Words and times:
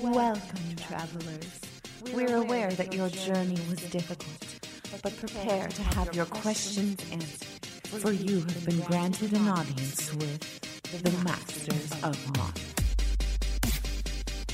Welcome, 0.00 0.76
travelers. 0.76 1.60
We're 2.14 2.36
aware 2.36 2.70
that 2.70 2.94
your 2.94 3.08
journey 3.10 3.58
was 3.68 3.80
difficult, 3.90 4.58
but 5.02 5.16
prepare 5.16 5.68
to 5.68 5.82
have 5.82 6.14
your 6.14 6.24
questions 6.26 6.98
answered, 7.12 7.66
for 8.00 8.10
you 8.10 8.36
have 8.36 8.64
been 8.64 8.80
granted 8.80 9.32
an 9.34 9.48
audience 9.48 10.14
with 10.14 11.02
the 11.02 11.10
Masters 11.24 11.92
of 12.02 12.36
Modern. 12.36 12.62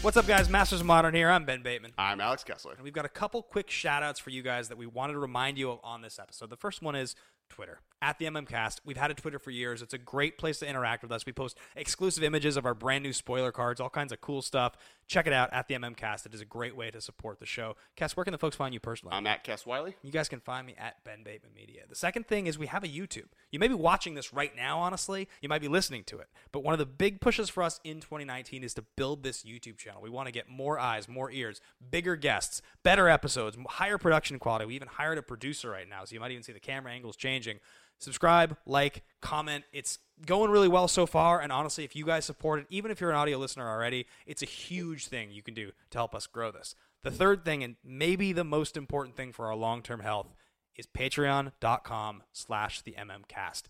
What's 0.02 0.16
up, 0.16 0.26
guys? 0.26 0.48
Masters 0.48 0.80
of 0.80 0.86
Modern 0.86 1.14
here. 1.14 1.30
I'm 1.30 1.44
Ben 1.44 1.62
Bateman. 1.62 1.92
I'm 1.96 2.20
Alex 2.20 2.42
Kessler. 2.42 2.72
And 2.72 2.82
we've 2.82 2.92
got 2.92 3.04
a 3.04 3.10
couple 3.10 3.42
quick 3.42 3.70
shout 3.70 4.02
outs 4.02 4.18
for 4.18 4.30
you 4.30 4.42
guys 4.42 4.68
that 4.68 4.78
we 4.78 4.86
wanted 4.86 5.12
to 5.12 5.18
remind 5.20 5.58
you 5.58 5.70
of 5.70 5.78
on 5.84 6.02
this 6.02 6.18
episode. 6.18 6.50
The 6.50 6.56
first 6.56 6.82
one 6.82 6.96
is 6.96 7.14
Twitter 7.50 7.80
at 8.02 8.18
the 8.18 8.24
MMCast. 8.26 8.80
We've 8.84 8.96
had 8.96 9.10
a 9.10 9.14
Twitter 9.14 9.38
for 9.38 9.50
years. 9.50 9.82
It's 9.82 9.92
a 9.92 9.98
great 9.98 10.38
place 10.38 10.58
to 10.60 10.66
interact 10.66 11.02
with 11.02 11.12
us. 11.12 11.26
We 11.26 11.32
post 11.32 11.58
exclusive 11.76 12.24
images 12.24 12.56
of 12.56 12.64
our 12.64 12.74
brand 12.74 13.04
new 13.04 13.12
spoiler 13.12 13.52
cards, 13.52 13.80
all 13.80 13.90
kinds 13.90 14.12
of 14.12 14.20
cool 14.20 14.42
stuff. 14.42 14.76
Check 15.06 15.26
it 15.26 15.32
out 15.32 15.52
at 15.52 15.68
the 15.68 15.74
MMCast. 15.74 16.24
It 16.24 16.34
is 16.34 16.40
a 16.40 16.44
great 16.44 16.76
way 16.76 16.90
to 16.90 17.00
support 17.00 17.40
the 17.40 17.46
show. 17.46 17.76
Cass, 17.96 18.16
where 18.16 18.24
can 18.24 18.32
the 18.32 18.38
folks 18.38 18.56
find 18.56 18.72
you 18.72 18.80
personally? 18.80 19.14
I'm 19.14 19.26
at 19.26 19.44
Kess 19.44 19.66
Wiley. 19.66 19.96
You 20.02 20.12
guys 20.12 20.28
can 20.28 20.40
find 20.40 20.66
me 20.66 20.74
at 20.78 21.02
Ben 21.04 21.24
Bateman 21.24 21.52
Media. 21.54 21.82
The 21.88 21.96
second 21.96 22.26
thing 22.26 22.46
is 22.46 22.58
we 22.58 22.68
have 22.68 22.84
a 22.84 22.88
YouTube. 22.88 23.26
You 23.50 23.58
may 23.58 23.68
be 23.68 23.74
watching 23.74 24.14
this 24.14 24.32
right 24.32 24.54
now, 24.56 24.78
honestly. 24.78 25.28
You 25.42 25.48
might 25.48 25.60
be 25.60 25.68
listening 25.68 26.04
to 26.04 26.18
it. 26.18 26.28
But 26.52 26.62
one 26.62 26.72
of 26.72 26.78
the 26.78 26.86
big 26.86 27.20
pushes 27.20 27.50
for 27.50 27.62
us 27.62 27.80
in 27.84 27.96
2019 28.00 28.62
is 28.62 28.72
to 28.74 28.84
build 28.96 29.24
this 29.24 29.42
YouTube 29.42 29.78
channel. 29.78 30.00
We 30.00 30.10
want 30.10 30.26
to 30.26 30.32
get 30.32 30.48
more 30.48 30.78
eyes, 30.78 31.08
more 31.08 31.30
ears, 31.30 31.60
bigger 31.90 32.16
guests, 32.16 32.62
better 32.82 33.08
episodes, 33.08 33.58
higher 33.68 33.98
production 33.98 34.38
quality. 34.38 34.64
We 34.64 34.76
even 34.76 34.88
hired 34.88 35.18
a 35.18 35.22
producer 35.22 35.70
right 35.70 35.88
now, 35.88 36.04
so 36.04 36.14
you 36.14 36.20
might 36.20 36.30
even 36.30 36.44
see 36.44 36.52
the 36.52 36.60
camera 36.60 36.92
angles 36.92 37.16
changing. 37.40 37.60
Subscribe, 37.98 38.56
like, 38.66 39.02
comment. 39.20 39.64
It's 39.72 39.98
going 40.24 40.50
really 40.50 40.68
well 40.68 40.88
so 40.88 41.06
far. 41.06 41.40
And 41.40 41.52
honestly, 41.52 41.84
if 41.84 41.94
you 41.94 42.06
guys 42.06 42.24
support 42.24 42.60
it, 42.60 42.66
even 42.70 42.90
if 42.90 43.00
you're 43.00 43.10
an 43.10 43.16
audio 43.16 43.38
listener 43.38 43.68
already, 43.68 44.06
it's 44.26 44.42
a 44.42 44.46
huge 44.46 45.08
thing 45.08 45.30
you 45.30 45.42
can 45.42 45.54
do 45.54 45.72
to 45.90 45.98
help 45.98 46.14
us 46.14 46.26
grow 46.26 46.50
this. 46.50 46.74
The 47.02 47.10
third 47.10 47.44
thing, 47.44 47.62
and 47.62 47.76
maybe 47.84 48.32
the 48.32 48.44
most 48.44 48.76
important 48.76 49.16
thing 49.16 49.32
for 49.32 49.46
our 49.46 49.54
long-term 49.54 50.00
health, 50.00 50.34
is 50.76 50.86
patreon.com 50.86 52.22
slash 52.32 52.82
the 52.82 52.94
mmcast. 52.98 53.64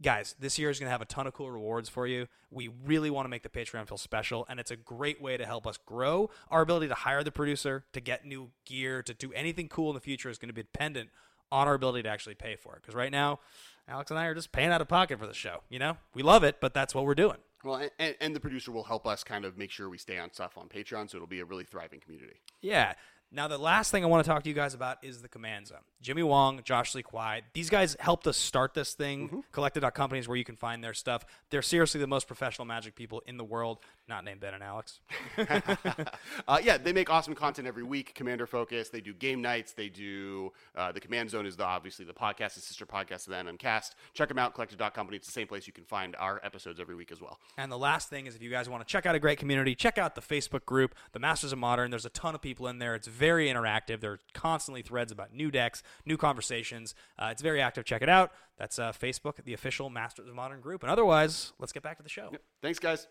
Guys, 0.00 0.34
this 0.40 0.58
year 0.58 0.68
is 0.68 0.80
going 0.80 0.88
to 0.88 0.92
have 0.92 1.02
a 1.02 1.04
ton 1.04 1.28
of 1.28 1.32
cool 1.32 1.50
rewards 1.50 1.88
for 1.88 2.08
you. 2.08 2.26
We 2.50 2.68
really 2.84 3.10
want 3.10 3.26
to 3.26 3.28
make 3.28 3.44
the 3.44 3.48
Patreon 3.48 3.86
feel 3.86 3.98
special, 3.98 4.44
and 4.48 4.58
it's 4.58 4.72
a 4.72 4.76
great 4.76 5.22
way 5.22 5.36
to 5.36 5.46
help 5.46 5.64
us 5.64 5.76
grow. 5.76 6.30
Our 6.50 6.62
ability 6.62 6.88
to 6.88 6.94
hire 6.94 7.22
the 7.22 7.30
producer, 7.30 7.84
to 7.92 8.00
get 8.00 8.26
new 8.26 8.50
gear, 8.66 9.04
to 9.04 9.14
do 9.14 9.32
anything 9.32 9.68
cool 9.68 9.90
in 9.90 9.94
the 9.94 10.00
future 10.00 10.28
is 10.28 10.38
going 10.38 10.48
to 10.48 10.54
be 10.54 10.62
dependent 10.62 11.10
on 11.52 11.68
our 11.68 11.74
ability 11.74 12.02
to 12.02 12.08
actually 12.08 12.34
pay 12.34 12.56
for 12.56 12.74
it. 12.74 12.82
Because 12.82 12.96
right 12.96 13.12
now, 13.12 13.38
Alex 13.86 14.10
and 14.10 14.18
I 14.18 14.26
are 14.26 14.34
just 14.34 14.50
paying 14.50 14.70
out 14.70 14.80
of 14.80 14.88
pocket 14.88 15.18
for 15.18 15.26
the 15.26 15.34
show. 15.34 15.62
You 15.68 15.78
know, 15.78 15.98
we 16.14 16.22
love 16.22 16.42
it, 16.42 16.56
but 16.60 16.74
that's 16.74 16.94
what 16.94 17.04
we're 17.04 17.14
doing. 17.14 17.36
Well, 17.62 17.88
and, 18.00 18.16
and 18.20 18.34
the 18.34 18.40
producer 18.40 18.72
will 18.72 18.82
help 18.82 19.06
us 19.06 19.22
kind 19.22 19.44
of 19.44 19.56
make 19.56 19.70
sure 19.70 19.88
we 19.88 19.98
stay 19.98 20.18
on 20.18 20.32
stuff 20.32 20.58
on 20.58 20.68
Patreon, 20.68 21.08
so 21.10 21.18
it'll 21.18 21.28
be 21.28 21.40
a 21.40 21.44
really 21.44 21.64
thriving 21.64 22.00
community. 22.00 22.40
Yeah. 22.60 22.94
Now, 23.34 23.48
the 23.48 23.56
last 23.56 23.90
thing 23.90 24.04
I 24.04 24.08
want 24.08 24.22
to 24.22 24.28
talk 24.28 24.42
to 24.42 24.48
you 24.48 24.54
guys 24.54 24.74
about 24.74 24.98
is 25.02 25.22
the 25.22 25.28
Command 25.28 25.68
Zone. 25.68 25.78
Jimmy 26.02 26.22
Wong, 26.22 26.60
Josh 26.64 26.94
Lee 26.94 27.02
Kwai, 27.02 27.42
these 27.54 27.70
guys 27.70 27.96
helped 27.98 28.26
us 28.26 28.36
start 28.36 28.74
this 28.74 28.92
thing. 28.92 29.28
Mm-hmm. 29.28 29.40
Collected.company 29.52 30.18
is 30.18 30.28
where 30.28 30.36
you 30.36 30.44
can 30.44 30.56
find 30.56 30.84
their 30.84 30.92
stuff. 30.92 31.24
They're 31.48 31.62
seriously 31.62 31.98
the 31.98 32.06
most 32.06 32.26
professional 32.26 32.66
magic 32.66 32.94
people 32.94 33.22
in 33.26 33.38
the 33.38 33.44
world, 33.44 33.78
not 34.08 34.24
named 34.24 34.40
Ben 34.40 34.54
and 34.54 34.62
Alex. 34.62 35.00
uh, 36.48 36.58
yeah, 36.62 36.76
they 36.76 36.92
make 36.92 37.10
awesome 37.10 37.34
content 37.34 37.68
every 37.68 37.82
week. 37.82 38.14
Commander 38.14 38.46
Focus. 38.46 38.88
They 38.88 39.00
do 39.00 39.14
game 39.14 39.40
nights. 39.40 39.72
They 39.72 39.88
do 39.88 40.52
uh, 40.74 40.92
the 40.92 41.00
Command 41.00 41.30
Zone 41.30 41.46
is 41.46 41.56
the 41.56 41.64
obviously 41.64 42.04
the 42.04 42.12
podcast, 42.12 42.54
the 42.54 42.60
sister 42.60 42.86
podcast 42.86 43.26
of 43.26 43.32
the 43.32 43.52
MMCast. 43.52 43.92
Check 44.14 44.28
them 44.28 44.38
out. 44.38 44.54
Collected.company. 44.54 45.16
It's 45.16 45.26
the 45.26 45.32
same 45.32 45.46
place 45.46 45.66
you 45.66 45.72
can 45.72 45.84
find 45.84 46.16
our 46.16 46.40
episodes 46.44 46.80
every 46.80 46.94
week 46.94 47.12
as 47.12 47.20
well. 47.20 47.38
And 47.56 47.70
the 47.70 47.78
last 47.78 48.08
thing 48.08 48.26
is 48.26 48.34
if 48.34 48.42
you 48.42 48.50
guys 48.50 48.68
want 48.68 48.86
to 48.86 48.90
check 48.90 49.06
out 49.06 49.14
a 49.14 49.20
great 49.20 49.38
community, 49.38 49.74
check 49.74 49.98
out 49.98 50.14
the 50.14 50.20
Facebook 50.20 50.64
group, 50.64 50.94
the 51.12 51.20
Masters 51.20 51.52
of 51.52 51.58
Modern. 51.58 51.90
There's 51.90 52.06
a 52.06 52.10
ton 52.10 52.34
of 52.34 52.42
people 52.42 52.66
in 52.66 52.78
there. 52.78 52.94
It's 52.94 53.08
very 53.08 53.48
interactive. 53.48 54.00
There 54.00 54.12
are 54.12 54.20
constantly 54.34 54.82
threads 54.82 55.12
about 55.12 55.32
new 55.32 55.50
decks, 55.50 55.82
new 56.04 56.16
conversations. 56.16 56.94
Uh, 57.18 57.28
it's 57.30 57.42
very 57.42 57.60
active. 57.60 57.84
Check 57.84 58.02
it 58.02 58.08
out. 58.08 58.32
That's 58.58 58.78
uh, 58.78 58.92
Facebook, 58.92 59.42
the 59.44 59.54
official 59.54 59.90
Masters 59.90 60.28
of 60.28 60.34
Modern 60.34 60.60
group. 60.60 60.82
And 60.82 60.90
otherwise, 60.90 61.52
let's 61.58 61.72
get 61.72 61.82
back 61.82 61.96
to 61.96 62.02
the 62.02 62.08
show. 62.08 62.28
Yep. 62.32 62.42
Thanks, 62.60 62.78
guys. 62.78 63.06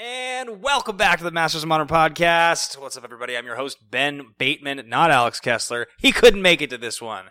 And 0.00 0.62
welcome 0.62 0.96
back 0.96 1.18
to 1.18 1.24
the 1.24 1.32
Masters 1.32 1.64
of 1.64 1.68
Modern 1.68 1.88
podcast. 1.88 2.78
What's 2.80 2.96
up, 2.96 3.02
everybody? 3.02 3.36
I'm 3.36 3.44
your 3.46 3.56
host, 3.56 3.78
Ben 3.90 4.26
Bateman, 4.38 4.88
not 4.88 5.10
Alex 5.10 5.40
Kessler. 5.40 5.88
He 5.98 6.12
couldn't 6.12 6.40
make 6.40 6.62
it 6.62 6.70
to 6.70 6.78
this 6.78 7.02
one. 7.02 7.24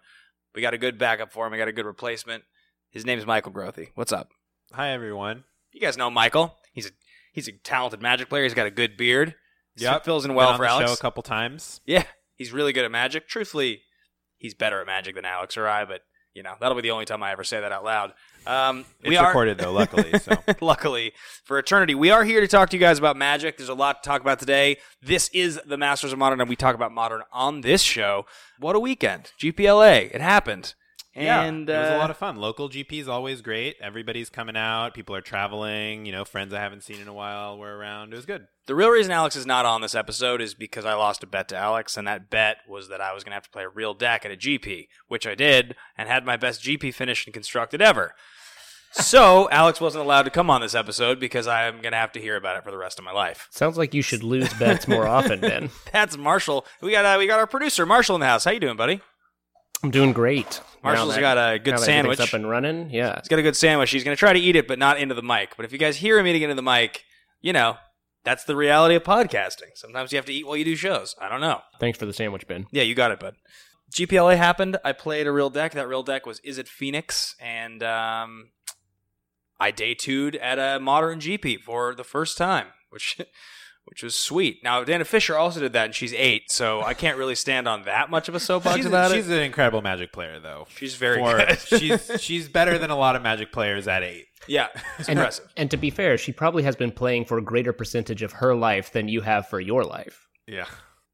We 0.54 0.62
got 0.62 0.74
a 0.74 0.78
good 0.78 0.98
backup 0.98 1.32
for 1.32 1.46
him. 1.46 1.54
We 1.54 1.58
got 1.58 1.70
a 1.70 1.72
good 1.74 1.86
replacement. 1.86 2.44
His 2.90 3.06
name 3.06 3.20
is 3.20 3.26
Michael 3.26 3.54
Grothe. 3.54 3.88
What's 3.96 4.12
up? 4.12 4.32
Hi 4.74 4.90
everyone. 4.90 5.46
You 5.72 5.80
guys 5.80 5.96
know 5.96 6.10
Michael. 6.10 6.58
He's 6.74 6.88
a 6.88 6.90
he's 7.32 7.48
a 7.48 7.54
talented 7.54 8.02
Magic 8.02 8.28
player. 8.28 8.44
He's 8.44 8.54
got 8.54 8.68
a 8.68 8.72
good 8.72 8.98
beard. 8.98 9.36
Yep. 9.78 10.04
fills 10.04 10.26
in 10.26 10.30
Been 10.32 10.36
well 10.36 10.50
on 10.50 10.58
for 10.58 10.66
the 10.66 10.70
Alex. 10.70 10.90
show 10.90 10.94
a 10.94 10.98
couple 10.98 11.24
times. 11.24 11.80
Yeah, 11.86 12.04
he's 12.36 12.52
really 12.52 12.74
good 12.74 12.84
at 12.84 12.92
Magic. 12.92 13.30
Truthfully, 13.30 13.84
he's 14.40 14.56
better 14.56 14.82
at 14.82 14.88
Magic 14.88 15.16
than 15.16 15.24
Alex 15.24 15.56
or 15.56 15.70
I. 15.70 15.86
But 15.86 16.02
you 16.34 16.44
know 16.44 16.56
that'll 16.60 16.76
be 16.76 16.82
the 16.82 16.92
only 16.92 17.06
time 17.06 17.24
I 17.24 17.32
ever 17.32 17.46
say 17.46 17.62
that 17.62 17.72
out 17.72 17.86
loud. 17.86 18.12
Um, 18.47 18.85
It's 19.02 19.09
we 19.09 19.18
are 19.18 19.28
recorded 19.28 19.58
though, 19.58 19.74
luckily. 19.74 20.18
So 20.19 20.38
luckily 20.62 21.12
for 21.44 21.59
eternity. 21.59 21.96
We 21.96 22.09
are 22.12 22.24
here 22.24 22.40
to 22.40 22.47
talk 22.47 22.69
to 22.69 22.78
you 22.78 22.80
guys 22.80 22.97
about 22.97 23.18
Magic. 23.18 23.58
There's 23.58 23.69
a 23.69 23.74
lot 23.74 24.02
to 24.02 24.08
talk 24.08 24.22
about 24.22 24.40
today. 24.40 24.78
This 25.02 25.30
is 25.34 25.59
the 25.66 25.78
Masters 25.78 26.13
of 26.13 26.19
Modern, 26.19 26.40
and 26.40 26.50
we 26.50 26.56
talk 26.56 26.74
about 26.74 26.94
Modern 26.94 27.24
on 27.34 27.62
this 27.62 27.81
show. 27.81 28.25
What 28.59 28.75
a 28.75 28.80
weekend! 28.80 29.31
GPLA, 29.40 30.13
it 30.13 30.22
happened. 30.22 30.75
And 31.13 31.68
yeah, 31.68 31.78
it 31.78 31.81
was 31.81 31.91
uh, 31.91 31.96
a 31.96 31.97
lot 31.97 32.12
of 32.12 32.18
fun. 32.18 32.38
Local 32.38 32.69
GP 32.69 33.02
is 33.02 33.07
always 33.07 33.41
great. 33.41 33.75
Everybody's 33.81 34.30
coming 34.30 34.56
out. 34.56 34.94
People 34.94 35.16
are 35.16 35.22
traveling. 35.22 36.06
You 36.06 36.12
know, 36.12 36.24
friends 36.24 36.53
I 36.53 36.59
haven't 36.59 36.84
seen 36.84 37.02
in 37.02 37.07
a 37.07 37.13
while 37.13 37.57
were 37.57 37.75
around. 37.75 38.13
It 38.13 38.18
was 38.18 38.28
good. 38.28 38.46
The 38.68 38.75
real 38.75 38.90
reason 38.90 39.12
Alex 39.12 39.36
is 39.36 39.46
not 39.46 39.66
on 39.66 39.81
this 39.81 39.96
episode 39.96 40.41
is 40.41 40.53
because 40.53 40.86
I 40.86 40.94
lost 40.94 41.24
a 41.24 41.28
bet 41.28 41.47
to 41.50 41.57
Alex, 41.57 41.97
and 41.97 42.07
that 42.07 42.30
bet 42.30 42.57
was 42.69 42.90
that 42.90 43.02
I 43.02 43.13
was 43.13 43.24
going 43.24 43.31
to 43.31 43.36
have 43.36 43.46
to 43.46 43.50
play 43.50 43.63
a 43.63 43.69
real 43.69 43.96
deck 43.96 44.25
at 44.25 44.31
a 44.31 44.38
GP, 44.38 44.90
which 45.07 45.25
I 45.25 45.34
did, 45.34 45.75
and 45.97 46.07
had 46.07 46.24
my 46.24 46.38
best 46.38 46.62
GP 46.63 46.94
finish 46.94 47.25
and 47.25 47.34
constructed 47.34 47.81
ever. 47.81 48.13
So 48.92 49.50
Alex 49.50 49.80
wasn't 49.80 50.03
allowed 50.03 50.24
to 50.24 50.30
come 50.31 50.50
on 50.50 50.62
this 50.62 50.74
episode 50.75 51.20
because 51.20 51.48
I'm 51.48 51.81
going 51.81 51.92
to 51.92 51.98
have 51.98 52.12
to 52.14 52.22
hear 52.22 52.36
about 52.36 52.58
it 52.58 52.64
for 52.64 52.72
the 52.72 52.78
rest 52.78 52.98
of 53.00 53.06
my 53.06 53.12
life. 53.12 53.48
Sounds 53.52 53.78
like 53.78 53.94
you 53.94 54.02
should 54.02 54.24
lose 54.24 54.52
bets 54.56 54.88
more 54.88 55.08
often, 55.08 55.40
Ben. 55.40 55.70
That's 55.94 56.18
Marshall. 56.18 56.66
We 56.81 56.92
got 56.92 57.06
uh, 57.06 57.18
we 57.20 57.28
got 57.28 57.40
our 57.40 57.48
producer 57.48 57.86
Marshall 57.86 58.16
in 58.16 58.22
the 58.22 58.28
house. 58.28 58.44
How 58.44 58.52
you 58.52 58.59
doing, 58.59 58.78
buddy? 58.78 59.02
I'm 59.84 59.92
doing 59.92 60.14
great. 60.14 60.62
Marshall's 60.84 61.16
that- 61.16 61.22
got 61.22 61.38
a 61.38 61.59
good 61.59 61.80
sandwich. 61.80 62.20
up 62.20 62.34
and 62.34 62.50
running. 62.50 62.90
Yeah. 62.90 63.20
He's 63.20 63.28
got 63.28 63.40
a 63.40 63.44
good 63.44 63.56
sandwich. 63.56 63.92
He's 63.92 64.03
going 64.03 64.16
to 64.16 64.20
try 64.20 64.34
to 64.34 64.40
eat 64.40 64.56
it, 64.56 64.68
but 64.68 64.80
not 64.80 65.00
into 65.00 65.14
the 65.14 65.22
mic. 65.22 65.56
But 65.56 65.66
if 65.66 65.72
you 65.72 65.78
guys 65.78 65.98
hear 65.98 66.18
him 66.18 66.25
eating 66.25 66.42
into 66.42 66.56
the 66.56 66.64
mic, 66.64 67.04
you 67.42 67.54
know 67.54 67.78
that's 68.24 68.44
the 68.46 68.56
reality 68.56 68.96
of 68.96 69.04
podcasting. 69.04 69.75
Sometimes 69.75 70.12
you 70.12 70.18
have 70.18 70.25
to 70.25 70.34
eat 70.34 70.48
while 70.48 70.58
you 70.58 70.66
do 70.66 70.75
shows. 70.75 71.16
I 71.22 71.30
don't 71.30 71.42
know. 71.42 71.62
Thanks 71.80 72.00
for 72.00 72.06
the 72.06 72.14
sandwich, 72.14 72.48
Ben. 72.48 72.66
Yeah, 72.72 72.84
you 72.84 72.96
got 72.96 73.12
it, 73.12 73.19
bud. 73.19 73.36
GPLA 73.94 74.36
happened. 74.36 74.78
I 74.84 74.92
played 74.92 75.28
a 75.28 75.31
real 75.31 75.50
deck. 75.50 75.72
That 75.74 75.88
real 75.88 76.04
deck 76.04 76.25
was 76.25 76.42
Izzet 76.42 76.68
Phoenix? 76.68 77.36
And 77.40 77.81
um, 77.84 78.50
I 79.59 79.72
day 79.72 79.94
two'd 79.94 80.35
at 80.35 80.59
a 80.59 80.79
modern 80.79 81.19
GP 81.19 81.62
for 81.62 81.95
the 81.95 82.03
first 82.03 82.38
time, 82.38 82.68
which 82.90 83.18
which 83.85 84.03
was 84.03 84.16
sweet. 84.16 84.57
Now, 84.63 84.84
Dana 84.84 85.06
Fischer 85.06 85.38
also 85.38 85.62
did 85.62 85.72
that, 85.73 85.85
and 85.85 85.95
she's 85.95 86.13
eight, 86.13 86.51
so 86.51 86.81
I 86.81 86.94
can't 86.94 87.18
really 87.18 87.35
stand 87.35 87.68
on 87.69 87.84
that 87.84 88.09
much 88.09 88.28
of 88.28 88.35
a 88.35 88.40
soapbox 88.40 88.75
She's, 88.75 88.85
about 88.85 89.12
she's 89.12 89.29
it. 89.29 89.38
an 89.38 89.44
incredible 89.44 89.81
Magic 89.81 90.12
player, 90.12 90.40
though. 90.41 90.68
She's 90.75 90.95
very 90.95 91.18
For- 91.19 91.38
good. 91.38 91.57
she's 91.79 92.12
she's 92.22 92.50
better 92.50 92.78
than 92.78 92.90
a 92.90 92.97
lot 92.97 93.16
of 93.16 93.22
Magic 93.22 93.51
players 93.53 93.88
at 93.88 94.03
eight. 94.03 94.25
yeah, 94.47 94.68
it's 95.00 95.07
And, 95.07 95.18
impressive. 95.19 95.45
and 95.56 95.72
to 95.72 95.78
be 95.78 95.89
fair, 95.89 96.18
she 96.18 96.34
probably 96.34 96.63
has 96.63 96.75
been 96.75 96.91
playing 96.91 97.25
for 97.25 97.38
a 97.38 97.41
greater 97.41 97.72
percentage 97.72 98.22
of 98.24 98.34
her 98.34 98.56
life 98.56 98.91
than 98.91 99.07
you 99.07 99.22
have 99.22 99.47
for 99.47 99.59
your 99.62 99.84
life. 99.85 100.28
Yeah. 100.47 100.66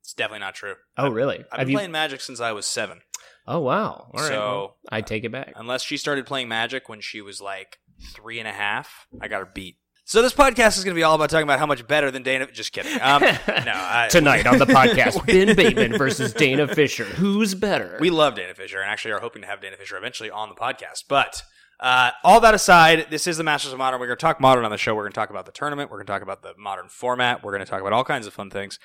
It's 0.01 0.13
definitely 0.15 0.39
not 0.39 0.55
true. 0.55 0.73
Oh, 0.97 1.09
really? 1.09 1.39
I've 1.51 1.59
have 1.59 1.67
been 1.67 1.69
you? 1.69 1.77
playing 1.77 1.91
Magic 1.91 2.21
since 2.21 2.39
I 2.41 2.51
was 2.53 2.65
seven. 2.65 3.01
Oh, 3.47 3.59
wow. 3.59 4.07
All 4.13 4.19
right. 4.19 4.27
So- 4.27 4.39
well, 4.39 4.77
I 4.89 5.01
take 5.01 5.23
it 5.23 5.31
back. 5.31 5.53
Unless 5.55 5.83
she 5.83 5.95
started 5.97 6.25
playing 6.25 6.47
Magic 6.49 6.89
when 6.89 7.01
she 7.01 7.21
was 7.21 7.39
like 7.39 7.77
three 8.03 8.39
and 8.39 8.47
a 8.47 8.51
half, 8.51 9.07
I 9.21 9.27
got 9.27 9.39
her 9.39 9.49
beat. 9.53 9.77
So 10.05 10.21
this 10.21 10.33
podcast 10.33 10.77
is 10.77 10.83
going 10.83 10.93
to 10.93 10.99
be 10.99 11.03
all 11.03 11.15
about 11.15 11.29
talking 11.29 11.43
about 11.43 11.59
how 11.59 11.65
much 11.65 11.87
better 11.87 12.11
than 12.11 12.23
Dana. 12.23 12.51
Just 12.51 12.73
kidding. 12.73 12.99
Um, 13.01 13.21
no, 13.21 13.37
I, 13.47 14.09
Tonight 14.11 14.45
on 14.45 14.57
the 14.57 14.65
podcast, 14.65 15.25
Ben 15.25 15.55
Bateman 15.55 15.97
versus 15.97 16.33
Dana 16.33 16.67
Fischer. 16.67 17.05
Who's 17.05 17.55
better? 17.55 17.97
we 18.01 18.09
love 18.09 18.35
Dana 18.35 18.53
Fischer 18.53 18.81
and 18.81 18.89
actually 18.89 19.11
are 19.11 19.21
hoping 19.21 19.43
to 19.43 19.47
have 19.47 19.61
Dana 19.61 19.77
Fischer 19.77 19.97
eventually 19.97 20.29
on 20.29 20.49
the 20.49 20.55
podcast. 20.55 21.05
But 21.07 21.43
uh, 21.79 22.11
all 22.23 22.41
that 22.41 22.53
aside, 22.53 23.07
this 23.09 23.27
is 23.27 23.37
the 23.37 23.45
Masters 23.45 23.71
of 23.71 23.79
Modern. 23.79 23.99
We're 23.99 24.07
going 24.07 24.17
to 24.17 24.21
talk 24.21 24.41
modern 24.41 24.65
on 24.65 24.71
the 24.71 24.77
show. 24.77 24.93
We're 24.93 25.03
going 25.03 25.13
to 25.13 25.19
talk 25.19 25.29
about 25.29 25.45
the 25.45 25.53
tournament. 25.53 25.89
We're 25.89 25.97
going 25.97 26.07
to 26.07 26.13
talk 26.13 26.21
about 26.21 26.43
the 26.43 26.53
modern 26.57 26.89
format. 26.89 27.41
We're 27.41 27.51
going 27.51 27.63
to 27.63 27.69
talk 27.69 27.79
about 27.79 27.93
all 27.93 28.03
kinds 28.03 28.27
of 28.27 28.33
fun 28.33 28.49
things. 28.49 28.79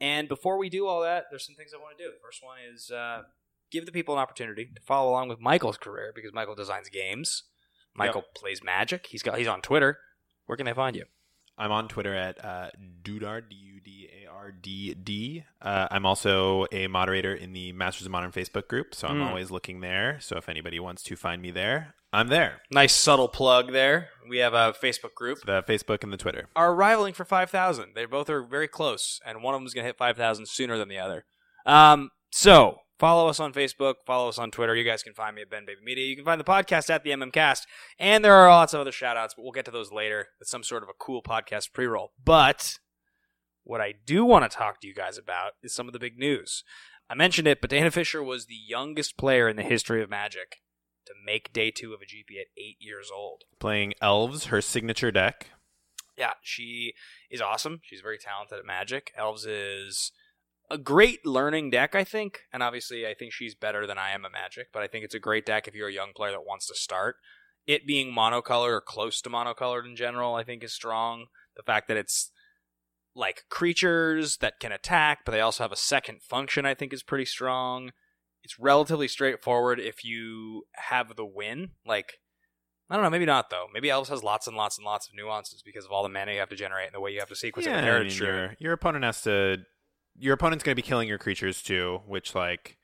And 0.00 0.28
before 0.28 0.58
we 0.58 0.68
do 0.68 0.86
all 0.86 1.02
that, 1.02 1.24
there's 1.30 1.46
some 1.46 1.56
things 1.56 1.72
I 1.74 1.78
want 1.80 1.98
to 1.98 2.04
do. 2.04 2.10
The 2.10 2.18
first 2.22 2.42
one 2.42 2.58
is 2.72 2.90
uh, 2.90 3.22
give 3.72 3.86
the 3.86 3.92
people 3.92 4.14
an 4.14 4.20
opportunity 4.20 4.64
to 4.66 4.80
follow 4.82 5.10
along 5.10 5.28
with 5.28 5.40
Michael's 5.40 5.76
career 5.76 6.12
because 6.14 6.32
Michael 6.32 6.54
designs 6.54 6.88
games. 6.88 7.44
Michael 7.94 8.24
plays 8.34 8.62
Magic. 8.62 9.06
He's 9.06 9.22
got 9.22 9.38
he's 9.38 9.48
on 9.48 9.60
Twitter. 9.62 9.98
Where 10.46 10.56
can 10.56 10.66
they 10.66 10.72
find 10.74 10.96
you? 10.96 11.04
I'm 11.58 11.70
on 11.70 11.86
Twitter 11.88 12.14
at 12.14 12.42
uh, 12.44 12.70
Dudard, 13.02 13.48
D 13.50 13.56
U 13.56 13.80
D 13.84 14.08
A 14.24 14.30
R 14.30 14.50
D 14.52 14.94
D. 14.94 15.44
Uh, 15.60 15.86
I'm 15.90 16.06
also 16.06 16.66
a 16.72 16.86
moderator 16.86 17.34
in 17.34 17.52
the 17.52 17.72
Masters 17.72 18.06
of 18.06 18.12
Modern 18.12 18.32
Facebook 18.32 18.68
group, 18.68 18.94
so 18.94 19.06
I'm 19.08 19.18
Mm. 19.20 19.26
always 19.28 19.50
looking 19.50 19.80
there. 19.80 20.18
So 20.20 20.36
if 20.36 20.48
anybody 20.48 20.80
wants 20.80 21.02
to 21.04 21.14
find 21.16 21.42
me 21.42 21.50
there, 21.50 21.94
I'm 22.12 22.28
there. 22.28 22.62
Nice 22.70 22.94
subtle 22.94 23.28
plug 23.28 23.72
there. 23.72 24.08
We 24.28 24.38
have 24.38 24.54
a 24.54 24.72
Facebook 24.72 25.14
group. 25.14 25.40
The 25.44 25.62
Facebook 25.62 26.02
and 26.02 26.12
the 26.12 26.16
Twitter. 26.16 26.48
Are 26.56 26.74
rivaling 26.74 27.12
for 27.14 27.24
5,000. 27.24 27.92
They 27.94 28.06
both 28.06 28.28
are 28.30 28.42
very 28.42 28.68
close, 28.68 29.20
and 29.24 29.42
one 29.42 29.54
of 29.54 29.60
them 29.60 29.66
is 29.66 29.74
going 29.74 29.84
to 29.84 29.88
hit 29.88 29.98
5,000 29.98 30.46
sooner 30.48 30.78
than 30.78 30.88
the 30.88 30.98
other. 30.98 31.24
Um, 31.66 32.10
so 32.30 32.78
follow 33.02 33.26
us 33.26 33.40
on 33.40 33.52
Facebook, 33.52 33.96
follow 34.06 34.28
us 34.28 34.38
on 34.38 34.52
Twitter. 34.52 34.76
You 34.76 34.84
guys 34.84 35.02
can 35.02 35.12
find 35.12 35.34
me 35.34 35.42
at 35.42 35.50
Ben 35.50 35.66
Baby 35.66 35.80
Media. 35.84 36.06
You 36.06 36.14
can 36.14 36.24
find 36.24 36.40
the 36.40 36.44
podcast 36.44 36.88
at 36.88 37.02
the 37.02 37.10
MMCast, 37.10 37.62
and 37.98 38.24
there 38.24 38.32
are 38.32 38.48
lots 38.48 38.74
of 38.74 38.80
other 38.80 38.92
shout 38.92 39.16
outs, 39.16 39.34
but 39.34 39.42
we'll 39.42 39.50
get 39.50 39.64
to 39.64 39.72
those 39.72 39.90
later. 39.90 40.28
It's 40.40 40.52
some 40.52 40.62
sort 40.62 40.84
of 40.84 40.88
a 40.88 40.94
cool 40.96 41.20
podcast 41.20 41.72
pre 41.72 41.86
roll. 41.86 42.12
But 42.24 42.78
what 43.64 43.80
I 43.80 43.94
do 44.06 44.24
want 44.24 44.48
to 44.48 44.56
talk 44.56 44.80
to 44.80 44.86
you 44.86 44.94
guys 44.94 45.18
about 45.18 45.54
is 45.64 45.74
some 45.74 45.88
of 45.88 45.92
the 45.92 45.98
big 45.98 46.16
news. 46.16 46.62
I 47.10 47.16
mentioned 47.16 47.48
it, 47.48 47.60
but 47.60 47.70
Dana 47.70 47.90
Fischer 47.90 48.22
was 48.22 48.46
the 48.46 48.54
youngest 48.54 49.16
player 49.16 49.48
in 49.48 49.56
the 49.56 49.64
history 49.64 50.00
of 50.00 50.08
Magic 50.08 50.58
to 51.06 51.12
make 51.26 51.52
day 51.52 51.72
two 51.72 51.92
of 51.92 52.00
a 52.02 52.04
GP 52.04 52.40
at 52.40 52.46
eight 52.56 52.76
years 52.78 53.10
old. 53.12 53.42
Playing 53.58 53.94
Elves, 54.00 54.46
her 54.46 54.60
signature 54.60 55.10
deck. 55.10 55.48
Yeah, 56.16 56.34
she 56.40 56.92
is 57.32 57.40
awesome. 57.40 57.80
She's 57.82 58.00
very 58.00 58.18
talented 58.18 58.60
at 58.60 58.64
Magic. 58.64 59.12
Elves 59.16 59.44
is 59.44 60.12
a 60.72 60.78
great 60.78 61.26
learning 61.26 61.70
deck, 61.70 61.94
I 61.94 62.02
think. 62.02 62.40
And 62.52 62.62
obviously, 62.62 63.06
I 63.06 63.12
think 63.12 63.32
she's 63.32 63.54
better 63.54 63.86
than 63.86 63.98
I 63.98 64.10
am 64.10 64.24
at 64.24 64.32
Magic, 64.32 64.68
but 64.72 64.82
I 64.82 64.86
think 64.86 65.04
it's 65.04 65.14
a 65.14 65.20
great 65.20 65.44
deck 65.44 65.68
if 65.68 65.74
you're 65.74 65.88
a 65.88 65.92
young 65.92 66.12
player 66.16 66.32
that 66.32 66.46
wants 66.46 66.66
to 66.68 66.74
start. 66.74 67.16
It 67.66 67.86
being 67.86 68.12
monocolored 68.12 68.72
or 68.72 68.80
close 68.80 69.20
to 69.20 69.30
monocolored 69.30 69.84
in 69.84 69.94
general, 69.94 70.34
I 70.34 70.44
think 70.44 70.64
is 70.64 70.72
strong. 70.72 71.26
The 71.56 71.62
fact 71.62 71.88
that 71.88 71.98
it's 71.98 72.32
like 73.14 73.44
creatures 73.50 74.38
that 74.38 74.58
can 74.60 74.72
attack, 74.72 75.20
but 75.26 75.32
they 75.32 75.42
also 75.42 75.62
have 75.62 75.72
a 75.72 75.76
second 75.76 76.22
function, 76.22 76.64
I 76.64 76.74
think 76.74 76.94
is 76.94 77.02
pretty 77.02 77.26
strong. 77.26 77.90
It's 78.42 78.58
relatively 78.58 79.08
straightforward 79.08 79.78
if 79.78 80.02
you 80.04 80.64
have 80.72 81.14
the 81.14 81.26
win. 81.26 81.72
Like, 81.86 82.14
I 82.88 82.94
don't 82.94 83.04
know, 83.04 83.10
maybe 83.10 83.26
not 83.26 83.50
though. 83.50 83.66
Maybe 83.72 83.90
Elves 83.90 84.08
has 84.08 84.24
lots 84.24 84.46
and 84.46 84.56
lots 84.56 84.78
and 84.78 84.86
lots 84.86 85.06
of 85.06 85.14
nuances 85.14 85.62
because 85.62 85.84
of 85.84 85.92
all 85.92 86.02
the 86.02 86.08
mana 86.08 86.32
you 86.32 86.40
have 86.40 86.48
to 86.48 86.56
generate 86.56 86.86
and 86.86 86.94
the 86.94 87.00
way 87.00 87.12
you 87.12 87.20
have 87.20 87.28
to 87.28 87.36
sequence 87.36 87.66
yeah, 87.66 87.78
it. 87.78 87.88
I 87.88 88.02
mean, 88.02 88.12
your, 88.12 88.56
your 88.58 88.72
opponent 88.72 89.04
has 89.04 89.20
to. 89.22 89.58
Your 90.18 90.34
opponent's 90.34 90.62
going 90.64 90.72
to 90.76 90.82
be 90.82 90.86
killing 90.86 91.08
your 91.08 91.18
creatures 91.18 91.62
too, 91.62 92.00
which 92.06 92.34
like 92.34 92.78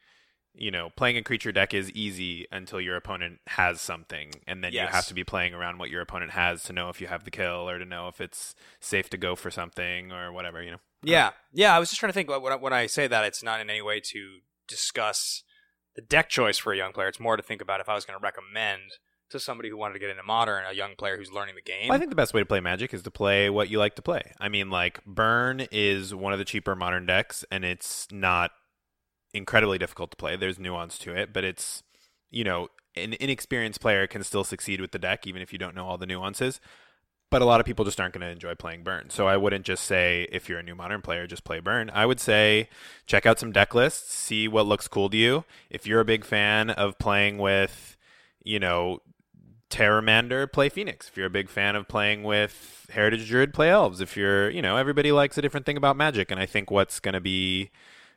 you 0.54 0.72
know, 0.72 0.90
playing 0.96 1.16
a 1.16 1.22
creature 1.22 1.52
deck 1.52 1.72
is 1.72 1.88
easy 1.92 2.44
until 2.50 2.80
your 2.80 2.96
opponent 2.96 3.38
has 3.46 3.80
something, 3.80 4.32
and 4.44 4.64
then 4.64 4.72
Yes. 4.72 4.88
you 4.88 4.92
have 4.92 5.06
to 5.06 5.14
be 5.14 5.22
playing 5.22 5.54
around 5.54 5.78
what 5.78 5.88
your 5.88 6.00
opponent 6.00 6.32
has 6.32 6.64
to 6.64 6.72
know 6.72 6.88
if 6.88 7.00
you 7.00 7.06
have 7.06 7.22
the 7.24 7.30
kill 7.30 7.68
or 7.70 7.78
to 7.78 7.84
know 7.84 8.08
if 8.08 8.20
it's 8.20 8.56
safe 8.80 9.08
to 9.10 9.16
go 9.16 9.36
for 9.36 9.52
something 9.52 10.10
or 10.10 10.32
whatever. 10.32 10.60
You 10.60 10.72
know. 10.72 10.78
Yeah, 11.02 11.30
yeah. 11.52 11.76
I 11.76 11.78
was 11.78 11.90
just 11.90 12.00
trying 12.00 12.10
to 12.10 12.14
think 12.14 12.28
when 12.28 12.52
I, 12.52 12.56
when 12.56 12.72
I 12.72 12.86
say 12.86 13.06
that 13.06 13.24
it's 13.24 13.42
not 13.42 13.60
in 13.60 13.70
any 13.70 13.82
way 13.82 14.00
to 14.00 14.38
discuss 14.66 15.44
the 15.94 16.02
deck 16.02 16.28
choice 16.28 16.58
for 16.58 16.72
a 16.72 16.76
young 16.76 16.92
player. 16.92 17.06
It's 17.08 17.20
more 17.20 17.36
to 17.36 17.42
think 17.42 17.62
about 17.62 17.80
if 17.80 17.88
I 17.88 17.94
was 17.94 18.04
going 18.04 18.18
to 18.18 18.22
recommend 18.22 18.82
to 19.30 19.40
somebody 19.40 19.68
who 19.68 19.76
wanted 19.76 19.94
to 19.94 19.98
get 19.98 20.10
into 20.10 20.22
modern 20.22 20.64
a 20.68 20.74
young 20.74 20.94
player 20.96 21.16
who's 21.16 21.32
learning 21.32 21.54
the 21.54 21.62
game. 21.62 21.88
Well, 21.88 21.96
I 21.96 21.98
think 21.98 22.10
the 22.10 22.16
best 22.16 22.34
way 22.34 22.40
to 22.40 22.46
play 22.46 22.60
Magic 22.60 22.94
is 22.94 23.02
to 23.02 23.10
play 23.10 23.50
what 23.50 23.68
you 23.68 23.78
like 23.78 23.94
to 23.96 24.02
play. 24.02 24.32
I 24.40 24.48
mean, 24.48 24.70
like 24.70 25.04
Burn 25.04 25.66
is 25.70 26.14
one 26.14 26.32
of 26.32 26.38
the 26.38 26.44
cheaper 26.44 26.74
modern 26.74 27.06
decks, 27.06 27.44
and 27.50 27.64
it's 27.64 28.08
not 28.10 28.52
incredibly 29.34 29.78
difficult 29.78 30.10
to 30.12 30.16
play. 30.16 30.36
There's 30.36 30.58
nuance 30.58 30.98
to 31.00 31.14
it, 31.14 31.32
but 31.32 31.44
it's 31.44 31.82
you 32.30 32.44
know 32.44 32.68
an 32.96 33.14
inexperienced 33.20 33.80
player 33.80 34.06
can 34.06 34.22
still 34.24 34.44
succeed 34.44 34.80
with 34.80 34.92
the 34.92 34.98
deck 34.98 35.26
even 35.26 35.42
if 35.42 35.52
you 35.52 35.58
don't 35.58 35.74
know 35.74 35.86
all 35.86 35.98
the 35.98 36.06
nuances. 36.06 36.60
But 37.30 37.42
a 37.42 37.44
lot 37.44 37.60
of 37.60 37.66
people 37.66 37.84
just 37.84 38.00
aren't 38.00 38.14
going 38.14 38.26
to 38.26 38.32
enjoy 38.32 38.54
playing 38.54 38.84
Burn. 38.84 39.10
So 39.10 39.28
I 39.28 39.36
wouldn't 39.36 39.66
just 39.66 39.84
say 39.84 40.26
if 40.32 40.48
you're 40.48 40.60
a 40.60 40.62
new 40.62 40.74
modern 40.74 41.02
player, 41.02 41.26
just 41.26 41.44
play 41.44 41.60
Burn. 41.60 41.90
I 41.90 42.06
would 42.06 42.20
say 42.20 42.70
check 43.04 43.26
out 43.26 43.38
some 43.38 43.52
deck 43.52 43.74
lists, 43.74 44.14
see 44.14 44.48
what 44.48 44.64
looks 44.64 44.88
cool 44.88 45.10
to 45.10 45.16
you. 45.16 45.44
If 45.68 45.86
you're 45.86 46.00
a 46.00 46.06
big 46.06 46.24
fan 46.24 46.70
of 46.70 46.98
playing 46.98 47.36
with, 47.36 47.98
you 48.42 48.58
know, 48.58 49.00
Pteramander, 49.70 50.50
play 50.50 50.68
Phoenix. 50.68 51.08
If 51.08 51.16
you're 51.16 51.26
a 51.26 51.30
big 51.30 51.48
fan 51.48 51.76
of 51.76 51.88
playing 51.88 52.22
with 52.22 52.86
Heritage 52.90 53.28
Druid, 53.28 53.52
play 53.52 53.70
Elves. 53.70 54.00
If 54.00 54.16
you're, 54.16 54.50
you 54.50 54.62
know, 54.62 54.76
everybody 54.76 55.12
likes 55.12 55.36
a 55.38 55.42
different 55.42 55.66
thing 55.66 55.76
about 55.76 55.96
Magic, 55.96 56.30
and 56.30 56.40
I 56.40 56.46
think 56.46 56.70
what's 56.70 57.00
going 57.00 57.14
to 57.14 57.20
be 57.20 57.70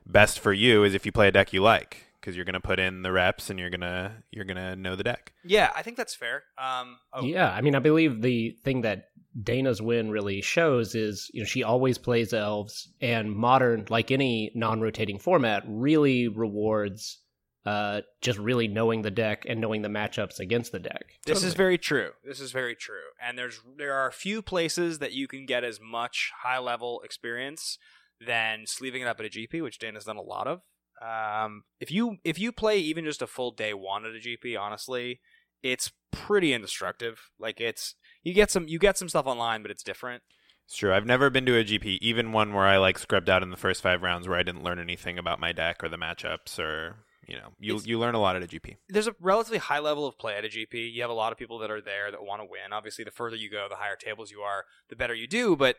best 0.06 0.39
for 0.39 0.53
you 0.53 0.83
is 0.83 0.94
if 0.94 1.06
you 1.06 1.12
play 1.12 1.27
a 1.27 1.31
deck 1.31 1.53
you 1.53 1.62
like, 1.62 2.06
because 2.19 2.36
you're 2.36 2.45
going 2.45 2.53
to 2.53 2.59
put 2.59 2.80
in 2.80 3.01
the 3.01 3.12
reps 3.12 3.50
and 3.50 3.59
you're 3.59 3.69
gonna 3.69 4.24
you're 4.31 4.45
gonna 4.45 4.75
know 4.75 4.95
the 4.95 5.03
deck. 5.03 5.33
yeah, 5.44 5.71
I 5.75 5.81
think 5.81 5.98
that's 5.98 6.15
fair. 6.15 6.44
Um, 6.57 6.98
oh, 7.13 7.24
Yeah, 7.24 7.51
I 7.51 7.62
mean, 7.62 7.75
I 7.75 7.80
believe 7.80 8.21
the 8.21 8.51
thing 8.63 8.81
that 8.81 9.09
Dana's 9.44 9.81
win 9.81 10.12
really 10.12 10.42
shows 10.42 10.94
is, 10.94 11.31
you 11.33 11.42
know, 11.42 11.45
she 11.45 11.63
always 11.63 11.97
plays 11.97 12.33
elves, 12.33 12.89
and 13.01 13.31
modern, 13.31 13.86
like 13.89 14.12
any 14.12 14.51
non-rotating 14.56 15.19
format, 15.19 15.63
really 15.65 16.27
rewards 16.27 17.19
uh, 17.66 18.02
just 18.22 18.40
really 18.40 18.68
knowing 18.68 19.02
the 19.04 19.12
deck 19.12 19.46
and 19.48 19.62
knowing 19.62 19.81
the 19.81 19.90
matchups 19.90 20.40
against 20.40 20.72
the 20.72 20.80
deck. 20.80 21.19
This 21.25 21.44
is 21.44 21.54
very 21.54 21.78
true. 21.78 22.12
This 22.24 22.40
is 22.40 22.52
very 22.52 22.75
true. 22.75 23.12
And 23.22 23.38
there's 23.38 23.62
there 23.78 23.94
are 23.94 24.08
a 24.08 24.13
few 24.13 24.42
places 24.42 25.00
that 25.00 25.13
you 25.13 25.28
can 25.28 25.46
get 25.46 25.63
as 25.63 25.80
much 25.80 26.31
high 26.44 26.60
level 26.60 27.02
experience 27.04 27.78
than 28.25 28.66
sleeving 28.66 29.04
it 29.04 29.08
up 29.08 29.19
at 29.19 29.25
a 29.25 29.30
GP, 29.30 29.62
which 29.62 29.80
Dan 29.80 29.96
has 29.96 30.06
done 30.06 30.18
a 30.18 30.22
lot 30.22 30.48
of. 30.48 30.62
Um, 31.02 31.63
if 31.80 31.92
you 31.92 32.18
if 32.24 32.40
you 32.40 32.52
play 32.52 32.78
even 32.78 33.06
just 33.06 33.22
a 33.22 33.28
full 33.28 33.52
day 33.52 33.74
one 33.74 34.06
at 34.06 34.12
a 34.12 34.19
GP, 34.19 34.60
honestly, 34.60 35.19
it's 35.64 35.92
pretty 36.12 36.54
indestructive. 36.54 37.30
Like 37.40 37.62
it's 37.62 37.96
you 38.24 38.34
get 38.34 38.52
some 38.52 38.68
you 38.68 38.80
get 38.80 38.98
some 38.98 39.10
stuff 39.10 39.25
online, 39.25 39.62
but 39.62 39.72
it's 39.72 39.84
different. 39.84 40.24
It's 40.66 40.78
true. 40.78 40.94
I've 40.94 41.06
never 41.06 41.30
been 41.30 41.46
to 41.48 41.57
a 41.57 41.64
GP, 41.64 41.98
even 42.02 42.31
one 42.31 42.54
where 42.54 42.66
I 42.66 42.78
like 42.78 42.98
scrubbed 42.98 43.30
out 43.30 43.44
in 43.44 43.50
the 43.50 43.57
first 43.57 43.81
five 43.81 44.02
rounds 44.02 44.28
where 44.28 44.38
I 44.38 44.44
didn't 44.44 44.64
learn 44.64 44.80
anything 44.80 45.18
about 45.18 45.40
my 45.40 45.52
deck 45.52 45.84
or 45.84 45.90
the 45.90 45.98
matchups 45.98 46.60
or 46.60 47.04
you 47.31 47.38
know 47.38 47.54
you 47.60 47.75
It's- 47.75 47.88
you 47.88 47.98
learn 47.98 48.13
a 48.13 48.19
lot 48.19 48.36
at 48.36 48.44
a 48.44 48.48
GP. 48.48 48.75
there's 48.89 49.07
a 49.07 49.16
relatively 49.19 49.57
high 49.60 49.80
level 49.80 50.06
of 50.06 50.18
play 50.18 50.36
at 50.36 50.44
a 50.44 50.50
GP. 50.50 50.92
You 50.92 51.01
have 51.01 51.10
a 51.10 51.13
lot 51.24 51.31
of 51.31 51.38
people 51.38 51.57
that 51.60 51.72
are 51.72 51.81
there 51.81 52.12
that 52.12 52.24
want 52.24 52.42
to 52.42 52.45
win. 52.45 52.74
Obviously, 52.74 53.04
the 53.06 53.12
further 53.12 53.38
you 53.38 53.50
go, 53.50 53.68
the 53.69 53.78
higher 53.78 53.95
tables 53.95 54.31
you 54.31 54.42
are, 54.42 54.66
the 54.89 54.95
better 54.98 55.13
you 55.13 55.28
do. 55.28 55.56
But 55.56 55.78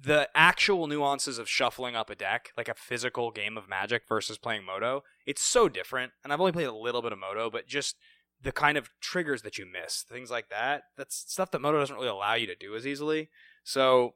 the 0.00 0.28
actual 0.34 0.86
nuances 0.86 1.38
of 1.38 1.48
shuffling 1.48 1.96
up 1.96 2.10
a 2.10 2.14
deck, 2.14 2.52
like 2.56 2.68
a 2.68 2.74
physical 2.74 3.30
game 3.30 3.56
of 3.56 3.68
Magic 3.68 4.02
versus 4.08 4.36
playing 4.38 4.64
MODO, 4.64 5.02
it's 5.26 5.42
so 5.42 5.68
different. 5.68 6.12
And 6.22 6.32
I've 6.32 6.40
only 6.40 6.52
played 6.52 6.66
a 6.68 6.72
little 6.72 7.02
bit 7.02 7.12
of 7.12 7.18
MODO, 7.18 7.50
but 7.50 7.66
just 7.66 7.96
the 8.40 8.52
kind 8.52 8.78
of 8.78 8.90
triggers 9.00 9.42
that 9.42 9.58
you 9.58 9.66
miss, 9.66 10.02
things 10.02 10.30
like 10.30 10.50
that, 10.50 10.82
that's 10.96 11.16
stuff 11.26 11.50
that 11.50 11.60
MODO 11.60 11.80
doesn't 11.80 11.96
really 11.96 12.08
allow 12.08 12.34
you 12.34 12.46
to 12.46 12.54
do 12.54 12.76
as 12.76 12.86
easily. 12.86 13.30
So 13.64 14.14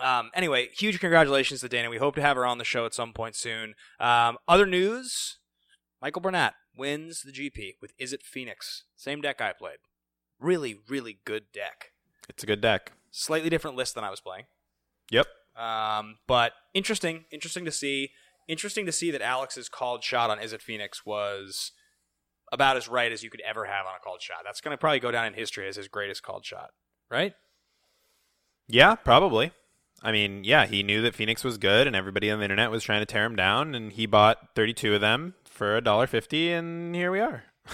um, 0.00 0.30
anyway, 0.34 0.68
huge 0.76 0.98
congratulations 1.00 1.60
to 1.60 1.68
Dana. 1.68 1.90
We 1.90 1.98
hope 1.98 2.14
to 2.16 2.22
have 2.22 2.36
her 2.36 2.46
on 2.46 2.58
the 2.58 2.64
show 2.64 2.84
at 2.86 2.94
some 2.94 3.12
point 3.12 3.34
soon. 3.36 3.74
Um, 4.00 4.38
other 4.48 4.66
news 4.66 5.38
Michael 6.00 6.22
Burnett 6.22 6.54
wins 6.76 7.22
the 7.22 7.32
GP 7.32 7.74
with 7.80 7.96
Izzet 7.98 8.22
Phoenix? 8.22 8.84
Same 8.96 9.20
deck 9.20 9.40
I 9.40 9.52
played. 9.52 9.78
Really, 10.40 10.76
really 10.88 11.18
good 11.24 11.44
deck. 11.52 11.92
It's 12.28 12.42
a 12.42 12.46
good 12.46 12.60
deck. 12.60 12.92
Slightly 13.10 13.50
different 13.50 13.76
list 13.76 13.94
than 13.94 14.04
I 14.04 14.10
was 14.10 14.20
playing. 14.20 14.44
Yep. 15.10 15.26
Um, 15.56 16.18
but 16.26 16.52
interesting, 16.74 17.24
interesting 17.30 17.64
to 17.64 17.72
see. 17.72 18.10
Interesting 18.46 18.86
to 18.86 18.92
see 18.92 19.10
that 19.10 19.20
Alex's 19.20 19.68
called 19.68 20.02
shot 20.02 20.30
on 20.30 20.38
Izzet 20.38 20.62
Phoenix 20.62 21.04
was 21.04 21.72
about 22.50 22.76
as 22.78 22.88
right 22.88 23.12
as 23.12 23.22
you 23.22 23.28
could 23.28 23.42
ever 23.42 23.66
have 23.66 23.84
on 23.84 23.92
a 23.94 24.02
called 24.02 24.22
shot. 24.22 24.38
That's 24.44 24.62
going 24.62 24.72
to 24.72 24.78
probably 24.78 25.00
go 25.00 25.10
down 25.10 25.26
in 25.26 25.34
history 25.34 25.68
as 25.68 25.76
his 25.76 25.88
greatest 25.88 26.22
called 26.22 26.46
shot, 26.46 26.70
right? 27.10 27.34
Yeah, 28.66 28.94
probably. 28.94 29.52
I 30.02 30.12
mean, 30.12 30.44
yeah, 30.44 30.66
he 30.66 30.82
knew 30.82 31.02
that 31.02 31.14
Phoenix 31.14 31.42
was 31.42 31.58
good, 31.58 31.86
and 31.86 31.96
everybody 31.96 32.30
on 32.30 32.38
the 32.38 32.44
internet 32.44 32.70
was 32.70 32.84
trying 32.84 33.00
to 33.00 33.06
tear 33.06 33.24
him 33.24 33.34
down, 33.36 33.74
and 33.74 33.92
he 33.92 34.06
bought 34.06 34.54
32 34.54 34.94
of 34.94 35.00
them 35.00 35.34
for 35.44 35.76
a 35.76 35.80
dollar 35.80 36.06
fifty, 36.06 36.52
and 36.52 36.94
here 36.94 37.10
we 37.10 37.18
are. 37.20 37.42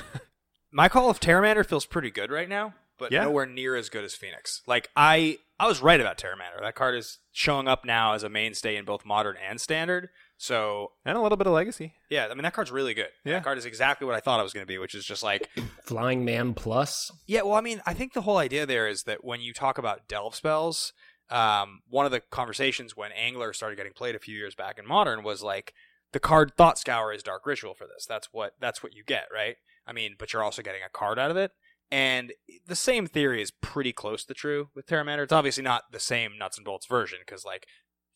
My 0.73 0.89
call 0.89 1.11
of 1.11 1.21
Pteramander 1.21 1.65
feels 1.67 1.87
pretty 1.87 2.11
good 2.11 2.31
right 2.31 2.49
now, 2.49 2.75
but 2.99 3.13
Yeah. 3.13 3.25
nowhere 3.25 3.47
near 3.47 3.77
as 3.77 3.89
good 3.89 4.05
as 4.05 4.15
Phoenix. 4.15 4.63
Like 4.67 4.89
I, 4.97 5.39
I 5.61 5.69
was 5.69 5.81
right 5.83 6.01
about 6.01 6.19
Pteramander. 6.19 6.61
That 6.63 6.75
card 6.75 6.97
is 6.97 7.19
showing 7.33 7.69
up 7.69 7.85
now 7.85 8.15
as 8.15 8.23
a 8.25 8.29
mainstay 8.29 8.77
in 8.77 8.85
both 8.85 9.05
modern 9.05 9.37
and 9.37 9.61
standard. 9.61 10.09
So 10.37 10.91
And 11.05 11.17
a 11.17 11.21
little 11.21 11.37
bit 11.37 11.47
of 11.47 11.53
legacy. 11.53 11.95
yeah, 12.11 12.27
I 12.29 12.35
mean 12.35 12.43
that 12.43 12.55
card's 12.55 12.73
really 12.73 12.93
good. 12.95 13.09
Yeah. 13.25 13.35
That 13.35 13.45
card 13.45 13.57
is 13.59 13.67
exactly 13.67 14.05
what 14.07 14.17
I 14.17 14.21
thought 14.21 14.41
it 14.41 14.43
was 14.43 14.53
going 14.53 14.67
to 14.67 14.69
be, 14.73 14.79
which 14.79 14.95
is 14.97 15.05
just 15.05 15.23
like 15.23 15.49
Flying 15.85 16.25
Man 16.25 16.55
Plus. 16.55 17.13
yeah. 17.29 17.43
Well, 17.43 17.55
I 17.55 17.61
mean, 17.61 17.81
I 17.87 17.95
think 17.95 18.13
the 18.15 18.23
whole 18.23 18.39
idea 18.39 18.67
there 18.67 18.89
is 18.89 19.05
that 19.05 19.23
when 19.25 19.41
you 19.41 19.53
talk 19.53 19.79
about 19.79 20.09
delve 20.09 20.35
spells, 20.35 20.93
um, 21.31 21.81
one 21.89 22.07
of 22.07 22.13
the 22.13 22.21
conversations 22.21 22.97
when 22.97 23.13
Angler 23.13 23.53
started 23.53 23.77
getting 23.77 23.93
played 23.93 24.15
a 24.15 24.21
few 24.21 24.37
years 24.37 24.55
back 24.55 24.79
in 24.79 24.87
Modern 24.87 25.23
was 25.23 25.43
like 25.43 25.75
the 26.13 26.21
card 26.21 26.53
Thought 26.57 26.79
Scour 26.79 27.13
is 27.13 27.23
Dark 27.23 27.47
Ritual 27.47 27.75
for 27.75 27.87
this. 27.87 28.07
That's 28.07 28.29
what 28.33 28.53
that's 28.61 28.83
what 28.83 28.95
you 28.95 29.03
get, 29.05 29.27
right? 29.33 29.57
I 29.87 29.93
mean, 29.93 30.17
but 30.19 30.33
you're 30.33 30.43
also 30.43 30.63
getting 30.63 30.83
a 30.83 30.97
card 30.97 31.19
out 31.19 31.31
of 31.31 31.37
it. 31.37 31.53
And 31.91 32.33
the 32.67 32.77
same 32.77 33.07
theory 33.07 33.43
is 33.43 33.51
pretty 33.51 33.93
close 33.93 34.25
to 34.25 34.35
true 34.35 34.71
with 34.75 34.87
Pteramander. 34.87 35.25
It's 35.25 35.33
obviously 35.33 35.63
not 35.63 35.85
the 35.93 36.01
same 36.01 36.39
nuts 36.39 36.57
and 36.57 36.65
bolts 36.65 36.87
version 36.87 37.19
because 37.25 37.45
like 37.45 37.67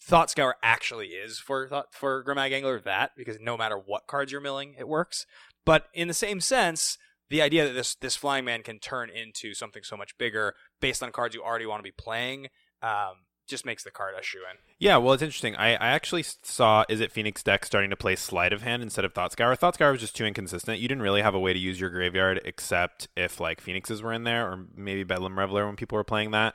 Thought 0.01 0.31
Scour 0.31 0.57
actually 0.63 1.09
is 1.09 1.39
for 1.39 1.69
thought, 1.69 1.93
for 1.93 2.25
Gurmag 2.25 2.53
Angler 2.53 2.81
that 2.81 3.13
because 3.17 3.39
no 3.41 3.57
matter 3.57 3.77
what 3.77 4.07
cards 4.07 4.33
you're 4.33 4.41
milling, 4.41 4.75
it 4.79 4.89
works. 4.89 5.27
But 5.65 5.87
in 5.93 6.09
the 6.09 6.15
same 6.15 6.41
sense, 6.41 6.99
the 7.31 7.43
idea 7.43 7.67
that 7.67 7.75
this 7.75 7.95
this 7.95 8.17
flying 8.17 8.45
man 8.45 8.63
can 8.63 8.79
turn 8.79 9.11
into 9.11 9.55
something 9.55 9.83
so 9.83 9.97
much 9.97 10.17
bigger 10.19 10.55
based 10.81 11.03
on 11.03 11.13
cards 11.13 11.35
you 11.35 11.43
already 11.43 11.67
want 11.67 11.81
to 11.81 11.91
be 11.91 11.93
playing 11.93 12.49
um, 12.83 13.25
just 13.47 13.65
makes 13.65 13.83
the 13.83 13.91
card 13.91 14.15
a 14.19 14.23
shoe 14.23 14.41
in. 14.51 14.59
Yeah, 14.79 14.99
well, 14.99 15.15
it's 15.15 15.23
interesting. 15.23 15.57
I, 15.57 15.73
I 15.73 15.89
actually 15.89 16.25
saw 16.43 16.85
Izzet 16.89 17.11
Phoenix 17.11 17.43
deck 17.43 17.65
starting 17.65 17.91
to 17.91 17.97
play 17.97 18.15
Sleight 18.15 18.53
of 18.53 18.63
Hand 18.63 18.83
instead 18.83 19.05
of 19.05 19.13
Thought 19.13 19.33
Scour. 19.33 19.57
Thought 19.57 19.75
Scour 19.75 19.93
was 19.93 20.01
just 20.01 20.15
too 20.15 20.25
inconsistent. 20.25 20.79
You 20.79 20.89
didn't 20.89 21.03
really 21.03 21.23
have 21.23 21.35
a 21.35 21.41
way 21.41 21.53
to 21.53 21.59
use 21.59 21.81
your 21.81 21.91
graveyard 21.91 22.41
except 22.45 23.09
if 23.17 23.41
like 23.41 23.61
Phoenixes 23.61 24.03
were 24.03 24.13
in 24.13 24.25
there 24.25 24.47
or 24.47 24.67
maybe 24.77 25.03
Bedlam 25.03 25.39
Reveler 25.39 25.67
when 25.67 25.77
people 25.77 25.97
were 25.97 26.05
playing 26.05 26.31
that 26.33 26.55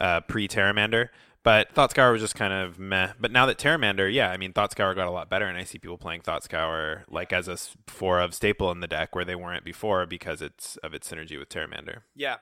uh, 0.00 0.20
pre 0.20 0.48
Pteramander. 0.48 1.08
But 1.44 1.72
Thought 1.72 1.92
Scour 1.92 2.12
was 2.12 2.20
just 2.20 2.34
kind 2.34 2.52
of 2.52 2.78
meh. 2.78 3.12
But 3.18 3.32
now 3.32 3.46
that 3.46 3.58
Pteramander, 3.58 4.12
yeah, 4.12 4.30
I 4.30 4.36
mean 4.36 4.52
Thought 4.52 4.72
Scour 4.72 4.94
got 4.94 5.06
a 5.06 5.10
lot 5.10 5.30
better, 5.30 5.46
and 5.46 5.56
I 5.56 5.64
see 5.64 5.78
people 5.78 5.96
playing 5.96 6.22
Thought 6.22 6.44
Scour 6.44 7.04
like 7.08 7.32
as 7.32 7.48
a 7.48 7.56
four 7.86 8.20
of 8.20 8.34
staple 8.34 8.70
in 8.70 8.80
the 8.80 8.86
deck 8.86 9.14
where 9.14 9.24
they 9.24 9.36
weren't 9.36 9.64
before 9.64 10.04
because 10.04 10.42
it's 10.42 10.76
of 10.78 10.94
its 10.94 11.10
synergy 11.10 11.38
with 11.38 11.48
Pteramander. 11.48 12.00
Yeah. 12.14 12.36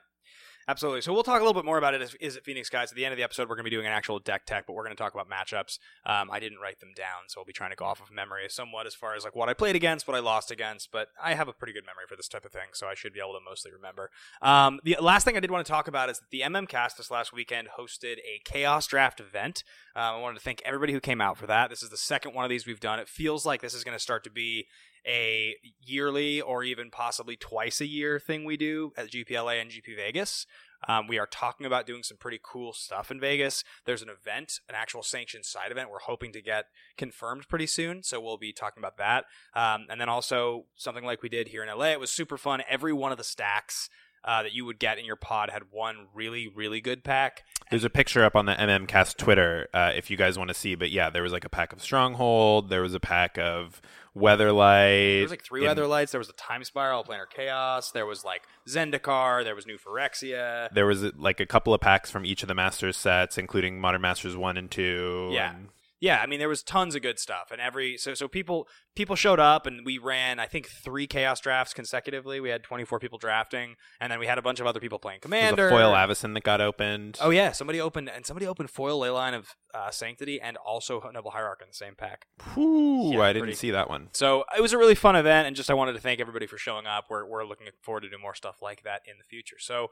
Absolutely. 0.69 0.99
So 0.99 1.13
we'll 1.13 1.23
talk 1.23 1.39
a 1.39 1.45
little 1.45 1.53
bit 1.53 1.63
more 1.63 1.77
about 1.77 1.93
it. 1.93 2.01
As, 2.01 2.13
is 2.19 2.35
it 2.35 2.43
Phoenix 2.43 2.69
guys? 2.69 2.91
At 2.91 2.97
the 2.97 3.05
end 3.05 3.13
of 3.13 3.17
the 3.17 3.23
episode, 3.23 3.43
we're 3.43 3.55
going 3.55 3.63
to 3.63 3.69
be 3.69 3.75
doing 3.75 3.85
an 3.85 3.93
actual 3.93 4.19
deck 4.19 4.45
tech, 4.45 4.67
but 4.67 4.73
we're 4.73 4.83
going 4.83 4.95
to 4.95 5.01
talk 5.01 5.13
about 5.13 5.29
matchups. 5.29 5.79
Um, 6.05 6.29
I 6.29 6.41
didn't 6.41 6.59
write 6.59 6.81
them 6.81 6.91
down, 6.93 7.29
so 7.29 7.39
we'll 7.39 7.45
be 7.45 7.53
trying 7.53 7.69
to 7.69 7.77
go 7.77 7.85
off 7.85 8.01
of 8.01 8.11
memory 8.11 8.43
somewhat 8.49 8.85
as 8.85 8.93
far 8.93 9.15
as 9.15 9.23
like 9.23 9.33
what 9.33 9.47
I 9.47 9.53
played 9.53 9.77
against, 9.77 10.09
what 10.09 10.17
I 10.17 10.19
lost 10.19 10.51
against. 10.51 10.91
But 10.91 11.07
I 11.23 11.35
have 11.35 11.47
a 11.47 11.53
pretty 11.53 11.71
good 11.71 11.85
memory 11.85 12.03
for 12.09 12.17
this 12.17 12.27
type 12.27 12.43
of 12.43 12.51
thing, 12.51 12.69
so 12.73 12.87
I 12.87 12.95
should 12.95 13.13
be 13.13 13.21
able 13.21 13.31
to 13.33 13.39
mostly 13.47 13.71
remember. 13.71 14.09
Um, 14.41 14.81
the 14.83 14.97
last 14.99 15.23
thing 15.23 15.37
I 15.37 15.39
did 15.39 15.51
want 15.51 15.65
to 15.65 15.71
talk 15.71 15.87
about 15.87 16.09
is 16.09 16.19
that 16.19 16.31
the 16.31 16.41
MM 16.41 16.67
Cast 16.67 16.97
this 16.97 17.09
last 17.09 17.31
weekend 17.31 17.69
hosted 17.79 18.17
a 18.17 18.41
Chaos 18.43 18.87
Draft 18.87 19.21
event. 19.21 19.63
Um, 19.95 20.15
I 20.15 20.19
wanted 20.19 20.39
to 20.39 20.43
thank 20.43 20.61
everybody 20.65 20.91
who 20.91 20.99
came 20.99 21.21
out 21.21 21.37
for 21.37 21.47
that. 21.47 21.69
This 21.69 21.81
is 21.81 21.89
the 21.89 21.97
second 21.97 22.33
one 22.33 22.43
of 22.43 22.49
these 22.49 22.67
we've 22.67 22.81
done. 22.81 22.99
It 22.99 23.07
feels 23.07 23.45
like 23.45 23.61
this 23.61 23.73
is 23.73 23.85
going 23.85 23.95
to 23.95 24.03
start 24.03 24.25
to 24.25 24.29
be 24.29 24.67
a 25.07 25.55
yearly 25.81 26.41
or 26.41 26.63
even 26.63 26.91
possibly 26.91 27.35
twice 27.35 27.79
a 27.81 27.85
year 27.85 28.19
thing 28.19 28.43
we 28.43 28.57
do 28.57 28.91
at 28.97 29.09
GPLA 29.09 29.61
and 29.61 29.71
GP 29.71 29.95
Vegas. 29.95 30.45
Um, 30.87 31.07
we 31.07 31.17
are 31.17 31.25
talking 31.25 31.65
about 31.65 31.87
doing 31.87 32.03
some 32.03 32.17
pretty 32.17 32.39
cool 32.43 32.73
stuff 32.73 33.09
in 33.09 33.19
Vegas. 33.19 33.63
There's 33.85 34.01
an 34.01 34.09
event, 34.09 34.59
an 34.69 34.75
actual 34.75 35.01
sanctioned 35.01 35.45
side 35.45 35.71
event. 35.71 35.89
We're 35.89 35.99
hoping 35.99 36.31
to 36.33 36.41
get 36.41 36.65
confirmed 36.97 37.47
pretty 37.47 37.67
soon, 37.67 38.03
so 38.03 38.19
we'll 38.19 38.37
be 38.37 38.53
talking 38.53 38.81
about 38.81 38.97
that. 38.97 39.25
Um, 39.55 39.87
and 39.89 39.99
then 39.99 40.09
also 40.09 40.65
something 40.75 41.03
like 41.03 41.23
we 41.23 41.29
did 41.29 41.47
here 41.47 41.63
in 41.63 41.69
LA. 41.69 41.93
It 41.93 41.99
was 41.99 42.11
super 42.11 42.37
fun. 42.37 42.61
Every 42.69 42.93
one 42.93 43.11
of 43.11 43.17
the 43.17 43.23
stacks 43.23 43.89
uh, 44.27 44.43
that 44.43 44.51
you 44.53 44.65
would 44.65 44.77
get 44.77 44.99
in 44.99 45.05
your 45.05 45.15
pod 45.15 45.49
had 45.49 45.63
one 45.71 46.07
really, 46.13 46.47
really 46.47 46.81
good 46.81 47.03
pack. 47.03 47.43
There's 47.71 47.83
a 47.85 47.89
picture 47.89 48.23
up 48.23 48.35
on 48.35 48.45
the 48.45 48.53
MMCast 48.53 49.15
Twitter 49.17 49.69
uh, 49.73 49.93
if 49.95 50.11
you 50.11 50.17
guys 50.17 50.37
want 50.37 50.49
to 50.49 50.53
see. 50.53 50.75
But 50.75 50.91
yeah, 50.91 51.09
there 51.09 51.23
was 51.23 51.31
like 51.31 51.45
a 51.45 51.49
pack 51.49 51.71
of 51.73 51.81
Stronghold. 51.81 52.69
There 52.69 52.81
was 52.81 52.93
a 52.93 52.99
pack 52.99 53.37
of 53.39 53.81
Weatherlight. 54.15 55.13
There 55.15 55.21
was 55.23 55.31
like 55.31 55.43
three 55.43 55.61
in- 55.61 55.67
weather 55.67 55.87
lights. 55.87 56.11
There 56.11 56.19
was 56.19 56.29
a 56.29 56.33
time 56.33 56.63
spiral, 56.63 57.03
planar 57.03 57.29
chaos. 57.29 57.91
There 57.91 58.05
was 58.05 58.23
like 58.25 58.43
Zendikar. 58.67 59.43
There 59.43 59.55
was 59.55 59.65
new 59.65 59.77
Phyrexia. 59.77 60.69
There 60.73 60.85
was 60.85 61.03
like 61.15 61.39
a 61.39 61.45
couple 61.45 61.73
of 61.73 61.81
packs 61.81 62.11
from 62.11 62.25
each 62.25 62.41
of 62.41 62.47
the 62.47 62.55
Masters 62.55 62.97
sets, 62.97 63.37
including 63.37 63.79
Modern 63.79 64.01
Masters 64.01 64.35
one 64.35 64.57
and 64.57 64.69
two. 64.69 65.29
Yeah. 65.31 65.51
and- 65.55 65.69
Yeah, 65.99 66.19
I 66.21 66.27
mean 66.27 66.39
there 66.39 66.49
was 66.49 66.61
tons 66.61 66.95
of 66.95 67.01
good 67.01 67.17
stuff, 67.17 67.49
and 67.51 67.59
every 67.59 67.97
so 67.97 68.13
so 68.13 68.27
people 68.27 68.67
people 68.95 69.15
showed 69.15 69.39
up, 69.39 69.65
and 69.65 69.85
we 69.85 69.97
ran 69.97 70.39
I 70.39 70.45
think 70.45 70.67
three 70.67 71.07
chaos 71.07 71.39
drafts 71.39 71.73
consecutively. 71.73 72.39
We 72.39 72.49
had 72.49 72.63
twenty 72.63 72.85
four 72.85 72.99
people 72.99 73.17
drafting, 73.17 73.75
and 73.99 74.11
then 74.11 74.19
we 74.19 74.27
had 74.27 74.37
a 74.37 74.41
bunch 74.41 74.59
of 74.59 74.67
other 74.67 74.79
people 74.79 74.99
playing 74.99 75.21
commander. 75.21 75.67
a 75.67 75.71
foil 75.71 75.93
Avacyn 75.93 76.33
that 76.35 76.43
got 76.43 76.61
opened. 76.61 77.17
Oh 77.21 77.31
yeah, 77.31 77.51
somebody 77.51 77.81
opened 77.81 78.09
and 78.09 78.25
somebody 78.25 78.45
opened 78.45 78.69
foil 78.69 78.99
Leyline 78.99 79.33
of 79.33 79.55
uh, 79.73 79.89
Sanctity 79.89 80.39
and 80.39 80.55
also 80.57 81.01
Noble 81.11 81.31
Hierarch 81.31 81.61
in 81.61 81.67
the 81.69 81.73
same 81.73 81.95
pack. 81.95 82.27
Whew, 82.53 83.13
Yeah, 83.13 83.21
I 83.21 83.33
didn't 83.33 83.55
see 83.55 83.71
that 83.71 83.89
one. 83.89 84.09
So 84.13 84.43
it 84.55 84.61
was 84.61 84.73
a 84.73 84.77
really 84.77 84.95
fun 84.95 85.15
event, 85.15 85.47
and 85.47 85.55
just 85.55 85.71
I 85.71 85.73
wanted 85.73 85.93
to 85.93 85.99
thank 85.99 86.19
everybody 86.19 86.45
for 86.45 86.57
showing 86.57 86.85
up. 86.85 87.05
We're 87.09 87.25
we're 87.25 87.45
looking 87.45 87.67
forward 87.81 88.01
to 88.01 88.09
do 88.09 88.17
more 88.21 88.35
stuff 88.35 88.61
like 88.61 88.83
that 88.83 89.01
in 89.05 89.17
the 89.17 89.23
future. 89.23 89.57
So 89.59 89.89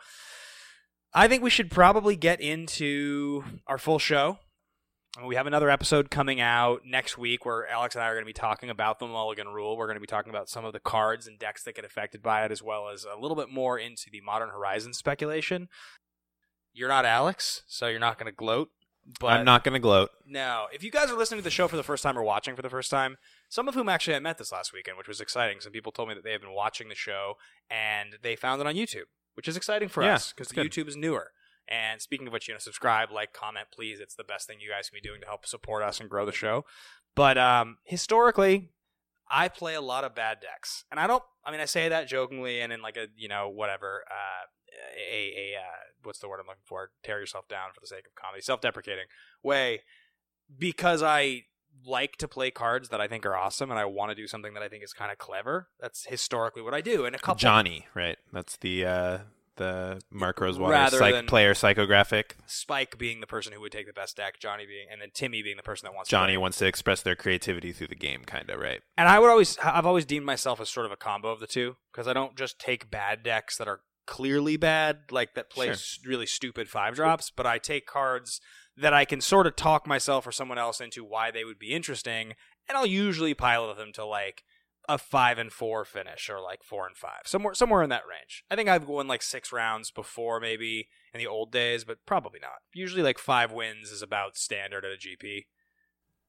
I 1.13 1.27
think 1.27 1.41
we 1.41 1.49
should 1.49 1.71
probably 1.71 2.15
get 2.15 2.41
into 2.41 3.43
our 3.67 3.77
full 3.77 3.99
show. 3.99 4.37
We 5.23 5.35
have 5.35 5.47
another 5.47 5.69
episode 5.69 6.11
coming 6.11 6.41
out 6.41 6.81
next 6.85 7.17
week 7.17 7.45
where 7.45 7.65
Alex 7.69 7.95
and 7.95 8.03
I 8.03 8.07
are 8.07 8.13
going 8.15 8.25
to 8.25 8.29
be 8.29 8.33
talking 8.33 8.69
about 8.69 8.99
the 8.99 9.07
Mulligan 9.07 9.47
Rule. 9.47 9.77
We're 9.77 9.85
going 9.87 9.95
to 9.95 10.01
be 10.01 10.07
talking 10.07 10.29
about 10.29 10.49
some 10.49 10.65
of 10.65 10.73
the 10.73 10.79
cards 10.79 11.25
and 11.25 11.39
decks 11.39 11.63
that 11.63 11.75
get 11.75 11.85
affected 11.85 12.21
by 12.21 12.43
it, 12.43 12.51
as 12.51 12.61
well 12.61 12.89
as 12.89 13.05
a 13.05 13.17
little 13.17 13.37
bit 13.37 13.49
more 13.49 13.79
into 13.79 14.09
the 14.11 14.19
Modern 14.19 14.49
Horizon 14.49 14.93
speculation. 14.93 15.69
You're 16.73 16.89
not 16.89 17.05
Alex, 17.05 17.63
so 17.65 17.87
you're 17.87 17.99
not 17.99 18.17
going 18.19 18.29
to 18.29 18.35
gloat. 18.35 18.69
But 19.19 19.27
I'm 19.27 19.45
not 19.45 19.63
going 19.63 19.73
to 19.73 19.79
gloat. 19.79 20.09
no, 20.25 20.65
if 20.73 20.83
you 20.83 20.89
guys 20.91 21.11
are 21.11 21.17
listening 21.17 21.39
to 21.39 21.43
the 21.43 21.51
show 21.51 21.67
for 21.67 21.75
the 21.77 21.83
first 21.83 22.01
time 22.03 22.17
or 22.17 22.23
watching 22.23 22.55
for 22.55 22.63
the 22.63 22.71
first 22.71 22.89
time, 22.89 23.17
some 23.49 23.67
of 23.69 23.75
whom 23.75 23.87
actually 23.87 24.15
I 24.15 24.19
met 24.19 24.37
this 24.39 24.51
last 24.51 24.73
weekend, 24.73 24.97
which 24.97 25.07
was 25.07 25.21
exciting. 25.21 25.59
Some 25.61 25.71
people 25.71 25.91
told 25.91 26.09
me 26.09 26.15
that 26.15 26.23
they 26.23 26.31
have 26.31 26.41
been 26.41 26.55
watching 26.55 26.89
the 26.89 26.95
show 26.95 27.35
and 27.69 28.17
they 28.23 28.35
found 28.35 28.59
it 28.61 28.67
on 28.67 28.73
YouTube, 28.73 29.03
which 29.35 29.47
is 29.47 29.55
exciting 29.55 29.89
for 29.89 30.03
Yeah, 30.03 30.15
us 30.15 30.33
because. 30.35 30.51
YouTube 30.51 30.87
is 30.87 30.97
newer. 30.97 31.31
And 31.67 32.01
speaking 32.01 32.27
of 32.27 32.33
which, 32.33 32.47
you 32.47 32.53
know, 32.53 32.59
subscribe, 32.59 33.11
like, 33.11 33.33
comment, 33.33 33.67
please. 33.73 33.99
It's 33.99 34.15
the 34.15 34.23
best 34.23 34.47
thing 34.47 34.59
you 34.59 34.69
guys 34.69 34.89
can 34.89 34.97
be 35.01 35.07
doing 35.07 35.21
to 35.21 35.27
help 35.27 35.45
support 35.45 35.83
us 35.83 35.99
and 35.99 36.09
grow 36.09 36.25
the 36.25 36.31
show. 36.31 36.65
But 37.15 37.37
um, 37.37 37.77
historically, 37.83 38.69
I 39.29 39.47
play 39.47 39.73
a 39.73 39.81
lot 39.81 40.03
of 40.03 40.13
bad 40.13 40.39
decks, 40.41 40.83
and 40.91 40.99
I 40.99 41.07
don't. 41.07 41.23
I 41.43 41.51
mean, 41.51 41.59
I 41.59 41.65
say 41.65 41.89
that 41.89 42.07
jokingly 42.07 42.61
and 42.61 42.71
in 42.71 42.81
like 42.81 42.97
a 42.97 43.07
you 43.15 43.27
know 43.27 43.49
whatever 43.49 44.03
uh, 44.09 44.45
a 45.11 45.53
a 45.53 45.59
uh, 45.59 45.83
what's 46.03 46.19
the 46.19 46.29
word 46.29 46.39
I'm 46.39 46.47
looking 46.47 46.61
for? 46.65 46.91
Tear 47.03 47.19
yourself 47.19 47.47
down 47.47 47.69
for 47.73 47.79
the 47.79 47.87
sake 47.87 48.05
of 48.05 48.13
comedy, 48.15 48.41
self-deprecating 48.41 49.05
way, 49.41 49.81
because 50.57 51.01
I 51.01 51.43
like 51.85 52.17
to 52.17 52.27
play 52.27 52.51
cards 52.51 52.89
that 52.89 53.01
I 53.01 53.07
think 53.07 53.25
are 53.25 53.35
awesome, 53.35 53.71
and 53.71 53.79
I 53.79 53.85
want 53.85 54.11
to 54.11 54.15
do 54.15 54.27
something 54.27 54.53
that 54.53 54.63
I 54.63 54.67
think 54.67 54.83
is 54.83 54.93
kind 54.93 55.11
of 55.11 55.17
clever. 55.17 55.69
That's 55.79 56.05
historically 56.05 56.61
what 56.61 56.73
I 56.73 56.81
do. 56.81 57.05
And 57.05 57.15
a 57.15 57.19
couple 57.19 57.39
Johnny, 57.39 57.87
right? 57.95 58.17
That's 58.31 58.57
the 58.57 58.85
uh, 58.85 59.17
the 59.57 60.01
Mark 60.11 60.39
Rosewater 60.41 60.71
Rather 60.71 60.97
psych 60.97 61.27
player 61.27 61.53
psychographic. 61.53 62.31
Spike 62.45 62.97
being 62.97 63.21
the 63.21 63.27
person 63.27 63.53
who 63.53 63.61
would 63.61 63.71
take 63.71 63.87
the 63.87 63.93
best 63.93 64.17
deck, 64.17 64.39
Johnny 64.39 64.65
being, 64.65 64.87
and 64.91 65.01
then 65.01 65.09
Timmy 65.13 65.41
being 65.41 65.57
the 65.57 65.63
person 65.63 65.85
that 65.87 65.93
wants 65.95 66.09
to 66.09 66.11
Johnny 66.15 66.33
play. 66.33 66.37
wants 66.37 66.57
to 66.59 66.65
express 66.67 67.01
their 67.01 67.15
creativity 67.15 67.71
through 67.71 67.87
the 67.87 67.95
game, 67.95 68.23
kind 68.25 68.49
of, 68.49 68.59
right? 68.59 68.81
And 68.97 69.07
I 69.07 69.19
would 69.19 69.29
always, 69.29 69.57
I've 69.63 69.85
always 69.85 70.05
deemed 70.05 70.25
myself 70.25 70.59
as 70.61 70.69
sort 70.69 70.85
of 70.85 70.91
a 70.91 70.97
combo 70.97 71.29
of 71.29 71.39
the 71.39 71.47
two 71.47 71.75
because 71.91 72.07
I 72.07 72.13
don't 72.13 72.35
just 72.35 72.59
take 72.59 72.89
bad 72.91 73.23
decks 73.23 73.57
that 73.57 73.67
are 73.67 73.81
clearly 74.05 74.55
bad, 74.57 74.99
like 75.11 75.33
that 75.33 75.49
play 75.49 75.73
Sure. 75.73 76.09
really 76.09 76.25
stupid 76.27 76.69
five 76.69 76.95
drops, 76.95 77.31
but 77.35 77.45
I 77.47 77.57
take 77.57 77.85
cards 77.87 78.39
that 78.77 78.93
I 78.93 79.05
can 79.05 79.21
sort 79.21 79.47
of 79.47 79.55
talk 79.55 79.87
myself 79.87 80.27
or 80.27 80.31
someone 80.31 80.57
else 80.57 80.79
into 80.81 81.03
why 81.03 81.31
they 81.31 81.43
would 81.45 81.57
be 81.57 81.71
interesting, 81.71 82.33
and 82.67 82.77
I'll 82.77 82.85
usually 82.85 83.33
pilot 83.33 83.77
them 83.77 83.93
to 83.93 84.05
like 84.05 84.43
a 84.87 84.97
five 84.97 85.37
and 85.37 85.51
four 85.51 85.85
finish 85.85 86.29
or 86.29 86.39
like 86.39 86.63
four 86.63 86.85
and 86.87 86.95
five, 86.95 87.21
somewhere 87.25 87.53
somewhere 87.53 87.83
in 87.83 87.89
that 87.89 88.03
range. 88.09 88.43
I 88.49 88.55
think 88.55 88.69
I've 88.69 88.87
won 88.87 89.07
like 89.07 89.21
six 89.21 89.51
rounds 89.51 89.91
before, 89.91 90.39
maybe 90.39 90.87
in 91.13 91.19
the 91.19 91.27
old 91.27 91.51
days, 91.51 91.83
but 91.83 92.05
probably 92.05 92.39
not. 92.39 92.59
Usually, 92.73 93.03
like 93.03 93.19
five 93.19 93.51
wins 93.51 93.91
is 93.91 94.01
about 94.01 94.37
standard 94.37 94.85
at 94.85 94.91
a 94.91 94.95
GP. 94.95 95.45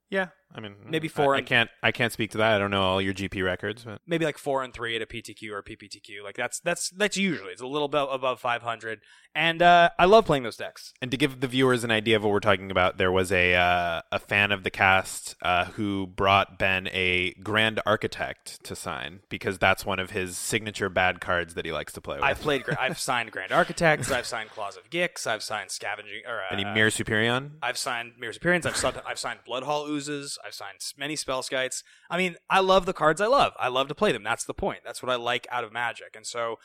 Yeah, 0.08 0.28
I 0.54 0.60
mean, 0.60 0.74
Maybe 0.88 1.08
four 1.08 1.34
I, 1.34 1.38
and- 1.38 1.46
can't. 1.46 1.70
I 1.82 1.92
can't 1.92 2.12
speak 2.12 2.30
to 2.30 2.38
that. 2.38 2.54
I 2.54 2.58
don't 2.58 2.70
know 2.70 2.82
all 2.82 3.02
your 3.02 3.12
GP 3.12 3.44
records, 3.44 3.84
but 3.84 4.00
maybe 4.06 4.24
like 4.24 4.38
four 4.38 4.62
and 4.62 4.72
three 4.72 4.96
at 4.96 5.02
a 5.02 5.06
PTQ 5.06 5.50
or 5.50 5.62
PPTQ. 5.62 6.22
Like 6.24 6.36
that's 6.36 6.60
that's 6.60 6.90
that's 6.90 7.16
usually 7.16 7.52
it's 7.52 7.60
a 7.60 7.66
little 7.66 7.88
bit 7.88 8.06
above 8.10 8.40
500, 8.40 9.00
and 9.34 9.60
uh, 9.60 9.90
I 9.98 10.06
love 10.06 10.24
playing 10.24 10.44
those 10.44 10.56
decks. 10.56 10.94
And 11.02 11.10
to 11.10 11.16
give 11.16 11.40
the 11.40 11.48
viewers 11.48 11.84
an 11.84 11.90
idea 11.90 12.16
of 12.16 12.22
what 12.22 12.32
we're 12.32 12.40
talking 12.40 12.70
about, 12.70 12.96
there 12.96 13.12
was 13.12 13.32
a 13.32 13.54
uh, 13.54 14.02
a 14.12 14.18
fan 14.18 14.50
of 14.52 14.62
the 14.62 14.70
cast 14.70 15.34
uh, 15.42 15.66
who 15.66 16.06
brought 16.06 16.58
Ben 16.58 16.88
a 16.92 17.34
Grand 17.42 17.80
Architect 17.84 18.62
to 18.64 18.74
sign 18.76 19.20
because 19.28 19.58
that's 19.58 19.84
one 19.84 19.98
of 19.98 20.10
his 20.10 20.38
signature 20.38 20.88
bad 20.88 21.20
cards 21.20 21.54
that 21.54 21.64
he 21.66 21.72
likes 21.72 21.92
to 21.94 22.00
play 22.00 22.16
with. 22.16 22.24
I've 22.24 22.40
played, 22.40 22.64
I've 22.80 22.98
signed 22.98 23.30
Grand 23.32 23.52
Architects, 23.52 24.10
I've 24.10 24.26
signed 24.26 24.50
Claws 24.50 24.76
of 24.76 24.88
Gix, 24.90 25.26
I've 25.26 25.42
signed 25.42 25.70
Scavenging 25.70 26.22
or 26.26 26.40
uh, 26.40 26.44
Any 26.52 26.64
Myr 26.64 26.88
Superion? 26.88 27.50
I've 27.62 27.76
signed 27.78 28.12
Mirror 28.18 28.34
Appearance. 28.36 28.64
I've 28.64 28.76
signed, 28.76 29.02
I've 29.06 29.18
signed 29.18 29.40
Bloodhall 29.44 29.86
Oozes. 29.88 30.35
I've 30.44 30.54
signed 30.54 30.78
many 30.96 31.16
Spell 31.16 31.42
Skites. 31.42 31.82
I 32.10 32.16
mean, 32.16 32.36
I 32.50 32.60
love 32.60 32.86
the 32.86 32.92
cards 32.92 33.20
I 33.20 33.26
love. 33.26 33.52
I 33.58 33.68
love 33.68 33.88
to 33.88 33.94
play 33.94 34.12
them. 34.12 34.22
That's 34.22 34.44
the 34.44 34.54
point. 34.54 34.80
That's 34.84 35.02
what 35.02 35.10
I 35.10 35.16
like 35.16 35.46
out 35.50 35.64
of 35.64 35.72
Magic. 35.72 36.14
And 36.14 36.26
so 36.26 36.56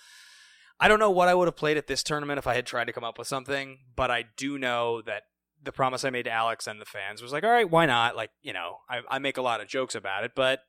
I 0.79 0.87
don't 0.87 0.99
know 0.99 1.11
what 1.11 1.27
I 1.27 1.35
would 1.35 1.47
have 1.47 1.55
played 1.55 1.77
at 1.77 1.87
this 1.87 2.03
tournament 2.03 2.39
if 2.39 2.47
I 2.47 2.55
had 2.55 2.65
tried 2.65 2.85
to 2.85 2.93
come 2.93 3.03
up 3.03 3.17
with 3.17 3.27
something, 3.27 3.79
but 3.95 4.09
I 4.09 4.25
do 4.35 4.57
know 4.57 5.01
that 5.03 5.23
the 5.63 5.71
promise 5.71 6.03
I 6.03 6.09
made 6.09 6.23
to 6.23 6.31
Alex 6.31 6.65
and 6.65 6.81
the 6.81 6.85
fans 6.85 7.21
was 7.21 7.31
like, 7.31 7.43
all 7.43 7.51
right, 7.51 7.69
why 7.69 7.85
not? 7.85 8.15
Like, 8.15 8.31
you 8.41 8.51
know, 8.51 8.77
I, 8.89 9.01
I 9.09 9.19
make 9.19 9.37
a 9.37 9.43
lot 9.43 9.61
of 9.61 9.67
jokes 9.67 9.93
about 9.93 10.23
it, 10.23 10.31
but 10.35 10.61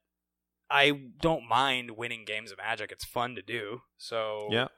I 0.71 0.93
don't 1.21 1.49
mind 1.49 1.93
winning 1.93 2.25
games 2.27 2.53
of 2.53 2.59
Magic. 2.59 2.93
It's 2.93 3.05
fun 3.05 3.35
to 3.37 3.43
do. 3.43 3.81
So 3.97 4.49
Yeah. 4.51 4.69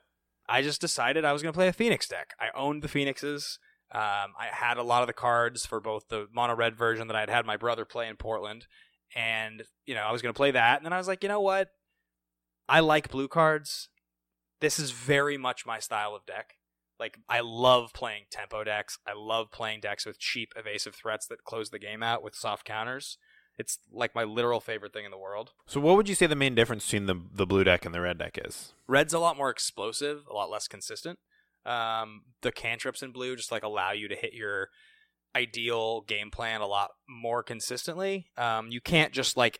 I 0.47 0.61
just 0.61 0.79
decided 0.79 1.25
I 1.25 1.33
was 1.33 1.41
going 1.41 1.51
to 1.51 1.57
play 1.57 1.67
a 1.67 1.73
Phoenix 1.73 2.07
deck. 2.07 2.33
I 2.39 2.47
owned 2.55 2.81
the 2.81 2.87
Phoenixes. 2.87 3.59
Um, 3.95 4.33
I 4.37 4.47
had 4.51 4.75
a 4.75 4.83
lot 4.83 5.03
of 5.03 5.07
the 5.07 5.13
cards 5.13 5.65
for 5.65 5.79
both 5.79 6.09
the 6.09 6.27
mono 6.33 6.53
red 6.53 6.75
version 6.75 7.07
that 7.07 7.15
I'd 7.15 7.29
had 7.29 7.45
my 7.45 7.55
brother 7.55 7.85
play 7.85 8.09
in 8.09 8.17
Portland, 8.17 8.67
and 9.15 9.63
you 9.85 9.95
know 9.95 10.01
I 10.01 10.11
was 10.11 10.21
going 10.21 10.33
to 10.33 10.37
play 10.37 10.51
that. 10.51 10.77
And 10.77 10.85
then 10.85 10.91
I 10.91 10.97
was 10.97 11.07
like, 11.07 11.23
you 11.23 11.29
know 11.29 11.39
what? 11.39 11.69
I 12.67 12.81
like 12.81 13.09
blue 13.09 13.29
cards. 13.29 13.87
This 14.59 14.79
is 14.79 14.91
very 14.91 15.37
much 15.37 15.65
my 15.65 15.79
style 15.79 16.13
of 16.13 16.25
deck. 16.25 16.55
Like 16.99 17.19
I 17.29 17.39
love 17.39 17.93
playing 17.93 18.23
tempo 18.29 18.65
decks. 18.65 18.99
I 19.07 19.13
love 19.15 19.49
playing 19.49 19.79
decks 19.79 20.05
with 20.05 20.19
cheap 20.19 20.51
evasive 20.57 20.95
threats 20.95 21.25
that 21.27 21.45
close 21.45 21.69
the 21.69 21.79
game 21.79 22.03
out 22.03 22.21
with 22.21 22.35
soft 22.35 22.65
counters. 22.65 23.17
It's 23.57 23.79
like 23.93 24.13
my 24.13 24.25
literal 24.25 24.59
favorite 24.59 24.91
thing 24.91 25.05
in 25.05 25.11
the 25.11 25.17
world. 25.17 25.53
So, 25.67 25.79
what 25.79 25.95
would 25.95 26.09
you 26.09 26.15
say 26.15 26.27
the 26.27 26.35
main 26.35 26.53
difference 26.53 26.85
between 26.85 27.05
the 27.05 27.21
the 27.33 27.45
blue 27.45 27.63
deck 27.63 27.85
and 27.85 27.95
the 27.95 28.01
red 28.01 28.17
deck 28.17 28.37
is? 28.43 28.73
Red's 28.87 29.13
a 29.13 29.19
lot 29.19 29.37
more 29.37 29.49
explosive, 29.49 30.25
a 30.29 30.33
lot 30.33 30.49
less 30.49 30.67
consistent. 30.67 31.19
Um, 31.65 32.21
the 32.41 32.51
cantrips 32.51 33.01
in 33.01 33.11
blue 33.11 33.35
just 33.35 33.51
like 33.51 33.63
allow 33.63 33.91
you 33.91 34.07
to 34.07 34.15
hit 34.15 34.33
your 34.33 34.69
ideal 35.35 36.01
game 36.01 36.31
plan 36.31 36.61
a 36.61 36.67
lot 36.67 36.91
more 37.09 37.43
consistently. 37.43 38.27
Um, 38.37 38.69
you 38.69 38.81
can't 38.81 39.11
just 39.11 39.35
like 39.35 39.59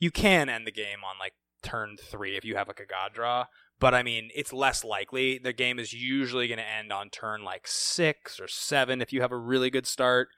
you 0.00 0.10
can 0.10 0.48
end 0.48 0.66
the 0.66 0.72
game 0.72 1.04
on 1.08 1.18
like 1.18 1.34
turn 1.62 1.96
three 1.96 2.36
if 2.36 2.44
you 2.44 2.56
have 2.56 2.68
like 2.68 2.80
a 2.80 2.86
god 2.86 3.12
draw, 3.14 3.46
but 3.78 3.94
I 3.94 4.02
mean 4.02 4.30
it's 4.34 4.52
less 4.52 4.84
likely. 4.84 5.38
The 5.38 5.52
game 5.52 5.78
is 5.78 5.92
usually 5.92 6.48
going 6.48 6.58
to 6.58 6.68
end 6.68 6.92
on 6.92 7.10
turn 7.10 7.44
like 7.44 7.66
six 7.66 8.40
or 8.40 8.48
seven 8.48 9.00
if 9.00 9.12
you 9.12 9.20
have 9.20 9.32
a 9.32 9.38
really 9.38 9.70
good 9.70 9.86
start 9.86 10.28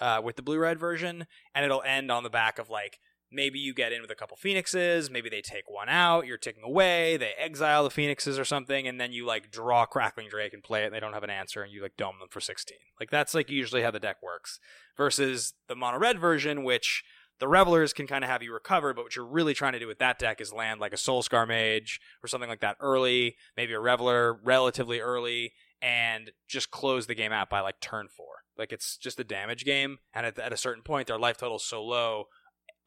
uh, 0.00 0.20
with 0.22 0.36
the 0.36 0.42
blue 0.42 0.58
red 0.58 0.78
version, 0.78 1.26
and 1.54 1.64
it'll 1.64 1.82
end 1.82 2.10
on 2.10 2.22
the 2.22 2.30
back 2.30 2.58
of 2.58 2.68
like 2.68 2.98
maybe 3.34 3.58
you 3.58 3.74
get 3.74 3.92
in 3.92 4.00
with 4.00 4.10
a 4.10 4.14
couple 4.14 4.36
phoenixes, 4.36 5.10
maybe 5.10 5.28
they 5.28 5.42
take 5.42 5.68
one 5.68 5.88
out, 5.88 6.26
you're 6.26 6.38
taking 6.38 6.62
away, 6.62 7.16
they 7.16 7.32
exile 7.36 7.84
the 7.84 7.90
phoenixes 7.90 8.38
or 8.38 8.44
something, 8.44 8.86
and 8.86 9.00
then 9.00 9.12
you 9.12 9.26
like 9.26 9.50
draw 9.50 9.84
Crackling 9.84 10.28
Drake 10.28 10.54
and 10.54 10.62
play 10.62 10.82
it, 10.82 10.86
and 10.86 10.94
they 10.94 11.00
don't 11.00 11.12
have 11.12 11.24
an 11.24 11.30
answer, 11.30 11.62
and 11.62 11.72
you 11.72 11.82
like 11.82 11.96
dome 11.96 12.16
them 12.20 12.28
for 12.30 12.40
16. 12.40 12.78
Like 13.00 13.10
that's 13.10 13.34
like 13.34 13.50
usually 13.50 13.82
how 13.82 13.90
the 13.90 14.00
deck 14.00 14.22
works. 14.22 14.60
Versus 14.96 15.54
the 15.68 15.74
mono 15.74 15.98
red 15.98 16.20
version, 16.20 16.62
which 16.62 17.02
the 17.40 17.48
revelers 17.48 17.92
can 17.92 18.06
kind 18.06 18.22
of 18.22 18.30
have 18.30 18.42
you 18.42 18.52
recover, 18.52 18.94
but 18.94 19.04
what 19.04 19.16
you're 19.16 19.26
really 19.26 19.54
trying 19.54 19.72
to 19.72 19.80
do 19.80 19.88
with 19.88 19.98
that 19.98 20.18
deck 20.18 20.40
is 20.40 20.52
land 20.52 20.80
like 20.80 20.92
a 20.92 20.96
Soul 20.96 21.22
Scar 21.22 21.46
Mage 21.46 22.00
or 22.22 22.28
something 22.28 22.48
like 22.48 22.60
that 22.60 22.76
early, 22.80 23.36
maybe 23.56 23.72
a 23.72 23.80
Reveler 23.80 24.38
relatively 24.44 25.00
early, 25.00 25.52
and 25.82 26.30
just 26.48 26.70
close 26.70 27.06
the 27.06 27.14
game 27.14 27.32
out 27.32 27.50
by 27.50 27.60
like 27.60 27.80
turn 27.80 28.06
four. 28.08 28.26
Like 28.56 28.72
it's 28.72 28.96
just 28.96 29.18
a 29.18 29.24
damage 29.24 29.64
game, 29.64 29.98
and 30.14 30.24
at, 30.26 30.38
at 30.38 30.52
a 30.52 30.56
certain 30.56 30.84
point, 30.84 31.08
their 31.08 31.18
life 31.18 31.38
total 31.38 31.56
is 31.56 31.64
so 31.64 31.82
low 31.82 32.26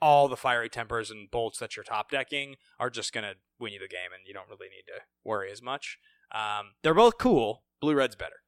all 0.01 0.27
the 0.27 0.37
fiery 0.37 0.69
tempers 0.69 1.09
and 1.09 1.29
bolts 1.31 1.59
that 1.59 1.75
you're 1.75 1.83
top 1.83 2.11
decking 2.11 2.55
are 2.79 2.89
just 2.89 3.13
going 3.13 3.23
to 3.23 3.35
win 3.59 3.73
you 3.73 3.79
the 3.79 3.87
game, 3.87 4.11
and 4.13 4.27
you 4.27 4.33
don't 4.33 4.49
really 4.49 4.69
need 4.69 4.83
to 4.87 5.01
worry 5.23 5.51
as 5.51 5.61
much. 5.61 5.97
Um, 6.33 6.73
they're 6.83 6.93
both 6.93 7.17
cool. 7.17 7.63
Blue 7.81 7.95
red's 7.95 8.15
better. 8.15 8.41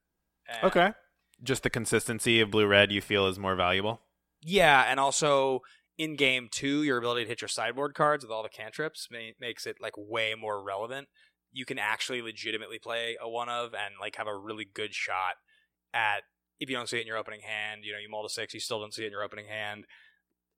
And 0.47 0.63
Okay. 0.65 0.93
Just 1.41 1.63
the 1.63 1.69
consistency 1.69 2.41
of 2.41 2.51
blue 2.51 2.67
red 2.67 2.91
you 2.91 2.99
feel 3.01 3.25
is 3.27 3.39
more 3.39 3.55
valuable. 3.55 4.01
Yeah, 4.41 4.85
and 4.87 4.99
also 4.99 5.61
in 5.97 6.15
game 6.15 6.49
two, 6.51 6.83
your 6.83 6.97
ability 6.97 7.23
to 7.23 7.29
hit 7.29 7.41
your 7.41 7.47
sideboard 7.47 7.93
cards 7.93 8.23
with 8.23 8.31
all 8.31 8.43
the 8.43 8.49
cantrips 8.49 9.07
ma- 9.11 9.31
makes 9.39 9.65
it 9.65 9.77
like 9.81 9.93
way 9.97 10.35
more 10.35 10.61
relevant. 10.61 11.07
You 11.51 11.65
can 11.65 11.79
actually 11.79 12.21
legitimately 12.21 12.79
play 12.79 13.17
a 13.21 13.29
one 13.29 13.49
of 13.49 13.73
and 13.73 13.95
like 13.99 14.17
have 14.17 14.27
a 14.27 14.35
really 14.35 14.65
good 14.65 14.93
shot 14.93 15.35
at 15.93 16.23
if 16.59 16.69
you 16.69 16.75
don't 16.75 16.89
see 16.89 16.97
it 16.97 17.01
in 17.01 17.07
your 17.07 17.17
opening 17.17 17.41
hand. 17.41 17.81
You 17.83 17.93
know, 17.93 17.99
you 17.99 18.09
mold 18.09 18.25
a 18.25 18.29
six, 18.29 18.53
you 18.53 18.59
still 18.59 18.79
don't 18.79 18.93
see 18.93 19.03
it 19.03 19.07
in 19.07 19.11
your 19.11 19.23
opening 19.23 19.47
hand. 19.47 19.85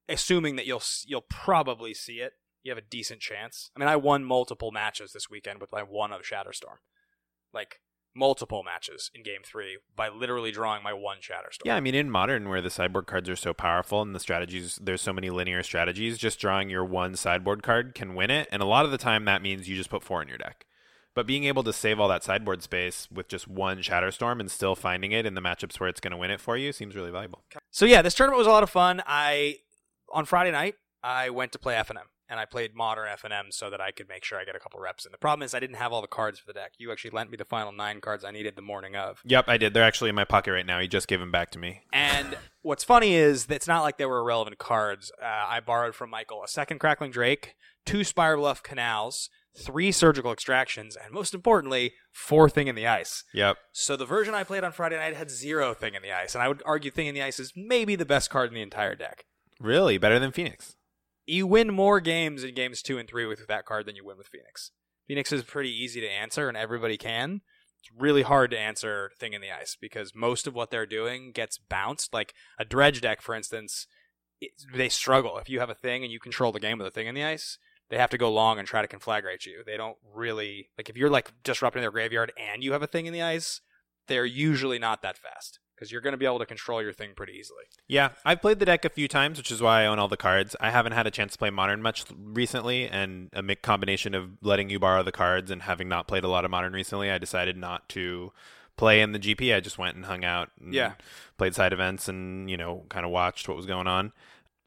Assuming 0.09 0.55
that 0.57 0.65
you'll 0.65 0.83
you'll 1.05 1.25
probably 1.29 1.93
see 1.93 2.19
it, 2.19 2.33
you 2.63 2.71
have 2.71 2.77
a 2.77 2.87
decent 2.87 3.21
chance. 3.21 3.71
I 3.75 3.79
mean, 3.79 3.89
I 3.89 3.95
won 3.95 4.23
multiple 4.23 4.71
matches 4.71 5.13
this 5.13 5.29
weekend 5.29 5.61
with 5.61 5.71
my 5.71 5.81
one 5.81 6.11
of 6.11 6.21
Shatterstorm, 6.21 6.77
like 7.53 7.79
multiple 8.13 8.63
matches 8.63 9.09
in 9.13 9.23
game 9.23 9.41
three 9.45 9.77
by 9.95 10.09
literally 10.09 10.51
drawing 10.51 10.83
my 10.83 10.93
one 10.93 11.17
Shatterstorm. 11.17 11.65
Yeah, 11.65 11.75
I 11.75 11.79
mean, 11.79 11.95
in 11.95 12.09
modern, 12.09 12.49
where 12.49 12.61
the 12.61 12.69
sideboard 12.69 13.07
cards 13.07 13.29
are 13.29 13.35
so 13.35 13.53
powerful 13.53 14.01
and 14.01 14.13
the 14.13 14.19
strategies, 14.19 14.79
there's 14.81 15.01
so 15.01 15.13
many 15.13 15.29
linear 15.29 15.63
strategies, 15.63 16.17
just 16.17 16.39
drawing 16.39 16.69
your 16.69 16.85
one 16.85 17.15
sideboard 17.15 17.63
card 17.63 17.95
can 17.95 18.15
win 18.15 18.29
it. 18.29 18.47
And 18.51 18.61
a 18.61 18.65
lot 18.65 18.85
of 18.85 18.91
the 18.91 18.97
time, 18.97 19.25
that 19.25 19.41
means 19.41 19.69
you 19.69 19.75
just 19.75 19.89
put 19.89 20.03
four 20.03 20.21
in 20.21 20.27
your 20.27 20.37
deck. 20.37 20.65
But 21.13 21.27
being 21.27 21.43
able 21.43 21.63
to 21.63 21.73
save 21.73 21.99
all 21.99 22.07
that 22.07 22.23
sideboard 22.23 22.63
space 22.63 23.09
with 23.11 23.27
just 23.27 23.47
one 23.47 23.79
Shatterstorm 23.79 24.39
and 24.39 24.49
still 24.49 24.75
finding 24.75 25.11
it 25.11 25.25
in 25.25 25.33
the 25.33 25.41
matchups 25.41 25.79
where 25.79 25.89
it's 25.89 25.99
going 25.99 26.11
to 26.11 26.17
win 26.17 26.31
it 26.31 26.39
for 26.39 26.55
you 26.55 26.71
seems 26.71 26.95
really 26.95 27.11
valuable. 27.11 27.43
So 27.69 27.85
yeah, 27.85 28.01
this 28.01 28.13
tournament 28.13 28.37
was 28.37 28.47
a 28.47 28.51
lot 28.51 28.63
of 28.63 28.69
fun. 28.69 29.01
I 29.05 29.57
on 30.13 30.25
Friday 30.25 30.51
night 30.51 30.75
I 31.03 31.29
went 31.29 31.51
to 31.53 31.59
play 31.59 31.75
FNM 31.75 32.05
and 32.31 32.39
I 32.39 32.45
played 32.45 32.73
modern 32.73 33.09
FNM 33.09 33.51
so 33.51 33.69
that 33.69 33.81
I 33.81 33.91
could 33.91 34.07
make 34.07 34.23
sure 34.23 34.39
I 34.39 34.45
get 34.45 34.55
a 34.55 34.59
couple 34.59 34.79
reps 34.79 35.05
in. 35.05 35.11
The 35.11 35.17
problem 35.17 35.43
is 35.45 35.53
I 35.53 35.59
didn't 35.59 35.75
have 35.75 35.91
all 35.91 36.01
the 36.01 36.07
cards 36.07 36.39
for 36.39 36.45
the 36.47 36.53
deck. 36.53 36.71
You 36.77 36.91
actually 36.91 37.11
lent 37.11 37.29
me 37.29 37.35
the 37.35 37.45
final 37.45 37.73
nine 37.73 37.99
cards 37.99 38.23
I 38.23 38.31
needed 38.31 38.55
the 38.55 38.61
morning 38.61 38.95
of. 38.95 39.19
Yep, 39.25 39.45
I 39.49 39.57
did. 39.57 39.73
They're 39.73 39.83
actually 39.83 40.09
in 40.09 40.15
my 40.15 40.23
pocket 40.23 40.53
right 40.53 40.65
now. 40.65 40.79
You 40.79 40.87
just 40.87 41.09
gave 41.09 41.19
them 41.19 41.31
back 41.31 41.51
to 41.51 41.59
me. 41.59 41.81
And 41.91 42.37
what's 42.61 42.85
funny 42.85 43.15
is 43.15 43.47
that 43.47 43.55
it's 43.55 43.67
not 43.67 43.81
like 43.81 43.97
they 43.97 44.05
were 44.05 44.19
irrelevant 44.19 44.59
cards. 44.59 45.11
Uh, 45.21 45.25
I 45.25 45.59
borrowed 45.59 45.93
from 45.93 46.09
Michael 46.09 46.41
a 46.41 46.47
second 46.47 46.79
Crackling 46.79 47.11
Drake, 47.11 47.55
two 47.85 47.99
Spirebluff 47.99 48.63
Canals, 48.63 49.29
three 49.57 49.91
Surgical 49.91 50.31
Extractions, 50.31 50.95
and 50.95 51.13
most 51.13 51.33
importantly, 51.33 51.93
four 52.13 52.49
Thing 52.49 52.67
in 52.67 52.75
the 52.75 52.87
Ice. 52.87 53.25
Yep. 53.33 53.57
So 53.73 53.97
the 53.97 54.05
version 54.05 54.33
I 54.33 54.45
played 54.45 54.63
on 54.63 54.71
Friday 54.71 54.95
night 54.95 55.17
had 55.17 55.29
zero 55.29 55.73
Thing 55.73 55.95
in 55.95 56.01
the 56.01 56.13
Ice, 56.13 56.33
and 56.33 56.41
I 56.41 56.47
would 56.47 56.63
argue 56.65 56.91
Thing 56.91 57.07
in 57.07 57.15
the 57.15 57.23
Ice 57.23 57.39
is 57.39 57.51
maybe 57.57 57.97
the 57.97 58.05
best 58.05 58.29
card 58.29 58.49
in 58.49 58.55
the 58.55 58.61
entire 58.61 58.95
deck. 58.95 59.25
Really? 59.61 59.99
Better 59.99 60.17
than 60.17 60.31
Phoenix? 60.31 60.75
You 61.27 61.45
win 61.45 61.71
more 61.71 61.99
games 61.99 62.43
in 62.43 62.55
games 62.55 62.81
two 62.81 62.97
and 62.97 63.07
three 63.07 63.27
with 63.27 63.45
that 63.47 63.65
card 63.65 63.85
than 63.85 63.95
you 63.95 64.03
win 64.03 64.17
with 64.17 64.27
Phoenix. 64.27 64.71
Phoenix 65.07 65.31
is 65.31 65.43
pretty 65.43 65.69
easy 65.69 66.01
to 66.01 66.09
answer, 66.09 66.47
and 66.47 66.57
everybody 66.57 66.97
can. 66.97 67.41
It's 67.79 67.91
really 67.95 68.23
hard 68.23 68.49
to 68.51 68.59
answer 68.59 69.11
Thing 69.19 69.33
in 69.33 69.41
the 69.41 69.51
Ice 69.51 69.77
because 69.79 70.15
most 70.15 70.47
of 70.47 70.55
what 70.55 70.71
they're 70.71 70.87
doing 70.87 71.31
gets 71.31 71.59
bounced. 71.59 72.11
Like 72.11 72.33
a 72.57 72.65
Dredge 72.65 73.01
deck, 73.01 73.21
for 73.21 73.35
instance, 73.35 73.85
it, 74.39 74.51
they 74.73 74.89
struggle. 74.89 75.37
If 75.37 75.47
you 75.47 75.59
have 75.59 75.69
a 75.69 75.75
thing 75.75 76.03
and 76.03 76.11
you 76.11 76.19
control 76.19 76.51
the 76.51 76.59
game 76.59 76.79
with 76.79 76.87
a 76.87 76.91
Thing 76.91 77.07
in 77.07 77.15
the 77.15 77.23
Ice, 77.23 77.59
they 77.89 77.97
have 77.97 78.09
to 78.11 78.17
go 78.17 78.31
long 78.31 78.57
and 78.57 78.67
try 78.67 78.83
to 78.83 78.87
conflagrate 78.87 79.45
you. 79.45 79.61
They 79.63 79.77
don't 79.77 79.97
really 80.13 80.69
like 80.75 80.89
if 80.89 80.97
you're 80.97 81.09
like 81.09 81.31
disrupting 81.43 81.81
their 81.81 81.91
graveyard 81.91 82.33
and 82.35 82.63
you 82.63 82.73
have 82.73 82.83
a 82.83 82.87
Thing 82.87 83.05
in 83.05 83.13
the 83.13 83.21
Ice, 83.21 83.61
they're 84.07 84.25
usually 84.25 84.79
not 84.79 85.03
that 85.03 85.19
fast 85.19 85.59
because 85.81 85.91
you're 85.91 86.01
going 86.01 86.11
to 86.13 86.17
be 86.17 86.27
able 86.27 86.37
to 86.37 86.45
control 86.45 86.79
your 86.79 86.93
thing 86.93 87.09
pretty 87.15 87.33
easily. 87.33 87.63
Yeah, 87.87 88.09
I've 88.23 88.39
played 88.39 88.59
the 88.59 88.65
deck 88.67 88.85
a 88.85 88.89
few 88.89 89.07
times, 89.07 89.39
which 89.39 89.49
is 89.49 89.63
why 89.63 89.81
I 89.81 89.85
own 89.87 89.97
all 89.97 90.07
the 90.07 90.15
cards. 90.15 90.55
I 90.61 90.69
haven't 90.69 90.91
had 90.91 91.07
a 91.07 91.11
chance 91.11 91.31
to 91.33 91.39
play 91.39 91.49
Modern 91.49 91.81
much 91.81 92.05
recently, 92.15 92.87
and 92.87 93.31
a 93.33 93.55
combination 93.55 94.13
of 94.13 94.29
letting 94.43 94.69
you 94.69 94.77
borrow 94.77 95.01
the 95.01 95.11
cards 95.11 95.49
and 95.49 95.63
having 95.63 95.89
not 95.89 96.07
played 96.07 96.23
a 96.23 96.27
lot 96.27 96.45
of 96.45 96.51
Modern 96.51 96.71
recently, 96.73 97.09
I 97.09 97.17
decided 97.17 97.57
not 97.57 97.89
to 97.89 98.31
play 98.77 99.01
in 99.01 99.11
the 99.11 99.17
GP. 99.17 99.55
I 99.55 99.59
just 99.59 99.79
went 99.79 99.95
and 99.95 100.05
hung 100.05 100.23
out 100.23 100.51
and 100.59 100.71
Yeah. 100.71 100.93
played 101.39 101.55
side 101.55 101.73
events 101.73 102.07
and, 102.07 102.47
you 102.47 102.57
know, 102.57 102.85
kind 102.89 103.03
of 103.03 103.11
watched 103.11 103.47
what 103.47 103.57
was 103.57 103.65
going 103.65 103.87
on. 103.87 104.13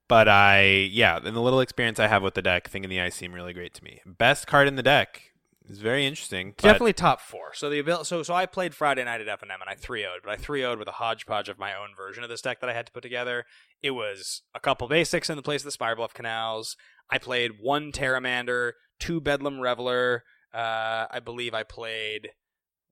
But 0.09 0.29
I, 0.29 0.65
yeah, 0.65 1.19
in 1.25 1.33
the 1.33 1.41
little 1.41 1.61
experience 1.61 2.01
I 2.01 2.09
have 2.09 2.25
with 2.25 2.35
the 2.35 2.43
deck, 2.43 2.69
Thing 2.69 2.83
in 2.83 2.91
the 2.91 3.01
Ice 3.01 3.15
seemed 3.15 3.35
really 3.35 3.53
great 3.53 3.73
to 3.75 3.85
me. 3.85 4.01
Best 4.05 4.49
card 4.49 4.67
in 4.67 4.75
the 4.75 4.83
deck 4.83 5.31
is 5.69 5.79
very 5.79 6.07
interesting. 6.07 6.55
Definitely 6.59 6.93
top 6.93 7.21
four. 7.21 7.55
So 7.55 7.71
the 7.71 7.79
abil- 7.79 8.05
so 8.05 8.23
so 8.23 8.35
I 8.35 8.47
played 8.47 8.75
Friday 8.75 9.05
night 9.05 9.21
at 9.21 9.27
FNM 9.41 9.61
and 9.61 9.69
I 9.69 9.75
3-0'd, 9.75 10.23
but 10.23 10.31
I 10.31 10.37
3-0'd 10.37 10.79
with 10.79 10.89
a 10.89 10.93
hodgepodge 10.93 11.49
of 11.49 11.59
my 11.59 11.75
own 11.75 11.91
version 11.97 12.23
of 12.23 12.29
this 12.29 12.43
deck 12.43 12.61
that 12.61 12.71
I 12.71 12.75
had 12.75 12.87
to 12.87 12.93
put 12.93 13.03
together. 13.03 13.45
It 13.83 13.93
was 13.93 14.43
a 14.55 14.61
couple 14.61 14.89
basics 14.89 15.31
in 15.31 15.37
the 15.37 15.43
place 15.43 15.65
of 15.65 15.73
the 15.73 15.79
Spirebluff 15.79 16.15
Canals. 16.15 16.77
I 17.11 17.19
played 17.19 17.53
one 17.61 17.93
Pteramander, 17.93 18.73
two 18.99 19.21
Bedlam 19.21 19.61
Reveler. 19.61 20.25
Uh, 20.53 21.07
I 21.11 21.21
believe 21.21 21.55
I 21.55 21.63
played 21.63 22.31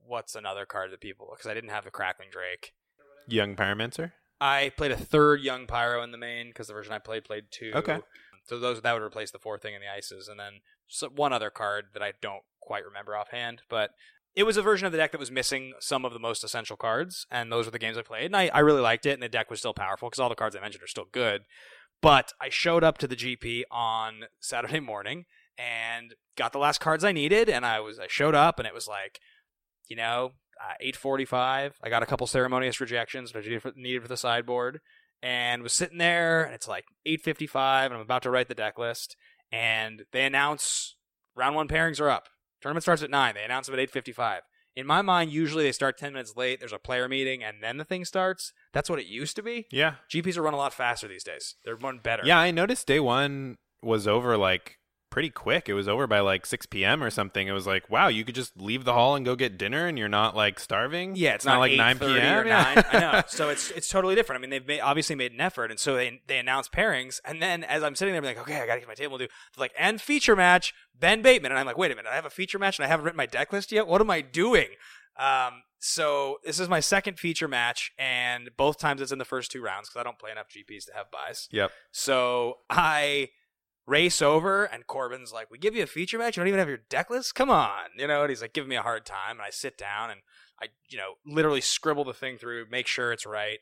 what's 0.04 0.34
another 0.34 0.66
card 0.66 0.90
that 0.92 1.00
people 1.00 1.28
because 1.32 1.50
I 1.50 1.54
didn't 1.54 1.70
have 1.70 1.84
the 1.84 1.90
Crackling 1.90 2.28
Drake. 2.30 2.72
Young 3.28 3.54
Pyromancer? 3.54 4.12
I 4.40 4.72
played 4.76 4.90
a 4.90 4.96
third 4.96 5.40
Young 5.40 5.66
Pyro 5.66 6.02
in 6.02 6.10
the 6.10 6.18
main 6.18 6.48
because 6.48 6.66
the 6.66 6.72
version 6.72 6.92
I 6.92 6.98
played 6.98 7.24
played 7.24 7.44
two. 7.50 7.70
Okay. 7.74 8.00
So 8.44 8.58
those 8.58 8.80
that 8.80 8.92
would 8.92 9.02
replace 9.02 9.30
the 9.30 9.38
fourth 9.38 9.62
thing 9.62 9.74
in 9.74 9.80
the 9.80 9.88
ices, 9.88 10.28
and 10.28 10.38
then 10.38 10.60
so 10.88 11.08
one 11.08 11.32
other 11.32 11.50
card 11.50 11.86
that 11.94 12.02
I 12.02 12.12
don't 12.20 12.42
quite 12.60 12.84
remember 12.84 13.16
offhand, 13.16 13.62
but 13.68 13.90
it 14.34 14.44
was 14.44 14.56
a 14.56 14.62
version 14.62 14.86
of 14.86 14.92
the 14.92 14.98
deck 14.98 15.12
that 15.12 15.20
was 15.20 15.30
missing 15.30 15.74
some 15.78 16.04
of 16.04 16.12
the 16.12 16.18
most 16.18 16.42
essential 16.42 16.76
cards, 16.76 17.26
and 17.30 17.52
those 17.52 17.66
were 17.66 17.70
the 17.70 17.78
games 17.78 17.98
I 17.98 18.02
played, 18.02 18.26
and 18.26 18.36
I, 18.36 18.48
I 18.48 18.60
really 18.60 18.80
liked 18.80 19.06
it, 19.06 19.12
and 19.12 19.22
the 19.22 19.28
deck 19.28 19.50
was 19.50 19.58
still 19.58 19.74
powerful 19.74 20.08
because 20.08 20.20
all 20.20 20.28
the 20.28 20.34
cards 20.34 20.56
I 20.56 20.60
mentioned 20.60 20.82
are 20.82 20.88
still 20.88 21.06
good. 21.12 21.42
But 22.00 22.32
I 22.40 22.48
showed 22.48 22.82
up 22.82 22.98
to 22.98 23.06
the 23.06 23.16
GP 23.16 23.62
on 23.70 24.24
Saturday 24.40 24.80
morning 24.80 25.26
and 25.58 26.14
got 26.36 26.52
the 26.52 26.58
last 26.58 26.80
cards 26.80 27.04
I 27.04 27.12
needed, 27.12 27.48
and 27.48 27.64
I 27.66 27.80
was 27.80 27.98
I 27.98 28.06
showed 28.08 28.34
up, 28.34 28.58
and 28.58 28.66
it 28.66 28.74
was 28.74 28.88
like, 28.88 29.20
you 29.88 29.96
know, 29.96 30.32
uh, 30.60 30.74
845. 30.80 31.78
I 31.82 31.88
got 31.88 32.02
a 32.02 32.06
couple 32.06 32.26
ceremonious 32.26 32.80
rejections 32.80 33.32
that 33.32 33.44
I 33.44 33.72
needed 33.76 34.02
for 34.02 34.08
the 34.08 34.16
sideboard, 34.16 34.80
and 35.22 35.62
was 35.62 35.72
sitting 35.72 35.98
there, 35.98 36.44
and 36.44 36.54
it's 36.54 36.68
like 36.68 36.84
855, 37.06 37.90
and 37.90 37.94
I'm 37.94 38.00
about 38.00 38.22
to 38.22 38.30
write 38.30 38.48
the 38.48 38.54
deck 38.54 38.78
list, 38.78 39.16
and 39.50 40.02
they 40.12 40.24
announce 40.24 40.96
round 41.36 41.54
one 41.54 41.68
pairings 41.68 42.00
are 42.00 42.10
up. 42.10 42.28
Tournament 42.60 42.82
starts 42.82 43.02
at 43.02 43.10
nine. 43.10 43.34
They 43.34 43.44
announce 43.44 43.66
them 43.66 43.74
at 43.74 43.80
855. 43.80 44.42
In 44.74 44.86
my 44.86 45.02
mind, 45.02 45.30
usually 45.30 45.64
they 45.64 45.72
start 45.72 45.98
10 45.98 46.12
minutes 46.12 46.34
late. 46.36 46.60
There's 46.60 46.72
a 46.72 46.78
player 46.78 47.08
meeting, 47.08 47.44
and 47.44 47.62
then 47.62 47.76
the 47.76 47.84
thing 47.84 48.04
starts. 48.04 48.52
That's 48.72 48.88
what 48.88 48.98
it 48.98 49.06
used 49.06 49.36
to 49.36 49.42
be. 49.42 49.66
Yeah. 49.70 49.96
GPs 50.10 50.36
are 50.36 50.42
run 50.42 50.54
a 50.54 50.58
lot 50.58 50.72
faster 50.72 51.06
these 51.06 51.24
days. 51.24 51.56
They're 51.64 51.76
run 51.76 51.98
better. 52.02 52.22
Yeah, 52.24 52.38
I 52.38 52.50
noticed 52.50 52.86
day 52.86 53.00
one 53.00 53.58
was 53.82 54.08
over 54.08 54.36
like 54.38 54.78
pretty 55.12 55.28
quick. 55.28 55.68
It 55.68 55.74
was 55.74 55.88
over 55.88 56.06
by 56.06 56.20
like 56.20 56.46
6 56.46 56.64
p.m. 56.66 57.04
or 57.04 57.10
something. 57.10 57.46
It 57.46 57.52
was 57.52 57.66
like, 57.66 57.88
wow, 57.90 58.08
you 58.08 58.24
could 58.24 58.34
just 58.34 58.58
leave 58.58 58.84
the 58.84 58.94
hall 58.94 59.14
and 59.14 59.26
go 59.26 59.36
get 59.36 59.58
dinner 59.58 59.86
and 59.86 59.98
you're 59.98 60.08
not 60.08 60.34
like 60.34 60.58
starving. 60.58 61.14
Yeah, 61.14 61.34
it's 61.34 61.44
not, 61.44 61.54
not, 61.54 61.60
like 61.60 61.72
9 61.76 61.98
p.m. 61.98 62.10
or 62.10 62.46
Yeah. 62.46 62.72
9. 62.74 62.84
I 62.92 62.98
know. 62.98 63.22
So 63.28 63.50
it's 63.50 63.70
it's 63.70 63.88
totally 63.88 64.14
different. 64.14 64.40
I 64.40 64.40
mean, 64.40 64.50
they've 64.50 64.66
made, 64.66 64.80
obviously 64.80 65.14
made 65.14 65.32
an 65.32 65.40
effort, 65.40 65.70
and 65.70 65.78
so 65.78 65.94
they 65.94 66.22
they 66.26 66.38
announce 66.38 66.68
pairings, 66.68 67.20
and 67.24 67.42
then 67.42 67.62
as 67.62 67.82
I'm 67.82 67.94
sitting 67.94 68.12
there, 68.12 68.22
I'm 68.22 68.24
like, 68.24 68.38
okay, 68.38 68.60
I 68.60 68.66
gotta 68.66 68.80
get 68.80 68.88
my 68.88 68.94
table. 68.94 69.18
Do 69.18 69.26
they're 69.26 69.60
like 69.60 69.74
and 69.78 70.00
feature 70.00 70.34
match 70.34 70.74
Ben 70.98 71.20
Bateman, 71.20 71.52
and 71.52 71.58
I'm 71.58 71.66
like, 71.66 71.78
wait 71.78 71.92
a 71.92 71.94
minute, 71.94 72.10
I 72.10 72.14
have 72.14 72.24
a 72.26 72.30
feature 72.30 72.58
match 72.58 72.78
and 72.78 72.86
I 72.86 72.88
haven't 72.88 73.04
written 73.04 73.18
my 73.18 73.26
deck 73.26 73.52
list 73.52 73.70
yet. 73.70 73.86
What 73.86 74.00
am 74.00 74.10
I 74.10 74.22
doing? 74.22 74.68
Um, 75.18 75.62
so 75.78 76.38
this 76.44 76.58
is 76.58 76.68
my 76.70 76.80
second 76.80 77.18
feature 77.18 77.48
match, 77.48 77.92
and 77.98 78.48
both 78.56 78.78
times 78.78 79.02
it's 79.02 79.12
in 79.12 79.18
the 79.18 79.24
first 79.26 79.50
two 79.50 79.62
rounds 79.62 79.88
because 79.90 80.00
I 80.00 80.04
don't 80.04 80.18
play 80.18 80.30
enough 80.30 80.46
GPs 80.48 80.86
to 80.86 80.94
have 80.94 81.10
buys. 81.10 81.48
Yep. 81.50 81.70
So 81.90 82.58
I 82.70 83.28
race 83.86 84.22
over, 84.22 84.64
and 84.64 84.86
Corbin's 84.86 85.32
like, 85.32 85.50
"We 85.50 85.58
give 85.58 85.74
you 85.74 85.82
a 85.82 85.86
feature 85.86 86.18
match. 86.18 86.36
You 86.36 86.42
don't 86.42 86.48
even 86.48 86.58
have 86.58 86.68
your 86.68 86.80
deck 86.88 87.10
list. 87.10 87.34
Come 87.34 87.50
on, 87.50 87.90
you 87.96 88.06
know." 88.06 88.22
And 88.22 88.30
he's 88.30 88.42
like 88.42 88.52
giving 88.52 88.70
me 88.70 88.76
a 88.76 88.82
hard 88.82 89.04
time, 89.04 89.32
and 89.32 89.42
I 89.42 89.50
sit 89.50 89.76
down 89.76 90.10
and 90.10 90.20
I, 90.60 90.68
you 90.88 90.96
know, 90.96 91.14
literally 91.26 91.60
scribble 91.60 92.04
the 92.04 92.12
thing 92.14 92.38
through, 92.38 92.66
make 92.70 92.86
sure 92.86 93.12
it's 93.12 93.26
right. 93.26 93.58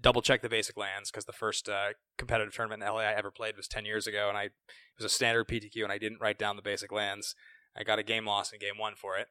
double 0.00 0.22
check 0.22 0.42
the 0.42 0.48
basic 0.48 0.76
lands 0.76 1.10
because 1.10 1.24
the 1.24 1.32
first 1.32 1.68
uh, 1.68 1.90
competitive 2.18 2.54
tournament 2.54 2.82
in 2.82 2.88
LA 2.88 3.00
I 3.00 3.14
ever 3.14 3.30
played 3.30 3.56
was 3.56 3.66
10 3.66 3.84
years 3.84 4.06
ago, 4.06 4.28
and 4.28 4.38
I 4.38 4.44
it 4.44 4.52
was 4.98 5.06
a 5.06 5.14
standard 5.14 5.48
PTQ, 5.48 5.82
and 5.82 5.92
I 5.92 5.98
didn't 5.98 6.20
write 6.20 6.38
down 6.38 6.56
the 6.56 6.62
basic 6.62 6.92
lands. 6.92 7.34
I 7.76 7.82
got 7.82 7.98
a 7.98 8.04
game 8.04 8.26
loss 8.26 8.52
in 8.52 8.60
game 8.60 8.78
one 8.78 8.94
for 8.94 9.16
it. 9.16 9.28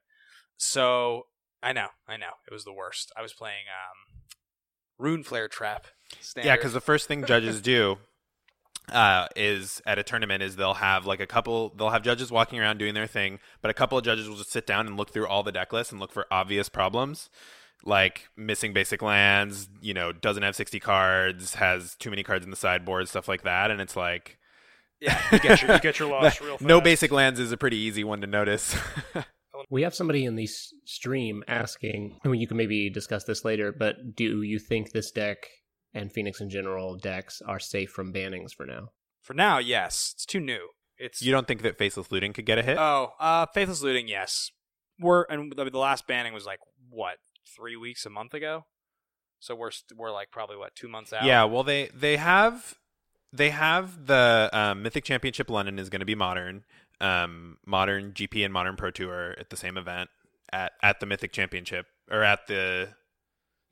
So 0.57 1.27
I 1.61 1.71
know, 1.71 1.87
I 2.07 2.17
know, 2.17 2.33
it 2.45 2.53
was 2.53 2.65
the 2.65 2.73
worst. 2.73 3.11
I 3.17 3.21
was 3.21 3.33
playing 3.33 3.65
um, 3.71 5.05
Runeflare 5.05 5.49
Trap. 5.49 5.87
Standard. 6.19 6.47
Yeah, 6.47 6.55
because 6.57 6.73
the 6.73 6.81
first 6.81 7.07
thing 7.07 7.25
judges 7.25 7.61
do 7.61 7.97
uh, 8.91 9.27
is 9.35 9.81
at 9.85 9.97
a 9.97 10.03
tournament 10.03 10.43
is 10.43 10.55
they'll 10.55 10.73
have 10.73 11.05
like 11.05 11.19
a 11.19 11.27
couple 11.27 11.73
they'll 11.75 11.89
have 11.89 12.03
judges 12.03 12.31
walking 12.31 12.59
around 12.59 12.77
doing 12.77 12.93
their 12.93 13.07
thing, 13.07 13.39
but 13.61 13.71
a 13.71 13.73
couple 13.73 13.97
of 13.97 14.03
judges 14.03 14.27
will 14.27 14.35
just 14.35 14.51
sit 14.51 14.67
down 14.67 14.87
and 14.87 14.97
look 14.97 15.11
through 15.11 15.27
all 15.27 15.43
the 15.43 15.51
deck 15.51 15.71
lists 15.71 15.91
and 15.91 16.01
look 16.01 16.11
for 16.11 16.25
obvious 16.31 16.69
problems. 16.69 17.29
Like 17.85 18.29
missing 18.37 18.71
basic 18.71 19.01
lands, 19.01 19.67
you 19.81 19.93
know, 19.93 20.11
doesn't 20.11 20.43
have 20.43 20.55
sixty 20.55 20.79
cards, 20.79 21.55
has 21.55 21.95
too 21.95 22.09
many 22.09 22.23
cards 22.23 22.45
in 22.45 22.51
the 22.51 22.57
sideboard, 22.57 23.09
stuff 23.09 23.27
like 23.27 23.43
that, 23.43 23.71
and 23.71 23.81
it's 23.81 23.95
like 23.95 24.37
yeah, 25.01 25.21
you 25.31 25.39
get 25.39 25.61
your, 25.61 25.71
you 25.73 25.79
get 25.79 25.99
your 25.99 26.09
loss 26.11 26.39
real 26.39 26.57
fast. 26.57 26.61
no 26.61 26.79
basic 26.79 27.11
lands 27.11 27.39
is 27.39 27.51
a 27.51 27.57
pretty 27.57 27.77
easy 27.77 28.03
one 28.03 28.21
to 28.21 28.27
notice. 28.27 28.75
We 29.69 29.83
have 29.83 29.95
somebody 29.95 30.25
in 30.25 30.35
the 30.35 30.47
stream 30.85 31.43
asking, 31.47 32.19
I 32.23 32.27
mean, 32.27 32.41
you 32.41 32.47
can 32.47 32.57
maybe 32.57 32.89
discuss 32.89 33.23
this 33.23 33.45
later, 33.45 33.71
but 33.71 34.15
do 34.15 34.41
you 34.41 34.59
think 34.59 34.91
this 34.91 35.09
deck 35.11 35.47
and 35.93 36.11
Phoenix 36.11 36.41
in 36.41 36.49
general 36.49 36.95
decks 36.95 37.41
are 37.45 37.59
safe 37.59 37.89
from 37.89 38.13
bannings 38.13 38.53
for 38.53 38.65
now? 38.65 38.89
For 39.21 39.33
now, 39.33 39.57
yes, 39.57 40.11
it's 40.15 40.25
too 40.25 40.39
new. 40.39 40.69
It's 40.97 41.21
you 41.21 41.31
don't 41.31 41.47
think 41.47 41.61
that 41.63 41.77
faceless 41.77 42.11
looting 42.11 42.33
could 42.33 42.45
get 42.45 42.57
a 42.57 42.63
hit? 42.63 42.77
Oh, 42.77 43.13
uh, 43.19 43.45
Faithless 43.47 43.81
Looting, 43.81 44.07
yes. 44.07 44.51
We're 44.99 45.23
and 45.23 45.51
the, 45.51 45.69
the 45.69 45.77
last 45.77 46.07
banning 46.07 46.33
was 46.33 46.45
like 46.45 46.59
what 46.89 47.17
three 47.55 47.75
weeks, 47.75 48.05
a 48.05 48.09
month 48.09 48.33
ago. 48.33 48.65
So 49.39 49.55
we're 49.55 49.71
st- 49.71 49.97
we're 49.97 50.11
like 50.11 50.31
probably 50.31 50.55
what 50.55 50.75
two 50.75 50.87
months 50.87 51.11
out. 51.11 51.25
Yeah, 51.25 51.45
well 51.45 51.63
they 51.63 51.89
they 51.93 52.17
have 52.17 52.75
they 53.31 53.49
have 53.49 54.05
the 54.05 54.49
um, 54.53 54.83
Mythic 54.83 55.03
Championship 55.03 55.49
London 55.49 55.79
is 55.79 55.89
going 55.89 56.01
to 56.01 56.05
be 56.05 56.15
modern, 56.15 56.63
um, 57.01 57.57
modern 57.65 58.13
GP 58.13 58.45
and 58.45 58.53
modern 58.53 58.75
Pro 58.75 58.91
Tour 58.91 59.35
at 59.39 59.49
the 59.49 59.57
same 59.57 59.77
event 59.77 60.09
at 60.51 60.73
at 60.81 60.99
the 60.99 61.05
Mythic 61.05 61.33
Championship 61.33 61.87
or 62.09 62.23
at 62.23 62.47
the 62.47 62.89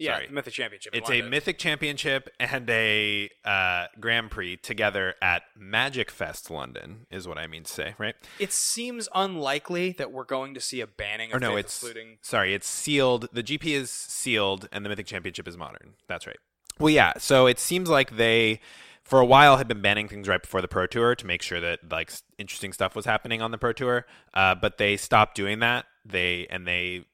yeah, 0.02 0.16
sorry. 0.16 0.28
the 0.28 0.34
Mythic 0.34 0.54
Championship. 0.54 0.96
it's 0.96 1.10
a. 1.10 1.22
Mythic 1.22 1.58
Championship 1.58 2.30
and 2.40 2.70
a 2.70 3.30
uh, 3.46 3.86
Grand 4.00 4.32
Prix 4.32 4.58
together 4.58 5.16
at 5.22 5.44
Magic 5.56 6.10
Fest 6.12 6.50
London 6.50 7.06
is 7.12 7.28
what 7.28 7.38
I 7.38 7.48
mean 7.48 7.64
to 7.64 7.72
say, 7.72 7.96
right? 7.98 8.16
It 8.40 8.52
seems 8.52 9.08
unlikely 9.14 9.94
that 9.94 10.12
we're 10.12 10.26
going 10.26 10.54
to 10.56 10.60
see 10.60 10.82
a 10.82 10.88
banning 10.88 11.32
of 11.32 11.38
Or 11.38 11.40
no, 11.40 11.56
it's 11.56 11.86
sorry, 12.22 12.54
it's 12.54 12.68
sealed. 12.68 13.30
The 13.32 13.44
GP 13.44 13.66
is 13.66 13.92
sealed, 13.92 14.68
and 14.72 14.84
the 14.84 14.90
Mythic 14.90 15.06
Championship 15.06 15.48
is 15.48 15.56
modern. 15.56 15.94
That's 16.08 16.26
right. 16.28 16.38
Well, 16.80 16.90
yeah. 16.90 17.14
So 17.18 17.46
it 17.46 17.60
seems 17.60 17.90
like 17.90 18.18
they, 18.18 18.60
for 19.04 19.20
a 19.20 19.26
while, 19.26 19.58
had 19.58 19.68
been 19.68 19.82
banning 19.82 20.08
things 20.08 20.28
right 20.28 20.42
before 20.42 20.62
the 20.62 20.68
Pro 20.68 20.88
Tour 20.88 21.16
to 21.16 21.26
make 21.26 21.42
sure 21.42 21.60
that 21.60 21.80
like 21.92 22.12
interesting 22.38 22.74
stuff 22.74 22.96
was 22.96 23.06
happening 23.06 23.42
on 23.42 23.52
the 23.52 23.58
Pro 23.58 23.74
Tour. 23.74 24.06
Uh, 24.34 24.56
but 24.56 24.78
they 24.78 24.98
stopped 24.98 25.36
doing 25.36 25.60
that. 25.60 25.86
They 26.06 26.48
and 26.50 26.68
they, 26.68 27.06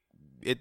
it, 0.42 0.60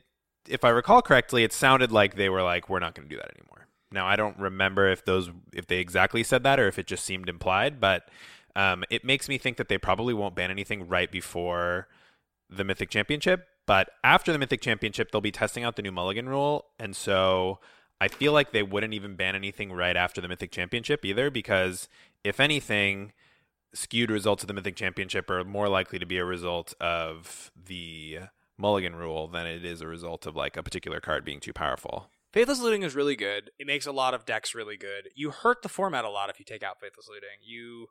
if 0.49 0.65
I 0.65 0.71
recall 0.71 1.03
correctly, 1.03 1.45
it 1.45 1.53
sounded 1.53 1.93
like 1.93 2.17
they 2.17 2.29
were 2.29 2.43
like, 2.43 2.69
we're 2.69 2.79
not 2.79 2.95
going 2.95 3.09
to 3.09 3.15
do 3.15 3.21
that 3.21 3.31
anymore. 3.37 3.67
Now 3.93 4.07
I 4.07 4.17
don't 4.17 4.39
remember 4.39 4.89
if 4.89 5.05
those 5.05 5.31
if 5.53 5.67
they 5.67 5.79
exactly 5.79 6.23
said 6.23 6.43
that 6.43 6.59
or 6.59 6.67
if 6.67 6.79
it 6.79 6.87
just 6.87 7.05
seemed 7.05 7.29
implied, 7.29 7.81
but 7.81 8.09
um, 8.55 8.85
it 8.91 9.05
makes 9.05 9.29
me 9.29 9.39
think 9.39 9.59
that 9.59 9.69
they 9.69 9.79
probably 9.79 10.15
won't 10.15 10.35
ban 10.35 10.51
anything 10.51 10.89
right 10.89 11.11
before 11.11 11.89
the 12.49 12.65
Mythic 12.65 12.91
Championship. 12.91 13.47
But 13.67 13.91
after 14.05 14.33
the 14.33 14.39
Mythic 14.39 14.61
Championship, 14.61 15.11
they'll 15.11 15.21
be 15.21 15.33
testing 15.33 15.65
out 15.65 15.77
the 15.77 15.83
new 15.83 15.93
Mulligan 15.93 16.29
rule, 16.29 16.67
and 16.79 16.95
so 16.95 17.59
I 18.01 18.09
feel 18.09 18.33
like 18.33 18.53
they 18.53 18.63
wouldn't 18.63 18.95
even 18.95 19.17
ban 19.17 19.35
anything 19.35 19.73
right 19.73 19.97
after 19.97 20.21
the 20.21 20.29
Mythic 20.29 20.53
Championship 20.53 21.05
either, 21.05 21.31
because 21.31 21.89
if 22.23 22.39
anything, 22.39 23.13
skewed 23.75 24.11
results 24.11 24.43
of 24.43 24.49
the 24.49 24.55
Mythic 24.55 24.77
Championship 24.77 25.29
are 25.31 25.45
more 25.45 25.69
likely 25.69 25.99
to 25.99 26.07
be 26.07 26.19
a 26.19 26.25
result 26.25 26.75
of 26.81 27.51
the 27.57 28.21
Mulligan 28.59 28.97
rule 28.97 29.29
than 29.29 29.47
it 29.47 29.65
is 29.65 29.81
a 29.81 29.87
result 29.87 30.27
of 30.27 30.35
like 30.37 30.57
a 30.57 30.63
particular 30.63 31.01
card 31.01 31.25
being 31.25 31.41
too 31.41 31.53
powerful. 31.53 32.11
Faithless 32.33 32.61
Looting 32.61 32.83
is 32.83 32.95
really 32.95 33.17
good. 33.17 33.51
It 33.59 33.67
makes 33.67 33.87
a 33.87 33.93
lot 33.93 34.13
of 34.15 34.25
decks 34.27 34.55
really 34.55 34.77
good. 34.77 35.09
You 35.15 35.31
hurt 35.31 35.63
the 35.63 35.69
format 35.69 36.05
a 36.05 36.11
lot 36.11 36.29
if 36.31 36.39
you 36.39 36.45
take 36.45 36.63
out 36.63 36.81
Faithless 36.81 37.09
Looting. 37.09 37.39
You 37.43 37.87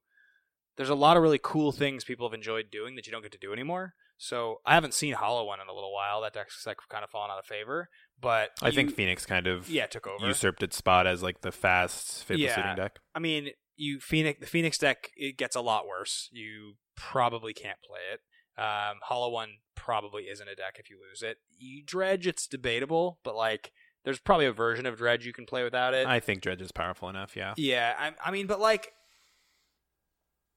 there's 0.77 0.89
a 0.89 0.95
lot 0.95 1.15
of 1.17 1.23
really 1.23 1.39
cool 1.41 1.71
things 1.71 2.03
people 2.03 2.27
have 2.27 2.33
enjoyed 2.33 2.65
doing 2.71 2.95
that 2.95 3.05
you 3.07 3.11
don't 3.11 3.21
get 3.23 3.31
to 3.31 3.37
do 3.37 3.53
anymore. 3.53 3.93
So 4.17 4.57
I 4.65 4.75
haven't 4.75 4.93
seen 4.93 5.13
Hollow 5.13 5.45
One 5.45 5.59
in 5.61 5.67
a 5.67 5.73
little 5.73 5.93
while. 5.93 6.21
That 6.21 6.33
deck's 6.33 6.65
like 6.65 6.77
kind 6.89 7.03
of 7.03 7.09
fallen 7.09 7.31
out 7.31 7.39
of 7.39 7.45
favor. 7.45 7.89
But 8.19 8.51
I 8.61 8.71
think 8.71 8.93
Phoenix 8.93 9.25
kind 9.25 9.47
of 9.47 9.69
yeah 9.69 9.87
took 9.87 10.07
over. 10.07 10.25
usurped 10.25 10.63
its 10.63 10.75
spot 10.77 11.05
as 11.07 11.21
like 11.23 11.41
the 11.41 11.51
fast 11.51 12.23
faithless 12.23 12.45
Yeah. 12.47 12.55
shooting 12.55 12.75
deck. 12.75 12.99
I 13.13 13.19
mean, 13.19 13.49
you 13.75 13.99
Phoenix 13.99 14.39
the 14.39 14.45
Phoenix 14.47 14.77
deck 14.77 15.09
it 15.15 15.37
gets 15.37 15.55
a 15.55 15.61
lot 15.61 15.87
worse. 15.87 16.29
You 16.31 16.73
probably 16.95 17.53
can't 17.53 17.79
play 17.85 17.99
it. 18.13 18.19
Um, 18.57 18.99
Hollow 19.03 19.29
One 19.29 19.55
probably 19.75 20.23
isn't 20.23 20.47
a 20.47 20.55
deck 20.55 20.77
if 20.79 20.89
you 20.89 20.97
lose 21.09 21.21
it. 21.21 21.37
You 21.57 21.83
Dredge, 21.83 22.25
it's 22.27 22.47
debatable, 22.47 23.19
but 23.23 23.35
like 23.35 23.71
there's 24.03 24.19
probably 24.19 24.45
a 24.45 24.53
version 24.53 24.85
of 24.85 24.97
Dredge 24.97 25.25
you 25.25 25.33
can 25.33 25.45
play 25.45 25.63
without 25.63 25.93
it. 25.93 26.07
I 26.07 26.19
think 26.19 26.41
Dredge 26.41 26.61
is 26.61 26.71
powerful 26.71 27.09
enough. 27.09 27.35
Yeah. 27.35 27.53
yeah, 27.57 27.93
I, 27.97 28.11
I 28.23 28.31
mean, 28.31 28.47
but 28.47 28.59
like 28.59 28.93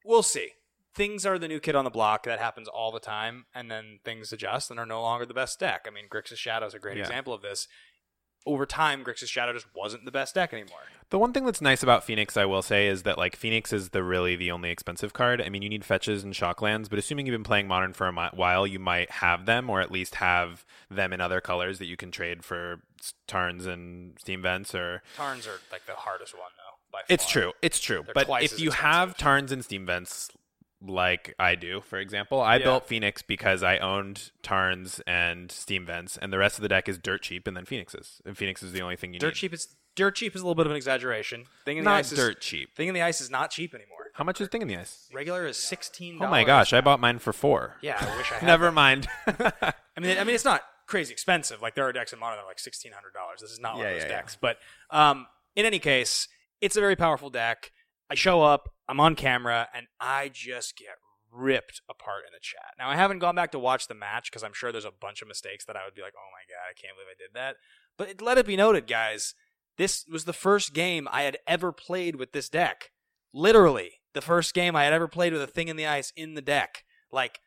we'll 0.04 0.22
see. 0.22 0.50
Things 0.94 1.24
are 1.24 1.38
the 1.38 1.48
new 1.48 1.60
kid 1.60 1.76
on 1.76 1.84
the 1.84 1.90
block. 1.90 2.24
That 2.24 2.40
happens 2.40 2.66
all 2.66 2.90
the 2.90 2.98
time, 2.98 3.44
and 3.54 3.70
then 3.70 4.00
things 4.04 4.32
adjust 4.32 4.70
and 4.70 4.80
are 4.80 4.86
no 4.86 5.00
longer 5.00 5.26
the 5.26 5.34
best 5.34 5.60
deck. 5.60 5.86
I 5.86 5.90
mean, 5.90 6.06
Grixis 6.10 6.38
Shadow 6.38 6.66
is 6.66 6.74
a 6.74 6.78
great 6.80 6.96
Yeah. 6.96 7.04
example 7.04 7.32
of 7.32 7.42
this. 7.42 7.68
Over 8.48 8.64
time, 8.64 9.04
Grixis 9.04 9.28
Shadow 9.28 9.52
just 9.52 9.66
wasn't 9.76 10.06
the 10.06 10.10
best 10.10 10.34
deck 10.34 10.54
anymore. 10.54 10.78
The 11.10 11.18
one 11.18 11.34
thing 11.34 11.44
that's 11.44 11.60
nice 11.60 11.82
about 11.82 12.02
Phoenix, 12.02 12.36
I 12.36 12.46
will 12.46 12.62
say, 12.62 12.86
is 12.86 13.02
that 13.02 13.18
like 13.18 13.36
Phoenix 13.36 13.72
is 13.74 13.90
the 13.90 14.02
really 14.02 14.36
the 14.36 14.50
only 14.50 14.70
expensive 14.70 15.12
card. 15.12 15.42
I 15.42 15.50
mean, 15.50 15.60
you 15.60 15.68
need 15.68 15.84
fetches 15.84 16.24
and 16.24 16.32
shocklands, 16.32 16.88
but 16.88 16.98
assuming 16.98 17.26
you've 17.26 17.34
been 17.34 17.44
playing 17.44 17.68
Modern 17.68 17.92
for 17.92 18.08
a 18.08 18.30
while, 18.34 18.66
you 18.66 18.78
might 18.78 19.10
have 19.10 19.44
them, 19.44 19.68
or 19.68 19.82
at 19.82 19.90
least 19.90 20.14
have 20.14 20.64
them 20.90 21.12
in 21.12 21.20
other 21.20 21.42
colors 21.42 21.78
that 21.78 21.86
you 21.86 21.96
can 21.96 22.10
trade 22.10 22.42
for 22.42 22.80
Tarns 23.26 23.66
and 23.66 24.18
Steam 24.18 24.40
Vents. 24.40 24.74
Or 24.74 25.02
Tarns 25.14 25.46
are 25.46 25.60
like 25.70 25.84
the 25.84 25.92
hardest 25.92 26.34
one 26.34 26.50
though. 26.56 26.76
By 26.90 27.00
it's 27.08 27.28
true, 27.28 27.52
it's 27.60 27.80
true. 27.80 28.02
They're 28.04 28.14
but 28.14 28.42
if 28.42 28.58
you 28.58 28.70
have. 28.70 29.16
Tarns 29.18 29.52
and 29.52 29.62
Steam 29.62 29.84
Vents, 29.84 30.30
like 30.80 31.34
I 31.38 31.54
do, 31.54 31.80
for 31.80 31.98
example, 31.98 32.40
I 32.40 32.56
Yeah. 32.56 32.64
built 32.64 32.86
Phoenix 32.86 33.22
because 33.22 33.62
I 33.62 33.78
owned 33.78 34.30
Tarns 34.42 35.00
and 35.06 35.50
Steam 35.50 35.84
Vents, 35.86 36.16
and 36.16 36.32
the 36.32 36.38
rest 36.38 36.56
of 36.58 36.62
the 36.62 36.68
deck 36.68 36.88
is 36.88 36.98
dirt 36.98 37.22
cheap, 37.22 37.46
and 37.46 37.56
then 37.56 37.64
Phoenix's. 37.64 38.20
And 38.24 38.36
Phoenix 38.38 38.62
is 38.62 38.72
the 38.72 38.82
only 38.82 38.96
thing 38.96 39.12
you 39.12 39.18
Dirt 39.20 39.28
need. 39.28 39.34
cheap 39.34 39.52
is 39.52 39.74
dirt 39.96 40.14
cheap 40.14 40.36
is 40.36 40.40
a 40.42 40.44
little 40.44 40.54
bit 40.54 40.66
of 40.66 40.70
an 40.70 40.76
exaggeration. 40.76 41.44
Thing 41.64 41.78
in 41.78 41.84
the 41.84 41.90
Not 41.90 41.98
ice 41.98 42.10
dirt 42.10 42.38
is 42.38 42.44
cheap. 42.44 42.76
thing 42.76 42.86
in 42.88 42.94
the 42.94 43.02
ice 43.02 43.20
is 43.20 43.30
not 43.30 43.50
cheap 43.50 43.74
anymore. 43.74 43.96
How 44.14 44.24
much 44.24 44.40
is 44.40 44.48
Thing 44.48 44.62
in 44.62 44.68
the 44.68 44.76
Ice? 44.76 45.08
Regular 45.12 45.46
is 45.46 45.56
sixteen. 45.56 46.18
Oh 46.20 46.26
my 46.28 46.42
gosh, 46.44 46.72
I 46.72 46.80
bought 46.80 46.98
mine 46.98 47.18
for 47.20 47.32
four. 47.32 47.76
Yeah, 47.82 47.96
I 48.00 48.16
wish 48.16 48.32
I 48.32 48.36
had. 48.36 48.42
Never 48.46 48.72
mind. 48.72 49.06
I 49.26 49.72
mean, 50.00 50.18
I 50.18 50.24
mean, 50.24 50.34
it's 50.34 50.44
not 50.44 50.62
crazy 50.86 51.12
expensive. 51.12 51.60
Like 51.62 51.74
there 51.76 51.84
are 51.84 51.92
decks 51.92 52.12
in 52.12 52.18
modern 52.18 52.38
that 52.38 52.42
are 52.44 52.48
like 52.48 52.58
sixteen 52.58 52.92
hundred 52.92 53.12
dollars. 53.14 53.40
This 53.40 53.50
is 53.52 53.60
not 53.60 53.76
one 53.76 53.86
of 53.86 53.92
those 53.92 54.02
yeah, 54.02 54.08
yeah. 54.08 54.16
decks. 54.16 54.36
But 54.40 54.58
um, 54.90 55.26
in 55.54 55.66
any 55.66 55.78
case, 55.78 56.26
it's 56.60 56.76
a 56.76 56.80
very 56.80 56.96
powerful 56.96 57.30
deck. 57.30 57.70
I 58.10 58.14
show 58.16 58.42
up, 58.42 58.70
I'm 58.88 59.00
on 59.00 59.14
camera, 59.14 59.68
and 59.74 59.86
I 60.00 60.30
just 60.32 60.76
get 60.76 60.96
ripped 61.30 61.82
apart 61.88 62.24
in 62.26 62.32
the 62.32 62.40
chat. 62.40 62.74
Now 62.78 62.88
I 62.88 62.96
haven't 62.96 63.18
gone 63.18 63.34
back 63.34 63.52
to 63.52 63.58
watch 63.58 63.86
the 63.86 63.94
match 63.94 64.30
because 64.30 64.42
I'm 64.42 64.52
sure 64.52 64.72
there's 64.72 64.84
a 64.84 64.90
bunch 64.90 65.22
of 65.22 65.28
mistakes 65.28 65.64
that 65.66 65.76
I 65.76 65.84
would 65.84 65.94
be 65.94 66.02
like, 66.02 66.14
oh 66.16 66.30
my 66.32 66.44
god, 66.48 66.70
I 66.70 66.80
can't 66.80 66.96
believe 66.96 67.08
I 67.10 67.18
did 67.18 67.34
that. 67.34 67.56
But 67.96 68.08
it, 68.08 68.22
let 68.22 68.38
it 68.38 68.46
be 68.46 68.56
noted, 68.56 68.86
guys, 68.86 69.34
this 69.76 70.06
was 70.10 70.24
the 70.24 70.32
first 70.32 70.72
game 70.72 71.06
I 71.10 71.22
had 71.22 71.38
ever 71.46 71.72
played 71.72 72.16
with 72.16 72.32
this 72.32 72.48
deck. 72.48 72.90
Literally, 73.32 74.00
the 74.14 74.22
first 74.22 74.54
game 74.54 74.74
I 74.74 74.84
had 74.84 74.92
ever 74.92 75.06
played 75.06 75.32
with 75.32 75.42
a 75.42 75.46
thing 75.46 75.68
in 75.68 75.76
the 75.76 75.86
ice 75.86 76.12
in 76.16 76.34
the 76.34 76.42
deck. 76.42 76.84
Like 77.12 77.40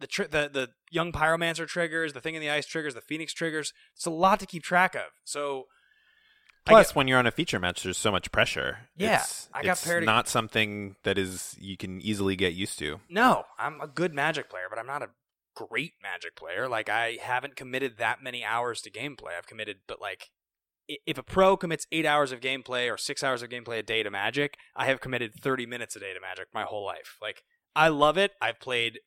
the 0.00 0.06
tri- 0.06 0.26
the 0.26 0.50
the 0.52 0.70
young 0.90 1.12
pyromancer 1.12 1.66
triggers, 1.66 2.12
the 2.12 2.20
thing 2.20 2.34
in 2.34 2.40
the 2.40 2.50
ice 2.50 2.66
triggers, 2.66 2.94
the 2.94 3.00
phoenix 3.00 3.32
triggers. 3.32 3.72
It's 3.94 4.06
a 4.06 4.10
lot 4.10 4.40
to 4.40 4.46
keep 4.46 4.62
track 4.62 4.94
of. 4.94 5.12
So 5.24 5.66
Plus, 6.66 6.88
get- 6.88 6.96
when 6.96 7.08
you're 7.08 7.18
on 7.18 7.26
a 7.26 7.30
feature 7.30 7.58
match, 7.58 7.82
there's 7.82 7.98
so 7.98 8.10
much 8.12 8.30
pressure. 8.32 8.78
Yeah, 8.96 9.16
it's, 9.20 9.48
I 9.52 9.62
got 9.62 9.72
it's 9.72 9.84
paired- 9.86 10.04
not 10.04 10.28
something 10.28 10.96
that 11.04 11.18
is 11.18 11.56
you 11.58 11.76
can 11.76 12.00
easily 12.00 12.36
get 12.36 12.52
used 12.54 12.78
to. 12.80 13.00
no, 13.08 13.44
I'm 13.58 13.80
a 13.80 13.86
good 13.88 14.12
Magic 14.14 14.48
player, 14.50 14.66
but 14.68 14.78
I'm 14.78 14.86
not 14.86 15.02
a 15.02 15.10
great 15.56 15.94
Magic 16.02 16.36
player. 16.36 16.68
Like 16.68 16.88
I 16.88 17.18
haven't 17.20 17.56
committed 17.56 17.98
that 17.98 18.22
many 18.22 18.44
hours 18.44 18.80
to 18.82 18.90
gameplay. 18.90 19.36
I've 19.36 19.46
committed, 19.46 19.78
but 19.86 20.00
like 20.00 20.30
if 21.06 21.16
a 21.18 21.22
pro 21.22 21.56
commits 21.56 21.86
eight 21.92 22.04
hours 22.06 22.32
of 22.32 22.40
gameplay 22.40 22.92
or 22.92 22.96
six 22.98 23.22
hours 23.22 23.42
of 23.42 23.48
gameplay 23.48 23.78
a 23.78 23.82
day 23.82 24.02
to 24.02 24.10
Magic, 24.10 24.56
I 24.74 24.86
have 24.86 25.00
committed 25.00 25.32
30 25.40 25.64
minutes 25.66 25.94
a 25.96 26.00
day 26.00 26.12
to 26.12 26.20
Magic 26.20 26.48
my 26.52 26.64
whole 26.64 26.84
life. 26.84 27.16
Like 27.22 27.42
I 27.76 27.88
love 27.88 28.18
it. 28.18 28.32
I've 28.42 28.58
played 28.58 28.98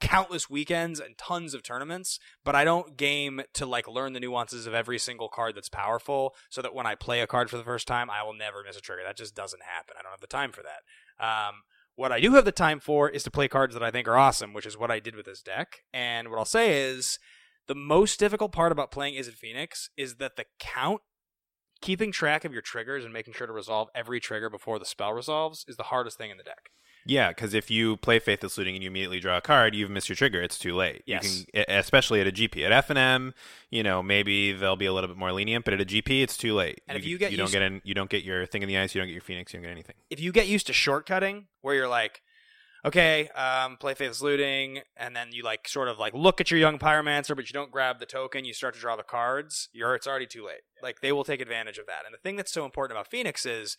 countless 0.00 0.50
weekends 0.50 1.00
and 1.00 1.16
tons 1.16 1.54
of 1.54 1.62
tournaments, 1.62 2.18
but 2.44 2.54
I 2.54 2.64
don't 2.64 2.96
game 2.96 3.42
to 3.54 3.64
like 3.64 3.88
learn 3.88 4.12
the 4.12 4.20
nuances 4.20 4.66
of 4.66 4.74
every 4.74 4.98
single 4.98 5.28
card 5.28 5.54
that's 5.54 5.70
powerful 5.70 6.34
so 6.50 6.60
that 6.60 6.74
when 6.74 6.86
I 6.86 6.94
play 6.94 7.20
a 7.20 7.26
card 7.26 7.48
for 7.48 7.56
the 7.56 7.64
first 7.64 7.88
time, 7.88 8.10
I 8.10 8.22
will 8.22 8.34
never 8.34 8.62
miss 8.64 8.76
a 8.76 8.80
trigger. 8.80 9.02
That 9.04 9.16
just 9.16 9.34
doesn't 9.34 9.62
happen. 9.62 9.94
I 9.98 10.02
don't 10.02 10.12
have 10.12 10.20
the 10.20 10.26
time 10.26 10.52
for 10.52 10.62
that. 10.62 11.24
Um, 11.24 11.62
what 11.94 12.12
I 12.12 12.20
do 12.20 12.34
have 12.34 12.44
the 12.44 12.52
time 12.52 12.80
for 12.80 13.08
is 13.08 13.22
to 13.24 13.30
play 13.30 13.48
cards 13.48 13.74
that 13.74 13.82
I 13.82 13.90
think 13.90 14.08
are 14.08 14.16
awesome, 14.16 14.52
which 14.52 14.66
is 14.66 14.78
what 14.78 14.90
I 14.90 14.98
did 14.98 15.16
with 15.16 15.26
this 15.26 15.42
deck. 15.42 15.78
And 15.92 16.28
what 16.28 16.38
I'll 16.38 16.44
say 16.44 16.82
is 16.82 17.18
the 17.66 17.74
most 17.74 18.18
difficult 18.18 18.52
part 18.52 18.72
about 18.72 18.90
playing 18.90 19.14
Izzet 19.14 19.34
Phoenix 19.34 19.88
is 19.96 20.16
that 20.16 20.36
the 20.36 20.46
count 20.58 21.00
keeping 21.80 22.12
track 22.12 22.44
of 22.44 22.52
your 22.52 22.62
triggers 22.62 23.04
and 23.04 23.12
making 23.12 23.34
sure 23.34 23.46
to 23.46 23.52
resolve 23.52 23.88
every 23.94 24.20
trigger 24.20 24.48
before 24.48 24.78
the 24.78 24.84
spell 24.84 25.12
resolves 25.12 25.64
is 25.68 25.76
the 25.76 25.84
hardest 25.84 26.16
thing 26.16 26.30
in 26.30 26.36
the 26.36 26.44
deck. 26.44 26.70
Yeah, 27.04 27.28
because 27.28 27.54
if 27.54 27.70
you 27.70 27.96
play 27.96 28.18
Faithless 28.18 28.56
Looting 28.56 28.74
and 28.74 28.82
you 28.82 28.90
immediately 28.90 29.20
draw 29.20 29.36
a 29.36 29.40
card, 29.40 29.74
you've 29.74 29.90
missed 29.90 30.08
your 30.08 30.16
trigger. 30.16 30.40
It's 30.40 30.58
too 30.58 30.74
late. 30.74 31.02
Yes. 31.06 31.40
You 31.40 31.46
can, 31.52 31.64
especially 31.68 32.20
at 32.20 32.26
a 32.26 32.32
GP. 32.32 32.64
At 32.64 32.72
F 32.72 32.90
and 32.90 32.98
M, 32.98 33.34
you 33.70 33.82
know, 33.82 34.02
maybe 34.02 34.52
they'll 34.52 34.76
be 34.76 34.86
a 34.86 34.92
little 34.92 35.08
bit 35.08 35.16
more 35.16 35.32
lenient, 35.32 35.64
but 35.64 35.74
at 35.74 35.80
a 35.80 35.84
GP, 35.84 36.22
it's 36.22 36.36
too 36.36 36.54
late. 36.54 36.80
And 36.88 36.96
if 36.96 37.04
you 37.04 37.18
get 37.18 37.32
you 37.32 37.38
don't 37.38 37.50
get 37.50 37.62
in, 37.62 37.80
you 37.84 37.94
don't 37.94 38.10
get 38.10 38.24
your 38.24 38.46
thing 38.46 38.62
in 38.62 38.68
the 38.68 38.78
ice, 38.78 38.94
you 38.94 39.00
don't 39.00 39.08
get 39.08 39.14
your 39.14 39.22
Phoenix, 39.22 39.52
you 39.52 39.58
don't 39.58 39.64
get 39.64 39.72
anything. 39.72 39.96
if 40.10 40.20
you 40.20 40.32
get 40.32 40.46
used 40.46 40.66
to 40.68 40.72
shortcutting, 40.72 41.44
where 41.60 41.74
you're 41.74 41.88
like, 41.88 42.22
okay, 42.84 43.28
um, 43.30 43.76
play 43.76 43.94
Faithless 43.94 44.22
Looting, 44.22 44.80
and 44.96 45.14
then 45.14 45.28
you 45.32 45.42
like 45.42 45.68
sort 45.68 45.88
of 45.88 45.98
like 45.98 46.14
look 46.14 46.40
at 46.40 46.50
your 46.50 46.60
young 46.60 46.78
Pyromancer, 46.78 47.34
but 47.36 47.48
you 47.48 47.52
don't 47.52 47.70
grab 47.70 48.00
the 48.00 48.06
token, 48.06 48.44
you 48.44 48.52
start 48.54 48.74
to 48.74 48.80
draw 48.80 48.96
the 48.96 49.02
cards, 49.02 49.68
you're 49.72 49.94
it's 49.94 50.06
already 50.06 50.26
too 50.26 50.44
late. 50.44 50.62
Like 50.82 51.00
they 51.00 51.12
will 51.12 51.24
take 51.24 51.40
advantage 51.40 51.78
of 51.78 51.86
that. 51.86 52.04
And 52.04 52.12
the 52.12 52.18
thing 52.18 52.36
that's 52.36 52.52
so 52.52 52.64
important 52.64 52.96
about 52.96 53.08
Phoenix 53.08 53.46
is 53.46 53.76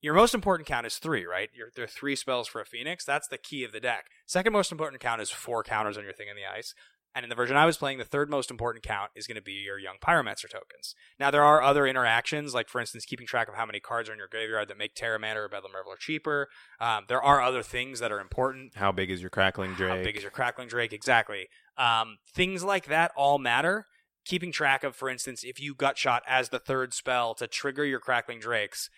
your 0.00 0.14
most 0.14 0.34
important 0.34 0.68
count 0.68 0.86
is 0.86 0.98
three, 0.98 1.24
right? 1.24 1.48
Your, 1.54 1.68
there 1.74 1.84
are 1.84 1.88
three 1.88 2.16
spells 2.16 2.48
for 2.48 2.60
a 2.60 2.66
Phoenix. 2.66 3.04
That's 3.04 3.28
the 3.28 3.38
key 3.38 3.64
of 3.64 3.72
the 3.72 3.80
deck. 3.80 4.06
Second 4.26 4.52
most 4.52 4.72
important 4.72 5.00
count 5.00 5.20
is 5.20 5.30
four 5.30 5.62
counters 5.62 5.96
on 5.98 6.04
your 6.04 6.12
thing 6.12 6.28
in 6.28 6.36
the 6.36 6.46
ice. 6.46 6.74
And 7.14 7.24
in 7.24 7.30
the 7.30 7.34
version 7.34 7.56
I 7.56 7.64
was 7.64 7.78
playing, 7.78 7.96
the 7.96 8.04
third 8.04 8.28
most 8.28 8.50
important 8.50 8.84
count 8.84 9.10
is 9.16 9.26
going 9.26 9.36
to 9.36 9.42
be 9.42 9.52
your 9.52 9.78
young 9.78 9.96
Pyromancer 10.06 10.50
tokens. 10.50 10.94
Now, 11.18 11.30
there 11.30 11.42
are 11.42 11.62
other 11.62 11.86
interactions, 11.86 12.52
like 12.52 12.68
for 12.68 12.78
instance, 12.78 13.06
keeping 13.06 13.26
track 13.26 13.48
of 13.48 13.54
how 13.54 13.64
many 13.64 13.80
cards 13.80 14.10
are 14.10 14.12
in 14.12 14.18
your 14.18 14.28
graveyard 14.28 14.68
that 14.68 14.76
make 14.76 14.94
Pteramander 14.94 15.46
or 15.46 15.48
Bedlam 15.48 15.72
Reveler 15.74 15.96
cheaper. 15.98 16.48
Um, 16.78 17.04
there 17.08 17.22
are 17.22 17.40
other 17.40 17.62
things 17.62 18.00
that 18.00 18.12
are 18.12 18.20
important. 18.20 18.74
How 18.74 18.92
big 18.92 19.10
is 19.10 19.22
your 19.22 19.30
Crackling 19.30 19.72
Drake? 19.72 19.96
How 19.96 20.04
big 20.04 20.16
is 20.18 20.22
your 20.22 20.30
Crackling 20.30 20.68
Drake? 20.68 20.92
Exactly. 20.92 21.46
Um, 21.78 22.18
things 22.34 22.62
like 22.62 22.84
that 22.88 23.12
all 23.16 23.38
matter. 23.38 23.86
Keeping 24.26 24.52
track 24.52 24.84
of, 24.84 24.94
for 24.94 25.08
instance, 25.08 25.42
if 25.42 25.58
you 25.58 25.74
gut 25.74 25.96
shot 25.96 26.22
as 26.28 26.50
the 26.50 26.58
third 26.58 26.92
spell 26.92 27.34
to 27.36 27.46
trigger 27.46 27.86
your 27.86 28.00
Crackling 28.00 28.40
Drakes, 28.40 28.90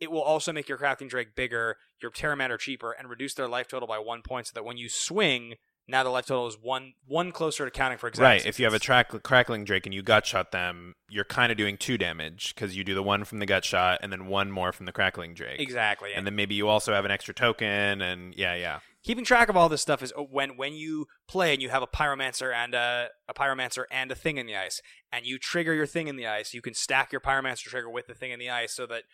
it 0.00 0.10
will 0.10 0.22
also 0.22 0.52
make 0.52 0.68
your 0.68 0.78
Crackling 0.78 1.08
Drake 1.08 1.34
bigger, 1.34 1.76
your 2.02 2.10
Pteramander 2.10 2.58
cheaper, 2.58 2.92
and 2.92 3.08
reduce 3.08 3.34
their 3.34 3.48
life 3.48 3.68
total 3.68 3.88
by 3.88 3.98
one 3.98 4.22
point 4.22 4.46
so 4.48 4.52
that 4.54 4.64
when 4.64 4.76
you 4.76 4.88
swing, 4.88 5.54
now 5.86 6.02
the 6.02 6.10
life 6.10 6.26
total 6.26 6.46
is 6.46 6.56
one 6.60 6.94
one 7.06 7.30
closer 7.30 7.64
to 7.64 7.70
counting 7.70 7.98
for 7.98 8.08
exact 8.08 8.22
Right. 8.22 8.46
If 8.46 8.58
you 8.58 8.64
have 8.64 8.74
a 8.74 8.78
track, 8.78 9.10
crackling 9.22 9.64
drake 9.64 9.86
and 9.86 9.94
you 9.94 10.02
gut 10.02 10.26
shot 10.26 10.50
them, 10.50 10.94
you're 11.08 11.24
kind 11.24 11.52
of 11.52 11.58
doing 11.58 11.76
two 11.76 11.98
damage 11.98 12.54
because 12.54 12.76
you 12.76 12.84
do 12.84 12.94
the 12.94 13.02
one 13.02 13.24
from 13.24 13.38
the 13.38 13.46
gut 13.46 13.64
shot 13.64 13.98
and 14.02 14.10
then 14.10 14.26
one 14.26 14.50
more 14.50 14.72
from 14.72 14.86
the 14.86 14.92
crackling 14.92 15.34
drake. 15.34 15.60
Exactly. 15.60 16.14
And 16.14 16.26
then 16.26 16.34
maybe 16.34 16.54
you 16.54 16.68
also 16.68 16.94
have 16.94 17.04
an 17.04 17.10
extra 17.10 17.34
token, 17.34 18.00
and 18.00 18.34
yeah, 18.34 18.54
yeah. 18.54 18.78
keeping 19.02 19.24
track 19.24 19.48
of 19.50 19.56
all 19.56 19.68
this 19.68 19.82
stuff 19.82 20.02
is 20.02 20.12
uh, 20.16 20.22
when 20.22 20.56
when 20.56 20.72
you 20.72 21.06
play 21.28 21.52
and 21.52 21.60
you 21.60 21.68
have 21.68 21.82
a 21.82 21.86
pyromancer 21.86 22.52
and 22.52 22.74
a, 22.74 23.08
a 23.28 23.34
pyromancer 23.34 23.84
and 23.90 24.10
a 24.10 24.14
thing 24.14 24.38
in 24.38 24.46
the 24.46 24.56
ice 24.56 24.80
and 25.12 25.26
you 25.26 25.38
trigger 25.38 25.74
your 25.74 25.86
thing 25.86 26.08
in 26.08 26.16
the 26.16 26.26
ice 26.26 26.52
you 26.52 26.62
can 26.62 26.74
stack 26.74 27.12
your 27.12 27.20
pyromancer 27.20 27.64
trigger 27.64 27.88
with 27.88 28.06
the 28.06 28.14
thing 28.14 28.30
in 28.30 28.38
the 28.38 28.50
ice 28.50 28.74
so 28.74 28.86
that 28.86 29.04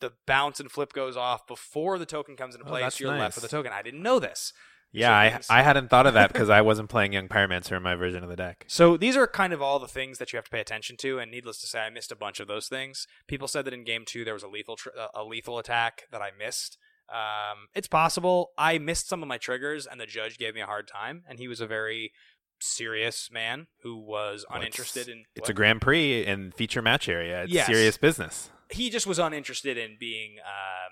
the 0.00 0.12
bounce 0.26 0.60
and 0.60 0.70
flip 0.70 0.92
goes 0.92 1.16
off 1.16 1.46
before 1.46 1.98
the 1.98 2.06
token 2.06 2.36
comes 2.36 2.54
into 2.54 2.66
Oh, 2.66 2.70
play 2.70 2.82
that's 2.82 2.98
so 2.98 3.04
you're 3.04 3.16
left 3.18 3.36
with 3.36 3.42
the 3.42 3.48
token 3.56 3.72
i 3.72 3.82
didn't 3.82 4.02
know 4.02 4.18
this 4.18 4.52
Yeah, 4.92 5.12
I 5.12 5.40
I 5.50 5.62
hadn't 5.62 5.88
thought 5.90 6.06
of 6.06 6.14
that 6.14 6.32
because 6.32 6.48
I 6.48 6.62
wasn't 6.62 6.88
playing 6.88 7.12
Young 7.12 7.28
Pyromancer 7.28 7.76
in 7.76 7.82
my 7.82 7.96
version 7.96 8.22
of 8.22 8.30
the 8.30 8.36
deck. 8.36 8.64
so 8.68 8.96
these 8.96 9.16
are 9.16 9.26
kind 9.26 9.52
of 9.52 9.60
all 9.60 9.78
the 9.78 9.88
things 9.88 10.18
that 10.18 10.32
you 10.32 10.36
have 10.38 10.44
to 10.46 10.50
pay 10.50 10.60
attention 10.60 10.96
to 10.98 11.18
and 11.18 11.30
needless 11.30 11.58
to 11.60 11.66
say 11.66 11.80
i 11.80 11.90
missed 11.90 12.12
a 12.12 12.16
bunch 12.16 12.40
of 12.40 12.46
those 12.48 12.68
things 12.68 13.06
people 13.26 13.48
said 13.48 13.64
that 13.64 13.74
in 13.74 13.84
game 13.84 14.04
two 14.06 14.24
there 14.24 14.32
was 14.34 14.42
a 14.44 14.48
lethal 14.48 14.76
tr- 14.76 14.90
a 15.14 15.24
lethal 15.24 15.58
attack 15.58 16.04
that 16.12 16.22
i 16.22 16.30
missed 16.38 16.78
um, 17.12 17.68
it's 17.74 17.88
possible 17.88 18.50
i 18.56 18.78
missed 18.78 19.08
some 19.08 19.22
of 19.22 19.28
my 19.28 19.38
triggers 19.38 19.86
and 19.86 20.00
the 20.00 20.06
judge 20.06 20.38
gave 20.38 20.54
me 20.54 20.60
a 20.60 20.66
hard 20.66 20.88
time 20.88 21.22
and 21.28 21.38
he 21.38 21.48
was 21.48 21.60
a 21.60 21.66
very 21.66 22.12
serious 22.60 23.28
man 23.30 23.66
who 23.82 23.96
was 23.96 24.44
Well, 24.48 24.58
uninterested 24.60 25.02
it's, 25.02 25.08
in 25.10 25.24
It's 25.34 25.48
a 25.48 25.54
Grand 25.54 25.82
Prix 25.82 26.24
and 26.24 26.54
feature 26.54 26.80
match 26.80 27.06
area. 27.08 27.42
It's 27.42 27.52
Yes. 27.52 27.66
serious 27.66 27.98
business. 27.98 28.50
He 28.70 28.90
just 28.90 29.06
was 29.06 29.18
uninterested 29.18 29.76
in 29.78 29.96
being 29.98 30.36
um, 30.44 30.90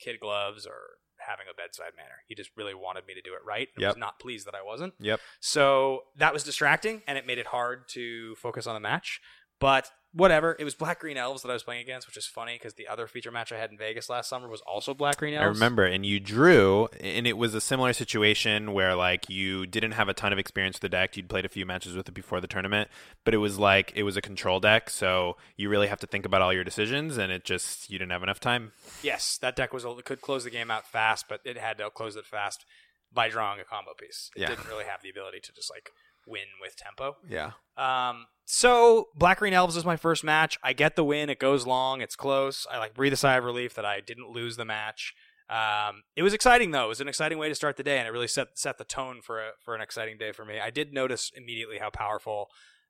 kid 0.00 0.20
gloves 0.20 0.66
or 0.66 0.74
having 1.18 1.46
a 1.50 1.54
bedside 1.54 1.92
manner. 1.96 2.22
He 2.28 2.34
just 2.34 2.50
really 2.56 2.74
wanted 2.74 3.06
me 3.06 3.14
to 3.14 3.22
do 3.22 3.32
it 3.34 3.40
right. 3.44 3.68
And 3.74 3.82
Yep. 3.82 3.90
was 3.90 3.96
not 3.96 4.18
pleased 4.20 4.46
that 4.46 4.54
I 4.54 4.62
wasn't. 4.62 4.94
Yep. 5.00 5.20
So 5.40 6.04
that 6.16 6.32
was 6.32 6.44
distracting, 6.44 7.02
and 7.06 7.18
it 7.18 7.26
made 7.26 7.38
it 7.38 7.46
hard 7.46 7.88
to 7.90 8.34
focus 8.36 8.66
on 8.66 8.74
the 8.74 8.80
match. 8.80 9.20
But 9.58 9.90
whatever, 10.16 10.56
it 10.58 10.64
was 10.64 10.74
black 10.74 11.00
green 11.00 11.16
elves 11.16 11.42
that 11.42 11.50
I 11.50 11.52
was 11.52 11.62
playing 11.62 11.82
against, 11.82 12.06
which 12.06 12.16
is 12.16 12.26
funny 12.26 12.54
because 12.54 12.74
the 12.74 12.88
other 12.88 13.06
feature 13.06 13.30
match 13.30 13.52
I 13.52 13.58
had 13.58 13.70
in 13.70 13.76
Vegas 13.76 14.08
last 14.08 14.28
summer 14.28 14.48
was 14.48 14.62
also 14.62 14.94
black 14.94 15.18
green 15.18 15.34
elves. 15.34 15.44
I 15.44 15.48
remember, 15.48 15.84
and 15.84 16.06
you 16.06 16.18
drew, 16.18 16.88
and 17.00 17.26
it 17.26 17.36
was 17.36 17.54
a 17.54 17.60
similar 17.60 17.92
situation 17.92 18.72
where 18.72 18.94
like 18.94 19.28
you 19.28 19.66
didn't 19.66 19.92
have 19.92 20.08
a 20.08 20.14
ton 20.14 20.32
of 20.32 20.38
experience 20.38 20.76
with 20.76 20.82
the 20.82 20.88
deck. 20.88 21.16
You'd 21.16 21.28
played 21.28 21.44
a 21.44 21.48
few 21.50 21.66
matches 21.66 21.94
with 21.94 22.08
it 22.08 22.14
before 22.14 22.40
the 22.40 22.46
tournament, 22.48 22.88
but 23.24 23.34
it 23.34 23.38
was 23.38 23.58
like 23.58 23.92
it 23.94 24.02
was 24.04 24.16
a 24.16 24.22
control 24.22 24.58
deck, 24.58 24.88
so 24.90 25.36
you 25.56 25.68
really 25.68 25.88
have 25.88 26.00
to 26.00 26.06
think 26.06 26.24
about 26.24 26.40
all 26.42 26.52
your 26.52 26.64
decisions, 26.64 27.18
and 27.18 27.30
it 27.30 27.44
just 27.44 27.90
you 27.90 27.98
didn't 27.98 28.12
have 28.12 28.22
enough 28.22 28.40
time. 28.40 28.72
Yes, 29.02 29.36
that 29.42 29.54
deck 29.54 29.72
was 29.72 29.84
a, 29.84 29.94
could 30.02 30.20
close 30.22 30.44
the 30.44 30.50
game 30.50 30.70
out 30.70 30.86
fast, 30.86 31.26
but 31.28 31.40
it 31.44 31.58
had 31.58 31.78
to 31.78 31.90
close 31.90 32.16
it 32.16 32.24
fast 32.26 32.64
by 33.12 33.28
drawing 33.28 33.60
a 33.60 33.64
combo 33.64 33.92
piece. 33.98 34.30
It 34.34 34.42
Yeah. 34.42 34.48
didn't 34.48 34.68
really 34.68 34.84
have 34.84 35.02
the 35.02 35.10
ability 35.10 35.40
to 35.40 35.52
just 35.52 35.70
like 35.70 35.90
win 36.26 36.46
with 36.60 36.76
tempo. 36.76 37.16
Yeah. 37.28 37.52
Um, 37.76 38.26
so 38.46 39.08
Black 39.14 39.40
Green 39.40 39.52
Elves 39.52 39.76
is 39.76 39.84
my 39.84 39.96
first 39.96 40.24
match. 40.24 40.58
I 40.62 40.72
get 40.72 40.96
the 40.96 41.04
win. 41.04 41.28
It 41.28 41.38
goes 41.38 41.66
long. 41.66 42.00
It's 42.00 42.16
close. 42.16 42.66
I 42.70 42.78
like 42.78 42.94
breathe 42.94 43.12
a 43.12 43.16
sigh 43.16 43.36
of 43.36 43.44
relief 43.44 43.74
that 43.74 43.84
I 43.84 44.00
didn't 44.00 44.30
lose 44.30 44.56
the 44.56 44.64
match. 44.64 45.14
Um, 45.48 46.02
it 46.16 46.22
was 46.22 46.32
exciting 46.32 46.70
though. 46.70 46.86
It 46.86 46.88
was 46.88 47.00
an 47.00 47.08
exciting 47.08 47.38
way 47.38 47.48
to 47.48 47.54
start 47.54 47.76
the 47.76 47.82
day, 47.82 47.98
and 47.98 48.08
it 48.08 48.10
really 48.10 48.28
set 48.28 48.58
set 48.58 48.78
the 48.78 48.84
tone 48.84 49.20
for 49.20 49.40
a, 49.40 49.50
for 49.60 49.74
an 49.74 49.80
exciting 49.80 50.16
day 50.16 50.32
for 50.32 50.44
me. 50.44 50.58
I 50.58 50.70
did 50.70 50.92
notice 50.92 51.30
immediately 51.36 51.78
how 51.78 51.90
powerful 51.90 52.48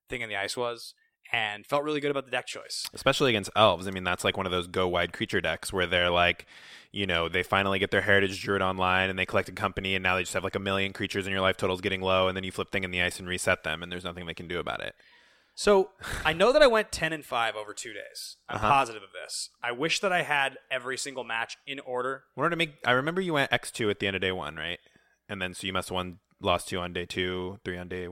Thing 0.09 0.21
in 0.21 0.29
the 0.29 0.37
Ice 0.37 0.57
was, 0.57 0.95
and 1.33 1.67
felt 1.67 1.83
really 1.83 2.01
good 2.01 2.11
about 2.11 2.25
the 2.25 2.31
deck 2.31 2.47
choice. 2.47 2.87
especially 2.95 3.31
against 3.31 3.51
elves. 3.57 3.87
I 3.87 3.91
mean, 3.91 4.05
that's 4.05 4.25
like 4.25 4.37
one 4.37 4.47
of 4.47 4.53
those 4.53 4.67
go 4.67 4.89
wide 4.89 5.13
creature 5.13 5.41
decks 5.41 5.73
where 5.73 5.87
they're 5.87 6.11
like, 6.11 6.47
you 6.93 7.07
know, 7.07 7.29
they 7.29 7.43
finally 7.43 7.79
get 7.79 7.91
their 7.91 8.03
heritage 8.03 8.41
druid 8.41 8.63
online 8.63 9.11
and 9.11 9.19
they 9.19 9.27
collect 9.27 9.49
a 9.49 9.53
company, 9.53 9.95
and 9.95 10.03
now 10.03 10.17
they 10.17 10.23
just 10.23 10.35
have 10.35 10.45
like 10.45 10.55
a 10.55 10.61
million 10.61 10.93
creatures, 10.93 11.27
and 11.27 11.33
your 11.33 11.43
life 11.43 11.57
total's 11.57 11.81
getting 11.81 12.01
low, 12.01 12.29
and 12.29 12.37
then 12.37 12.45
you 12.45 12.53
flip 12.53 12.71
thing 12.71 12.85
in 12.85 12.91
the 12.91 13.03
ice 13.03 13.19
and 13.19 13.29
reset 13.29 13.65
them, 13.65 13.83
and 13.83 13.93
there's 13.93 14.05
nothing 14.05 14.27
they 14.27 14.35
can 14.35 14.49
do 14.49 14.59
about 14.59 14.81
it. 14.81 14.95
So 15.59 15.91
I 16.25 16.35
know 16.35 16.53
that 16.53 16.61
I 16.63 16.67
went 16.67 16.93
ten 16.93 17.13
and 17.15 17.25
five 17.25 17.57
over 17.57 17.73
two 17.73 17.93
days. 17.95 18.37
I'm 18.49 18.57
Uh-huh. 18.57 18.69
positive 18.69 19.03
of 19.03 19.09
this. 19.13 19.49
I 19.63 19.73
wish 19.73 20.01
that 20.01 20.13
I 20.13 20.23
had 20.23 20.59
every 20.71 20.99
single 20.99 21.25
match 21.25 21.57
in 21.67 21.81
order. 21.81 22.25
In 22.37 22.43
order 22.43 22.51
to 22.51 22.57
make, 22.57 22.75
I 22.85 22.93
remember 22.93 23.21
you 23.23 23.33
went 23.33 23.53
X 23.53 23.71
two 23.71 23.89
at 23.91 23.99
the 23.99 24.07
end 24.07 24.15
of 24.17 24.23
day 24.23 24.33
one, 24.33 24.57
right? 24.57 24.79
And 25.29 25.41
then 25.41 25.55
so 25.55 25.67
you 25.67 25.73
must 25.73 25.89
have 25.89 25.95
won, 25.95 26.19
lost 26.41 26.69
two 26.69 26.79
on 26.79 26.93
day 26.93 27.07
two, 27.07 27.59
three 27.65 27.79
on 27.79 27.89
day. 27.89 28.07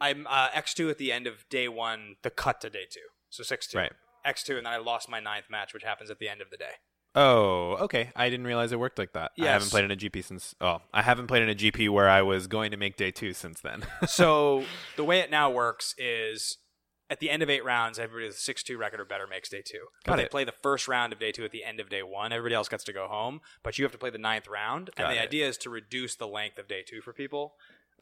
I'm 0.00 0.26
uh, 0.28 0.48
X 0.52 0.74
two 0.74 0.90
at 0.90 0.98
the 0.98 1.12
end 1.12 1.26
of 1.28 1.48
day 1.48 1.68
one, 1.68 2.16
the 2.22 2.30
cut 2.30 2.60
to 2.62 2.70
day 2.70 2.84
two, 2.90 3.00
so 3.30 3.42
six 3.44 3.68
two. 3.68 3.78
Right. 3.78 3.92
X 4.24 4.42
two, 4.42 4.56
and 4.56 4.66
then 4.66 4.72
I 4.72 4.78
lost 4.78 5.08
my 5.08 5.20
ninth 5.20 5.46
match, 5.48 5.72
which 5.72 5.84
happens 5.84 6.10
at 6.10 6.18
the 6.18 6.28
end 6.28 6.42
of 6.42 6.50
the 6.50 6.56
day. 6.56 6.72
Oh, 7.14 7.76
okay. 7.80 8.10
I 8.14 8.28
didn't 8.28 8.46
realize 8.46 8.70
it 8.72 8.78
worked 8.78 8.98
like 8.98 9.12
that. 9.14 9.30
I 9.40 9.46
haven't 9.46 9.70
played 9.70 9.84
in 9.84 9.90
a 9.90 9.96
GP 9.96 10.22
since. 10.24 10.54
Oh, 10.60 10.78
I 10.92 11.02
haven't 11.02 11.28
played 11.28 11.42
in 11.44 11.48
a 11.48 11.54
GP 11.54 11.88
where 11.90 12.08
I 12.08 12.22
was 12.22 12.48
going 12.48 12.72
to 12.72 12.76
make 12.76 12.96
day 12.96 13.10
two 13.12 13.32
since 13.32 13.60
then. 13.60 13.84
so 14.06 14.64
the 14.96 15.04
way 15.04 15.20
it 15.20 15.30
now 15.30 15.48
works 15.50 15.94
is 15.96 16.58
at 17.10 17.20
the 17.20 17.30
end 17.30 17.42
of 17.42 17.48
eight 17.50 17.64
rounds, 17.64 17.98
everybody 17.98 18.26
with 18.26 18.36
a 18.36 18.38
six 18.38 18.62
two 18.62 18.76
record 18.78 19.00
or 19.00 19.04
better 19.04 19.26
makes 19.26 19.48
day 19.48 19.62
two. 19.64 19.86
But 20.04 20.12
Got 20.12 20.16
they 20.16 20.26
play 20.26 20.44
the 20.44 20.52
first 20.52 20.88
round 20.88 21.12
of 21.12 21.18
day 21.18 21.32
two 21.32 21.44
at 21.44 21.50
the 21.52 21.64
end 21.64 21.80
of 21.80 21.88
day 21.88 22.02
one. 22.02 22.32
Everybody 22.32 22.54
else 22.54 22.68
gets 22.68 22.84
to 22.84 22.92
go 22.92 23.06
home, 23.08 23.40
but 23.62 23.78
you 23.78 23.84
have 23.84 23.92
to 23.92 23.98
play 23.98 24.10
the 24.10 24.18
ninth 24.18 24.46
round. 24.48 24.90
Got 24.96 25.06
and 25.08 25.16
the 25.16 25.20
it. 25.22 25.24
idea 25.24 25.48
is 25.48 25.56
to 25.58 25.70
reduce 25.70 26.14
the 26.16 26.26
length 26.28 26.58
of 26.58 26.68
day 26.68 26.82
two 26.86 27.00
for 27.00 27.12
people. 27.12 27.54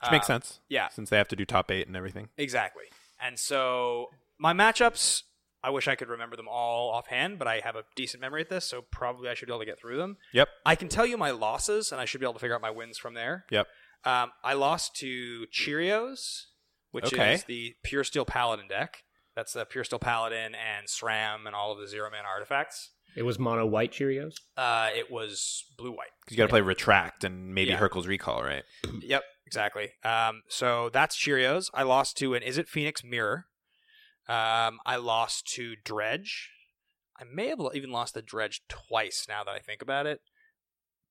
Which 0.02 0.10
makes 0.10 0.28
Um, 0.28 0.34
sense. 0.42 0.60
yeah. 0.68 0.88
Since 0.88 1.08
they 1.10 1.16
have 1.16 1.28
to 1.28 1.36
do 1.36 1.44
top 1.46 1.70
eight 1.70 1.86
and 1.86 1.96
everything. 1.96 2.28
Exactly. 2.36 2.84
And 3.20 3.38
so 3.38 4.10
my 4.38 4.52
matchups, 4.52 5.22
I 5.62 5.70
wish 5.70 5.88
I 5.88 5.94
could 5.94 6.08
remember 6.10 6.36
them 6.36 6.48
all 6.50 6.90
offhand, 6.90 7.38
but 7.38 7.48
I 7.48 7.60
have 7.60 7.76
a 7.76 7.84
decent 7.94 8.20
memory 8.20 8.42
at 8.42 8.50
this, 8.50 8.66
so 8.66 8.82
probably 8.82 9.30
I 9.30 9.34
should 9.34 9.46
be 9.46 9.52
able 9.52 9.60
to 9.60 9.64
get 9.66 9.78
through 9.80 9.96
them. 9.96 10.18
Yep. 10.34 10.48
I 10.66 10.74
can 10.74 10.88
tell 10.88 11.06
you 11.06 11.16
my 11.16 11.30
losses, 11.30 11.92
and 11.92 12.00
I 12.00 12.04
should 12.04 12.20
be 12.20 12.26
able 12.26 12.34
to 12.34 12.40
figure 12.40 12.54
out 12.54 12.60
my 12.60 12.70
wins 12.70 12.98
from 12.98 13.14
there. 13.14 13.46
Yep. 13.50 13.66
Um, 14.04 14.32
I 14.44 14.52
lost 14.52 14.94
to 14.96 15.46
Cheerios, 15.50 16.44
which 16.96 17.12
Okay. 17.12 17.34
is 17.34 17.44
the 17.44 17.74
Pure 17.84 18.04
Steel 18.04 18.24
Paladin 18.24 18.66
deck. 18.68 19.04
That's 19.34 19.52
the 19.52 19.64
Pure 19.66 19.84
Steel 19.84 19.98
Paladin 19.98 20.54
and 20.54 20.86
SRAM 20.86 21.46
and 21.46 21.54
all 21.54 21.70
of 21.72 21.78
the 21.78 21.86
zero 21.86 22.10
man 22.10 22.24
artifacts. 22.26 22.90
It 23.14 23.22
was 23.22 23.38
mono 23.38 23.64
white 23.66 23.92
Cheerios. 23.92 24.34
Uh, 24.56 24.90
it 24.94 25.10
was 25.10 25.64
blue 25.78 25.90
white. 25.92 26.08
Because 26.24 26.36
you 26.36 26.38
got 26.38 26.46
to 26.46 26.50
play 26.50 26.60
retract 26.60 27.22
and 27.24 27.54
maybe 27.54 27.70
Yeah. 27.70 27.78
Hurkyl's 27.78 28.06
Recall, 28.06 28.42
right? 28.42 28.64
Yep, 29.02 29.22
exactly. 29.46 29.92
Um, 30.04 30.42
so 30.48 30.90
that's 30.92 31.16
Cheerios. 31.16 31.70
I 31.74 31.82
lost 31.82 32.16
to 32.18 32.34
an 32.34 32.42
Izzet 32.42 32.68
Phoenix 32.68 33.04
Mirror. 33.04 33.46
Um, 34.28 34.80
I 34.84 34.96
lost 34.96 35.46
to 35.54 35.76
Dredge. 35.84 36.50
I 37.18 37.24
may 37.24 37.48
have 37.48 37.60
even 37.74 37.90
lost 37.90 38.14
the 38.14 38.22
Dredge 38.22 38.60
twice 38.68 39.26
now 39.28 39.44
that 39.44 39.50
I 39.54 39.58
think 39.60 39.80
about 39.82 40.06
it. 40.06 40.20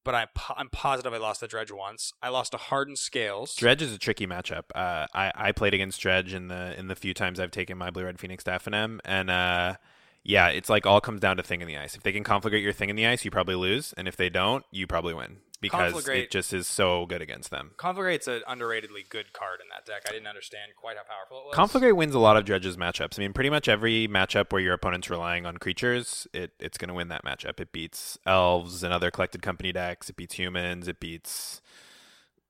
But 0.06 0.34
po- 0.34 0.54
I'm 0.56 0.70
positive 0.70 1.14
I 1.14 1.18
lost 1.18 1.42
the 1.42 1.48
Dredge 1.48 1.72
once. 1.72 2.14
I 2.22 2.30
lost 2.30 2.52
to 2.52 2.58
Hardened 2.58 3.00
Scales. 3.00 3.56
Dredge 3.56 3.82
is 3.82 3.94
a 3.94 3.98
tricky 3.98 4.26
matchup. 4.26 4.66
Uh, 4.74 5.08
I 5.14 5.34
I 5.36 5.52
played 5.52 5.74
against 5.74 6.00
Dredge 6.00 6.34
in 6.34 6.48
the 6.48 6.80
in 6.80 6.88
the 6.88 6.96
few 6.96 7.14
times 7.14 7.40
I've 7.40 7.52
taken 7.52 7.78
my 7.78 7.90
blue 7.90 8.06
red 8.06 8.20
phoenix 8.20 8.46
to 8.46 8.52
FNM, 8.52 9.00
and 9.04 9.30
uh, 9.30 9.76
yeah, 10.24 10.48
it's 10.48 10.70
like 10.70 10.86
all 10.86 11.02
comes 11.02 11.20
down 11.20 11.38
to 11.38 11.44
thing 11.44 11.60
in 11.60 11.68
the 11.68 11.78
ice. 11.78 11.96
If 11.96 12.04
they 12.04 12.14
can 12.14 12.24
conflagrate 12.24 12.64
your 12.64 12.72
thing 12.72 12.90
in 12.90 12.96
the 12.96 13.06
ice, 13.06 13.26
you 13.26 13.32
probably 13.32 13.56
lose, 13.56 13.94
and 13.98 14.08
if 14.08 14.16
they 14.16 14.30
don't, 14.30 14.64
you 14.72 14.88
probably 14.88 15.14
win 15.14 15.38
because 15.70 15.94
Conflagrate- 15.94 16.24
it 16.24 16.32
just 16.32 16.54
is 16.54 16.68
so 16.68 17.06
good 17.06 17.22
against 17.22 17.50
them. 17.50 17.72
Conflagrate's 17.78 18.28
an 18.28 18.42
underratedly 18.48 19.08
good 19.10 19.34
card 19.34 19.60
in 19.62 19.68
that 19.70 19.86
deck. 19.86 20.04
I 20.08 20.12
didn't 20.12 20.28
understand 20.28 20.72
quite 20.76 20.98
how 20.98 21.04
powerful 21.04 21.40
it 21.40 21.58
was. 21.58 21.72
Conflagrate 21.72 21.96
wins 21.96 22.14
a 22.14 22.20
lot 22.20 22.38
of 22.38 22.46
judges 22.46 22.78
matchups. 22.78 23.18
I 23.18 23.24
mean, 23.24 23.34
pretty 23.34 23.50
much 23.50 23.68
every 23.68 24.08
matchup 24.08 24.52
where 24.52 24.62
your 24.62 24.74
opponent's 24.74 25.10
relying 25.10 25.46
on 25.46 25.58
creatures, 25.58 26.28
it, 26.34 26.52
it's 26.60 26.78
going 26.78 26.90
to 26.90 26.94
win 26.94 27.08
that 27.08 27.26
matchup. 27.26 27.60
It 27.60 27.72
beats 27.72 28.20
elves 28.26 28.84
and 28.84 28.94
other 28.94 29.10
collected 29.10 29.42
company 29.42 29.72
decks. 29.72 30.10
It 30.10 30.16
beats 30.16 30.36
humans. 30.36 30.88
It 30.88 31.00
beats, 31.00 31.62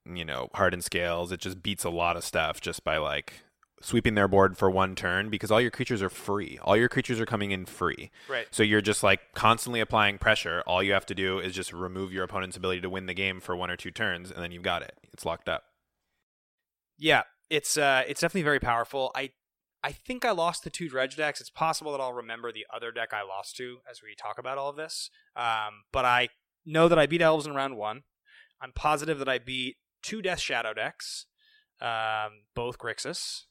you 0.05 0.25
know, 0.25 0.49
hardened 0.55 0.83
scales. 0.83 1.31
It 1.31 1.39
just 1.39 1.63
beats 1.63 1.83
a 1.83 1.89
lot 1.89 2.17
of 2.17 2.23
stuff 2.25 2.59
just 2.59 2.83
by 2.83 2.97
like 2.97 3.44
sweeping 3.85 4.15
their 4.15 4.27
board 4.27 4.57
for 4.57 4.67
one 4.67 4.95
turn 4.95 5.29
because 5.29 5.51
all 5.51 5.61
your 5.61 5.69
creatures 5.69 6.01
are 6.01 6.09
free. 6.09 6.57
All 6.63 6.75
your 6.75 6.89
creatures 6.89 7.19
are 7.19 7.25
coming 7.25 7.51
in 7.51 7.67
free. 7.67 8.09
Right. 8.27 8.47
So 8.49 8.63
you're 8.63 8.81
just 8.81 9.03
like 9.03 9.19
constantly 9.35 9.79
applying 9.79 10.17
pressure. 10.17 10.63
All 10.65 10.81
you 10.81 10.93
have 10.93 11.05
to 11.05 11.13
do 11.13 11.37
is 11.37 11.53
just 11.53 11.71
remove 11.71 12.11
your 12.11 12.23
opponent's 12.23 12.57
ability 12.57 12.81
to 12.81 12.89
win 12.89 13.05
the 13.05 13.13
game 13.13 13.39
for 13.39 13.55
one 13.55 13.69
or 13.69 13.77
two 13.77 13.91
turns, 13.91 14.31
and 14.31 14.43
then 14.43 14.51
you've 14.51 14.63
got 14.63 14.81
it. 14.81 14.93
It's 15.13 15.23
locked 15.23 15.47
up. 15.47 15.65
Yeah, 16.97 17.23
it's 17.51 17.77
uh, 17.77 18.01
it's 18.07 18.21
definitely 18.21 18.41
very 18.41 18.59
powerful. 18.59 19.11
I 19.13 19.29
I 19.83 19.91
think 19.91 20.25
I 20.25 20.31
lost 20.31 20.63
the 20.63 20.71
two 20.71 20.89
dredge 20.89 21.15
decks. 21.15 21.39
It's 21.39 21.51
possible 21.51 21.91
that 21.91 22.01
I'll 22.01 22.13
remember 22.13 22.51
the 22.51 22.65
other 22.73 22.91
deck 22.91 23.13
I 23.13 23.21
lost 23.21 23.55
to 23.57 23.77
as 23.89 24.01
we 24.01 24.15
talk 24.15 24.39
about 24.39 24.57
all 24.57 24.71
of 24.71 24.77
this. 24.77 25.11
Um, 25.35 25.83
but 25.91 26.05
I 26.05 26.29
know 26.65 26.87
that 26.87 26.97
I 26.97 27.05
beat 27.05 27.21
elves 27.21 27.45
in 27.45 27.53
round 27.53 27.77
one. 27.77 28.01
I'm 28.59 28.71
positive 28.71 29.19
that 29.19 29.29
I 29.29 29.37
beat 29.37 29.75
two 30.01 30.23
Death 30.23 30.39
Shadow 30.39 30.73
decks, 30.73 31.27
um, 31.79 32.45
both 32.55 32.79
Grixis. 32.79 33.43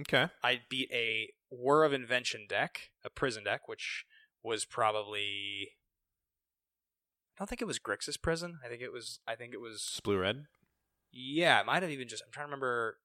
Okay. 0.00 0.26
I 0.42 0.60
beat 0.68 0.90
a 0.92 1.30
Whir 1.50 1.84
of 1.84 1.92
Invention 1.92 2.46
deck, 2.48 2.90
a 3.04 3.10
prison 3.10 3.44
deck, 3.44 3.68
which 3.68 4.04
was 4.42 4.64
probably. 4.64 5.68
I 7.36 7.40
don't 7.40 7.48
think 7.48 7.62
it 7.62 7.66
was 7.66 7.78
Grixis 7.78 8.20
Prison. 8.20 8.58
I 8.64 8.68
think 8.68 8.82
it 8.82 8.92
was. 8.92 9.18
I 9.26 9.34
think 9.34 9.54
it 9.54 9.60
was 9.60 10.00
blue 10.04 10.18
red. 10.18 10.44
yeah, 11.12 11.60
it 11.60 11.66
might 11.66 11.82
have 11.82 11.90
even 11.90 12.08
just. 12.08 12.22
I'm 12.24 12.32
trying 12.32 12.44
to 12.46 12.48
remember. 12.48 12.98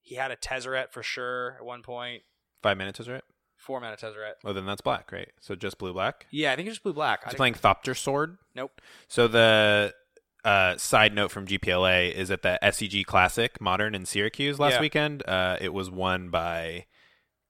He 0.00 0.14
had 0.14 0.30
a 0.30 0.36
Tezzeret 0.36 0.90
for 0.92 1.02
sure 1.02 1.56
at 1.58 1.64
one 1.64 1.82
point. 1.82 2.22
Five 2.62 2.80
is 2.80 3.08
right. 3.08 3.22
Four 3.56 3.80
mana 3.80 3.96
Tezzeret. 3.96 4.34
Oh, 4.44 4.52
then 4.52 4.66
that's 4.66 4.80
black, 4.80 5.10
right? 5.12 5.28
So 5.40 5.54
just 5.54 5.78
blue 5.78 5.92
black. 5.92 6.26
Yeah, 6.30 6.52
I 6.52 6.56
think 6.56 6.68
it's 6.68 6.76
just 6.76 6.82
blue 6.84 6.92
black. 6.92 7.20
I 7.22 7.30
He's 7.30 7.30
think- 7.32 7.36
playing 7.38 7.54
Thopter 7.54 7.96
Sword. 7.96 8.38
Nope. 8.54 8.80
So 9.08 9.28
the 9.28 9.92
uh, 10.44 10.76
side 10.76 11.14
note 11.14 11.30
from 11.30 11.46
GPLA 11.46 12.12
is 12.12 12.28
that 12.28 12.42
the 12.42 12.58
SCG 12.62 13.04
Classic 13.04 13.60
Modern 13.60 13.94
in 13.94 14.06
Syracuse 14.06 14.58
last 14.58 14.74
Yeah. 14.74 14.80
weekend, 14.80 15.22
uh, 15.28 15.56
it 15.60 15.72
was 15.72 15.90
won 15.90 16.30
by 16.30 16.86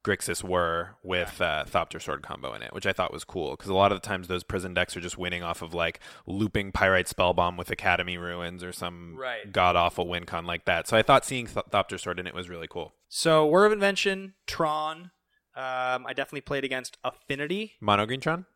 Grixis 0.06 0.42
Whir 0.42 0.96
with 1.02 1.40
uh, 1.40 1.64
Thopter 1.68 2.00
Sword 2.00 2.22
combo 2.22 2.54
in 2.54 2.62
it, 2.62 2.72
which 2.72 2.86
I 2.86 2.92
thought 2.92 3.12
was 3.12 3.24
cool 3.24 3.50
because 3.50 3.68
a 3.68 3.74
lot 3.74 3.92
of 3.92 4.00
the 4.00 4.06
times 4.06 4.26
those 4.28 4.42
prison 4.44 4.72
decks 4.72 4.96
are 4.96 5.00
just 5.00 5.18
winning 5.18 5.42
off 5.42 5.60
of 5.60 5.74
like 5.74 6.00
looping 6.26 6.72
Pyrite 6.72 7.06
Spellbomb 7.08 7.58
with 7.58 7.70
Academy 7.70 8.16
Ruins 8.16 8.64
or 8.64 8.72
some 8.72 9.16
Right. 9.18 9.52
god 9.52 9.76
awful 9.76 10.08
win 10.08 10.24
con 10.24 10.46
like 10.46 10.64
that. 10.64 10.88
So 10.88 10.96
I 10.96 11.02
thought 11.02 11.24
seeing 11.26 11.46
Th- 11.46 11.66
Thopter 11.70 12.00
Sword 12.00 12.18
in 12.18 12.26
it 12.26 12.34
was 12.34 12.48
really 12.48 12.68
cool. 12.68 12.94
So 13.08 13.44
Whir 13.46 13.66
of 13.66 13.72
Invention, 13.72 14.34
Tron. 14.46 15.10
Um, 15.54 16.06
I 16.06 16.12
definitely 16.14 16.42
played 16.42 16.64
against 16.64 16.96
Affinity, 17.04 17.74
Mono 17.80 18.06
Green 18.06 18.20
Tron? 18.20 18.46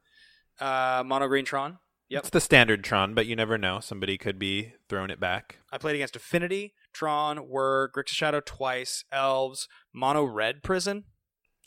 uh, 0.61 1.03
Mono 1.05 1.27
Green 1.27 1.45
Tron. 1.45 1.79
Yep. 2.13 2.21
It's 2.21 2.31
the 2.31 2.41
standard 2.41 2.85
Tron, 2.85 3.15
but 3.15 3.27
you 3.27 3.35
never 3.35 3.57
know. 3.57 3.81
Somebody 3.81 4.19
could 4.19 4.39
be 4.39 4.75
throwing 4.89 5.11
it 5.11 5.19
back. 5.19 5.59
I 5.73 5.79
played 5.79 5.95
against 5.95 6.15
Affinity, 6.15 6.75
Tron, 6.93 7.39
Whir, 7.49 7.89
Grixis 7.89 8.09
Shadow 8.11 8.41
twice, 8.45 9.05
Elves, 9.11 9.67
Mono 9.95 10.25
Red 10.25 10.63
Prison. 10.63 11.05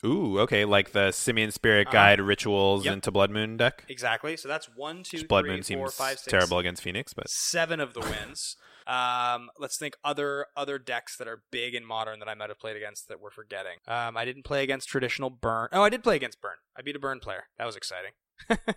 Ooh, 0.05 0.39
okay, 0.41 0.63
like 0.65 0.91
the 0.91 1.11
Simian 1.11 1.49
Spirit 1.49 1.87
Uh-huh. 1.87 1.93
Guide 1.93 2.21
rituals 2.21 2.85
Yep. 2.85 2.93
into 2.93 3.11
Blood 3.11 3.31
Moon 3.31 3.57
deck. 3.57 3.85
Exactly. 3.87 4.37
So 4.37 4.47
that's 4.47 4.67
one, 4.75 5.01
two, 5.01 5.17
Which 5.17 5.27
Blood 5.27 5.45
three, 5.45 5.51
Moon 5.53 5.63
four, 5.63 5.87
seems 5.87 5.93
five, 5.95 6.19
six, 6.19 6.27
terrible 6.31 6.59
against 6.59 6.83
Phoenix, 6.83 7.13
but 7.13 7.27
seven 7.27 7.79
of 7.79 7.93
the 7.95 8.01
wins. 8.27 8.55
um, 8.85 9.49
let's 9.57 9.77
think 9.77 9.95
other 10.03 10.45
other 10.55 10.77
decks 10.77 11.17
that 11.17 11.27
are 11.27 11.41
big 11.49 11.73
in 11.73 11.83
modern 11.83 12.19
that 12.19 12.27
I 12.29 12.35
might 12.35 12.49
have 12.49 12.59
played 12.59 12.77
against 12.77 13.07
that 13.07 13.19
we're 13.19 13.31
forgetting. 13.31 13.77
Um, 13.87 14.15
I 14.15 14.25
didn't 14.25 14.43
play 14.43 14.61
against 14.61 14.89
traditional 14.89 15.31
burn. 15.31 15.69
Oh, 15.71 15.81
I 15.81 15.89
did 15.89 16.03
play 16.03 16.15
against 16.17 16.39
burn. 16.39 16.57
I 16.77 16.83
beat 16.83 16.95
a 16.95 16.99
burn 16.99 17.19
player. 17.19 17.45
That 17.57 17.65
was 17.65 17.75
exciting. 17.75 18.11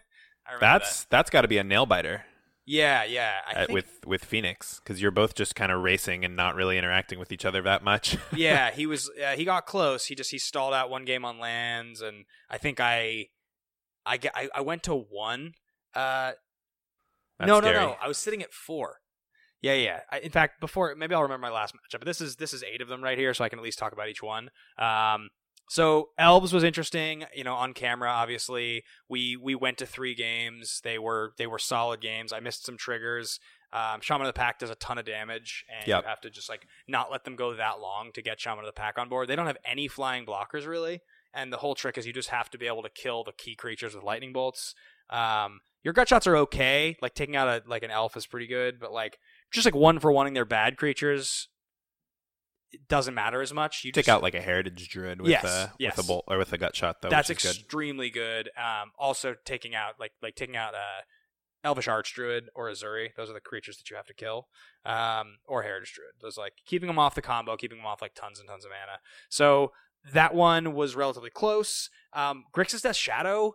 That's 0.61 1.05
that. 1.05 1.11
that's 1.11 1.31
got 1.31 1.43
to 1.43 1.49
be 1.49 1.59
a 1.59 1.65
nail 1.65 1.87
biter 1.87 2.25
yeah, 2.69 3.05
yeah. 3.05 3.33
I 3.47 3.53
uh, 3.53 3.59
think, 3.61 3.71
with 3.71 4.07
with 4.07 4.25
Phoenix 4.27 4.79
because 4.85 5.01
you're 5.01 5.11
both 5.11 5.35
just 5.35 5.55
kind 5.55 5.73
of 5.73 5.83
racing 5.83 6.23
and 6.27 6.37
not 6.37 6.55
really 6.55 6.77
interacting 6.77 7.19
with 7.19 7.33
each 7.33 7.47
other 7.47 7.63
that 7.63 7.83
much. 7.83 8.19
yeah, 8.37 8.71
he 8.71 8.85
was. 8.85 9.11
Uh, 9.11 9.31
he 9.31 9.47
got 9.47 9.65
close. 9.65 10.05
He 10.05 10.15
just 10.15 10.31
he 10.31 10.39
stalled 10.39 10.75
out 10.75 10.91
one 10.91 11.07
game 11.07 11.25
on 11.25 11.39
lands, 11.39 12.03
and 12.03 12.27
I 12.51 12.59
think 12.59 12.79
I, 12.79 13.29
I. 14.05 14.19
I, 14.35 14.49
I 14.57 14.61
went 14.61 14.83
to 14.83 14.95
one. 14.95 15.55
Uh, 15.95 16.33
That's 17.39 17.49
no, 17.49 17.59
scary. 17.61 17.75
no, 17.75 17.87
no. 17.87 17.97
I 18.03 18.07
was 18.07 18.19
sitting 18.19 18.43
at 18.43 18.53
four. 18.53 18.97
Yeah, 19.63 19.73
yeah. 19.73 20.01
I, 20.13 20.19
in 20.19 20.31
fact, 20.31 20.61
before 20.61 20.95
maybe 20.95 21.15
I'll 21.15 21.23
remember 21.23 21.47
my 21.47 21.53
last 21.53 21.75
matchup, 21.75 22.01
but 22.01 22.05
this 22.05 22.21
is 22.21 22.37
this 22.37 22.53
is 22.53 22.63
eight 22.63 22.83
of 22.83 22.89
them 22.89 23.03
right 23.03 23.17
here, 23.17 23.33
so 23.33 23.45
I 23.45 23.49
can 23.49 23.59
at 23.59 23.65
least 23.65 23.79
talk 23.79 23.95
about 23.95 24.11
each 24.11 24.23
one. 24.23 24.51
Um, 24.79 25.31
so 25.69 26.11
Elves 26.19 26.53
was 26.53 26.65
interesting, 26.65 27.25
you 27.35 27.45
know, 27.45 27.55
on 27.55 27.75
camera. 27.75 28.11
Obviously, 28.11 28.85
we 29.09 29.37
we 29.37 29.55
went 29.55 29.79
to 29.79 29.87
three 29.87 30.15
games. 30.15 30.81
They 30.83 30.99
were 30.99 31.33
they 31.39 31.47
were 31.47 31.59
solid 31.59 32.01
games. 32.01 32.33
I 32.33 32.41
missed 32.41 32.65
some 32.65 32.77
triggers. 32.77 33.39
Um, 33.71 34.01
Shaman 34.01 34.27
of 34.27 34.33
the 34.33 34.39
Pack 34.39 34.59
does 34.59 34.71
a 34.71 34.75
ton 34.77 34.97
of 34.97 35.05
damage, 35.05 35.65
and 35.69 35.87
Yep. 35.87 36.03
you 36.03 36.09
have 36.09 36.21
to 36.23 36.31
just 36.31 36.49
like 36.49 36.67
not 36.87 37.11
let 37.11 37.25
them 37.25 37.37
go 37.37 37.55
that 37.55 37.81
long 37.81 38.11
to 38.15 38.23
get 38.23 38.41
Shaman 38.41 38.61
of 38.61 38.67
the 38.67 38.73
Pack 38.73 38.99
on 38.99 39.09
board. 39.11 39.29
They 39.29 39.37
don't 39.37 39.47
have 39.47 39.59
any 39.65 39.89
flying 39.89 40.25
blockers 40.25 40.67
really, 40.67 41.01
and 41.35 41.53
the 41.53 41.59
whole 41.59 41.75
trick 41.75 41.99
is 41.99 42.07
you 42.07 42.13
just 42.15 42.31
have 42.31 42.49
to 42.51 42.59
be 42.59 42.67
able 42.67 42.83
to 42.83 42.89
kill 42.89 43.25
the 43.25 43.33
key 43.33 43.55
creatures 43.55 43.95
with 43.95 44.05
lightning 44.05 44.33
bolts. 44.33 44.75
Um, 45.11 45.61
your 45.85 45.93
gut 45.93 46.09
shots 46.09 46.27
are 46.27 46.37
okay. 46.37 46.97
Like 47.03 47.15
taking 47.15 47.37
out 47.37 47.49
a 47.49 47.63
like 47.67 47.83
an 47.83 47.91
elf 47.91 48.17
is 48.17 48.27
pretty 48.27 48.47
good, 48.47 48.81
but 48.81 48.91
like 48.91 49.19
just 49.53 49.67
like 49.67 49.75
one 49.75 49.99
for 49.99 50.11
wanting 50.11 50.33
their 50.33 50.45
bad 50.47 50.79
creatures, 50.79 51.49
it 52.73 52.87
doesn't 52.89 53.15
matter 53.15 53.41
as 53.41 53.53
much. 53.53 53.83
You 53.85 53.93
Take 53.93 54.05
just, 54.07 54.15
out 54.15 54.23
like 54.23 54.35
a 54.35 54.41
heritage 54.41 54.89
druid 54.89 55.21
with 55.21 55.31
Yes, 55.31 55.45
a 55.45 55.73
yes. 55.79 55.97
with 55.97 56.05
a 56.05 56.09
bolt 56.09 56.25
or 56.29 56.39
with 56.39 56.53
a 56.53 56.59
gut 56.59 56.77
shot 56.77 57.01
though. 57.01 57.09
that's 57.09 57.29
which 57.29 57.45
is 57.45 57.53
good. 57.53 57.61
extremely 57.61 58.11
good. 58.11 58.51
Um, 58.57 58.91
also 58.99 59.35
taking 59.45 59.75
out 59.75 59.95
like 59.99 60.13
like 60.23 60.35
taking 60.35 60.57
out 60.57 60.75
uh, 60.75 61.03
Elvish 61.65 61.89
arch 61.89 62.13
druid 62.15 62.51
or 62.55 62.69
Ezuri. 62.71 63.09
Those 63.17 63.31
are 63.31 63.35
the 63.35 63.41
creatures 63.41 63.77
that 63.79 63.91
you 63.91 63.97
have 63.97 64.07
to 64.07 64.15
kill. 64.15 64.49
Um, 64.85 65.39
or 65.47 65.63
Heritage 65.63 65.93
Druid. 65.95 66.13
Those 66.23 66.37
like 66.39 66.53
keeping 66.67 66.87
them 66.87 66.99
off 66.99 67.15
the 67.15 67.23
combo, 67.23 67.57
keeping 67.57 67.79
them 67.79 67.87
off 67.87 68.01
like 68.03 68.15
tons 68.15 68.39
and 68.39 68.49
tons 68.49 68.65
of 68.65 68.71
mana. 68.71 68.99
So 69.29 69.73
that 70.13 70.35
one 70.35 70.75
was 70.75 70.95
relatively 70.95 71.31
close. 71.31 71.91
Um, 72.13 72.45
Grixis 72.55 72.83
Death 72.83 72.97
Shadow. 72.97 73.55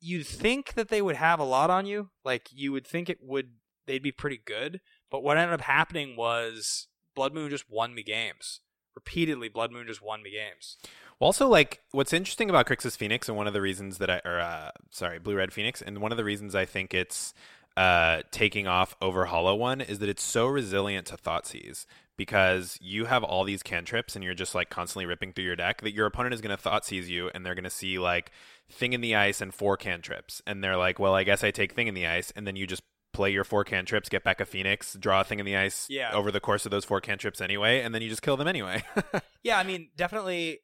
You'd 0.00 0.26
think 0.26 0.74
that 0.74 0.88
they 0.88 1.02
would 1.02 1.16
have 1.16 1.40
a 1.40 1.44
lot 1.44 1.70
on 1.70 1.86
you. 1.86 2.10
Like 2.24 2.48
you 2.52 2.72
would 2.72 2.86
think 2.86 3.08
it 3.08 3.18
would. 3.22 3.52
They'd 3.86 4.02
be 4.02 4.12
pretty 4.12 4.40
good. 4.44 4.80
But 5.10 5.22
what 5.22 5.36
ended 5.38 5.54
up 5.54 5.62
happening 5.62 6.14
was 6.16 6.86
Blood 7.14 7.34
Moon 7.34 7.50
just 7.50 7.70
won 7.70 7.94
me 7.94 8.02
games. 8.02 8.60
Repeatedly, 8.94 9.48
Blood 9.48 9.72
Moon 9.72 9.86
just 9.86 10.02
won 10.02 10.22
me 10.22 10.32
games. 10.32 10.76
Well, 11.18 11.26
also, 11.26 11.48
like, 11.48 11.80
what's 11.92 12.12
interesting 12.12 12.50
about 12.50 12.66
Grixis 12.66 12.96
Phoenix, 12.96 13.28
and 13.28 13.36
one 13.36 13.46
of 13.46 13.52
the 13.52 13.60
reasons 13.60 13.98
that 13.98 14.10
I, 14.10 14.20
or 14.24 14.40
uh, 14.40 14.70
sorry, 14.90 15.18
Blue 15.18 15.36
Red 15.36 15.52
Phoenix, 15.52 15.82
and 15.82 15.98
one 15.98 16.12
of 16.12 16.18
the 16.18 16.24
reasons 16.24 16.54
I 16.54 16.64
think 16.64 16.94
it's 16.94 17.34
uh, 17.76 18.22
taking 18.30 18.66
off 18.66 18.96
over 19.00 19.26
Hollow 19.26 19.54
One 19.54 19.80
is 19.80 20.00
that 20.00 20.08
it's 20.08 20.22
so 20.22 20.46
resilient 20.46 21.06
to 21.06 21.16
Thought 21.16 21.44
Thoughtseize 21.44 21.86
because 22.16 22.76
you 22.82 23.06
have 23.06 23.24
all 23.24 23.44
these 23.44 23.62
cantrips 23.62 24.14
and 24.14 24.22
you're 24.22 24.34
just 24.34 24.54
like 24.54 24.68
constantly 24.68 25.06
ripping 25.06 25.32
through 25.32 25.44
your 25.46 25.56
deck 25.56 25.80
that 25.80 25.94
your 25.94 26.04
opponent 26.04 26.34
is 26.34 26.42
going 26.42 26.54
to 26.54 26.62
thought 26.62 26.82
Thoughtseize 26.82 27.08
you 27.08 27.30
and 27.34 27.46
they're 27.46 27.54
going 27.54 27.64
to 27.64 27.70
see 27.70 27.98
like 27.98 28.30
Thing 28.70 28.92
in 28.92 29.00
the 29.00 29.16
Ice 29.16 29.40
and 29.40 29.54
four 29.54 29.76
cantrips, 29.76 30.42
and 30.46 30.62
they're 30.62 30.76
like, 30.76 30.98
well, 30.98 31.14
I 31.14 31.24
guess 31.24 31.42
I 31.42 31.50
take 31.50 31.72
Thing 31.72 31.88
in 31.88 31.94
the 31.94 32.06
Ice, 32.06 32.32
and 32.36 32.46
then 32.46 32.56
you 32.56 32.66
just 32.66 32.82
play 33.12 33.30
your 33.30 33.44
four 33.44 33.64
cantrips, 33.64 34.08
get 34.08 34.22
back 34.24 34.40
a 34.40 34.44
Phoenix, 34.46 34.94
draw 34.94 35.20
a 35.20 35.24
Thing 35.24 35.40
in 35.40 35.46
the 35.46 35.56
Ice 35.56 35.86
Yeah. 35.90 36.12
over 36.12 36.30
the 36.30 36.40
course 36.40 36.64
of 36.64 36.70
those 36.70 36.84
four 36.84 37.00
cantrips 37.00 37.40
anyway, 37.40 37.80
and 37.80 37.94
then 37.94 38.02
you 38.02 38.08
just 38.08 38.22
kill 38.22 38.36
them 38.36 38.48
anyway. 38.48 38.82
Yeah, 39.42 39.58
I 39.58 39.64
mean, 39.64 39.88
definitely 39.96 40.60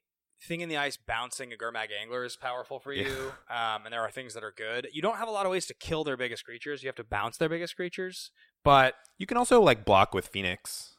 thing 0.47 0.61
in 0.61 0.69
the 0.69 0.77
ice 0.77 0.97
bouncing 0.97 1.51
a 1.51 1.55
Gurmag 1.55 1.87
Angler 1.99 2.23
is 2.23 2.35
powerful 2.37 2.79
for 2.79 2.93
Yeah. 2.93 3.07
you. 3.07 3.31
Um, 3.49 3.85
and 3.85 3.91
there 3.91 4.01
are 4.01 4.11
things 4.11 4.35
that 4.35 4.43
are 4.43 4.53
good. 4.55 4.87
You 4.93 5.01
don't 5.01 5.17
have 5.17 5.27
a 5.27 5.31
lot 5.31 5.47
of 5.47 5.51
ways 5.51 5.65
to 5.65 5.73
kill 5.73 6.03
their 6.03 6.15
biggest 6.15 6.45
creatures. 6.45 6.83
You 6.83 6.87
have 6.89 6.95
to 6.97 7.03
bounce 7.03 7.37
their 7.37 7.49
biggest 7.49 7.75
creatures. 7.75 8.29
But 8.63 8.93
you 9.17 9.25
can 9.25 9.35
also 9.37 9.59
like 9.61 9.83
block 9.83 10.13
with 10.13 10.27
Phoenix. 10.27 10.93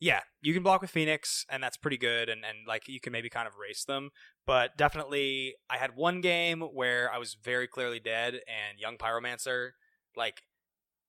yeah, 0.00 0.20
you 0.40 0.54
can 0.54 0.62
block 0.62 0.80
with 0.80 0.90
Phoenix, 0.90 1.44
and 1.50 1.62
that's 1.62 1.76
pretty 1.76 1.98
good. 1.98 2.30
And, 2.30 2.44
and 2.46 2.66
like 2.66 2.88
you 2.88 2.98
can 2.98 3.12
maybe 3.12 3.28
kind 3.28 3.46
of 3.46 3.54
race 3.60 3.84
them. 3.84 4.08
But 4.46 4.78
definitely, 4.78 5.54
I 5.68 5.76
had 5.76 5.94
one 5.96 6.22
game 6.22 6.60
where 6.62 7.12
I 7.12 7.18
was 7.18 7.34
very 7.34 7.66
clearly 7.68 8.00
dead, 8.00 8.34
and 8.34 8.78
Young 8.78 8.96
Pyromancer, 8.96 9.72
like 10.16 10.40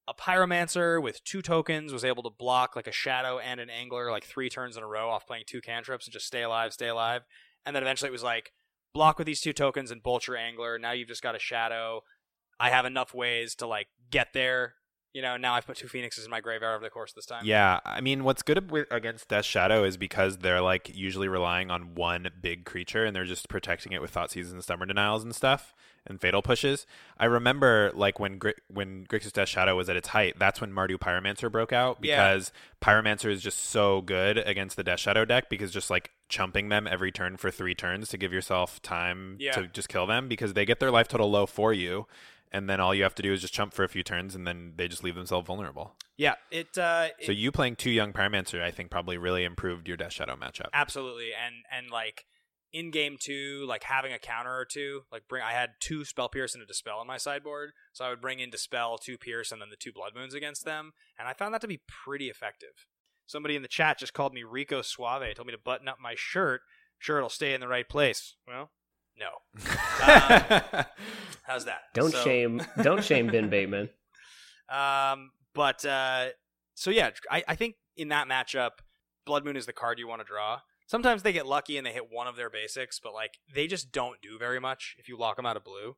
a 0.10 0.14
Pyromancer 0.16 1.00
with 1.00 1.24
two 1.24 1.44
tokens, 1.44 1.94
was 1.94 2.04
able 2.04 2.24
to 2.24 2.32
block 2.32 2.76
like 2.76 2.88
a 2.88 2.92
Shadow 2.92 3.38
and 3.38 3.60
an 3.60 3.70
Angler 3.70 4.10
like 4.10 4.24
three 4.24 4.50
turns 4.50 4.76
in 4.76 4.82
a 4.82 4.88
row 4.88 5.08
off 5.12 5.28
playing 5.28 5.44
two 5.46 5.62
cantrips 5.62 6.08
and 6.08 6.12
just 6.14 6.26
stay 6.26 6.42
alive, 6.42 6.74
stay 6.74 6.88
alive. 6.88 7.22
And 7.64 7.76
then 7.76 7.84
eventually 7.84 8.10
it 8.10 8.12
was 8.12 8.24
like 8.24 8.52
block 8.92 9.20
with 9.20 9.28
these 9.28 9.40
two 9.40 9.54
tokens 9.54 9.92
and 9.92 10.02
bolt 10.02 10.26
your 10.26 10.36
Angler. 10.36 10.80
Now 10.80 10.94
you've 10.94 11.10
just 11.10 11.22
got 11.22 11.36
a 11.36 11.40
Shadow. 11.40 12.02
I 12.60 12.72
have 12.72 12.86
enough 12.86 13.14
ways 13.14 13.54
to 13.56 13.68
like 13.68 13.88
get 14.10 14.34
there 14.34 14.74
You 15.14 15.24
know, 15.24 15.38
now 15.38 15.56
I've 15.56 15.66
put 15.66 15.78
two 15.78 15.88
phoenixes 15.88 16.26
in 16.26 16.32
my 16.32 16.40
graveyard 16.40 16.76
over 16.76 16.84
the 16.84 16.90
course 16.90 17.12
of 17.12 17.16
this 17.16 17.26
time. 17.26 17.44
Yeah, 17.44 17.80
I 17.84 18.00
mean, 18.00 18.24
what's 18.24 18.44
good 18.44 18.72
against 18.92 19.28
Death 19.28 19.46
Shadow 19.46 19.84
is 19.84 19.98
because 19.98 20.38
they're 20.38 20.62
like 20.62 20.96
usually 20.96 21.28
relying 21.28 21.72
on 21.72 21.96
one 21.96 22.30
big 22.42 22.64
creature 22.64 23.06
and 23.06 23.16
they're 23.16 23.26
just 23.26 23.50
protecting 23.50 23.92
it 23.92 24.02
with 24.02 24.14
Thoughtseizes 24.14 24.52
and 24.52 24.64
Stubborn 24.64 24.88
Denials 24.88 25.24
and 25.24 25.36
stuff 25.36 25.74
and 26.10 26.20
Fatal 26.20 26.42
Pushes. 26.42 26.86
I 27.18 27.26
remember 27.26 27.92
like 27.94 28.20
when 28.20 28.38
Gri- 28.38 28.56
when 28.68 29.06
Grixis 29.06 29.32
Death 29.34 29.50
Shadow 29.50 29.76
was 29.76 29.90
at 29.90 29.96
its 29.96 30.10
height, 30.10 30.36
that's 30.40 30.60
when 30.62 30.72
Mardu 30.72 30.98
Pyromancer 30.98 31.52
broke 31.52 31.72
out 31.74 31.98
Yeah. 32.02 32.16
because 32.34 32.52
Pyromancer 32.82 33.30
is 33.32 33.42
just 33.42 33.60
so 33.60 34.02
good 34.02 34.38
against 34.40 34.76
the 34.78 34.84
Death 34.84 35.00
Shadow 35.00 35.26
deck 35.26 35.50
because 35.50 35.72
just 35.72 35.90
like 35.90 36.12
chumping 36.28 36.70
them 36.70 36.88
every 36.88 37.12
turn 37.12 37.38
for 37.38 37.52
three 37.52 37.76
turns 37.76 38.10
to 38.10 38.18
give 38.18 38.34
yourself 38.34 38.82
time 38.82 39.38
Yeah. 39.40 39.52
to 39.54 39.68
just 39.68 39.90
kill 39.90 40.06
them 40.08 40.28
because 40.28 40.54
they 40.54 40.66
get 40.66 40.80
their 40.80 40.92
life 40.92 41.08
total 41.08 41.30
low 41.32 41.46
for 41.46 41.74
you. 41.74 42.08
And 42.52 42.68
then 42.68 42.80
all 42.80 42.96
you 42.96 43.04
have 43.04 43.14
to 43.14 43.22
do 43.22 43.32
is 43.32 43.42
just 43.42 43.54
chump 43.54 43.76
for 43.76 43.84
a 43.84 43.88
few 43.88 44.02
turns, 44.02 44.34
and 44.34 44.48
then 44.48 44.74
they 44.76 44.88
just 44.88 45.04
leave 45.04 45.14
themselves 45.14 45.46
vulnerable. 45.46 45.96
Yeah, 46.18 46.34
it. 46.50 46.76
Uh, 46.76 47.10
So 47.22 47.32
it- 47.32 47.38
you 47.38 47.52
playing 47.52 47.76
two 47.76 47.92
young 47.92 48.12
Pyromancer, 48.12 48.60
I 48.60 48.72
think, 48.72 48.90
probably 48.90 49.20
really 49.20 49.44
improved 49.44 49.88
your 49.88 49.98
Death 49.98 50.14
Shadow 50.14 50.36
matchup. 50.36 50.70
absolutely, 50.74 51.32
and 51.32 51.58
and 51.72 51.92
like 51.92 52.26
in 52.72 52.92
game 52.92 53.18
two, 53.20 53.66
like 53.68 53.84
having 53.84 54.14
a 54.14 54.20
counter 54.20 54.52
or 54.56 54.66
two, 54.66 55.02
like 55.12 55.28
bring. 55.28 55.42
I 55.44 55.52
had 55.54 55.72
two 55.80 56.06
spell 56.06 56.30
pierce 56.30 56.54
and 56.54 56.62
a 56.64 56.66
dispel 56.68 57.00
on 57.00 57.08
my 57.08 57.18
sideboard, 57.18 57.72
so 57.94 58.06
I 58.06 58.10
would 58.10 58.22
bring 58.22 58.40
in 58.40 58.50
dispel, 58.50 58.98
two 58.98 59.18
pierce, 59.18 59.52
and 59.52 59.62
then 59.62 59.70
the 59.70 59.76
two 59.76 59.92
blood 59.92 60.12
moons 60.16 60.34
against 60.34 60.66
them, 60.66 60.92
and 61.18 61.28
I 61.28 61.34
found 61.34 61.54
that 61.54 61.62
to 61.62 61.68
be 61.68 61.82
pretty 61.88 62.30
effective. 62.30 62.86
Somebody 63.26 63.56
in 63.56 63.62
the 63.62 63.68
chat 63.68 64.00
just 64.00 64.14
called 64.14 64.34
me 64.34 64.44
Rico 64.44 64.82
Suave, 64.82 65.36
told 65.36 65.46
me 65.48 65.54
to 65.54 65.60
button 65.60 65.88
up 65.88 65.98
my 66.02 66.14
shirt. 66.16 66.62
Sure, 66.98 67.18
it'll 67.18 67.30
stay 67.30 67.54
in 67.54 67.62
the 67.62 67.68
right 67.68 67.88
place. 67.88 68.36
Well, 68.48 68.72
no. 69.18 69.30
Um, 70.02 70.86
How's 71.44 71.66
that? 71.66 71.82
Don't 71.94 72.12
So- 72.12 72.24
shame, 72.24 72.62
don't 72.82 73.04
shame 73.04 73.28
Ben 73.28 73.50
Bateman. 73.52 73.90
Um, 74.70 75.32
but 75.54 75.84
uh, 75.86 76.28
so 76.76 76.90
yeah, 76.92 77.10
I, 77.30 77.44
I 77.48 77.56
think 77.56 77.76
in 77.98 78.10
that 78.10 78.28
matchup, 78.28 78.72
Blood 79.26 79.44
Moon 79.46 79.58
is 79.58 79.66
the 79.66 79.74
card 79.74 80.00
you 80.00 80.08
want 80.08 80.22
to 80.22 80.26
draw. 80.26 80.60
Sometimes 80.90 81.22
they 81.22 81.32
get 81.32 81.46
lucky 81.46 81.78
and 81.78 81.86
they 81.86 81.94
hit 81.94 82.12
one 82.12 82.26
of 82.26 82.36
their 82.36 82.50
basics, 82.50 83.00
but 83.00 83.14
like 83.14 83.38
they 83.54 83.68
just 83.68 83.92
don't 83.92 84.20
do 84.24 84.40
very 84.40 84.60
much 84.60 84.96
if 84.98 85.08
you 85.08 85.16
lock 85.20 85.36
them 85.36 85.46
out 85.46 85.56
of 85.56 85.64
blue. 85.64 85.96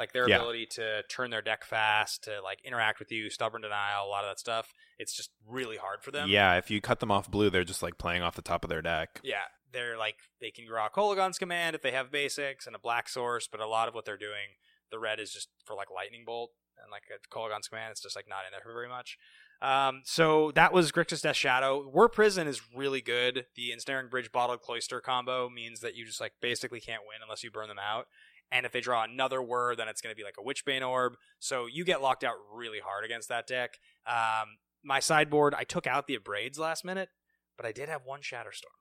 Like 0.00 0.12
their 0.12 0.28
Yeah. 0.28 0.36
ability 0.38 0.66
to 0.72 1.04
turn 1.04 1.30
their 1.30 1.42
deck 1.42 1.64
fast, 1.64 2.24
to 2.24 2.40
like 2.42 2.58
interact 2.64 2.98
with 2.98 3.12
you, 3.12 3.30
stubborn 3.30 3.62
denial, 3.62 4.04
a 4.04 4.08
lot 4.08 4.24
of 4.24 4.30
that 4.30 4.40
stuff. 4.40 4.72
It's 4.98 5.14
just 5.14 5.30
really 5.46 5.76
hard 5.76 6.02
for 6.02 6.10
them. 6.10 6.28
yeah, 6.28 6.56
if 6.56 6.72
you 6.72 6.80
cut 6.80 6.98
them 6.98 7.12
off 7.12 7.30
blue, 7.30 7.50
they're 7.50 7.62
just 7.62 7.84
like 7.84 7.98
playing 7.98 8.22
off 8.22 8.34
the 8.34 8.42
top 8.42 8.64
of 8.64 8.68
their 8.68 8.82
deck. 8.82 9.20
Yeah, 9.22 9.44
they're 9.70 9.96
like 9.96 10.16
they 10.40 10.50
can 10.50 10.66
draw 10.66 10.86
a 10.86 10.90
Kolaghan's 10.90 11.38
command 11.38 11.76
if 11.76 11.82
they 11.82 11.92
have 11.92 12.10
basics 12.10 12.66
and 12.66 12.74
a 12.74 12.80
black 12.80 13.08
source, 13.08 13.46
but 13.46 13.60
a 13.60 13.66
lot 13.68 13.86
of 13.86 13.94
what 13.94 14.04
they're 14.04 14.16
doing, 14.16 14.56
the 14.90 14.98
red 14.98 15.20
is 15.20 15.32
just 15.32 15.50
for 15.64 15.76
like 15.76 15.88
lightning 15.94 16.24
bolt 16.26 16.50
and 16.82 16.90
like 16.90 17.04
a 17.14 17.18
Kolaghan's 17.32 17.68
command. 17.68 17.92
It's 17.92 18.00
just 18.02 18.16
like 18.16 18.26
not 18.28 18.44
in 18.44 18.50
there 18.50 18.60
for 18.64 18.72
very 18.72 18.88
much. 18.88 19.18
Um, 19.62 20.02
so 20.04 20.50
that 20.56 20.72
was 20.72 20.90
Grixis 20.90 21.22
Death 21.22 21.36
Shadow. 21.36 21.88
Whir 21.88 22.08
Prison 22.08 22.48
is 22.48 22.60
really 22.74 23.00
good. 23.00 23.46
The 23.54 23.70
Ensnaring 23.70 24.08
Bridge 24.08 24.32
Bottled 24.32 24.60
Cloister 24.60 25.00
combo 25.00 25.48
means 25.48 25.80
that 25.80 25.94
you 25.94 26.04
just 26.04 26.20
like 26.20 26.32
basically 26.42 26.80
can't 26.80 27.02
win 27.06 27.18
unless 27.22 27.44
you 27.44 27.50
burn 27.50 27.68
them 27.68 27.78
out. 27.78 28.08
And 28.50 28.66
if 28.66 28.72
they 28.72 28.80
draw 28.80 29.04
another 29.04 29.40
word, 29.40 29.78
then 29.78 29.88
it's 29.88 30.00
going 30.00 30.12
to 30.12 30.16
be 30.16 30.24
like 30.24 30.34
a 30.38 30.42
Witchbane 30.42 30.86
Orb. 30.86 31.14
So 31.38 31.66
you 31.66 31.84
get 31.84 32.02
locked 32.02 32.24
out 32.24 32.34
really 32.52 32.80
hard 32.80 33.04
against 33.04 33.28
that 33.28 33.46
deck. 33.46 33.78
Um, 34.04 34.58
my 34.84 34.98
sideboard, 34.98 35.54
I 35.54 35.62
took 35.62 35.86
out 35.86 36.08
the 36.08 36.18
Abrades 36.18 36.58
last 36.58 36.84
minute, 36.84 37.10
but 37.56 37.64
I 37.64 37.70
did 37.70 37.88
have 37.88 38.02
one 38.04 38.20
Shatterstorm 38.20 38.76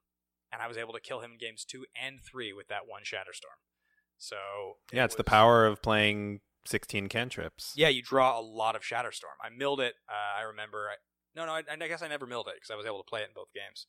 and 0.51 0.61
I 0.61 0.67
was 0.67 0.77
able 0.77 0.93
to 0.93 0.99
kill 0.99 1.19
him 1.19 1.33
in 1.33 1.37
games 1.37 1.63
two 1.63 1.85
and 1.99 2.19
three 2.19 2.53
with 2.53 2.67
that 2.69 2.81
one 2.87 3.03
Shatterstorm. 3.03 3.61
So 4.17 4.35
Yeah, 4.91 5.03
it 5.03 5.05
it's 5.05 5.15
the 5.15 5.23
power 5.23 5.65
of 5.65 5.81
playing 5.81 6.41
16 6.65 7.07
cantrips. 7.09 7.73
Yeah, 7.75 7.89
you 7.89 8.01
draw 8.01 8.39
a 8.39 8.41
lot 8.41 8.75
of 8.75 8.81
Shatterstorm. 8.81 9.37
I 9.43 9.49
milled 9.55 9.79
it. 9.79 9.95
Uh, 10.09 10.39
I 10.39 10.43
remember. 10.43 10.87
I, 10.89 10.95
no, 11.35 11.45
no, 11.45 11.53
I, 11.53 11.63
I 11.69 11.87
guess 11.87 12.01
I 12.01 12.07
never 12.07 12.25
milled 12.25 12.47
it 12.47 12.55
because 12.55 12.71
I 12.71 12.75
was 12.75 12.85
able 12.85 12.97
to 12.97 13.09
play 13.09 13.21
it 13.21 13.29
in 13.29 13.33
both 13.33 13.47
games. 13.53 13.85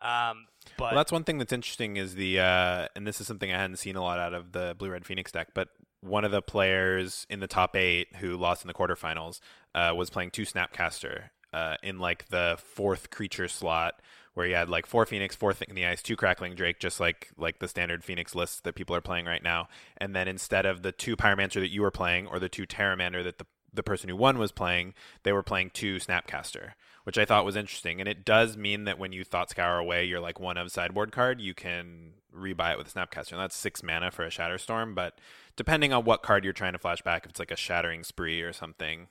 Um, 0.00 0.46
but 0.76 0.92
Well, 0.92 0.94
that's 0.96 1.12
one 1.12 1.24
thing 1.24 1.38
that's 1.38 1.52
interesting 1.52 1.96
is 1.96 2.14
the, 2.14 2.40
uh, 2.40 2.88
and 2.94 3.06
this 3.06 3.20
is 3.20 3.26
something 3.26 3.52
I 3.52 3.58
hadn't 3.58 3.76
seen 3.76 3.96
a 3.96 4.02
lot 4.02 4.18
out 4.18 4.34
of 4.34 4.52
the 4.52 4.74
Blue 4.78 4.90
Red 4.90 5.06
Phoenix 5.06 5.32
deck, 5.32 5.48
but 5.54 5.68
one 6.00 6.24
of 6.24 6.30
the 6.30 6.42
players 6.42 7.26
in 7.28 7.40
the 7.40 7.46
top 7.46 7.76
eight 7.76 8.08
who 8.16 8.36
lost 8.36 8.62
in 8.62 8.68
the 8.68 8.74
quarterfinals 8.74 9.40
uh, 9.74 9.92
was 9.94 10.10
playing 10.10 10.30
two 10.30 10.42
Snapcaster 10.42 11.30
uh, 11.52 11.76
in 11.82 11.98
like 11.98 12.28
the 12.28 12.58
fourth 12.58 13.10
creature 13.10 13.48
slot 13.48 14.00
where 14.36 14.46
you 14.46 14.54
had 14.54 14.68
like 14.68 14.84
four 14.84 15.06
Phoenix, 15.06 15.34
four 15.34 15.54
Thing 15.54 15.68
in 15.70 15.74
the 15.74 15.86
Ice, 15.86 16.02
two 16.02 16.14
Crackling 16.14 16.54
Drake, 16.54 16.78
just 16.78 17.00
like 17.00 17.30
like 17.38 17.58
the 17.58 17.68
standard 17.68 18.04
Phoenix 18.04 18.34
list 18.34 18.64
that 18.64 18.74
people 18.74 18.94
are 18.94 19.00
playing 19.00 19.24
right 19.24 19.42
now. 19.42 19.66
And 19.96 20.14
then 20.14 20.28
instead 20.28 20.66
of 20.66 20.82
the 20.82 20.92
two 20.92 21.16
Pyromancer 21.16 21.54
that 21.54 21.70
you 21.72 21.80
were 21.80 21.90
playing 21.90 22.26
or 22.26 22.38
the 22.38 22.50
two 22.50 22.66
Pteramander 22.66 23.24
that 23.24 23.38
the 23.38 23.46
the 23.72 23.82
person 23.82 24.10
who 24.10 24.16
won 24.16 24.36
was 24.36 24.52
playing, 24.52 24.92
they 25.22 25.32
were 25.32 25.42
playing 25.42 25.70
two 25.72 25.96
Snapcaster, 25.96 26.72
which 27.04 27.16
I 27.16 27.24
thought 27.24 27.46
was 27.46 27.56
interesting. 27.56 27.98
And 27.98 28.08
it 28.08 28.26
does 28.26 28.58
mean 28.58 28.84
that 28.84 28.98
when 28.98 29.12
you 29.12 29.24
Thought 29.24 29.48
Scour 29.48 29.78
away 29.78 30.04
your 30.04 30.20
like 30.20 30.38
one 30.38 30.58
of 30.58 30.70
sideboard 30.70 31.12
card, 31.12 31.40
you 31.40 31.54
can 31.54 32.12
rebuy 32.34 32.72
it 32.72 32.78
with 32.78 32.92
Snapcaster. 32.92 33.32
And 33.32 33.40
that's 33.40 33.56
six 33.56 33.82
mana 33.82 34.10
for 34.10 34.22
a 34.22 34.28
Shatterstorm, 34.28 34.94
but 34.94 35.18
depending 35.56 35.94
on 35.94 36.04
what 36.04 36.22
card 36.22 36.44
you're 36.44 36.52
trying 36.52 36.74
to 36.74 36.78
flash 36.78 37.00
back, 37.00 37.24
if 37.24 37.30
it's 37.30 37.38
like 37.38 37.50
a 37.50 37.56
Shattering 37.56 38.04
Spree 38.04 38.42
or 38.42 38.52
something. 38.52 39.08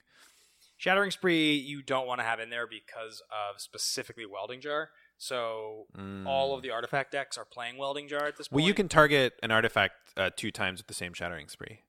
Shattering 0.78 1.12
Spree, 1.12 1.56
you 1.56 1.82
don't 1.82 2.06
want 2.06 2.20
to 2.20 2.26
have 2.26 2.40
in 2.40 2.50
there 2.50 2.68
because 2.68 3.24
of 3.32 3.60
specifically 3.62 4.26
Welding 4.26 4.62
Jar. 4.62 4.90
So 5.18 5.86
all 6.26 6.54
of 6.56 6.62
the 6.62 6.72
artifact 6.72 7.12
decks 7.12 7.38
are 7.38 7.46
playing 7.46 7.78
Welding 7.78 8.08
Jar 8.08 8.26
at 8.26 8.38
this 8.38 8.48
point. 8.48 8.58
Well, 8.62 8.68
you 8.68 8.74
can 8.74 8.90
target 8.90 9.34
an 9.42 9.52
artifact 9.52 9.94
uh, 10.18 10.30
two 10.36 10.52
times 10.52 10.80
with 10.80 10.88
the 10.88 10.94
same 10.94 11.14
Shattering 11.14 11.48
Spree. 11.48 11.80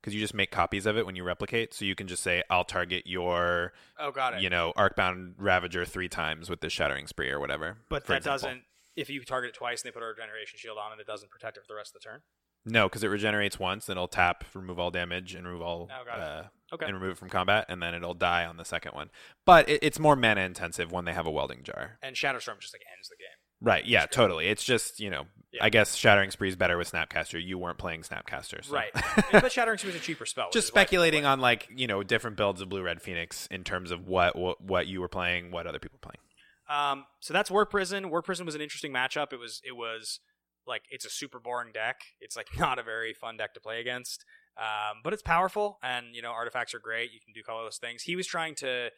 Because 0.00 0.14
you 0.14 0.20
just 0.20 0.34
make 0.34 0.52
copies 0.52 0.86
of 0.86 0.96
it 0.96 1.04
when 1.04 1.16
you 1.16 1.24
replicate, 1.24 1.74
so 1.74 1.84
you 1.84 1.96
can 1.96 2.06
just 2.06 2.22
say, 2.22 2.42
"I'll 2.48 2.62
target 2.64 3.08
your, 3.08 3.72
Oh, 3.98 4.12
got 4.12 4.34
it. 4.34 4.40
you 4.40 4.48
know, 4.48 4.72
Arcbound 4.76 5.34
Ravager 5.36 5.84
three 5.84 6.08
times 6.08 6.48
with 6.48 6.60
this 6.60 6.72
Shattering 6.72 7.08
Spree 7.08 7.28
or 7.30 7.40
whatever." 7.40 7.78
but 7.88 8.04
that 8.06 8.18
example. 8.18 8.32
doesn't. 8.48 8.62
If 8.94 9.10
you 9.10 9.24
target 9.24 9.50
it 9.50 9.54
twice 9.56 9.82
and 9.82 9.88
they 9.88 9.92
put 9.92 10.04
a 10.04 10.06
regeneration 10.06 10.58
shield 10.60 10.78
on 10.78 10.92
it, 10.96 11.00
it 11.00 11.06
doesn't 11.08 11.30
protect 11.30 11.56
it 11.56 11.62
for 11.62 11.66
the 11.68 11.74
rest 11.74 11.94
of 11.94 12.00
the 12.00 12.08
turn. 12.08 12.20
No, 12.64 12.88
because 12.88 13.02
it 13.02 13.08
regenerates 13.08 13.58
once, 13.58 13.86
then 13.86 13.96
it'll 13.96 14.06
tap, 14.06 14.44
remove 14.54 14.78
all 14.78 14.90
damage, 14.92 15.34
and 15.34 15.44
remove 15.46 15.62
all, 15.62 15.90
Oh, 15.92 16.04
got 16.04 16.18
it. 16.18 16.22
uh, 16.22 16.42
Okay. 16.72 16.86
and 16.86 16.94
remove 16.94 17.12
it 17.12 17.18
from 17.18 17.28
combat, 17.30 17.66
and 17.68 17.80
then 17.82 17.94
it'll 17.94 18.14
die 18.14 18.44
on 18.44 18.56
the 18.56 18.64
second 18.64 18.92
one. 18.92 19.10
But 19.44 19.68
it, 19.68 19.80
it's 19.82 19.98
more 19.98 20.16
mana 20.16 20.40
intensive 20.42 20.90
when 20.90 21.04
they 21.04 21.12
have 21.12 21.26
a 21.26 21.30
welding 21.30 21.62
jar. 21.62 21.98
And 22.02 22.16
Shatterstorm 22.16 22.58
just 22.60 22.74
like 22.74 22.82
ends 22.96 23.08
the 23.08 23.16
game. 23.16 23.38
Right? 23.60 23.84
Yeah, 23.86 24.06
totally. 24.06 24.48
It's 24.48 24.64
just 24.64 25.00
you 25.00 25.08
know, 25.08 25.26
Yeah. 25.52 25.64
I 25.64 25.70
guess 25.70 25.94
Shattering 25.94 26.30
Spree 26.30 26.48
is 26.48 26.56
better 26.56 26.76
with 26.76 26.90
Snapcaster. 26.90 27.42
You 27.42 27.56
weren't 27.56 27.78
playing 27.78 28.02
Snapcaster, 28.02 28.64
so. 28.64 28.74
Right. 28.74 28.90
but 29.32 29.52
Shattering 29.52 29.78
Spree 29.78 29.90
is 29.90 29.96
a 29.96 30.00
cheaper 30.00 30.26
spell. 30.26 30.48
just 30.52 30.68
is 30.68 30.74
why 30.74 30.80
I 30.80 30.84
speculating 30.84 31.24
on 31.24 31.40
like 31.40 31.68
you 31.74 31.86
know 31.86 32.02
different 32.02 32.36
builds 32.36 32.60
of 32.60 32.68
Blue 32.68 32.82
Red 32.82 33.00
Phoenix 33.00 33.46
in 33.50 33.64
terms 33.64 33.90
of 33.90 34.06
what 34.06 34.36
what, 34.36 34.60
what 34.60 34.86
you 34.86 35.00
were 35.00 35.08
playing, 35.08 35.52
what 35.52 35.66
other 35.66 35.78
people 35.78 35.98
were 36.02 36.10
playing. 36.10 36.20
Um, 36.68 37.04
so 37.20 37.32
that's 37.32 37.50
Whir 37.50 37.64
Prison. 37.64 38.10
Whir 38.10 38.22
Prison 38.22 38.44
was 38.44 38.56
an 38.56 38.60
interesting 38.60 38.92
matchup. 38.92 39.32
It 39.32 39.38
was 39.38 39.60
it 39.64 39.76
was 39.76 40.20
like 40.66 40.82
it's 40.90 41.04
a 41.04 41.10
super 41.10 41.38
boring 41.38 41.72
deck. 41.72 41.96
It's 42.20 42.36
like 42.36 42.48
not 42.58 42.78
a 42.78 42.82
very 42.82 43.14
fun 43.14 43.36
deck 43.36 43.54
to 43.54 43.60
play 43.60 43.80
against. 43.80 44.24
Um, 44.58 45.00
but 45.04 45.12
it's 45.12 45.22
powerful, 45.22 45.78
and 45.82 46.14
you 46.14 46.22
know 46.22 46.30
artifacts 46.30 46.74
are 46.74 46.78
great. 46.78 47.12
You 47.12 47.20
can 47.24 47.34
do 47.34 47.42
colorless 47.42 47.78
things. 47.78 48.02
He 48.02 48.16
was 48.16 48.26
trying 48.26 48.54
to, 48.56 48.90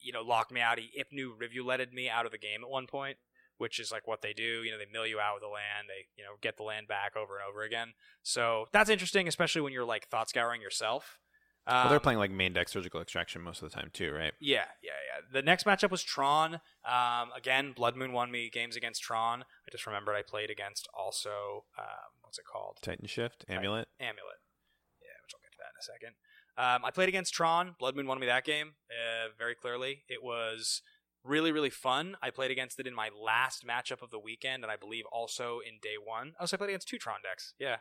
you 0.00 0.12
know, 0.12 0.22
lock 0.22 0.52
me 0.52 0.60
out. 0.60 0.78
He 0.78 0.90
Ipnu 0.98 1.32
rivuletted 1.36 1.92
me 1.92 2.08
out 2.08 2.26
of 2.26 2.32
the 2.32 2.38
game 2.38 2.62
at 2.62 2.70
one 2.70 2.86
point, 2.86 3.16
which 3.56 3.80
is 3.80 3.90
like 3.90 4.06
what 4.06 4.22
they 4.22 4.32
do. 4.32 4.62
You 4.62 4.70
know, 4.70 4.78
they 4.78 4.86
mill 4.90 5.06
you 5.06 5.18
out 5.18 5.34
with 5.34 5.42
the 5.42 5.48
land. 5.48 5.88
They 5.88 6.06
you 6.16 6.24
know 6.24 6.36
get 6.40 6.56
the 6.56 6.62
land 6.62 6.86
back 6.86 7.16
over 7.16 7.36
and 7.36 7.44
over 7.48 7.62
again. 7.62 7.94
So 8.22 8.66
that's 8.72 8.90
interesting, 8.90 9.26
especially 9.26 9.62
when 9.62 9.72
you're 9.72 9.84
like 9.84 10.08
thought 10.08 10.28
scouring 10.28 10.60
yourself. 10.60 11.18
Um, 11.68 11.74
well, 11.74 11.88
they're 11.90 12.00
playing 12.00 12.18
like 12.18 12.30
main 12.30 12.54
deck 12.54 12.68
surgical 12.70 13.02
extraction 13.02 13.42
most 13.42 13.60
of 13.62 13.70
the 13.70 13.76
time 13.76 13.90
too, 13.92 14.10
right? 14.10 14.32
yeah, 14.40 14.64
yeah, 14.82 14.92
yeah. 15.06 15.20
The 15.30 15.42
next 15.42 15.66
matchup 15.66 15.90
was 15.90 16.02
Tron. 16.02 16.60
Um, 16.82 17.28
again, 17.36 17.72
Blood 17.72 17.94
Moon 17.94 18.12
won 18.14 18.30
me 18.30 18.48
games 18.48 18.74
against 18.74 19.02
Tron. 19.02 19.42
I 19.42 19.70
just 19.70 19.86
remembered 19.86 20.14
I 20.14 20.22
played 20.22 20.48
against 20.48 20.88
also 20.94 21.64
um, 21.78 22.08
what's 22.22 22.38
it 22.38 22.46
called? 22.50 22.78
Titan 22.80 23.06
Shift, 23.06 23.44
Amulet. 23.50 23.88
Amulet. 24.00 24.40
Yeah, 25.02 25.16
which 25.22 25.34
I'll 25.34 25.44
get 25.44 25.52
to 25.52 25.58
that 25.60 25.67
a 25.78 25.82
second. 25.82 26.14
Um, 26.56 26.84
I 26.84 26.90
played 26.90 27.08
against 27.08 27.34
Tron. 27.34 27.74
Blood 27.78 27.96
Moon 27.96 28.06
won 28.06 28.18
me 28.18 28.26
that 28.26 28.44
game 28.44 28.72
uh, 28.90 29.28
very 29.38 29.54
clearly. 29.54 30.02
It 30.08 30.22
was 30.22 30.82
really, 31.24 31.52
really 31.52 31.70
fun. 31.70 32.16
I 32.22 32.30
played 32.30 32.50
against 32.50 32.80
it 32.80 32.86
in 32.86 32.94
my 32.94 33.10
last 33.10 33.66
matchup 33.66 34.02
of 34.02 34.10
the 34.10 34.18
weekend, 34.18 34.62
and 34.64 34.72
I 34.72 34.76
believe 34.76 35.04
also 35.12 35.60
in 35.66 35.78
day 35.80 35.96
one. 36.02 36.32
Oh, 36.40 36.46
so 36.46 36.56
I 36.56 36.58
played 36.58 36.70
against 36.70 36.88
two 36.88 36.98
Tron 36.98 37.18
decks. 37.22 37.54
Yeah. 37.58 37.76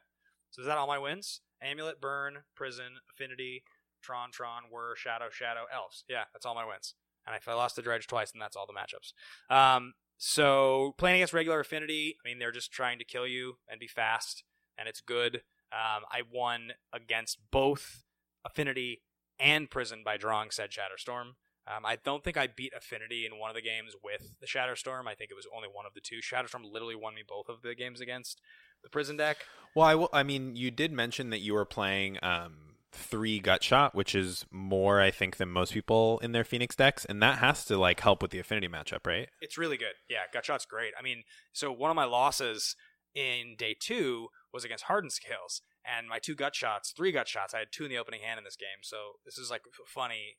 So 0.51 0.61
is 0.61 0.67
that 0.67 0.77
all 0.77 0.87
my 0.87 0.99
wins? 0.99 1.41
Amulet, 1.61 1.99
Burn, 1.99 2.39
Prison, 2.55 2.99
Affinity, 3.11 3.63
Tron, 4.01 4.31
Tron, 4.31 4.63
Whir, 4.71 4.95
Shadow, 4.95 5.29
Shadow, 5.31 5.65
Elves. 5.73 6.03
Yeah, 6.07 6.25
that's 6.33 6.45
all 6.45 6.55
my 6.55 6.65
wins. 6.65 6.93
And 7.25 7.35
I 7.35 7.53
lost 7.53 7.75
the 7.75 7.81
Dredge 7.81 8.07
twice, 8.07 8.31
then 8.31 8.39
that's 8.39 8.55
all 8.55 8.67
the 8.67 8.73
matchups. 8.73 9.11
Um, 9.53 9.93
so 10.17 10.93
playing 10.97 11.17
against 11.17 11.33
regular 11.33 11.59
Affinity, 11.59 12.15
I 12.23 12.27
mean, 12.27 12.39
they're 12.39 12.51
just 12.51 12.71
trying 12.71 12.99
to 12.99 13.05
kill 13.05 13.27
you 13.27 13.57
and 13.67 13.79
be 13.79 13.87
fast, 13.87 14.43
and 14.77 14.87
it's 14.87 15.01
good. 15.01 15.41
Um, 15.71 16.03
I 16.11 16.21
won 16.31 16.71
against 16.93 17.39
both 17.51 18.03
Affinity 18.45 19.01
and 19.39 19.69
Prison 19.69 20.01
by 20.03 20.17
drawing 20.17 20.51
said 20.51 20.69
Shatterstorm. 20.71 21.33
Um, 21.67 21.85
I 21.85 21.97
don't 21.97 22.23
think 22.23 22.37
I 22.37 22.47
beat 22.47 22.71
Affinity 22.75 23.25
in 23.25 23.37
one 23.37 23.49
of 23.49 23.55
the 23.55 23.61
games 23.61 23.93
with 24.01 24.31
the 24.39 24.47
Shatterstorm. 24.47 25.05
I 25.07 25.15
think 25.15 25.31
it 25.31 25.35
was 25.35 25.47
only 25.53 25.67
one 25.71 25.85
of 25.85 25.93
the 25.93 25.99
two. 25.99 26.17
Shatterstorm 26.17 26.63
literally 26.71 26.95
won 26.95 27.13
me 27.13 27.23
both 27.27 27.49
of 27.49 27.61
the 27.61 27.75
games 27.75 27.99
against 27.99 28.39
the 28.83 28.89
Prison 28.89 29.17
deck. 29.17 29.37
Well, 29.75 29.85
I, 29.85 29.95
will, 29.95 30.09
I 30.13 30.23
mean, 30.23 30.55
you 30.55 30.71
did 30.71 30.93
mention 30.93 31.29
that 31.31 31.39
you 31.39 31.53
were 31.53 31.65
playing 31.65 32.19
um, 32.23 32.75
three 32.93 33.39
gut 33.39 33.63
shot, 33.63 33.93
which 33.93 34.15
is 34.15 34.45
more 34.49 35.01
I 35.01 35.11
think 35.11 35.37
than 35.37 35.49
most 35.49 35.73
people 35.73 36.19
in 36.19 36.31
their 36.31 36.45
Phoenix 36.45 36.75
decks, 36.75 37.03
and 37.03 37.21
that 37.21 37.39
has 37.39 37.65
to 37.65 37.77
like 37.77 37.99
help 37.99 38.21
with 38.21 38.31
the 38.31 38.39
affinity 38.39 38.69
matchup, 38.69 39.05
right? 39.05 39.27
It's 39.41 39.57
really 39.57 39.77
good. 39.77 39.93
Yeah, 40.09 40.23
Gutshot's 40.33 40.65
great. 40.65 40.93
I 40.97 41.03
mean, 41.03 41.23
so 41.51 41.71
one 41.71 41.89
of 41.89 41.95
my 41.95 42.05
losses 42.05 42.75
in 43.17 43.55
day 43.57 43.73
two 43.73 44.27
was 44.53 44.63
against 44.63 44.85
Hardened 44.85 45.11
Scales, 45.11 45.61
and 45.83 46.07
my 46.07 46.19
two 46.19 46.35
gut 46.35 46.53
shots, 46.53 46.93
three 46.95 47.11
gut 47.11 47.27
shots, 47.27 47.53
I 47.53 47.59
had 47.59 47.73
two 47.73 47.83
in 47.85 47.89
the 47.89 47.97
opening 47.97 48.21
hand 48.21 48.37
in 48.37 48.43
this 48.43 48.55
game. 48.55 48.85
So 48.85 49.17
this 49.25 49.37
is 49.37 49.49
like 49.49 49.63
funny. 49.87 50.37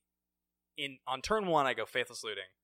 In 0.78 0.98
on 1.08 1.20
turn 1.20 1.46
one, 1.46 1.66
I 1.66 1.74
go 1.74 1.84
Faithless 1.84 2.22
Looting, 2.22 2.54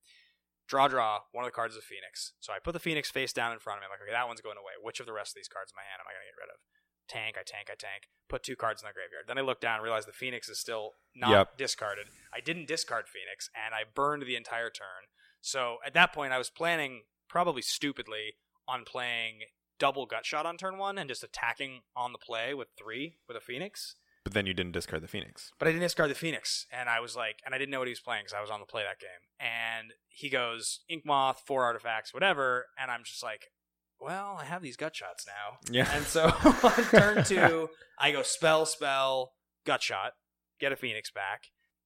draw 0.69 0.87
draw. 0.87 1.27
One 1.33 1.43
of 1.43 1.51
the 1.51 1.55
cards 1.55 1.75
is 1.75 1.83
a 1.83 1.85
Phoenix, 1.85 2.31
so 2.39 2.53
I 2.53 2.59
put 2.63 2.71
the 2.71 2.79
Phoenix 2.79 3.11
face 3.11 3.33
down 3.33 3.51
in 3.51 3.59
front 3.59 3.77
of 3.77 3.81
me. 3.81 3.85
I'm 3.85 3.91
like, 3.91 4.01
okay, 4.07 4.15
that 4.15 4.27
one's 4.27 4.39
going 4.39 4.57
away. 4.57 4.79
Which 4.81 5.01
of 5.01 5.05
the 5.05 5.11
rest 5.11 5.35
of 5.35 5.35
these 5.35 5.51
cards 5.51 5.75
in 5.75 5.75
my 5.75 5.83
hand 5.83 5.99
am 5.99 6.07
I 6.07 6.15
going 6.15 6.23
to 6.23 6.31
get 6.31 6.39
rid 6.39 6.53
of? 6.55 6.59
Tank, 7.11 7.35
I 7.37 7.43
tank, 7.45 7.67
I 7.69 7.75
tank. 7.75 8.07
Put 8.29 8.41
two 8.41 8.55
cards 8.55 8.81
in 8.81 8.87
the 8.87 8.93
graveyard. 8.95 9.25
Then 9.27 9.37
I 9.37 9.41
look 9.41 9.59
down 9.61 9.75
and 9.75 9.83
realize 9.83 10.07
the 10.07 10.15
Phoenix 10.15 10.47
is 10.49 10.57
still 10.57 10.95
not 11.13 11.29
Yep. 11.29 11.57
discarded. 11.57 12.07
I 12.33 12.39
didn't 12.39 12.67
discard 12.67 13.05
Phoenix, 13.11 13.49
and 13.53 13.75
I 13.75 13.83
burned 13.83 14.23
the 14.23 14.35
entire 14.35 14.71
turn. 14.71 15.11
So 15.41 15.77
at 15.85 15.93
that 15.93 16.13
point, 16.13 16.33
I 16.33 16.39
was 16.39 16.49
planning 16.49 17.03
probably 17.29 17.61
stupidly 17.61 18.37
on 18.67 18.85
playing 18.85 19.41
double 19.79 20.05
gut 20.05 20.25
shot 20.25 20.45
on 20.45 20.57
turn 20.57 20.77
one 20.77 20.97
and 20.97 21.09
just 21.09 21.23
attacking 21.23 21.81
on 21.95 22.11
the 22.11 22.17
play 22.17 22.53
with 22.53 22.69
three 22.77 23.17
with 23.27 23.37
a 23.37 23.41
Phoenix. 23.41 23.95
But 24.23 24.33
then 24.33 24.47
you 24.47 24.55
didn't 24.55 24.71
discard 24.71 25.03
the 25.03 25.07
Phoenix. 25.07 25.51
But 25.59 25.67
I 25.67 25.71
didn't 25.71 25.83
discard 25.83 26.09
the 26.09 26.15
Phoenix, 26.15 26.65
and 26.71 26.89
I 26.89 26.99
was 26.99 27.15
like, 27.15 27.41
and 27.45 27.53
I 27.53 27.59
didn't 27.59 27.69
know 27.69 27.77
what 27.79 27.87
he 27.87 27.91
was 27.91 27.99
playing 27.99 28.23
because 28.23 28.33
I 28.33 28.41
was 28.41 28.49
on 28.49 28.59
the 28.59 28.65
play 28.65 28.81
that 28.81 28.99
game. 28.99 29.09
And 29.39 29.93
he 30.09 30.29
goes 30.29 30.79
Ink 30.89 31.05
Moth, 31.05 31.43
four 31.45 31.63
artifacts, 31.63 32.11
whatever, 32.11 32.65
and 32.79 32.89
I'm 32.89 33.03
just 33.03 33.21
like, 33.21 33.51
well, 33.99 34.37
I 34.41 34.45
have 34.45 34.63
these 34.63 34.77
gut 34.77 34.95
shots 34.95 35.27
now. 35.27 35.59
Yeah. 35.71 35.89
And 35.93 36.05
so 36.05 36.25
on 36.63 36.83
turn 36.89 37.23
two, 37.23 37.69
I 37.99 38.11
go 38.11 38.23
spell, 38.23 38.65
spell, 38.65 39.33
gut 39.63 39.83
shot, 39.83 40.13
get 40.59 40.71
a 40.71 40.75
Phoenix 40.75 41.11
back, 41.11 41.43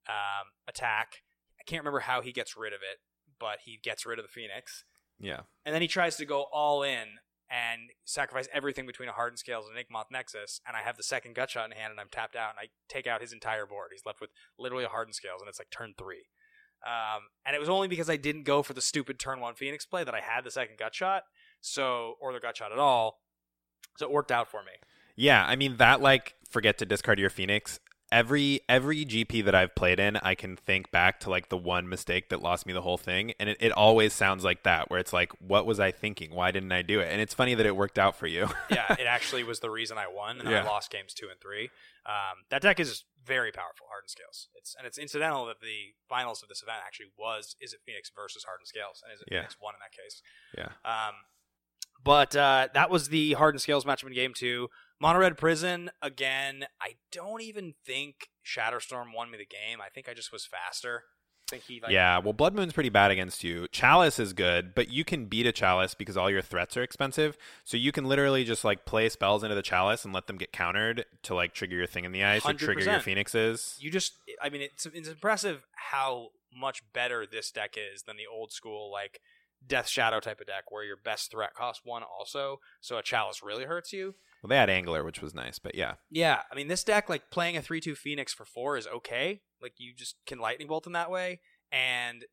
um, 0.07 0.47
attack. 0.67 1.23
I 1.59 1.63
can't 1.65 1.81
remember 1.81 1.99
how 1.99 2.21
he 2.21 2.31
gets 2.31 2.55
rid 2.55 2.71
of 2.71 2.79
it, 2.79 2.99
but 3.37 3.59
he 3.65 3.79
gets 3.83 4.05
rid 4.05 4.17
of 4.17 4.23
the 4.23 4.29
Phoenix. 4.29 4.85
Yeah. 5.19 5.41
And 5.65 5.75
then 5.75 5.81
he 5.81 5.89
tries 5.89 6.15
to 6.17 6.25
go 6.25 6.45
all 6.53 6.83
in 6.83 7.05
and 7.49 7.89
sacrifice 8.05 8.47
everything 8.53 8.85
between 8.85 9.09
a 9.09 9.13
Hardened 9.13 9.39
Scales 9.39 9.65
and 9.67 9.77
an 9.77 9.83
Inkmoth 9.83 10.11
Nexus, 10.11 10.61
and 10.67 10.77
I 10.77 10.81
have 10.81 10.97
the 10.97 11.03
second 11.03 11.35
gut 11.35 11.49
shot 11.49 11.65
in 11.65 11.71
hand, 11.71 11.91
and 11.91 11.99
I'm 11.99 12.09
tapped 12.11 12.35
out, 12.35 12.51
and 12.51 12.59
I 12.59 12.69
take 12.87 13.07
out 13.07 13.21
his 13.21 13.33
entire 13.33 13.65
board. 13.65 13.89
He's 13.91 14.05
left 14.05 14.21
with 14.21 14.29
literally 14.57 14.83
a 14.83 14.89
Hardened 14.89 15.15
Scales, 15.15 15.41
and 15.41 15.49
it's 15.49 15.59
like 15.59 15.71
turn 15.71 15.93
three. 15.97 16.25
Um, 16.85 17.23
and 17.45 17.55
it 17.55 17.59
was 17.59 17.69
only 17.69 17.87
because 17.87 18.09
I 18.09 18.15
didn't 18.15 18.43
go 18.43 18.63
for 18.63 18.73
the 18.73 18.81
stupid 18.81 19.19
turn 19.19 19.39
one 19.41 19.55
Phoenix 19.55 19.85
play 19.85 20.03
that 20.03 20.13
I 20.13 20.21
had 20.21 20.43
the 20.43 20.51
second 20.51 20.77
gut 20.77 20.95
shot, 20.95 21.23
so 21.59 22.15
or 22.21 22.31
the 22.31 22.39
gut 22.39 22.57
shot 22.57 22.71
at 22.71 22.79
all. 22.79 23.19
So 23.97 24.05
it 24.05 24.11
worked 24.11 24.31
out 24.31 24.49
for 24.49 24.61
me. 24.61 24.71
Yeah, 25.15 25.45
I 25.45 25.57
mean 25.57 25.77
that 25.77 25.99
like 25.99 26.35
forget 26.49 26.77
to 26.77 26.85
discard 26.85 27.19
your 27.19 27.29
Phoenix. 27.29 27.79
Every 28.12 28.62
every 28.68 29.05
GP 29.05 29.45
that 29.45 29.53
I've 29.53 29.76
played 29.76 29.99
in, 29.99 30.18
I 30.18 30.34
can 30.34 30.55
think 30.55 30.89
back 30.89 31.20
to 31.22 31.30
like 31.30 31.49
the 31.49 31.57
one 31.57 31.88
mistake 31.88 32.30
that 32.30 32.41
lost 32.41 32.66
me 32.66 32.74
the 32.74 32.82
whole 32.82 32.97
thing, 32.97 33.34
and 33.39 33.49
it, 33.49 33.57
it 33.60 33.72
always 33.72 34.14
sounds 34.14 34.43
like 34.43 34.64
that, 34.64 34.89
where 34.89 34.99
it's 34.99 35.14
like, 35.14 35.32
what 35.39 35.68
was 35.68 35.80
I 35.80 35.91
thinking? 35.91 36.34
Why 36.34 36.49
didn't 36.49 36.72
I 36.72 36.82
do 36.82 36.99
it? 37.01 37.10
And 37.12 37.22
it's 37.22 37.36
funny 37.36 37.53
that 37.53 37.66
it 37.68 37.76
worked 37.76 37.99
out 37.99 38.16
for 38.16 38.26
you. 38.26 38.47
yeah, 38.72 38.93
it 38.97 39.05
actually 39.07 39.43
was 39.43 39.60
the 39.60 39.70
reason 39.70 39.97
I 39.99 40.07
won, 40.07 40.39
and 40.39 40.49
Yeah. 40.49 40.64
I 40.64 40.66
lost 40.66 40.89
games 40.91 41.14
two 41.14 41.28
and 41.30 41.39
three. 41.39 41.70
Um, 42.05 42.45
that 42.49 42.64
deck 42.64 42.80
is 42.80 43.03
very 43.24 43.51
powerful, 43.51 43.86
Hardened 43.89 44.10
Scales. 44.10 44.47
It's 44.55 44.74
and 44.76 44.88
it's 44.88 44.97
incidental 44.97 45.45
that 45.45 45.62
the 45.62 45.93
finals 46.07 46.41
of 46.41 46.49
this 46.49 46.64
event 46.64 46.80
actually 46.84 47.12
was 47.18 47.55
Izzet 47.64 47.84
Phoenix 47.86 48.10
versus 48.16 48.43
Hardened 48.43 48.68
Scales, 48.68 49.03
and 49.03 49.14
is 49.14 49.22
it 49.22 49.28
Yeah. 49.32 49.41
Phoenix 49.41 49.57
won 49.62 49.76
in 49.76 49.80
that 49.82 49.91
case. 49.91 50.22
yeah, 50.57 50.72
Um, 50.84 51.14
but 52.03 52.36
uh, 52.36 52.70
that 52.74 52.89
was 52.89 53.10
the 53.10 53.34
Hardened 53.34 53.62
Scales 53.62 53.86
matchup 53.86 54.07
in 54.07 54.14
game 54.14 54.34
two. 54.36 54.70
Mono 55.01 55.19
Red 55.19 55.37
Prison 55.37 55.91
again. 56.01 56.65
I 56.81 56.95
don't 57.11 57.41
even 57.41 57.73
think 57.85 58.29
Shatterstorm 58.45 59.15
won 59.15 59.31
me 59.31 59.37
the 59.37 59.45
game. 59.45 59.79
I 59.81 59.89
think 59.89 60.09
I 60.09 60.13
just 60.13 60.31
was 60.31 60.45
faster. 60.45 61.03
I 61.47 61.51
think 61.51 61.63
he 61.63 61.79
like 61.81 61.91
yeah. 61.91 62.19
Well, 62.19 62.33
Blood 62.33 62.53
Moon's 62.53 62.73
pretty 62.73 62.89
bad 62.89 63.09
against 63.09 63.43
you. 63.43 63.67
Chalice 63.71 64.19
is 64.19 64.33
good, 64.33 64.75
but 64.75 64.89
you 64.89 65.03
can 65.03 65.25
beat 65.25 65.47
a 65.47 65.51
Chalice 65.51 65.95
because 65.95 66.15
all 66.15 66.29
your 66.29 66.43
threats 66.43 66.77
are 66.77 66.83
expensive. 66.83 67.37
So 67.63 67.75
you 67.75 67.91
can 67.91 68.05
literally 68.05 68.43
just 68.43 68.63
like 68.63 68.85
play 68.85 69.09
spells 69.09 69.41
into 69.41 69.55
the 69.55 69.63
Chalice 69.63 70.05
and 70.05 70.13
let 70.13 70.27
them 70.27 70.37
get 70.37 70.51
countered 70.51 71.05
to 71.23 71.33
like 71.33 71.53
trigger 71.53 71.75
your 71.75 71.87
thing 71.87 72.05
in 72.05 72.11
the 72.11 72.23
ice 72.23 72.45
or 72.45 72.53
trigger 72.53 72.81
your 72.81 72.99
Phoenixes. 72.99 73.77
you 73.79 73.89
just 73.89 74.13
i 74.41 74.49
mean 74.49 74.61
it's 74.61 74.85
it's 74.85 75.07
impressive 75.07 75.65
how 75.73 76.29
much 76.55 76.83
better 76.93 77.25
this 77.25 77.51
deck 77.51 77.75
is 77.77 78.03
than 78.03 78.17
the 78.17 78.27
old 78.31 78.51
school 78.51 78.91
like 78.91 79.19
death 79.65 79.87
shadow 79.87 80.19
type 80.19 80.39
of 80.39 80.47
deck 80.47 80.71
where 80.71 80.83
your 80.83 80.97
best 80.97 81.31
threat 81.31 81.53
costs 81.53 81.81
one 81.83 82.03
also 82.03 82.59
so 82.81 82.97
a 82.97 83.03
chalice 83.03 83.41
really 83.43 83.65
hurts 83.65 83.91
you 83.91 84.15
Well, 84.41 84.49
they 84.49 84.55
had 84.55 84.69
Angler, 84.69 85.03
which 85.03 85.21
was 85.21 85.33
nice, 85.33 85.59
but 85.59 85.75
yeah. 85.75 85.95
yeah 86.09 86.41
i 86.51 86.55
mean 86.55 86.67
this 86.67 86.83
deck 86.83 87.09
like 87.09 87.29
playing 87.31 87.57
a 87.57 87.61
3-2 87.61 87.97
phoenix 87.97 88.33
for 88.33 88.45
4 88.45 88.77
is 88.77 88.87
okay 88.87 89.41
like 89.61 89.73
you 89.77 89.93
just 89.93 90.15
can 90.25 90.39
lightning 90.39 90.67
bolt 90.67 90.87
in 90.87 90.93
that 90.93 91.11
way 91.11 91.39
and 91.71 92.25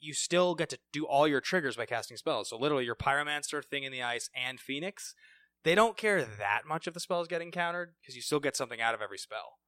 you 0.00 0.12
still 0.12 0.54
get 0.54 0.68
to 0.70 0.78
do 0.92 1.06
all 1.06 1.26
your 1.26 1.40
triggers 1.40 1.76
by 1.76 1.86
casting 1.86 2.16
spells 2.16 2.48
so 2.48 2.58
literally 2.58 2.84
your 2.84 2.94
pyromancer 2.94 3.64
thing 3.64 3.84
in 3.84 3.92
the 3.92 4.02
ice 4.02 4.28
and 4.34 4.60
phoenix 4.60 5.14
they 5.62 5.74
don't 5.74 5.96
care 5.96 6.22
that 6.22 6.62
much 6.68 6.86
if 6.86 6.94
the 6.94 7.00
spells 7.00 7.24
is 7.24 7.28
getting 7.28 7.50
countered 7.50 7.94
because 8.00 8.16
you 8.16 8.22
still 8.22 8.40
get 8.40 8.56
something 8.56 8.80
out 8.80 8.94
of 8.94 9.00
every 9.00 9.18
spell 9.18 9.58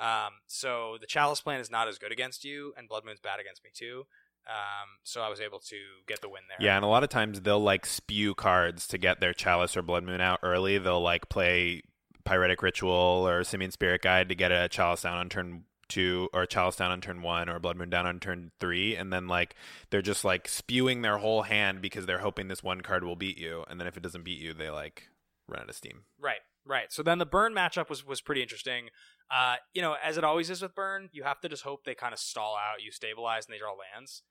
um, 0.00 0.34
so 0.46 0.96
the 1.00 1.06
Chalice 1.06 1.40
plan 1.40 1.60
is 1.60 1.70
not 1.70 1.88
as 1.88 1.98
good 1.98 2.12
against 2.12 2.44
you, 2.44 2.72
and 2.76 2.88
Blood 2.88 3.04
Moon's 3.04 3.20
bad 3.20 3.40
against 3.40 3.64
me 3.64 3.70
too. 3.74 4.04
Um, 4.48 4.98
so 5.04 5.20
I 5.20 5.28
was 5.28 5.40
able 5.40 5.58
to 5.58 5.76
get 6.06 6.22
the 6.22 6.28
win 6.28 6.42
there. 6.48 6.56
Yeah, 6.58 6.76
and 6.76 6.84
a 6.84 6.88
lot 6.88 7.04
of 7.04 7.10
times 7.10 7.42
they'll 7.42 7.60
like 7.60 7.84
spew 7.84 8.34
cards 8.34 8.88
to 8.88 8.98
get 8.98 9.20
their 9.20 9.34
Chalice 9.34 9.76
or 9.76 9.82
Blood 9.82 10.04
Moon 10.04 10.20
out 10.20 10.40
early. 10.42 10.78
They'll 10.78 11.02
like 11.02 11.28
play 11.28 11.82
Pyretic 12.24 12.62
Ritual 12.62 13.28
or 13.28 13.44
Simian 13.44 13.70
Spirit 13.70 14.02
Guide 14.02 14.28
to 14.30 14.34
get 14.34 14.50
a 14.50 14.68
Chalice 14.68 15.02
down 15.02 15.18
on 15.18 15.28
turn 15.28 15.64
two, 15.88 16.28
or 16.32 16.46
Chalice 16.46 16.76
down 16.76 16.90
on 16.90 17.00
turn 17.00 17.22
one, 17.22 17.48
or 17.48 17.58
Blood 17.58 17.76
Moon 17.76 17.90
down 17.90 18.06
on 18.06 18.20
turn 18.20 18.50
three, 18.60 18.96
and 18.96 19.12
then 19.12 19.26
like 19.26 19.54
they're 19.90 20.02
just 20.02 20.24
like 20.24 20.48
spewing 20.48 21.02
their 21.02 21.18
whole 21.18 21.42
hand 21.42 21.82
because 21.82 22.06
they're 22.06 22.18
hoping 22.18 22.48
this 22.48 22.62
one 22.62 22.80
card 22.80 23.04
will 23.04 23.16
beat 23.16 23.38
you, 23.38 23.64
and 23.68 23.78
then 23.78 23.86
if 23.86 23.96
it 23.96 24.02
doesn't 24.02 24.24
beat 24.24 24.38
you, 24.38 24.54
they 24.54 24.70
like 24.70 25.08
run 25.46 25.60
out 25.60 25.68
of 25.68 25.76
steam. 25.76 26.04
Right, 26.18 26.40
right. 26.64 26.92
So 26.92 27.02
then 27.02 27.18
the 27.18 27.26
burn 27.26 27.54
matchup 27.54 27.88
was 27.88 28.06
was 28.06 28.20
pretty 28.20 28.42
interesting. 28.42 28.88
Uh, 29.30 29.56
you 29.74 29.82
know, 29.82 29.96
as 30.02 30.16
it 30.16 30.24
always 30.24 30.48
is 30.48 30.62
with 30.62 30.74
burn, 30.74 31.10
you 31.12 31.22
have 31.22 31.40
to 31.40 31.48
just 31.48 31.62
hope 31.62 31.84
they 31.84 31.94
kind 31.94 32.14
of 32.14 32.18
stall 32.18 32.56
out, 32.56 32.82
you 32.82 32.90
stabilize, 32.90 33.46
and 33.46 33.54
they 33.54 33.58
draw 33.58 33.74
lands. 33.74 34.22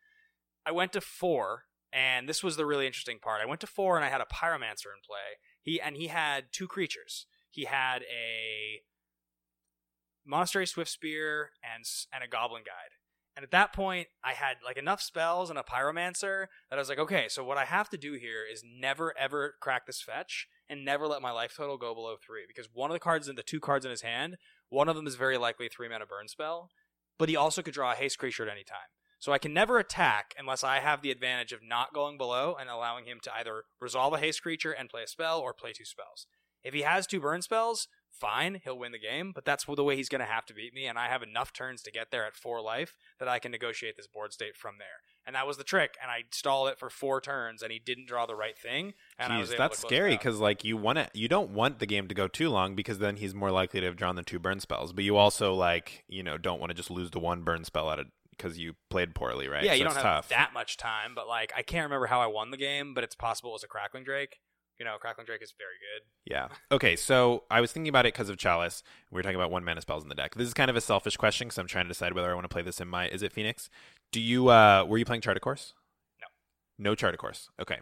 I 0.67 0.71
went 0.71 0.91
to 0.93 1.01
four, 1.01 1.63
and 1.93 2.27
this 2.27 2.43
was 2.43 2.57
the 2.57 2.65
really 2.65 2.85
interesting 2.85 3.19
part. 3.19 3.41
I 3.41 3.45
went 3.45 3.61
to 3.61 3.67
four, 3.67 3.95
and 3.95 4.03
I 4.03 4.09
had 4.09 4.19
a 4.19 4.25
pyromancer 4.25 4.91
in 4.93 5.01
play. 5.05 5.39
He 5.61 5.79
and 5.79 5.95
he 5.95 6.07
had 6.07 6.45
two 6.51 6.67
creatures. 6.67 7.25
He 7.49 7.63
had 7.63 8.01
a 8.03 8.81
monastery 10.25 10.67
swift 10.67 10.91
spear 10.91 11.51
and 11.63 11.85
and 12.13 12.23
a 12.23 12.27
goblin 12.27 12.63
guide. 12.63 12.91
And 13.37 13.43
at 13.43 13.51
that 13.51 13.71
point, 13.71 14.07
I 14.23 14.33
had 14.33 14.57
like 14.65 14.77
enough 14.77 15.01
spells 15.01 15.49
and 15.49 15.59
a 15.59 15.63
pyromancer 15.63 16.47
that 16.69 16.77
I 16.77 16.79
was 16.79 16.89
like, 16.89 16.99
okay, 16.99 17.27
so 17.29 17.43
what 17.43 17.57
I 17.57 17.65
have 17.65 17.87
to 17.91 17.97
do 17.97 18.13
here 18.13 18.43
is 18.51 18.63
never 18.65 19.13
ever 19.17 19.55
crack 19.61 19.85
this 19.85 20.01
fetch 20.01 20.47
and 20.67 20.83
never 20.83 21.07
let 21.07 21.21
my 21.21 21.31
life 21.31 21.53
total 21.55 21.77
go 21.77 21.93
below 21.93 22.15
three 22.17 22.43
because 22.45 22.67
one 22.73 22.89
of 22.89 22.95
the 22.95 22.99
cards 22.99 23.29
in 23.29 23.35
the 23.35 23.43
two 23.43 23.61
cards 23.61 23.85
in 23.85 23.91
his 23.91 24.01
hand, 24.01 24.35
one 24.69 24.89
of 24.89 24.97
them 24.97 25.07
is 25.07 25.15
very 25.15 25.37
likely 25.37 25.67
a 25.67 25.69
three 25.69 25.87
mana 25.87 26.05
burn 26.05 26.27
spell, 26.27 26.71
but 27.17 27.29
he 27.29 27.37
also 27.37 27.61
could 27.61 27.73
draw 27.73 27.93
a 27.93 27.95
haste 27.95 28.17
creature 28.17 28.43
at 28.43 28.51
any 28.51 28.65
time. 28.65 28.89
So 29.19 29.31
I 29.31 29.39
can 29.39 29.53
never 29.53 29.79
attack 29.79 30.35
unless 30.37 30.63
I 30.63 30.79
have 30.79 31.01
the 31.01 31.11
advantage 31.11 31.51
of 31.51 31.63
not 31.63 31.93
going 31.93 32.17
below 32.17 32.55
and 32.59 32.69
allowing 32.69 33.05
him 33.05 33.19
to 33.23 33.35
either 33.35 33.63
resolve 33.81 34.13
a 34.13 34.19
haste 34.19 34.41
creature 34.41 34.71
and 34.71 34.89
play 34.89 35.03
a 35.03 35.07
spell 35.07 35.39
or 35.39 35.53
play 35.53 35.73
two 35.73 35.85
spells. 35.85 36.27
If 36.63 36.73
he 36.73 36.81
has 36.81 37.07
two 37.07 37.19
burn 37.19 37.41
spells, 37.41 37.87
fine, 38.11 38.61
he'll 38.63 38.77
win 38.77 38.91
the 38.91 38.99
game, 38.99 39.31
but 39.33 39.45
that's 39.45 39.65
the 39.65 39.83
way 39.83 39.95
he's 39.95 40.09
going 40.09 40.21
to 40.21 40.25
have 40.25 40.45
to 40.47 40.53
beat 40.53 40.73
me, 40.73 40.85
and 40.85 40.97
I 40.97 41.07
have 41.07 41.23
enough 41.23 41.53
turns 41.53 41.81
to 41.83 41.91
get 41.91 42.11
there 42.11 42.25
at 42.25 42.35
four 42.35 42.61
life 42.61 42.97
that 43.19 43.27
I 43.27 43.39
can 43.39 43.51
negotiate 43.51 43.95
this 43.95 44.07
board 44.07 44.33
state 44.33 44.55
from 44.55 44.75
there. 44.79 44.87
And 45.25 45.35
that 45.35 45.45
was 45.45 45.57
the 45.57 45.63
trick, 45.63 45.95
and 46.01 46.09
I 46.09 46.23
stalled 46.31 46.69
it 46.69 46.79
for 46.79 46.89
four 46.89 47.21
turns, 47.21 47.61
and 47.61 47.71
he 47.71 47.79
didn't 47.79 48.07
draw 48.07 48.25
the 48.25 48.35
right 48.35 48.57
thing, 48.57 48.93
and 49.19 49.31
I 49.31 49.39
was 49.39 49.51
able 49.51 49.57
that's 49.59 49.79
scary 49.79 50.11
because 50.11 50.39
like 50.39 50.63
you 50.63 50.77
want 50.77 50.97
to, 50.97 51.09
you 51.13 51.27
don't 51.27 51.51
want 51.51 51.79
the 51.79 51.85
game 51.85 52.07
to 52.07 52.15
go 52.15 52.27
too 52.27 52.49
long 52.49 52.75
because 52.75 52.99
then 52.99 53.17
he's 53.17 53.35
more 53.35 53.51
likely 53.51 53.81
to 53.81 53.85
have 53.85 53.97
drawn 53.97 54.15
the 54.15 54.23
two 54.23 54.39
burn 54.39 54.59
spells. 54.59 54.93
But 54.93 55.03
you 55.03 55.17
also 55.17 55.53
like 55.53 56.05
you 56.07 56.23
know 56.23 56.37
don't 56.37 56.59
want 56.59 56.69
to 56.69 56.73
just 56.73 56.89
lose 56.89 57.11
the 57.11 57.19
one 57.19 57.41
burn 57.41 57.65
spell 57.65 57.89
out 57.89 57.99
of 57.99 58.07
because 58.37 58.57
you 58.57 58.75
played 58.89 59.15
poorly, 59.15 59.47
right? 59.47 59.63
Yeah, 59.63 59.71
So 59.71 59.75
you 59.77 59.83
don't 59.83 59.93
have 59.95 60.03
tough. 60.03 60.29
that 60.29 60.51
much 60.53 60.77
time, 60.77 61.13
but 61.15 61.27
like 61.27 61.51
I 61.55 61.61
can't 61.61 61.83
remember 61.83 62.07
how 62.07 62.19
I 62.21 62.27
won 62.27 62.51
the 62.51 62.57
game, 62.57 62.93
but 62.93 63.03
it's 63.03 63.15
possible 63.15 63.51
it 63.51 63.53
was 63.53 63.63
a 63.63 63.67
Crackling 63.67 64.03
Drake. 64.03 64.39
You 64.79 64.85
know, 64.85 64.95
Crackling 64.99 65.25
Drake 65.25 65.41
is 65.41 65.53
very 65.57 65.73
good. 65.79 66.05
Yeah. 66.31 66.49
Okay, 66.71 66.95
so 66.95 67.45
I 67.49 67.61
was 67.61 67.71
thinking 67.71 67.89
about 67.89 68.05
it 68.05 68.13
because 68.13 68.29
of 68.29 68.37
Chalice. 68.37 68.83
We 69.11 69.15
were 69.15 69.23
talking 69.23 69.35
about 69.35 69.49
one 69.49 69.63
mana 69.63 69.81
spells 69.81 70.03
in 70.03 70.09
the 70.09 70.13
deck. 70.13 70.35
This 70.35 70.47
is 70.47 70.53
kind 70.53 70.69
of 70.69 70.75
a 70.75 70.81
selfish 70.81 71.17
question 71.17 71.47
because 71.47 71.57
I'm 71.57 71.65
trying 71.65 71.85
to 71.85 71.89
decide 71.89 72.13
whether 72.13 72.29
I 72.29 72.35
want 72.35 72.43
to 72.45 72.53
play 72.53 72.61
this 72.61 72.79
in 72.79 72.87
my. 72.87 73.09
Izzet 73.09 73.31
Phoenix? 73.31 73.71
Do 74.11 74.21
you? 74.21 74.49
uh 74.49 74.85
Were 74.87 74.99
you 74.99 75.05
playing 75.05 75.21
Chart 75.21 75.35
a 75.35 75.39
Course? 75.39 75.73
No. 76.21 76.27
No 76.91 76.95
Chart 76.95 77.15
a 77.15 77.17
Course. 77.17 77.49
Okay. 77.59 77.77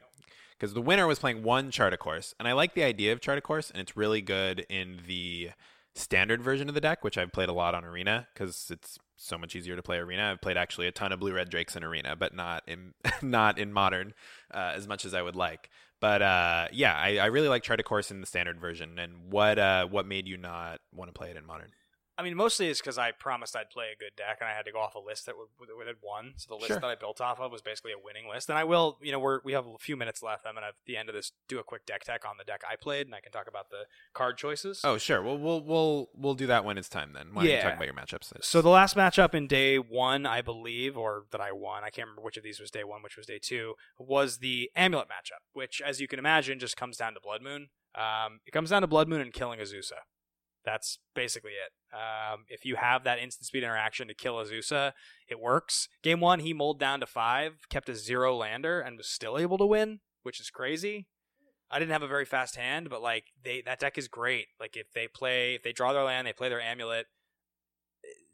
Because 0.58 0.74
the 0.74 0.82
winner 0.82 1.06
was 1.06 1.20
playing 1.20 1.44
one 1.44 1.70
Chart 1.70 1.92
a 1.92 1.98
Course, 1.98 2.34
and 2.40 2.48
I 2.48 2.54
like 2.54 2.76
the 2.76 2.84
idea 2.84 3.12
of 3.12 3.20
Chart 3.20 3.38
a 3.38 3.42
Course, 3.42 3.70
and 3.72 3.82
it's 3.82 3.98
really 3.98 4.22
good 4.22 4.66
in 4.70 5.02
the 5.06 5.50
standard 5.96 6.42
version 6.42 6.68
of 6.68 6.76
the 6.76 6.82
deck, 6.82 7.04
which 7.04 7.18
I've 7.18 7.32
played 7.32 7.50
a 7.50 7.54
lot 7.54 7.74
on 7.74 7.86
Arena 7.86 8.28
because 8.34 8.70
it's 8.70 9.00
so 9.18 9.38
much 9.38 9.56
easier 9.56 9.76
to 9.76 9.82
play 9.82 9.98
Arena. 9.98 10.32
I've 10.32 10.42
played 10.42 10.58
actually 10.58 10.88
a 10.88 10.92
ton 10.92 11.12
of 11.12 11.20
Blue 11.20 11.34
Red 11.34 11.50
Drakes 11.50 11.76
in 11.76 11.84
Arena, 11.84 12.16
but 12.16 12.36
not 12.36 12.64
in 12.68 12.94
not 13.22 13.58
in 13.58 13.72
Modern 13.74 14.14
uh, 14.54 14.74
as 14.76 14.88
much 14.88 15.06
as 15.06 15.14
I 15.14 15.22
would 15.22 15.36
like. 15.36 15.70
But 16.02 16.22
uh, 16.22 16.68
yeah, 16.72 16.94
I, 16.94 17.18
I 17.18 17.26
really 17.28 17.48
like 17.48 17.64
Chart 17.64 17.80
a 17.80 17.84
Course 17.84 18.12
in 18.12 18.20
the 18.20 18.28
standard 18.28 18.60
version. 18.60 19.00
And 19.00 19.32
what 19.32 19.58
uh, 19.58 19.88
what 19.88 20.06
made 20.06 20.28
you 20.28 20.38
not 20.38 20.80
want 20.94 21.10
to 21.10 21.18
play 21.18 21.32
it 21.32 21.38
in 21.38 21.46
Modern? 21.46 21.72
I 22.18 22.24
mean, 22.24 22.36
mostly 22.36 22.68
it's 22.70 22.80
because 22.80 22.98
I 22.98 23.12
promised 23.12 23.56
I'd 23.58 23.70
play 23.70 23.88
a 23.94 23.98
good 23.98 24.16
deck, 24.16 24.38
and 24.40 24.50
I 24.50 24.54
had 24.54 24.64
to 24.66 24.72
go 24.72 24.80
off 24.80 24.96
a 24.96 25.00
list 25.00 25.26
that 25.26 25.36
would, 25.38 25.48
that 25.68 25.88
had 25.88 25.98
won. 26.02 26.34
So 26.38 26.48
the 26.50 26.56
list 26.56 26.68
Sure. 26.68 26.80
that 26.80 26.88
I 26.88 26.96
built 26.96 27.20
off 27.20 27.40
of 27.42 27.52
was 27.52 27.62
basically 27.62 27.92
a 27.92 28.00
winning 28.02 28.30
list. 28.30 28.48
And 28.50 28.58
I 28.58 28.64
will, 28.64 28.98
you 29.02 29.12
know, 29.12 29.20
we're 29.20 29.42
we 29.44 29.52
have 29.52 29.66
a 29.68 29.78
few 29.78 29.98
minutes 29.98 30.24
left. 30.24 30.46
I'm 30.46 30.54
gonna 30.56 30.68
at 30.68 30.76
the 30.86 30.96
end 30.96 31.10
of 31.10 31.16
this 31.16 31.34
do 31.50 31.60
a 31.60 31.64
quick 31.64 31.86
deck 31.86 32.06
tech 32.06 32.24
on 32.26 32.38
the 32.38 32.46
deck 32.46 32.62
I 32.70 32.78
played, 32.78 33.06
and 33.08 33.14
I 33.16 33.20
can 33.20 33.32
talk 33.34 33.48
about 33.50 33.70
the 33.70 33.84
card 34.14 34.38
choices. 34.38 34.80
Oh, 34.86 34.98
sure. 34.98 35.22
Well, 35.22 35.38
we'll 35.38 35.62
we'll 35.62 36.10
we'll 36.16 36.36
do 36.36 36.48
that 36.48 36.64
when 36.64 36.78
it's 36.78 36.88
time. 36.90 37.12
Then. 37.14 37.34
Why 37.34 37.42
don't 37.44 37.52
you 37.52 37.58
Yeah. 37.58 37.64
talk 37.64 37.76
about 37.76 37.86
your 37.86 37.94
matchups? 37.96 38.44
So 38.44 38.62
the 38.62 38.70
last 38.70 38.96
matchup 38.96 39.34
in 39.34 39.48
day 39.48 39.78
one, 39.78 40.26
I 40.26 40.42
believe, 40.42 40.98
or 40.98 41.26
that 41.32 41.42
I 41.42 41.52
won, 41.52 41.84
I 41.84 41.90
can't 41.90 42.08
remember 42.08 42.22
which 42.22 42.38
of 42.38 42.44
these 42.44 42.60
was 42.62 42.72
day 42.72 42.84
one, 42.86 43.02
which 43.04 43.18
was 43.18 43.26
day 43.26 43.40
two, 43.42 43.76
was 44.00 44.38
the 44.38 44.72
amulet 44.76 45.08
matchup, 45.10 45.44
which, 45.54 45.82
as 45.86 46.00
you 46.00 46.08
can 46.08 46.20
imagine, 46.20 46.60
just 46.60 46.78
comes 46.78 46.96
down 46.98 47.14
to 47.16 47.20
Blood 47.20 47.42
Moon. 47.42 47.68
Um, 47.94 48.40
it 48.46 48.52
comes 48.52 48.70
down 48.72 48.82
to 48.82 48.88
Blood 48.88 49.08
Moon 49.10 49.22
and 49.22 49.34
killing 49.34 49.60
Azusa. 49.60 50.04
That's 50.66 51.00
basically 51.14 51.52
it. 51.52 51.72
Um, 51.96 52.46
if 52.50 52.66
you 52.66 52.76
have 52.76 53.04
that 53.04 53.20
instant 53.20 53.46
speed 53.46 53.64
interaction 53.64 54.08
to 54.08 54.14
kill 54.14 54.36
Azusa, 54.36 54.94
it 55.30 55.40
works. 55.40 55.88
Game 56.02 56.20
one, 56.20 56.40
he 56.40 56.54
mulled 56.54 56.80
down 56.80 57.00
to 57.00 57.06
five, 57.06 57.68
kept 57.70 57.88
a 57.88 57.96
zero 57.96 58.36
lander, 58.36 58.80
and 58.80 58.98
was 58.98 59.08
still 59.08 59.38
able 59.38 59.58
to 59.60 59.66
win, 59.66 60.00
which 60.24 60.40
is 60.40 60.50
crazy. 60.50 61.08
I 61.70 61.80
didn't 61.80 61.92
have 61.92 62.04
a 62.04 62.08
very 62.08 62.26
fast 62.26 62.56
hand, 62.56 62.90
but 62.90 63.02
like 63.02 63.26
they 63.44 63.62
that 63.66 63.80
deck 63.80 63.98
is 63.98 64.08
great. 64.08 64.48
Like 64.60 64.76
if 64.76 64.92
they 64.94 65.08
play, 65.08 65.56
if 65.56 65.64
they 65.64 65.72
draw 65.72 65.94
their 65.94 66.04
land, 66.04 66.28
they 66.28 66.34
play 66.34 66.50
their 66.50 66.62
amulet, 66.62 67.08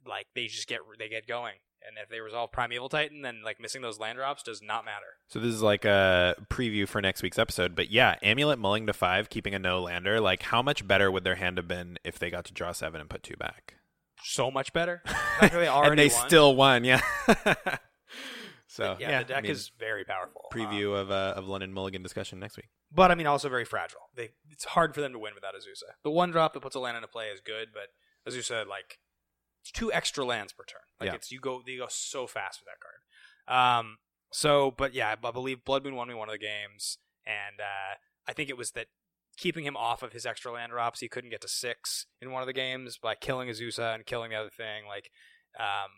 like 0.08 0.28
they 0.36 0.48
just 0.48 0.68
get 0.68 0.80
they 1.00 1.10
get 1.10 1.28
going. 1.28 1.56
And 1.88 1.98
if 2.02 2.10
they 2.10 2.20
resolve 2.20 2.52
Primeval 2.52 2.90
Titan, 2.90 3.22
then 3.22 3.42
like 3.44 3.60
missing 3.60 3.82
those 3.82 4.00
land 4.00 4.18
drops 4.18 4.44
does 4.44 4.62
not 4.62 4.86
matter. 4.86 5.18
So 5.28 5.40
this 5.40 5.54
is 5.54 5.62
like 5.62 5.84
a 5.86 6.36
preview 6.50 6.88
for 6.88 7.02
next 7.02 7.24
week's 7.24 7.40
episode. 7.40 7.76
But 7.76 7.90
yeah, 7.92 8.16
Amulet 8.22 8.60
mulling 8.60 8.88
to 8.88 8.94
five, 8.94 9.30
keeping 9.30 9.56
a 9.56 9.60
no 9.60 9.82
lander. 9.82 10.20
Like, 10.22 10.44
how 10.44 10.62
much 10.62 10.88
better 10.88 11.10
would 11.12 11.24
their 11.24 11.36
hand 11.36 11.58
have 11.58 11.68
been 11.68 11.98
if 12.04 12.20
they 12.20 12.30
got 12.30 12.46
to 12.46 12.54
draw 12.54 12.72
seven 12.72 13.02
and 13.02 13.10
put 13.10 13.24
two 13.24 13.36
back? 13.36 13.76
So 14.24 14.52
much 14.52 14.72
better. 14.74 15.02
The 15.42 15.50
they 15.50 15.68
already 15.68 15.90
and 15.90 16.00
they 16.00 16.16
won. 16.16 16.28
still 16.28 16.56
won. 16.56 16.84
Yeah. 16.84 17.02
so 18.68 18.96
yeah, 19.00 19.10
yeah, 19.10 19.20
the 19.20 19.26
deck 19.26 19.38
I 19.38 19.42
mean, 19.42 19.52
is 19.52 19.72
very 19.80 20.04
powerful. 20.04 20.44
Um, 20.54 20.60
preview 20.60 20.96
of 20.96 21.10
uh, 21.12 21.34
of 21.36 21.48
London 21.48 21.74
Mulligan 21.74 22.04
discussion 22.04 22.40
next 22.40 22.58
week. 22.58 22.70
but 22.94 23.12
I 23.12 23.16
mean 23.16 23.28
also 23.28 23.50
very 23.50 23.66
fragile. 23.66 24.02
They 24.16 24.30
it's 24.50 24.66
hard 24.66 24.94
for 24.94 25.02
them 25.02 25.14
to 25.14 25.20
win 25.20 25.34
without 25.34 25.56
Azusa. 25.56 25.94
The 26.04 26.12
one 26.12 26.32
drop 26.32 26.54
that 26.54 26.62
puts 26.62 26.76
a 26.76 26.80
land 26.80 26.96
into 26.98 27.08
play 27.08 27.28
is 27.28 27.40
good, 27.42 27.70
but 27.74 27.88
Azusa 28.32 28.68
like 28.68 29.00
it's 29.62 29.72
two 29.72 29.92
extra 29.94 30.26
lands 30.26 30.54
per 30.54 30.64
turn. 30.66 30.82
Like 31.00 31.08
Yeah. 31.10 31.16
it's 31.16 31.32
you 31.32 31.40
go 31.40 31.62
you 31.66 31.80
go 31.80 31.88
so 31.90 32.28
fast 32.28 32.60
with 32.62 32.68
that 32.68 32.80
card. 32.82 33.80
Um 33.80 33.98
so 34.32 34.72
but 34.72 34.94
yeah, 34.94 35.16
I 35.24 35.32
believe 35.32 35.64
Blood 35.66 35.84
Moon 35.84 35.96
won 35.96 36.08
me 36.08 36.14
one 36.14 36.30
of 36.30 36.34
the 36.34 36.40
games 36.40 36.98
and 37.26 37.60
uh 37.60 37.96
I 38.28 38.34
think 38.34 38.50
it 38.50 38.58
was 38.58 38.72
that 38.72 38.88
keeping 39.38 39.66
him 39.66 39.78
off 39.78 40.04
of 40.04 40.14
his 40.14 40.26
extra 40.26 40.52
land 40.52 40.72
drops, 40.72 41.00
he 41.00 41.08
couldn't 41.08 41.30
get 41.32 41.42
to 41.42 41.48
six 41.48 42.06
in 42.22 42.32
one 42.32 42.42
of 42.44 42.48
the 42.48 42.54
games 42.54 42.98
by 43.02 43.16
killing 43.16 43.50
Azusa 43.50 43.96
and 43.96 44.06
killing 44.06 44.30
the 44.32 44.36
other 44.38 44.50
thing. 44.50 44.86
Like 44.88 45.10
um 45.60 45.90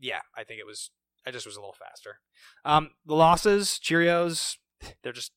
yeah, 0.00 0.20
I 0.36 0.44
think 0.44 0.58
it 0.60 0.66
was 0.66 0.90
I 1.26 1.30
just 1.30 1.46
was 1.46 1.56
a 1.56 1.60
little 1.60 1.76
faster. 1.78 2.18
Um 2.64 2.90
the 3.06 3.14
losses, 3.14 3.78
Cheerios, 3.82 4.56
they're 5.02 5.12
just 5.12 5.32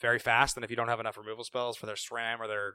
very 0.00 0.20
fast, 0.20 0.56
and 0.56 0.62
if 0.64 0.70
you 0.70 0.76
don't 0.76 0.86
have 0.88 1.00
enough 1.00 1.16
removal 1.18 1.42
spells 1.42 1.76
for 1.76 1.86
their 1.86 1.96
SRAM 1.96 2.38
or 2.38 2.46
their 2.46 2.74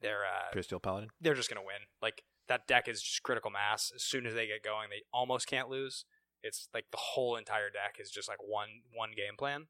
their 0.00 0.24
uh, 0.24 0.50
Pure 0.52 0.62
Steel 0.64 0.80
Paladin. 0.80 1.10
they're 1.20 1.34
just 1.34 1.48
gonna 1.50 1.60
win. 1.60 1.82
Like 2.00 2.22
that 2.52 2.66
deck 2.68 2.86
is 2.86 3.02
just 3.02 3.22
critical 3.22 3.50
mass. 3.50 3.90
As 3.94 4.02
soon 4.02 4.26
as 4.26 4.34
they 4.34 4.46
get 4.46 4.62
going, 4.62 4.88
they 4.90 5.02
almost 5.12 5.46
can't 5.46 5.70
lose. 5.70 6.04
It's 6.42 6.68
like 6.74 6.84
the 6.90 6.98
whole 6.98 7.36
entire 7.36 7.70
deck 7.70 7.96
is 7.98 8.10
just 8.10 8.28
like 8.28 8.38
one 8.42 8.68
one 8.94 9.10
game 9.16 9.36
plan. 9.38 9.66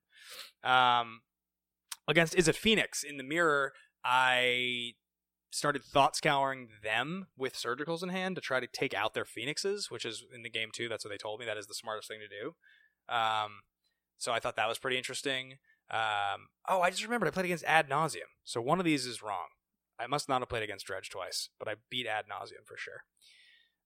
Um, 0.64 1.20
against 2.09 2.35
Izzet 2.35 2.57
Phoenix 2.57 3.05
in 3.05 3.18
the 3.18 3.24
mirror? 3.24 3.72
I 4.05 4.95
started 5.53 5.85
thought 5.85 6.16
scouring 6.16 6.68
them 6.83 7.26
with 7.37 7.55
surgicals 7.55 8.03
in 8.03 8.09
hand 8.09 8.35
to 8.35 8.41
try 8.41 8.59
to 8.59 8.66
take 8.66 8.95
out 8.95 9.14
their 9.14 9.24
phoenixes, 9.24 9.91
which 9.91 10.05
is 10.05 10.24
in 10.35 10.43
the 10.43 10.51
game 10.51 10.70
too. 10.72 10.89
That's 10.89 11.05
what 11.05 11.11
they 11.11 11.18
told 11.18 11.39
me. 11.39 11.47
That 11.47 11.59
is 11.59 11.66
the 11.66 11.74
smartest 11.74 12.09
thing 12.09 12.18
to 12.20 12.28
do. 12.28 12.55
Um, 13.14 13.61
so 14.18 14.33
I 14.33 14.41
thought 14.41 14.57
that 14.57 14.68
was 14.68 14.78
pretty 14.78 14.97
interesting. 14.97 15.59
Um, 15.91 16.49
oh, 16.68 16.80
I 16.80 16.91
just 16.91 17.05
remembered 17.05 17.28
I 17.28 17.33
played 17.33 17.45
against 17.45 17.64
Ad 17.64 17.89
Nauseam. 17.89 18.22
So 18.45 18.61
one 18.61 18.78
of 18.78 18.85
these 18.85 19.05
is 19.05 19.22
wrong. 19.22 19.49
I 20.03 20.07
must 20.07 20.29
not 20.29 20.41
have 20.41 20.49
played 20.49 20.63
against 20.63 20.87
Dredge 20.87 21.11
twice, 21.11 21.49
but 21.59 21.69
I 21.69 21.75
beat 21.91 22.07
Ad 22.07 22.25
Nauseam 22.29 22.59
for 22.65 22.77
sure. 22.77 23.05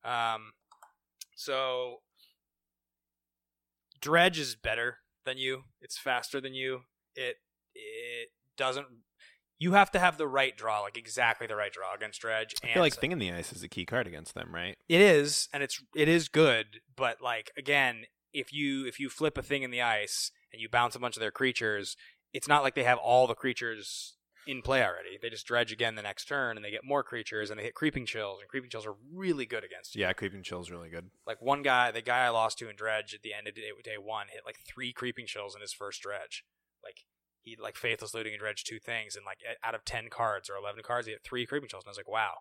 Um, 0.05 0.53
so 1.35 1.97
Dredge 4.01 4.39
is 4.39 4.57
better 4.57 4.99
than 5.25 5.39
you. 5.39 5.65
It's 5.81 5.99
faster 5.99 6.41
than 6.41 6.55
you. 6.55 6.83
It 7.15 7.37
it 7.75 8.31
doesn't. 8.57 8.87
You 9.59 9.73
have 9.73 9.91
to 9.93 9.99
have 9.99 10.19
the 10.19 10.29
right 10.29 10.57
draw, 10.57 10.81
like 10.81 10.99
exactly 10.99 11.47
the 11.47 11.57
right 11.57 11.73
draw 11.73 11.95
against 11.95 12.21
Dredge. 12.21 12.55
I 12.63 12.75
feel 12.75 12.83
like 12.83 12.95
Thing 12.95 13.13
in 13.13 13.19
the 13.19 13.33
Ice 13.33 13.53
is 13.53 13.63
a 13.63 13.69
key 13.69 13.87
card 13.87 14.07
against 14.07 14.35
them, 14.35 14.55
right? 14.55 14.77
it 14.89 15.01
is, 15.01 15.49
and 15.53 15.63
it's 15.63 15.83
it 15.95 16.09
is 16.09 16.29
good, 16.29 16.81
but 16.95 17.23
like 17.23 17.51
again, 17.57 18.05
if 18.33 18.53
you 18.53 18.87
if 18.87 19.01
you 19.01 19.09
flip 19.09 19.39
a 19.39 19.43
thing 19.43 19.63
in 19.63 19.71
the 19.71 19.83
ice 19.83 20.31
and 20.53 20.61
you 20.61 20.69
bounce 20.69 20.95
a 20.95 20.99
bunch 20.99 21.17
of 21.17 21.21
their 21.21 21.31
creatures, 21.31 21.97
it's 22.33 22.49
not 22.49 22.63
like 22.63 22.75
they 22.75 22.85
have 22.85 22.99
all 22.99 23.27
the 23.27 23.35
creatures 23.35 24.16
in 24.47 24.63
play 24.63 24.83
already. 24.83 25.19
They 25.21 25.29
just 25.29 25.47
dredge 25.47 25.73
again 25.73 25.95
the 25.95 26.03
next 26.03 26.27
turn 26.27 26.57
and 26.57 26.65
they 26.65 26.71
get 26.71 26.85
more 26.85 27.03
creatures 27.03 27.51
and 27.51 27.59
they 27.59 27.65
hit 27.65 27.75
creeping 27.75 28.07
chills 28.07 28.39
and 28.41 28.49
creeping 28.49 28.71
chills 28.71 28.87
are 28.87 28.95
really 29.13 29.47
good 29.47 29.65
against 29.65 29.95
you. 29.95 30.03
Yeah, 30.03 30.13
Creeping 30.13 30.43
Chill's 30.43 30.71
really 30.71 30.89
good. 30.89 31.11
Like 31.27 31.43
one 31.43 31.63
guy, 31.63 31.91
the 31.91 32.03
guy 32.03 32.25
I 32.25 32.29
lost 32.29 32.59
to 32.59 32.69
in 32.69 32.77
dredge 32.77 33.15
at 33.15 33.23
the 33.23 33.35
end 33.35 33.49
of 33.49 33.55
day, 33.55 33.71
day 33.83 33.97
one 34.01 34.29
hit 34.31 34.43
like 34.45 34.59
three 34.67 34.93
creeping 34.93 35.27
chills 35.27 35.55
in 35.55 35.61
his 35.61 35.73
first 35.73 36.03
dredge. 36.03 36.45
Like 36.83 37.05
he 37.43 37.57
like 37.61 37.77
faithless 37.77 38.15
looting 38.15 38.33
and 38.33 38.41
dredge 38.41 38.65
two 38.65 38.79
things 38.79 39.17
and 39.17 39.27
like 39.27 39.39
out 39.63 39.75
of 39.75 39.85
ten 39.85 40.09
cards 40.11 40.49
or 40.49 40.57
eleven 40.57 40.83
cards 40.83 41.07
he 41.07 41.13
hit 41.13 41.25
three 41.25 41.47
creeping 41.47 41.69
chills 41.69 41.85
and 41.85 41.89
I 41.89 41.93
was 41.93 41.99
like 41.99 42.09
wow, 42.09 42.35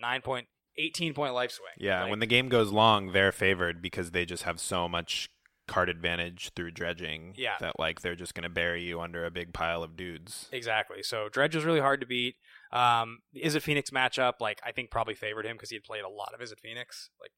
nine 0.00 0.20
point. 0.20 0.48
18 0.80 1.12
point 1.12 1.34
life 1.34 1.50
swing. 1.50 1.72
Yeah, 1.76 2.02
Like, 2.02 2.10
when 2.10 2.20
the 2.20 2.26
game 2.26 2.48
goes 2.48 2.70
long, 2.70 3.10
they're 3.10 3.32
favored 3.32 3.82
because 3.82 4.12
they 4.12 4.24
just 4.24 4.44
have 4.44 4.60
so 4.60 4.88
much 4.88 5.28
card 5.68 5.88
advantage 5.88 6.50
through 6.56 6.72
dredging 6.72 7.34
Yeah. 7.36 7.54
that 7.60 7.78
like 7.78 8.00
they're 8.00 8.16
just 8.16 8.34
going 8.34 8.42
to 8.42 8.48
bury 8.48 8.82
you 8.82 9.00
under 9.00 9.24
a 9.24 9.30
big 9.30 9.52
pile 9.52 9.82
of 9.82 9.96
dudes. 9.96 10.48
Exactly. 10.50 11.02
So 11.02 11.28
Dredge 11.28 11.54
is 11.54 11.64
really 11.64 11.80
hard 11.80 12.00
to 12.00 12.06
beat. 12.06 12.36
Um, 12.72 13.18
Izzet 13.36 13.62
Phoenix 13.62 13.90
matchup? 13.90 14.34
Like 14.40 14.60
I 14.64 14.72
think 14.72 14.90
probably 14.90 15.14
favored 15.14 15.46
him 15.46 15.56
because 15.56 15.70
he 15.70 15.76
had 15.76 15.84
played 15.84 16.02
a 16.04 16.08
lot 16.08 16.32
of 16.34 16.40
Izzet 16.40 16.60
Phoenix. 16.60 17.10
Like 17.20 17.30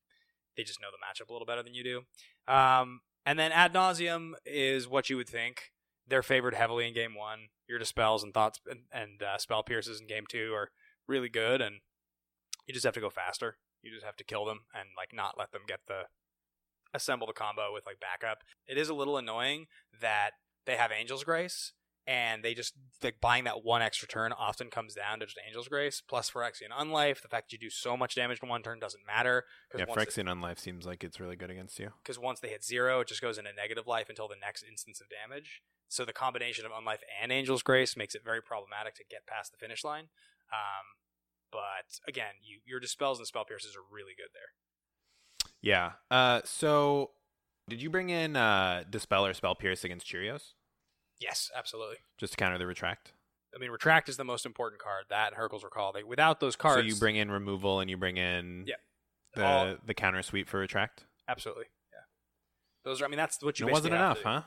they 0.56 0.62
just 0.62 0.80
know 0.80 0.88
the 0.90 0.98
matchup 0.98 1.28
a 1.28 1.32
little 1.32 1.46
better 1.46 1.62
than 1.62 1.74
you 1.74 1.84
do. 1.84 2.52
Um, 2.52 3.00
and 3.26 3.38
then 3.38 3.52
Ad 3.52 3.74
Nauseam 3.74 4.34
is 4.46 4.88
what 4.88 5.10
you 5.10 5.16
would 5.16 5.28
think. 5.28 5.70
They're 6.08 6.22
favored 6.22 6.54
heavily 6.54 6.88
in 6.88 6.94
game 6.94 7.14
one. 7.14 7.48
Your 7.68 7.78
dispels 7.78 8.24
and 8.24 8.32
thoughts 8.34 8.58
and, 8.68 8.80
and 8.90 9.22
uh, 9.22 9.38
spell 9.38 9.62
pierces 9.62 10.00
in 10.00 10.06
game 10.08 10.24
two 10.28 10.52
are 10.54 10.70
really 11.06 11.28
good, 11.28 11.60
and 11.60 11.76
you 12.66 12.74
just 12.74 12.84
have 12.84 12.94
to 12.94 13.00
go 13.00 13.10
faster. 13.10 13.58
You 13.82 13.92
just 13.92 14.04
have 14.04 14.16
to 14.16 14.24
kill 14.24 14.44
them 14.44 14.60
and 14.74 14.88
like 14.96 15.12
not 15.14 15.36
let 15.38 15.52
them 15.52 15.62
get 15.68 15.80
the 15.86 16.02
assemble 16.94 17.26
the 17.26 17.32
combo 17.32 17.72
with 17.72 17.86
like 17.86 18.00
backup. 18.00 18.38
It 18.66 18.78
is 18.78 18.88
a 18.88 18.94
little 18.94 19.16
annoying 19.16 19.66
that 20.00 20.30
they 20.66 20.76
have 20.76 20.90
Angel's 20.92 21.24
Grace 21.24 21.72
and 22.06 22.42
they 22.42 22.54
just 22.54 22.74
like 23.02 23.20
buying 23.20 23.44
that 23.44 23.62
one 23.62 23.82
extra 23.82 24.08
turn 24.08 24.32
often 24.32 24.68
comes 24.68 24.94
down 24.94 25.20
to 25.20 25.26
just 25.26 25.38
Angel's 25.46 25.68
Grace 25.68 26.02
plus 26.06 26.30
Phyrexian 26.30 26.70
Unlife. 26.76 27.22
The 27.22 27.28
fact 27.28 27.50
that 27.50 27.52
you 27.52 27.58
do 27.58 27.70
so 27.70 27.96
much 27.96 28.14
damage 28.14 28.40
in 28.42 28.48
one 28.48 28.62
turn 28.62 28.80
doesn't 28.80 29.06
matter 29.06 29.44
Yeah, 29.76 29.84
Phyrexian 29.84 30.24
Unlife 30.26 30.58
seems 30.58 30.86
like 30.86 31.04
it's 31.04 31.20
really 31.20 31.36
good 31.36 31.50
against 31.50 31.78
you. 31.78 31.90
because 32.02 32.18
once 32.18 32.40
they 32.40 32.48
hit 32.48 32.64
zero, 32.64 33.00
it 33.00 33.08
just 33.08 33.22
goes 33.22 33.38
into 33.38 33.52
negative 33.52 33.86
life 33.86 34.08
until 34.08 34.28
the 34.28 34.36
next 34.40 34.64
instance 34.68 35.00
of 35.00 35.06
damage. 35.08 35.62
So 35.88 36.04
the 36.04 36.12
combination 36.12 36.64
of 36.64 36.72
Unlife 36.72 37.00
and 37.20 37.32
Angel's 37.32 37.62
Grace 37.62 37.96
makes 37.96 38.14
it 38.14 38.22
very 38.24 38.40
problematic 38.42 38.94
to 38.96 39.04
get 39.08 39.26
past 39.26 39.52
the 39.52 39.58
finish 39.58 39.84
line. 39.84 40.08
Um, 40.52 40.98
but 41.52 41.98
again, 42.08 42.34
you 42.42 42.60
your 42.64 42.80
dispels 42.80 43.18
and 43.18 43.26
spell 43.26 43.44
pierces 43.44 43.76
are 43.76 43.82
really 43.82 44.14
good 44.16 44.30
there. 44.32 44.54
Yeah. 45.62 45.92
Uh, 46.10 46.40
so 46.44 47.10
did 47.68 47.82
you 47.82 47.90
bring 47.90 48.10
in 48.10 48.36
uh, 48.36 48.84
Dispel 48.88 49.26
or 49.26 49.34
Spell 49.34 49.54
Pierce 49.54 49.84
against 49.84 50.06
Cheerios 50.06 50.52
Yes, 51.20 51.50
absolutely. 51.56 51.96
just 52.18 52.32
to 52.32 52.36
counter 52.36 52.58
the 52.58 52.66
retract? 52.66 53.12
I 53.54 53.58
mean, 53.58 53.70
Retract 53.70 54.08
is 54.08 54.16
the 54.16 54.24
most 54.24 54.46
important 54.46 54.80
card. 54.80 55.06
That 55.10 55.32
and 55.32 55.36
Hurkyl's 55.36 55.64
Recall. 55.64 55.92
They, 55.92 56.04
without 56.04 56.38
those 56.38 56.54
cards, 56.54 56.82
So 56.82 56.86
you 56.86 56.94
bring 56.94 57.16
in 57.16 57.30
removal 57.32 57.80
and 57.80 57.90
you 57.90 57.96
bring 57.96 58.16
in 58.16 58.64
Yeah. 58.68 58.76
the 59.34 59.44
All- 59.44 59.76
the 59.84 59.92
counter 59.92 60.22
sweep 60.22 60.48
for 60.48 60.60
retract. 60.60 61.04
absolutely. 61.28 61.64
Yeah, 61.92 61.98
those 62.84 63.02
are. 63.02 63.06
I 63.06 63.08
mean, 63.08 63.16
that's 63.18 63.42
what 63.42 63.58
you. 63.58 63.66
It 63.66 63.72
wasn't 63.72 63.94
enough, 63.94 64.22
huh? 64.22 64.42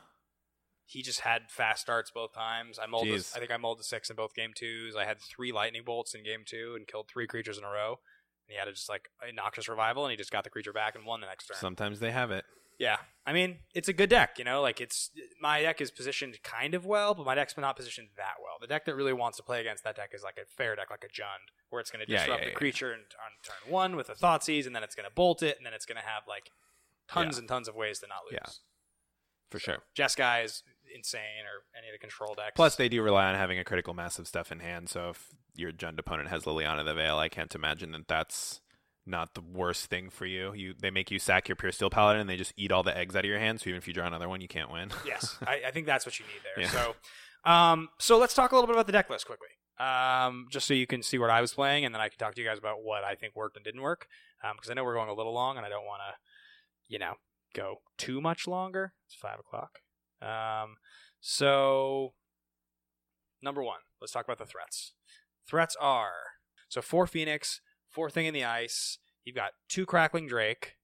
He 0.86 1.02
just 1.02 1.20
had 1.20 1.50
fast 1.50 1.82
starts 1.82 2.10
both 2.10 2.32
times. 2.34 2.78
I 2.78 2.86
mulled. 2.86 3.06
Jeez. 3.06 3.36
I 3.36 3.40
think 3.40 3.50
I 3.50 3.56
mulled 3.58 3.78
to 3.78 3.84
six 3.84 4.08
in 4.08 4.16
both 4.16 4.34
game 4.34 4.52
twos. 4.54 4.96
I 4.96 5.04
had 5.04 5.18
three 5.20 5.52
lightning 5.52 5.82
bolts 5.84 6.14
in 6.14 6.24
game 6.24 6.42
two 6.46 6.72
and 6.76 6.86
killed 6.86 7.08
three 7.12 7.26
creatures 7.26 7.58
in 7.58 7.64
a 7.64 7.68
row. 7.70 8.00
And 8.46 8.52
he 8.54 8.58
had 8.58 8.68
a 8.68 8.72
just 8.72 8.88
like 8.88 9.08
a 9.26 9.32
noxious 9.32 9.68
revival, 9.68 10.04
and 10.04 10.10
he 10.10 10.16
just 10.16 10.30
got 10.30 10.44
the 10.44 10.50
creature 10.50 10.72
back 10.72 10.94
and 10.94 11.06
won 11.06 11.20
the 11.20 11.26
next 11.26 11.46
turn. 11.46 11.56
Sometimes 11.58 12.00
they 12.00 12.10
have 12.10 12.30
it. 12.30 12.44
Yeah, 12.78 12.96
I 13.24 13.32
mean, 13.32 13.58
it's 13.74 13.88
a 13.88 13.92
good 13.92 14.10
deck. 14.10 14.38
You 14.38 14.44
know, 14.44 14.60
like 14.60 14.80
it's 14.80 15.10
my 15.40 15.62
deck 15.62 15.80
is 15.80 15.90
positioned 15.90 16.42
kind 16.42 16.74
of 16.74 16.84
well, 16.84 17.14
but 17.14 17.24
my 17.24 17.34
deck's 17.34 17.56
not 17.56 17.76
positioned 17.76 18.08
that 18.16 18.34
well. 18.42 18.56
The 18.60 18.66
deck 18.66 18.84
that 18.86 18.96
really 18.96 19.12
wants 19.12 19.36
to 19.36 19.44
play 19.44 19.60
against 19.60 19.84
that 19.84 19.96
deck 19.96 20.10
is 20.12 20.22
like 20.22 20.38
a 20.38 20.46
fair 20.56 20.74
deck, 20.74 20.90
like 20.90 21.04
a 21.04 21.08
Jund, 21.08 21.52
where 21.70 21.80
it's 21.80 21.90
going 21.90 22.04
to 22.04 22.12
disrupt 22.12 22.40
yeah, 22.40 22.46
the 22.46 22.50
yeah. 22.50 22.56
creature 22.56 22.92
and, 22.92 23.02
on 23.02 23.30
turn 23.44 23.72
one 23.72 23.96
with 23.96 24.08
a 24.08 24.14
Thoughtseize, 24.14 24.66
and 24.66 24.74
then 24.74 24.82
it's 24.82 24.94
going 24.94 25.08
to 25.08 25.14
bolt 25.14 25.42
it, 25.42 25.56
and 25.56 25.64
then 25.64 25.72
it's 25.72 25.86
going 25.86 25.96
to 25.96 26.06
have 26.06 26.24
like 26.28 26.50
tons 27.08 27.36
Yeah. 27.36 27.40
and 27.40 27.48
tons 27.48 27.68
of 27.68 27.76
ways 27.76 28.00
to 28.00 28.06
not 28.08 28.24
lose. 28.24 28.40
Yeah. 28.42 28.52
For 29.50 29.58
sure. 29.60 29.78
Jeskai 29.96 30.44
is 30.44 30.64
insane, 30.92 31.44
or 31.44 31.62
any 31.78 31.88
of 31.88 31.94
the 31.94 31.98
control 31.98 32.34
decks. 32.34 32.52
Plus, 32.56 32.74
they 32.74 32.88
do 32.88 33.02
rely 33.02 33.26
on 33.28 33.36
having 33.36 33.58
a 33.58 33.64
critical 33.64 33.94
mass 33.94 34.18
of 34.18 34.26
stuff 34.26 34.50
in 34.50 34.58
hand. 34.58 34.88
So 34.88 35.10
if 35.10 35.28
your 35.54 35.72
Jund 35.72 35.98
opponent 35.98 36.28
has 36.28 36.44
Liliana 36.44 36.84
the 36.84 36.94
Veil, 36.94 37.18
I 37.18 37.28
can't 37.28 37.54
imagine 37.54 37.92
that 37.92 38.08
that's 38.08 38.60
not 39.06 39.34
the 39.34 39.40
worst 39.40 39.86
thing 39.86 40.10
for 40.10 40.26
you. 40.26 40.52
You 40.54 40.74
they 40.78 40.90
make 40.90 41.10
you 41.10 41.18
sack 41.18 41.48
your 41.48 41.56
pure 41.56 41.72
steel 41.72 41.90
paladin 41.90 42.20
and 42.20 42.30
they 42.30 42.36
just 42.36 42.54
eat 42.56 42.72
all 42.72 42.82
the 42.82 42.96
eggs 42.96 43.14
out 43.14 43.24
of 43.24 43.28
your 43.28 43.38
hand. 43.38 43.60
So 43.60 43.68
even 43.68 43.78
if 43.78 43.86
you 43.86 43.94
draw 43.94 44.06
another 44.06 44.28
one, 44.28 44.40
you 44.40 44.48
can't 44.48 44.70
win. 44.70 44.90
Yes, 45.06 45.36
I, 45.46 45.62
I 45.66 45.70
think 45.70 45.86
that's 45.86 46.06
what 46.06 46.18
you 46.18 46.24
need 46.26 46.40
there. 46.42 46.64
Yeah. 46.64 46.70
So, 46.70 47.50
um, 47.50 47.88
so 47.98 48.18
let's 48.18 48.34
talk 48.34 48.52
a 48.52 48.54
little 48.54 48.66
bit 48.66 48.76
about 48.76 48.86
the 48.86 48.92
deck 48.92 49.10
list 49.10 49.26
quickly, 49.26 49.48
um, 49.78 50.46
just 50.50 50.66
so 50.66 50.74
you 50.74 50.86
can 50.86 51.02
see 51.02 51.18
what 51.18 51.30
I 51.30 51.40
was 51.40 51.52
playing, 51.52 51.84
and 51.84 51.94
then 51.94 52.00
I 52.00 52.08
can 52.08 52.18
talk 52.18 52.34
to 52.34 52.40
you 52.40 52.46
guys 52.46 52.58
about 52.58 52.82
what 52.82 53.04
I 53.04 53.14
think 53.14 53.36
worked 53.36 53.56
and 53.56 53.64
didn't 53.64 53.82
work, 53.82 54.06
because 54.56 54.70
I 54.70 54.74
know 54.74 54.84
we're 54.84 54.94
going 54.94 55.10
a 55.10 55.14
little 55.14 55.34
long, 55.34 55.56
and 55.56 55.66
I 55.66 55.68
don't 55.68 55.84
want 55.84 56.00
to, 56.08 56.14
you 56.88 56.98
know, 56.98 57.14
go 57.54 57.82
too 57.98 58.20
much 58.20 58.48
longer. 58.48 58.94
It's 59.06 59.14
five 59.14 59.38
o'clock. 59.38 59.80
Um, 60.22 60.76
so 61.20 62.14
number 63.42 63.62
one, 63.62 63.80
let's 64.00 64.12
talk 64.12 64.24
about 64.24 64.38
the 64.38 64.46
threats. 64.46 64.94
Threats 65.46 65.76
are 65.80 66.12
so 66.68 66.82
four 66.82 67.06
Phoenix, 67.06 67.60
four 67.88 68.10
Thing 68.10 68.26
in 68.26 68.34
the 68.34 68.44
Ice. 68.44 68.98
You've 69.24 69.36
got 69.36 69.52
two 69.68 69.86
Crackling 69.86 70.26
Drake, 70.26 70.74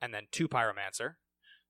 and 0.00 0.12
then 0.12 0.24
two 0.30 0.48
Pyromancer. 0.48 1.14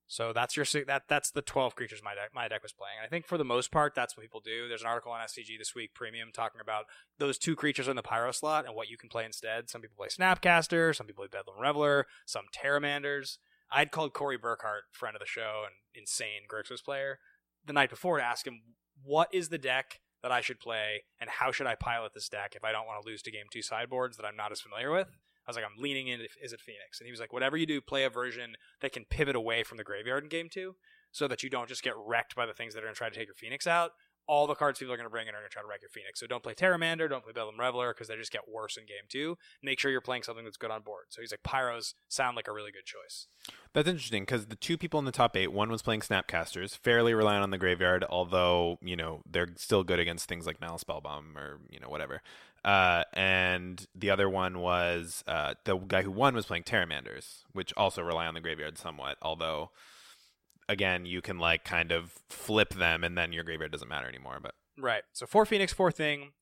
So 0.07 0.33
that's 0.33 0.57
your 0.57 0.67
that 0.87 1.05
that's 1.09 1.31
the 1.31 1.43
twelve 1.43 1.75
creatures 1.75 2.03
my 2.05 2.15
deck 2.15 2.31
my 2.35 2.47
deck 2.47 2.63
was 2.63 2.73
playing. 2.73 2.99
And 2.99 3.07
I 3.07 3.09
think 3.09 3.27
for 3.27 3.39
the 3.39 3.45
most 3.45 3.73
part 3.73 3.95
that's 3.95 4.17
what 4.17 4.23
people 4.23 4.43
do. 4.45 4.69
There's 4.69 4.83
an 4.83 4.87
article 4.87 5.13
on 5.13 5.21
SCG 5.21 5.59
this 5.59 5.75
week, 5.75 5.95
Premium, 5.95 6.29
talking 6.33 6.61
about 6.61 6.85
those 7.19 7.39
two 7.39 7.57
creatures 7.57 7.89
in 7.89 7.97
the 7.97 8.03
Pyro 8.03 8.31
slot 8.31 8.67
and 8.67 8.75
what 8.75 8.89
you 8.89 8.99
can 8.99 9.09
play 9.09 9.25
instead. 9.25 9.71
Some 9.71 9.81
people 9.81 9.97
play 9.97 10.09
Snapcaster, 10.09 10.95
some 10.95 11.07
people 11.07 11.25
play 11.25 11.39
Bedlam 11.39 11.59
Reveler, 11.59 12.07
some 12.27 12.45
Pteramanders. 12.55 13.39
I'd 13.73 13.91
called 13.91 14.13
Corey 14.13 14.39
Burkhart, 14.39 14.83
friend 14.93 15.17
of 15.17 15.21
the 15.21 15.27
show 15.27 15.65
and 15.65 15.75
insane 15.95 16.43
Grixis 16.53 16.85
player, 16.85 17.19
the 17.65 17.73
night 17.73 17.91
before 17.91 18.19
to 18.19 18.25
ask 18.25 18.47
him 18.47 18.61
what 19.03 19.33
is 19.33 19.49
the 19.49 19.59
deck 19.59 20.01
that 20.25 20.33
I 20.33 20.41
should 20.41 20.59
play 20.59 21.05
and 21.21 21.29
how 21.29 21.53
should 21.53 21.67
I 21.67 21.75
pilot 21.75 22.15
this 22.15 22.31
deck 22.31 22.55
if 22.57 22.65
I 22.65 22.73
don't 22.73 22.87
want 22.87 23.03
to 23.03 23.07
lose 23.07 23.21
to 23.23 23.31
game 23.31 23.45
two 23.53 23.61
sideboards 23.61 24.17
that 24.17 24.25
I'm 24.25 24.37
not 24.37 24.53
as 24.53 24.61
familiar 24.61 24.91
with. 24.91 25.09
I 25.47 25.51
was 25.51 25.55
like, 25.55 25.67
I'm 25.67 25.81
leaning 25.81 26.09
in. 26.09 26.21
Izzet 26.21 26.63
Phoenix? 26.63 26.99
And 26.99 27.07
he 27.07 27.11
was 27.11 27.21
like, 27.21 27.31
whatever 27.31 27.59
you 27.59 27.67
do, 27.67 27.83
play 27.83 28.05
a 28.05 28.09
version 28.09 28.57
that 28.81 28.93
can 28.93 29.05
pivot 29.05 29.37
away 29.37 29.65
from 29.65 29.77
the 29.77 29.85
graveyard 29.85 30.25
in 30.25 30.31
game 30.31 30.49
two, 30.51 30.77
so 31.13 31.29
that 31.29 31.43
you 31.43 31.51
don't 31.51 31.69
just 31.69 31.83
get 31.83 31.93
wrecked 31.99 32.35
by 32.35 32.47
the 32.47 32.55
things 32.55 32.73
that 32.73 32.81
are 32.81 32.85
going 32.85 32.95
to 32.95 32.99
try 32.99 33.11
to 33.11 33.15
take 33.15 33.27
your 33.27 33.35
Phoenix 33.35 33.67
out. 33.67 33.91
All 34.27 34.47
the 34.47 34.55
cards 34.55 34.79
people 34.79 34.95
are 34.95 34.97
going 34.97 35.07
to 35.07 35.11
bring 35.11 35.29
in 35.29 35.35
are 35.35 35.39
going 35.39 35.49
to 35.49 35.53
try 35.53 35.63
to 35.63 35.69
wreck 35.69 35.83
your 35.83 35.91
Phoenix. 35.91 36.21
So 36.21 36.27
don't 36.27 36.43
play 36.43 36.55
Pteramander, 36.55 37.09
don't 37.09 37.23
play 37.23 37.33
Bedlam 37.33 37.59
Reveler 37.59 37.93
because 37.93 38.09
they 38.09 38.17
just 38.17 38.33
get 38.33 38.43
worse 38.49 38.77
in 38.77 38.87
game 38.87 39.05
two. 39.09 39.37
Make 39.63 39.79
sure 39.79 39.91
you're 39.91 40.01
playing 40.01 40.23
something 40.23 40.45
that's 40.45 40.57
good 40.57 40.71
on 40.71 40.83
board. 40.83 41.07
So 41.11 41.21
he's 41.21 41.33
like, 41.33 41.43
Pyros 41.43 41.95
sound 42.09 42.37
like 42.37 42.49
a 42.49 42.53
really 42.53 42.73
good 42.73 42.85
choice. 42.87 43.27
That's 43.73 43.89
interesting 43.89 44.23
because 44.23 44.47
the 44.47 44.57
two 44.57 44.79
people 44.79 44.99
in 44.99 45.05
the 45.05 45.13
top 45.13 45.37
eight, 45.37 45.53
one 45.53 45.71
was 45.71 45.83
playing 45.83 46.01
Snapcasters, 46.01 46.77
fairly 46.77 47.13
reliant 47.13 47.43
on 47.43 47.51
the 47.51 47.59
graveyard, 47.59 48.05
although 48.09 48.79
you 48.81 48.97
know 48.97 49.23
they're 49.31 49.49
still 49.57 49.85
good 49.85 49.99
against 49.99 50.29
things 50.29 50.47
like 50.47 50.61
Mal 50.61 50.79
Spellbomb 50.79 51.37
or 51.37 51.61
you 51.71 51.81
know 51.81 51.89
whatever. 51.89 52.23
Uh, 52.65 53.05
and 53.13 53.87
the 53.95 54.11
other 54.11 54.29
one 54.29 54.59
was 54.59 55.23
uh, 55.27 55.55
the 55.65 55.77
guy 55.77 56.03
who 56.03 56.11
won 56.11 56.35
was 56.35 56.47
playing 56.47 56.63
Pteramanders, 56.63 57.43
which 57.53 57.75
also 57.77 58.03
rely 58.03 58.27
on 58.27 58.33
the 58.35 58.41
graveyard 58.41 58.79
somewhat, 58.79 59.19
although 59.21 59.71
again 60.69 61.07
you 61.07 61.21
can 61.21 61.39
like 61.39 61.65
kind 61.65 61.93
of 61.93 62.15
flip 62.29 62.75
them 62.75 63.05
and 63.05 63.17
then 63.17 63.33
your 63.33 63.45
graveyard 63.45 63.73
doesn't 63.73 63.89
matter 63.89 64.09
anymore. 64.09 64.39
But 64.43 64.55
Right. 64.79 65.03
So 65.13 65.27
four 65.27 65.47
Phoenix, 65.47 65.73
four 65.73 65.93
Thing, 65.93 66.33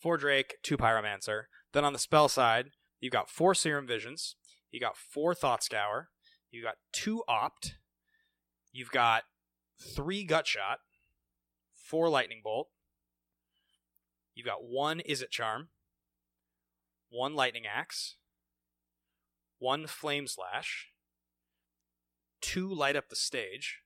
four 0.00 0.16
Drake, 0.16 0.56
two 0.62 0.76
Pyromancer. 0.76 1.44
Then 1.72 1.84
on 1.84 1.92
the 1.92 1.98
spell 1.98 2.28
side, 2.28 2.70
you've 3.00 3.12
got 3.12 3.30
four 3.30 3.54
Serum 3.54 3.86
Visions. 3.86 4.36
You 4.70 4.80
got 4.80 4.96
four 4.96 5.34
Thought 5.34 5.62
Scour. 5.62 6.08
You 6.50 6.62
got 6.62 6.76
two 6.92 7.22
Opt. 7.28 7.74
You've 8.72 8.90
got 8.90 9.24
three 9.80 10.24
Gut 10.24 10.46
Shot, 10.46 10.78
four 11.74 12.08
Lightning 12.08 12.40
Bolt. 12.42 12.68
You've 14.34 14.46
got 14.46 14.64
one 14.64 15.00
Izzet 15.00 15.30
Charm, 15.30 15.68
one 17.10 17.34
Lightning 17.34 17.64
Axe, 17.66 18.16
one 19.58 19.86
Flame 19.86 20.26
Slash, 20.26 20.88
two 22.42 22.68
Light 22.72 22.96
Up 22.96 23.08
the 23.08 23.16
Stage, 23.16 23.78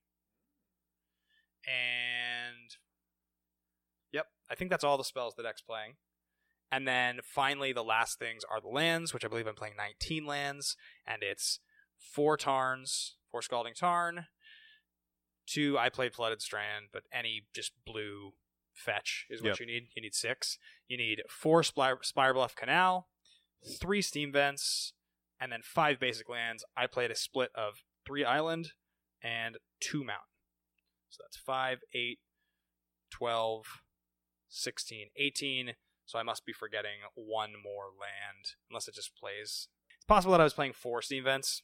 and 1.67 2.77
Yep, 4.13 4.27
I 4.51 4.55
think 4.55 4.71
that's 4.71 4.85
all 4.85 4.97
the 4.99 5.05
spells 5.05 5.35
the 5.37 5.43
deck's 5.43 5.63
playing. 5.63 5.95
And 6.73 6.87
then 6.87 7.21
finally, 7.23 7.73
the 7.73 7.85
last 7.85 8.19
things 8.19 8.43
are 8.51 8.61
the 8.61 8.69
lands, 8.69 9.15
which 9.15 9.25
I 9.25 9.29
believe 9.29 9.47
I'm 9.47 9.55
playing 9.55 9.77
19 9.77 10.27
lands, 10.27 10.77
and 11.07 11.23
it's 11.23 11.61
four 11.99 12.37
Tarns, 12.37 13.17
four 13.31 13.41
Scalding 13.43 13.75
Tarn, 13.75 14.27
two 15.47 15.79
I 15.79 15.89
played 15.91 16.13
Flooded 16.15 16.43
Strand, 16.43 16.87
but 16.93 17.05
any 17.13 17.47
just 17.55 17.73
blue 17.85 18.33
fetch 18.75 19.27
is 19.31 19.41
what 19.43 19.51
Yep. 19.51 19.61
you 19.61 19.67
need. 19.67 19.89
You 19.95 20.03
need 20.03 20.15
six. 20.15 20.59
You 20.89 20.97
need 20.97 21.23
four 21.29 21.63
Spire, 21.63 21.99
Spirebluff 21.99 22.57
Canal, 22.57 23.09
three 23.81 24.03
Steam 24.03 24.33
Vents, 24.33 24.93
and 25.41 25.53
then 25.53 25.63
five 25.63 25.99
basic 26.01 26.29
lands. 26.29 26.65
I 26.77 26.87
played 26.87 27.11
a 27.11 27.17
split 27.17 27.51
of 27.55 27.85
three 28.07 28.25
Island 28.25 28.73
and 29.23 29.57
two 29.81 29.99
Mountain. 29.99 30.23
So 31.11 31.23
that's 31.25 31.37
5, 31.37 31.79
8, 31.95 32.19
12, 33.11 33.65
16, 34.49 35.07
18. 35.17 35.73
So 36.05 36.19
I 36.19 36.23
must 36.23 36.47
be 36.47 36.53
forgetting 36.53 37.01
one 37.15 37.53
more 37.63 37.85
land, 37.85 38.55
unless 38.71 38.87
it 38.87 38.95
just 38.95 39.17
plays. 39.17 39.69
It's 39.97 40.05
possible 40.07 40.33
that 40.33 40.41
I 40.41 40.45
was 40.45 40.53
playing 40.55 40.75
four 40.75 41.03
Steam 41.03 41.25
Vents, 41.25 41.63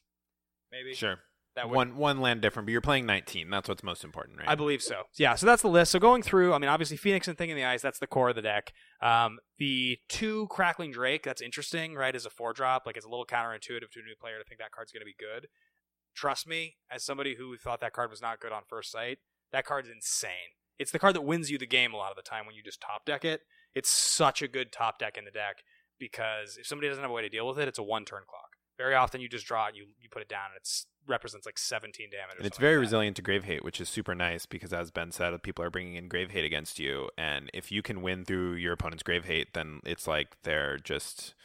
maybe. 0.71 0.93
sure, 0.93 1.19
That 1.55 1.69
would, 1.69 1.75
one 1.75 1.95
one 1.95 2.19
land 2.19 2.41
different, 2.41 2.65
but 2.65 2.71
you're 2.73 2.81
playing 2.81 3.05
19. 3.05 3.49
That's 3.49 3.69
what's 3.69 3.83
most 3.83 4.03
important, 4.03 4.39
right? 4.39 4.49
I 4.49 4.55
believe 4.55 4.81
so. 4.81 5.03
Yeah, 5.17 5.35
so 5.35 5.45
that's 5.45 5.61
the 5.61 5.69
list. 5.69 5.91
So 5.91 5.99
going 5.99 6.23
through, 6.23 6.53
I 6.53 6.57
mean, 6.57 6.69
obviously 6.69 6.97
Phoenix 6.97 7.27
and 7.29 7.37
Thing 7.37 7.51
in 7.51 7.55
the 7.55 7.63
Ice. 7.63 7.81
that's 7.81 7.99
the 7.99 8.07
core 8.07 8.29
of 8.29 8.35
the 8.35 8.41
deck. 8.41 8.73
Um, 9.01 9.37
the 9.59 9.97
two 10.09 10.47
Crackling 10.49 10.91
Drake, 10.91 11.23
that's 11.23 11.41
interesting, 11.41 11.95
right? 11.95 12.13
As 12.15 12.25
a 12.25 12.29
four 12.29 12.51
drop, 12.51 12.83
like 12.85 12.97
it's 12.97 13.05
a 13.05 13.09
little 13.09 13.25
counterintuitive 13.25 13.91
to 13.91 13.99
a 13.99 14.03
new 14.03 14.15
player 14.19 14.39
to 14.39 14.43
think 14.43 14.59
that 14.59 14.71
card's 14.71 14.91
going 14.91 15.01
to 15.01 15.05
be 15.05 15.15
good. 15.17 15.47
Trust 16.15 16.47
me, 16.47 16.75
as 16.91 17.03
somebody 17.03 17.35
who 17.35 17.57
thought 17.57 17.81
that 17.81 17.93
card 17.93 18.09
was 18.09 18.21
not 18.21 18.39
good 18.39 18.51
on 18.51 18.63
first 18.67 18.91
sight, 18.91 19.19
that 19.51 19.65
card's 19.65 19.89
insane. 19.89 20.57
It's 20.79 20.91
the 20.91 20.99
card 20.99 21.15
that 21.15 21.21
wins 21.21 21.51
you 21.51 21.57
the 21.57 21.67
game 21.67 21.93
a 21.93 21.97
lot 21.97 22.11
of 22.11 22.15
the 22.15 22.21
time 22.21 22.45
when 22.45 22.55
you 22.55 22.63
just 22.63 22.81
top 22.81 23.05
deck 23.05 23.23
it. 23.23 23.41
It's 23.75 23.89
such 23.89 24.41
a 24.41 24.47
good 24.47 24.71
top 24.71 24.99
deck 24.99 25.17
in 25.17 25.25
the 25.25 25.31
deck 25.31 25.63
because 25.99 26.57
if 26.57 26.67
somebody 26.67 26.89
doesn't 26.89 27.01
have 27.01 27.11
a 27.11 27.13
way 27.13 27.21
to 27.21 27.29
deal 27.29 27.47
with 27.47 27.59
it, 27.59 27.67
it's 27.67 27.79
a 27.79 27.83
one 27.83 28.05
turn 28.05 28.23
clock. 28.27 28.49
Very 28.77 28.95
often 28.95 29.21
you 29.21 29.29
just 29.29 29.45
draw 29.45 29.67
it, 29.67 29.75
you 29.75 29.85
you 30.01 30.09
put 30.09 30.23
it 30.23 30.27
down, 30.27 30.47
and 30.51 30.57
it 30.57 30.67
represents 31.07 31.45
like 31.45 31.59
17 31.59 32.09
damage. 32.09 32.37
And 32.37 32.45
it's 32.45 32.57
very 32.57 32.75
like 32.75 32.81
resilient 32.81 33.15
to 33.17 33.21
grave 33.21 33.43
hate, 33.43 33.63
which 33.63 33.79
is 33.79 33.87
super 33.87 34.15
nice 34.15 34.45
because, 34.47 34.73
as 34.73 34.89
Ben 34.89 35.11
said, 35.11 35.41
people 35.43 35.63
are 35.63 35.69
bringing 35.69 35.95
in 35.95 36.07
grave 36.07 36.31
hate 36.31 36.43
against 36.43 36.79
you, 36.79 37.09
and 37.17 37.51
if 37.53 37.71
you 37.71 37.81
can 37.81 38.01
win 38.01 38.25
through 38.25 38.53
your 38.55 38.73
opponent's 38.73 39.03
grave 39.03 39.25
hate, 39.25 39.53
then 39.53 39.79
it's 39.85 40.07
like 40.07 40.35
they're 40.43 40.77
just 40.77 41.35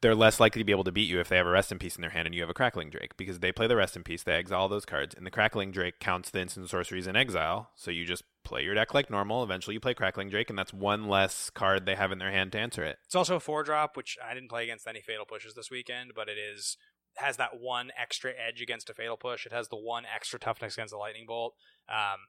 they're 0.00 0.14
less 0.14 0.40
likely 0.40 0.60
to 0.60 0.64
be 0.64 0.72
able 0.72 0.84
to 0.84 0.92
beat 0.92 1.08
you 1.08 1.20
if 1.20 1.28
they 1.28 1.36
have 1.36 1.46
a 1.46 1.50
rest 1.50 1.70
in 1.70 1.78
peace 1.78 1.96
in 1.96 2.00
their 2.00 2.10
hand 2.10 2.26
and 2.26 2.34
you 2.34 2.40
have 2.40 2.50
a 2.50 2.54
crackling 2.54 2.88
drake 2.90 3.16
because 3.16 3.40
they 3.40 3.52
play 3.52 3.66
the 3.66 3.76
rest 3.76 3.96
in 3.96 4.02
peace, 4.02 4.22
they 4.22 4.32
exile 4.32 4.68
those 4.68 4.86
cards, 4.86 5.14
and 5.14 5.26
the 5.26 5.30
crackling 5.30 5.70
drake 5.70 6.00
counts 6.00 6.30
the 6.30 6.40
instant 6.40 6.70
sorceries 6.70 7.06
in 7.06 7.16
exile. 7.16 7.70
So 7.76 7.90
you 7.90 8.06
just 8.06 8.24
play 8.42 8.62
your 8.62 8.74
deck 8.74 8.94
like 8.94 9.10
normal. 9.10 9.42
Eventually, 9.42 9.74
you 9.74 9.80
play 9.80 9.94
crackling 9.94 10.30
drake, 10.30 10.48
and 10.48 10.58
that's 10.58 10.72
one 10.72 11.08
less 11.08 11.50
card 11.50 11.84
they 11.84 11.96
have 11.96 12.12
in 12.12 12.18
their 12.18 12.32
hand 12.32 12.52
to 12.52 12.58
answer 12.58 12.82
it. 12.82 12.98
It's 13.04 13.14
also 13.14 13.36
a 13.36 13.40
four 13.40 13.62
drop, 13.62 13.96
which 13.96 14.16
I 14.26 14.32
didn't 14.32 14.48
play 14.48 14.64
against 14.64 14.86
any 14.86 15.02
fatal 15.02 15.26
pushes 15.26 15.54
this 15.54 15.70
weekend, 15.70 16.12
but 16.14 16.28
it 16.28 16.38
is 16.38 16.76
has 17.16 17.36
that 17.36 17.60
one 17.60 17.90
extra 18.00 18.30
edge 18.30 18.62
against 18.62 18.88
a 18.88 18.94
fatal 18.94 19.16
push. 19.16 19.44
It 19.44 19.52
has 19.52 19.68
the 19.68 19.76
one 19.76 20.04
extra 20.14 20.38
toughness 20.38 20.74
against 20.74 20.92
the 20.92 20.98
lightning 20.98 21.24
bolt. 21.26 21.54
Um, 21.88 22.20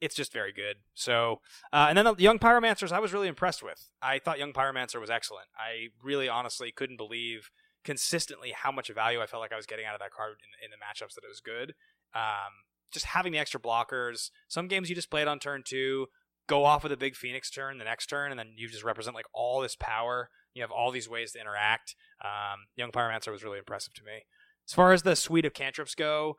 it's 0.00 0.14
just 0.14 0.32
very 0.32 0.52
good. 0.52 0.76
So, 0.94 1.40
uh, 1.72 1.86
and 1.88 1.98
then 1.98 2.04
the 2.04 2.14
young 2.18 2.38
pyromancers, 2.38 2.92
I 2.92 3.00
was 3.00 3.12
really 3.12 3.28
impressed 3.28 3.62
with. 3.62 3.90
I 4.00 4.18
thought 4.18 4.38
young 4.38 4.52
pyromancer 4.52 5.00
was 5.00 5.10
excellent. 5.10 5.46
I 5.56 5.88
really, 6.02 6.28
honestly, 6.28 6.72
couldn't 6.72 6.96
believe 6.96 7.50
consistently 7.84 8.52
how 8.54 8.72
much 8.72 8.92
value 8.92 9.20
I 9.20 9.26
felt 9.26 9.40
like 9.40 9.52
I 9.52 9.56
was 9.56 9.66
getting 9.66 9.86
out 9.86 9.94
of 9.94 10.00
that 10.00 10.12
card 10.12 10.36
in, 10.40 10.66
in 10.66 10.70
the 10.70 10.76
matchups 10.76 11.14
that 11.14 11.24
it 11.24 11.28
was 11.28 11.40
good. 11.40 11.74
Um, 12.14 12.52
just 12.92 13.06
having 13.06 13.32
the 13.32 13.38
extra 13.38 13.60
blockers. 13.60 14.30
Some 14.48 14.68
games 14.68 14.88
you 14.88 14.94
just 14.94 15.10
play 15.10 15.22
it 15.22 15.28
on 15.28 15.38
turn 15.38 15.62
two, 15.64 16.06
go 16.46 16.64
off 16.64 16.82
with 16.82 16.92
a 16.92 16.96
big 16.96 17.14
phoenix 17.14 17.50
turn 17.50 17.78
the 17.78 17.84
next 17.84 18.06
turn, 18.06 18.30
and 18.30 18.38
then 18.38 18.54
you 18.56 18.68
just 18.68 18.84
represent 18.84 19.14
like 19.14 19.26
all 19.32 19.60
this 19.60 19.76
power. 19.76 20.30
You 20.54 20.62
have 20.62 20.72
all 20.72 20.90
these 20.90 21.08
ways 21.08 21.32
to 21.32 21.40
interact. 21.40 21.94
Um, 22.24 22.66
Young 22.74 22.90
Pyromancer 22.90 23.30
was 23.30 23.44
really 23.44 23.58
impressive 23.58 23.94
to 23.94 24.02
me. 24.02 24.24
As 24.68 24.74
far 24.74 24.92
as 24.92 25.02
the 25.02 25.16
suite 25.16 25.44
of 25.44 25.54
cantrips 25.54 25.94
go, 25.94 26.36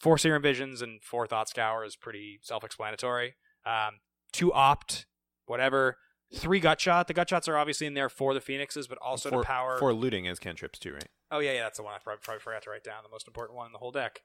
four 0.00 0.18
Serum 0.18 0.42
Visions 0.42 0.82
and 0.82 1.02
four 1.02 1.26
Thought 1.26 1.48
Scour 1.48 1.84
is 1.84 1.96
pretty 1.96 2.38
self-explanatory. 2.42 3.34
Um, 3.66 4.00
two 4.32 4.52
Opt, 4.52 5.06
whatever. 5.46 5.96
Three 6.34 6.58
Gut 6.60 6.80
Shot. 6.80 7.06
The 7.06 7.14
Gut 7.14 7.28
Shots 7.28 7.48
are 7.48 7.56
obviously 7.56 7.86
in 7.86 7.94
there 7.94 8.08
for 8.08 8.34
the 8.34 8.40
Phoenixes, 8.40 8.88
but 8.88 8.98
also 8.98 9.30
for, 9.30 9.42
to 9.42 9.46
power. 9.46 9.78
for 9.78 9.92
looting 9.94 10.26
as 10.26 10.38
cantrips 10.38 10.78
too, 10.78 10.94
right? 10.94 11.08
oh 11.30 11.38
yeah, 11.40 11.52
yeah, 11.52 11.62
that's 11.62 11.78
the 11.78 11.82
one 11.82 11.92
I 11.94 11.98
probably, 12.02 12.20
probably 12.22 12.40
forgot 12.40 12.62
to 12.62 12.70
write 12.70 12.84
down. 12.84 13.02
The 13.02 13.08
most 13.08 13.26
important 13.26 13.56
one 13.56 13.66
in 13.66 13.72
the 13.72 13.78
whole 13.78 13.90
deck. 13.90 14.20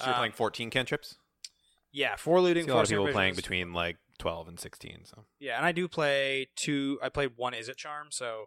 So 0.00 0.06
you're 0.06 0.14
Um, 0.14 0.18
playing 0.18 0.32
14 0.32 0.68
cantrips. 0.70 1.16
Yeah, 1.92 2.16
four 2.16 2.40
looting. 2.40 2.64
See 2.64 2.70
a 2.70 2.72
four 2.72 2.76
lot 2.76 2.84
of 2.84 2.88
people 2.90 3.08
playing 3.12 3.34
between 3.34 3.72
like 3.72 3.96
12 4.18 4.48
and 4.48 4.60
16. 4.60 5.04
So 5.04 5.24
Yeah, 5.38 5.56
and 5.56 5.64
I 5.64 5.72
do 5.72 5.86
play 5.88 6.48
two. 6.56 6.98
I 7.02 7.08
played 7.08 7.32
one 7.36 7.52
Izzet 7.52 7.76
Charm, 7.76 8.08
so 8.10 8.46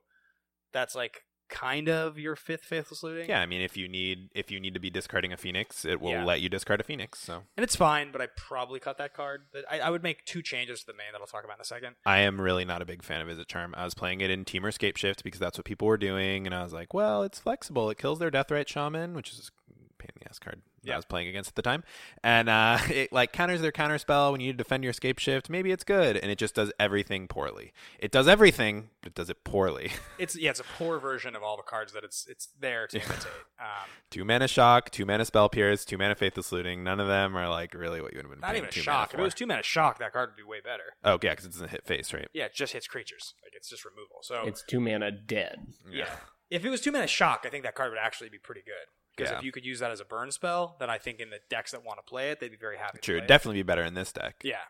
that's 0.73 0.95
like 0.95 1.23
kind 1.49 1.87
of 1.89 2.17
your 2.19 2.35
fifth 2.35 2.63
faithless 2.63 3.03
looting. 3.03 3.29
Yeah, 3.29 3.41
I 3.41 3.45
mean, 3.45 3.61
if 3.61 3.77
you 3.77 3.87
need 3.87 4.29
if 4.35 4.51
you 4.51 4.59
need 4.59 4.73
to 4.73 4.79
be 4.79 4.89
discarding 4.89 5.31
a 5.33 5.37
phoenix, 5.37 5.85
it 5.85 6.01
will 6.01 6.11
Yeah. 6.11 6.25
let 6.25 6.41
you 6.41 6.49
discard 6.49 6.81
a 6.81 6.83
phoenix. 6.83 7.19
So 7.19 7.43
and 7.55 7.63
it's 7.63 7.75
fine, 7.75 8.11
but 8.11 8.21
I 8.21 8.27
probably 8.35 8.79
cut 8.79 8.97
that 8.97 9.13
card. 9.13 9.43
But 9.51 9.65
I, 9.69 9.79
I 9.79 9.89
would 9.89 10.03
make 10.03 10.25
two 10.25 10.41
changes 10.41 10.81
to 10.81 10.87
the 10.87 10.93
main 10.93 11.07
that 11.13 11.21
I'll 11.21 11.27
talk 11.27 11.43
about 11.43 11.57
in 11.57 11.61
a 11.61 11.65
second. 11.65 11.95
I 12.05 12.19
am 12.19 12.39
really 12.41 12.65
not 12.65 12.81
a 12.81 12.85
big 12.85 13.03
fan 13.03 13.21
of 13.21 13.27
Izzet 13.27 13.47
Charm. 13.47 13.73
I 13.77 13.85
was 13.85 13.93
playing 13.93 14.21
it 14.21 14.29
in 14.29 14.45
Temur 14.45 14.73
Scapeshift 14.73 15.23
because 15.23 15.39
that's 15.39 15.57
what 15.57 15.65
people 15.65 15.87
were 15.87 15.97
doing, 15.97 16.45
and 16.45 16.53
I 16.53 16.63
was 16.63 16.73
like, 16.73 16.93
well, 16.93 17.23
it's 17.23 17.39
flexible. 17.39 17.89
It 17.89 17.97
kills 17.97 18.19
their 18.19 18.31
Deathrite 18.31 18.67
Shaman, 18.67 19.13
which 19.13 19.31
is 19.31 19.39
a 19.69 19.93
pain 20.01 20.09
in 20.15 20.21
the 20.23 20.29
ass 20.29 20.39
card 20.39 20.61
Yeah. 20.87 20.93
I 20.93 20.97
was 20.97 21.05
playing 21.05 21.27
against 21.27 21.49
at 21.49 21.55
the 21.55 21.61
time, 21.61 21.83
and 22.23 22.49
uh, 22.49 22.77
it 22.89 23.11
like 23.11 23.31
counters 23.33 23.61
their 23.61 23.71
counter 23.71 23.97
spell 23.97 24.31
when 24.31 24.41
you 24.41 24.47
need 24.47 24.53
to 24.57 24.63
defend 24.63 24.83
your 24.83 24.91
escape 24.91 25.19
Shift. 25.19 25.49
Maybe 25.49 25.71
it's 25.71 25.83
good, 25.83 26.17
and 26.17 26.31
it 26.31 26.37
just 26.37 26.55
does 26.55 26.71
everything 26.79 27.27
poorly. 27.27 27.73
It 27.99 28.11
does 28.11 28.27
everything, 28.27 28.89
but 29.01 29.11
it 29.11 29.15
does 29.15 29.29
it 29.29 29.43
poorly. 29.43 29.91
It's 30.19 30.35
yeah, 30.35 30.49
it's 30.49 30.59
a 30.59 30.63
poor 30.63 30.97
version 30.99 31.35
of 31.35 31.43
all 31.43 31.57
the 31.57 31.63
cards 31.63 31.93
that 31.93 32.03
it's 32.03 32.25
it's 32.27 32.47
there 32.59 32.87
to 32.87 32.97
imitate. 32.97 33.25
Um, 33.59 33.87
two 34.09 34.25
mana 34.25 34.47
Shock, 34.47 34.89
two 34.89 35.05
mana 35.05 35.25
Spell 35.25 35.47
Pierce, 35.47 35.85
two 35.85 35.97
mana 35.97 36.15
Faithless 36.15 36.51
Looting. 36.51 36.83
None 36.83 36.99
of 36.99 37.07
them 37.07 37.37
are 37.37 37.47
like 37.49 37.73
really 37.75 38.01
what 38.01 38.13
you 38.13 38.17
would 38.17 38.25
have 38.25 38.31
been. 38.31 38.39
not 38.39 38.55
even 38.55 38.67
a 38.69 38.71
two 38.71 38.81
shock. 38.81 39.13
If 39.13 39.19
it 39.19 39.23
was 39.23 39.33
two 39.35 39.45
mana 39.45 39.61
shock, 39.63 39.99
that 39.99 40.13
card 40.13 40.29
would 40.29 40.35
be 40.37 40.43
way 40.49 40.59
better. 40.63 40.83
Oh 41.03 41.19
yeah, 41.21 41.31
because 41.33 41.45
it 41.45 41.51
doesn't 41.51 41.69
hit 41.69 41.85
face, 41.85 42.13
right? 42.13 42.27
Yeah, 42.33 42.45
it 42.45 42.53
just 42.55 42.73
hits 42.73 42.87
creatures. 42.87 43.35
Like 43.43 43.53
it's 43.55 43.69
just 43.69 43.85
removal. 43.85 44.17
So 44.21 44.43
It's 44.47 44.63
two 44.63 44.79
mana 44.79 45.11
dead. 45.11 45.67
yeah. 45.91 46.07
If 46.49 46.63
it 46.65 46.69
was 46.69 46.79
two 46.81 46.91
mana 46.91 47.07
shock, 47.07 47.43
I 47.45 47.49
think 47.49 47.63
that 47.63 47.75
card 47.75 47.91
would 47.91 47.99
actually 47.99 48.29
be 48.29 48.37
pretty 48.39 48.61
good. 48.65 48.87
Because 49.17 49.31
Yeah. 49.31 49.39
if 49.39 49.43
you 49.43 49.51
could 49.51 49.65
use 49.65 49.79
that 49.79 49.89
as 49.91 49.99
a 49.99 50.05
burn 50.05 50.31
spell, 50.31 50.77
then 50.79 50.89
I 50.91 50.99
think 50.99 51.19
in 51.19 51.31
the 51.31 51.39
decks 51.49 51.71
that 51.71 51.83
want 51.83 51.97
to 51.97 52.03
play 52.07 52.29
it, 52.29 52.39
they'd 52.39 52.51
be 52.51 52.55
very 52.57 52.77
happy. 52.77 52.99
to 52.99 53.01
True, 53.01 53.13
play 53.15 53.17
it'd 53.17 53.23
it. 53.25 53.27
definitely 53.33 53.59
be 53.59 53.63
better 53.63 53.83
in 53.83 53.95
this 53.95 54.11
deck. 54.13 54.35
Yeah. 54.43 54.61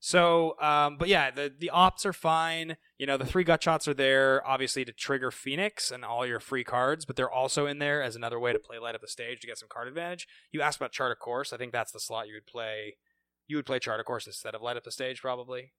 So, 0.00 0.60
um, 0.60 0.98
but 0.98 1.08
yeah, 1.08 1.30
the 1.30 1.50
the 1.58 1.70
ops 1.70 2.04
are 2.04 2.12
fine. 2.12 2.76
You 2.98 3.06
know, 3.06 3.16
the 3.16 3.24
three 3.24 3.42
gut 3.44 3.62
shots 3.62 3.88
are 3.88 3.94
there, 3.94 4.46
obviously 4.46 4.84
to 4.84 4.92
trigger 4.92 5.30
Phoenix 5.30 5.90
and 5.90 6.04
all 6.04 6.26
your 6.26 6.40
free 6.40 6.64
cards, 6.64 7.06
but 7.06 7.16
they're 7.16 7.30
also 7.30 7.64
in 7.66 7.78
there 7.78 8.02
as 8.02 8.14
another 8.14 8.38
way 8.38 8.52
to 8.52 8.58
play 8.58 8.78
light 8.78 8.94
up 8.94 9.00
the 9.00 9.08
stage 9.08 9.40
to 9.40 9.46
get 9.46 9.56
some 9.56 9.68
card 9.70 9.88
advantage. 9.88 10.28
You 10.52 10.60
asked 10.60 10.76
about 10.76 10.92
Chart 10.92 11.10
a 11.10 11.14
Course. 11.16 11.54
I 11.54 11.56
think 11.56 11.72
that's 11.72 11.92
the 11.92 12.00
slot 12.00 12.28
you 12.28 12.34
would 12.34 12.46
play. 12.46 12.98
You 13.46 13.56
would 13.56 13.64
play 13.66 13.78
Chart 13.78 13.98
a 13.98 14.04
Course 14.04 14.26
instead 14.26 14.54
of 14.54 14.60
light 14.60 14.76
up 14.76 14.84
the 14.84 14.92
stage, 14.92 15.22
probably. 15.22 15.72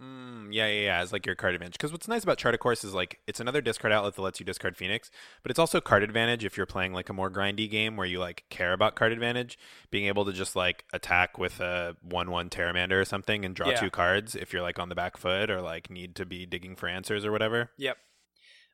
Mm, 0.00 0.48
yeah, 0.52 0.66
yeah, 0.68 0.80
yeah. 0.80 1.02
It's 1.02 1.12
like 1.12 1.26
your 1.26 1.34
card 1.34 1.54
advantage. 1.54 1.72
Because 1.72 1.90
what's 1.90 2.06
nice 2.06 2.22
about 2.22 2.38
Chart 2.38 2.54
a 2.54 2.58
Course 2.58 2.84
is 2.84 2.94
like 2.94 3.18
it's 3.26 3.40
another 3.40 3.60
discard 3.60 3.92
outlet 3.92 4.14
that 4.14 4.22
lets 4.22 4.38
you 4.38 4.46
discard 4.46 4.76
Phoenix, 4.76 5.10
but 5.42 5.50
it's 5.50 5.58
also 5.58 5.80
card 5.80 6.02
advantage 6.04 6.44
if 6.44 6.56
you're 6.56 6.66
playing 6.66 6.92
like 6.92 7.08
a 7.08 7.12
more 7.12 7.30
grindy 7.30 7.68
game 7.68 7.96
where 7.96 8.06
you 8.06 8.20
like 8.20 8.44
care 8.48 8.72
about 8.72 8.94
card 8.94 9.10
advantage. 9.10 9.58
Being 9.90 10.06
able 10.06 10.24
to 10.26 10.32
just 10.32 10.54
like 10.54 10.84
attack 10.92 11.36
with 11.36 11.58
a 11.60 11.96
one-one 12.02 12.48
Pteramander 12.48 13.00
or 13.00 13.04
something 13.04 13.44
and 13.44 13.56
draw 13.56 13.70
Yeah. 13.70 13.80
two 13.80 13.90
cards 13.90 14.36
if 14.36 14.52
you're 14.52 14.62
like 14.62 14.78
on 14.78 14.88
the 14.88 14.94
back 14.94 15.16
foot 15.16 15.50
or 15.50 15.60
like 15.60 15.90
need 15.90 16.14
to 16.16 16.24
be 16.24 16.46
digging 16.46 16.76
for 16.76 16.88
answers 16.88 17.24
or 17.24 17.32
whatever. 17.32 17.70
Yep. 17.76 17.96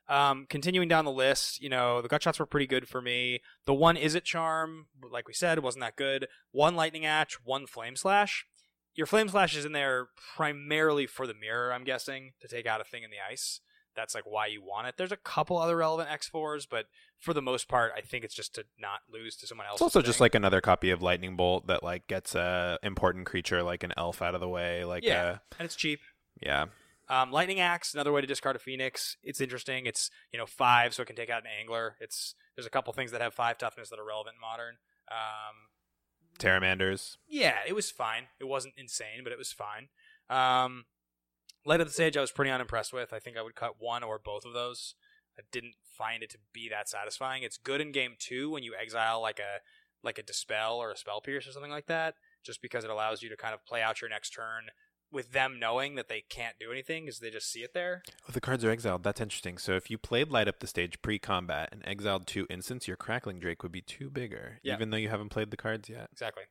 Um, 0.07 0.45
continuing 0.51 0.89
down 0.89 1.07
the 1.07 1.11
list, 1.11 1.63
you 1.63 1.71
know, 1.71 2.03
the 2.03 2.09
gut 2.09 2.23
shots 2.23 2.39
were 2.39 2.45
pretty 2.45 2.67
good 2.67 2.87
for 2.87 3.01
me. 3.01 3.41
The 3.65 3.73
one 3.73 3.97
Izzet 3.97 4.25
Charm, 4.25 4.89
like 5.11 5.27
we 5.27 5.33
said, 5.33 5.61
wasn't 5.61 5.81
that 5.83 5.97
good. 5.97 6.27
One 6.53 6.77
Lightning 6.77 7.07
Axe, 7.07 7.39
one 7.43 7.67
flame 7.67 7.97
slash. 7.97 8.45
Your 8.95 9.07
flame 9.07 9.29
slash 9.29 9.57
is 9.57 9.65
in 9.65 9.73
there 9.73 10.09
primarily 10.37 11.07
for 11.07 11.27
the 11.27 11.35
mirror, 11.35 11.73
I'm 11.73 11.85
guessing, 11.85 12.33
to 12.41 12.49
take 12.49 12.67
out 12.67 12.81
a 12.81 12.85
thing 12.85 13.03
in 13.03 13.11
the 13.11 13.17
ice. 13.31 13.61
That's 13.97 14.15
like 14.15 14.25
why 14.27 14.47
you 14.47 14.61
want 14.63 14.89
it. 14.89 14.95
There's 14.97 15.13
a 15.13 15.17
couple 15.17 15.57
other 15.57 15.77
relevant 15.77 16.09
X4s, 16.09 16.67
but 16.69 16.87
for 17.19 17.33
the 17.33 17.43
most 17.43 17.69
part, 17.69 17.93
I 17.97 18.01
think 18.01 18.25
it's 18.25 18.35
just 18.35 18.55
to 18.57 18.65
not 18.79 19.01
lose 19.13 19.37
to 19.37 19.47
someone 19.47 19.67
else. 19.69 19.77
It's 19.77 19.83
also 19.83 20.03
just 20.03 20.21
like 20.21 20.35
another 20.35 20.61
copy 20.61 20.91
of 20.91 21.01
Lightning 21.01 21.37
Bolt 21.37 21.69
that 21.69 21.85
like 21.85 22.07
gets 22.09 22.35
a 22.35 22.79
important 22.83 23.27
creature 23.27 23.63
like 23.63 23.85
an 23.85 23.93
elf 23.97 24.21
out 24.21 24.35
of 24.35 24.41
the 24.41 24.49
way. 24.49 24.85
Like 24.85 25.05
Yeah. 25.05 25.23
uh, 25.25 25.39
and 25.59 25.67
it's 25.67 25.77
cheap. 25.77 26.01
yeah. 26.41 26.67
Um, 27.09 27.31
Lightning 27.31 27.61
Axe, 27.61 27.93
another 27.95 28.13
way 28.13 28.23
to 28.23 28.27
discard 28.27 28.57
a 28.57 28.59
Phoenix. 28.59 29.17
It's 29.23 29.41
interesting. 29.41 29.85
It's 29.87 30.11
you 30.33 30.39
know 30.39 30.47
five, 30.47 30.95
so 30.95 31.03
it 31.03 31.07
can 31.07 31.17
take 31.17 31.29
out 31.31 31.43
an 31.43 31.51
Angler. 31.61 31.97
It's 32.01 32.35
there's 32.57 32.67
a 32.67 32.71
couple 32.71 32.93
things 32.95 33.13
that 33.13 33.21
have 33.21 33.35
five 33.35 33.59
toughness 33.59 33.91
that 33.91 33.99
are 33.99 34.05
relevant 34.07 34.37
in 34.37 34.41
modern. 34.41 34.77
Um, 35.13 35.69
Pteramanders. 36.39 37.17
yeah, 37.29 37.59
it 37.67 37.75
was 37.75 37.91
fine. 37.91 38.25
It 38.41 38.45
wasn't 38.45 38.75
insane, 38.77 39.23
but 39.23 39.33
it 39.33 39.39
was 39.39 39.53
fine. 39.53 39.89
Um, 40.29 40.85
Light 41.67 41.81
Up 41.81 41.87
the 41.87 41.93
Stage, 41.93 42.17
I 42.17 42.21
was 42.21 42.33
pretty 42.33 42.51
unimpressed 42.51 42.93
with. 42.93 43.13
I 43.13 43.19
think 43.19 43.37
I 43.37 43.43
would 43.43 43.55
cut 43.55 43.77
one 43.79 44.03
or 44.03 44.19
both 44.23 44.45
of 44.45 44.53
those. 44.53 44.95
I 45.39 45.43
didn't 45.51 45.75
find 45.97 46.23
it 46.23 46.31
to 46.31 46.39
be 46.53 46.69
that 46.69 46.89
satisfying. 46.89 47.43
It's 47.43 47.57
good 47.57 47.81
in 47.81 47.93
game 47.93 48.15
two 48.19 48.51
when 48.51 48.63
you 48.63 48.75
exile 48.81 49.21
like 49.21 49.39
a 49.39 49.61
like 50.03 50.19
a 50.19 50.23
dispel 50.23 50.77
or 50.77 50.91
a 50.91 50.97
spell 50.97 51.21
pierce 51.23 51.47
or 51.47 51.53
something 51.53 51.71
like 51.71 51.87
that, 51.87 52.15
just 52.45 52.61
because 52.61 52.85
it 52.85 52.91
allows 52.91 53.23
you 53.23 53.31
to 53.31 53.37
kind 53.37 53.55
of 53.55 53.65
play 53.65 53.81
out 53.81 54.03
your 54.03 54.11
next 54.11 54.31
turn 54.31 54.65
with 55.15 55.33
them 55.33 55.59
knowing 55.59 55.95
that 55.95 56.09
they 56.09 56.25
can't 56.29 56.57
do 56.59 56.71
anything 56.73 57.05
because 57.05 57.21
they 57.21 57.31
just 57.31 57.51
see 57.51 57.61
it 57.61 57.73
there. 57.73 58.03
Oh, 58.29 58.33
the 58.33 58.41
cards 58.41 58.65
are 58.65 58.71
exiled. 58.71 59.03
That's 59.05 59.21
interesting. 59.21 59.57
So 59.59 59.75
if 59.77 59.91
you 59.91 59.97
played 59.97 60.31
Light 60.31 60.49
Up 60.49 60.59
the 60.61 60.67
Stage 60.67 61.01
pre-combat 61.01 61.69
and 61.73 61.83
exiled 61.87 62.27
two 62.27 62.47
instants, 62.51 62.87
your 62.89 62.97
Crackling 62.97 63.39
Drake 63.39 63.63
would 63.63 63.73
be 63.73 63.81
two 63.81 64.11
bigger, 64.11 64.59
Yeah. 64.63 64.75
even 64.75 64.91
though 64.91 64.97
you 64.99 65.09
haven't 65.09 65.29
played 65.31 65.51
the 65.51 65.57
cards 65.57 65.89
yet. 65.89 66.09
Exactly. 66.13 66.43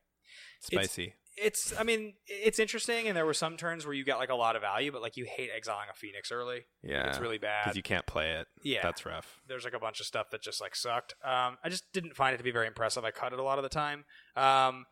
Spicy. 0.60 1.14
It's 1.36 1.74
I 1.78 1.82
mean, 1.82 2.14
it's 2.28 2.60
interesting 2.60 3.08
and 3.08 3.16
there 3.16 3.26
were 3.26 3.34
some 3.34 3.56
turns 3.56 3.84
where 3.84 3.92
you 3.94 4.04
got 4.04 4.18
like 4.18 4.28
a 4.30 4.36
lot 4.36 4.54
of 4.54 4.62
value, 4.62 4.92
but 4.92 5.02
like 5.02 5.16
you 5.16 5.24
hate 5.28 5.50
exiling 5.54 5.88
a 5.90 5.94
Phoenix 5.94 6.30
early. 6.30 6.66
yeah, 6.82 7.08
It's 7.08 7.18
really 7.18 7.38
bad. 7.38 7.64
because 7.64 7.76
you 7.76 7.82
can't 7.82 8.06
play 8.06 8.32
it. 8.34 8.46
Yeah. 8.62 8.82
that's 8.82 9.04
rough. 9.04 9.40
there's 9.48 9.64
like 9.64 9.74
a 9.74 9.80
bunch 9.80 9.98
of 9.98 10.06
stuff 10.06 10.30
that 10.30 10.42
just 10.42 10.60
like 10.60 10.76
sucked. 10.76 11.14
Um, 11.24 11.58
I 11.64 11.68
just 11.70 11.92
didn't 11.92 12.14
find 12.14 12.34
it 12.34 12.38
to 12.38 12.44
be 12.44 12.52
very 12.52 12.68
impressive. 12.68 13.04
I 13.04 13.10
cut 13.10 13.32
it 13.32 13.40
a 13.40 13.42
lot 13.42 13.58
of 13.58 13.64
the 13.64 13.68
time. 13.68 14.04
Um, 14.36 14.86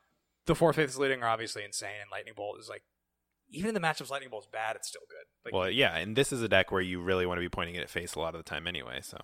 the 0.46 0.56
four 0.56 0.72
Faithless 0.72 0.98
Looting 0.98 1.22
are 1.22 1.28
obviously 1.28 1.62
insane, 1.64 2.00
and 2.02 2.10
Lightning 2.10 2.34
Bolt 2.36 2.58
is 2.58 2.68
like, 2.68 2.82
even 3.52 3.68
in 3.68 3.74
the 3.74 3.80
matchups, 3.80 4.10
Lightning 4.10 4.30
Bolt's 4.30 4.46
bad. 4.50 4.76
It's 4.76 4.88
still 4.88 5.02
good. 5.08 5.24
Like, 5.44 5.54
well, 5.54 5.70
yeah, 5.70 5.96
and 5.96 6.16
this 6.16 6.32
is 6.32 6.42
a 6.42 6.48
deck 6.48 6.72
where 6.72 6.80
you 6.80 7.00
really 7.00 7.26
want 7.26 7.38
to 7.38 7.42
be 7.42 7.48
pointing 7.48 7.74
it 7.74 7.82
at 7.82 7.90
face 7.90 8.14
a 8.14 8.18
lot 8.20 8.34
of 8.34 8.38
the 8.44 8.48
time 8.48 8.66
anyway. 8.66 9.00
So 9.02 9.18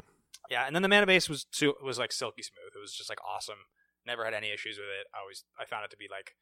yeah. 0.50 0.66
And 0.66 0.74
then 0.74 0.82
the 0.82 0.88
mana 0.88 1.06
base 1.06 1.28
was 1.28 1.46
su- 1.52 1.74
was 1.82 1.98
like 1.98 2.12
silky 2.12 2.42
smooth. 2.42 2.72
It 2.76 2.80
was 2.80 2.92
just 2.94 3.08
like 3.10 3.18
awesome. 3.24 3.58
Never 4.06 4.24
had 4.24 4.34
any 4.34 4.50
issues 4.50 4.78
with 4.78 4.86
it. 4.88 5.06
I 5.14 5.20
always 5.20 5.44
I 5.58 5.64
found 5.64 5.84
it 5.84 5.90
to 5.90 5.96
be 5.96 6.06
like 6.10 6.32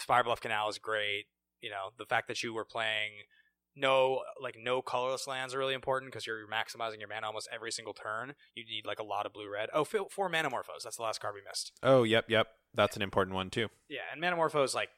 Spirebluff 0.00 0.40
Canal 0.40 0.68
is 0.68 0.78
great. 0.78 1.26
You 1.60 1.70
know, 1.70 1.90
the 1.98 2.06
fact 2.06 2.28
that 2.28 2.42
you 2.42 2.52
were 2.54 2.64
playing 2.64 3.10
no 3.78 4.22
like 4.40 4.56
no 4.58 4.80
colorless 4.80 5.26
lands 5.26 5.54
are 5.54 5.58
really 5.58 5.74
important 5.74 6.10
because 6.10 6.26
you're 6.26 6.46
maximizing 6.48 6.98
your 6.98 7.08
mana 7.08 7.26
almost 7.26 7.48
every 7.52 7.70
single 7.70 7.92
turn. 7.94 8.34
You 8.54 8.64
need 8.64 8.86
like 8.86 8.98
a 8.98 9.04
lot 9.04 9.26
of 9.26 9.32
blue 9.32 9.50
red. 9.52 9.68
Oh, 9.72 9.82
f- 9.82 10.10
four 10.10 10.30
Manamorphose. 10.30 10.82
That's 10.84 10.96
the 10.96 11.02
last 11.02 11.20
card 11.20 11.34
we 11.34 11.42
missed. 11.48 11.72
oh, 11.82 12.02
yep, 12.02 12.24
yep, 12.28 12.46
that's 12.74 12.96
an 12.96 13.02
important 13.02 13.34
one 13.34 13.50
too. 13.50 13.68
Yeah, 13.88 14.00
and 14.12 14.22
Manamorphose 14.22 14.64
is 14.64 14.74
like 14.74 14.88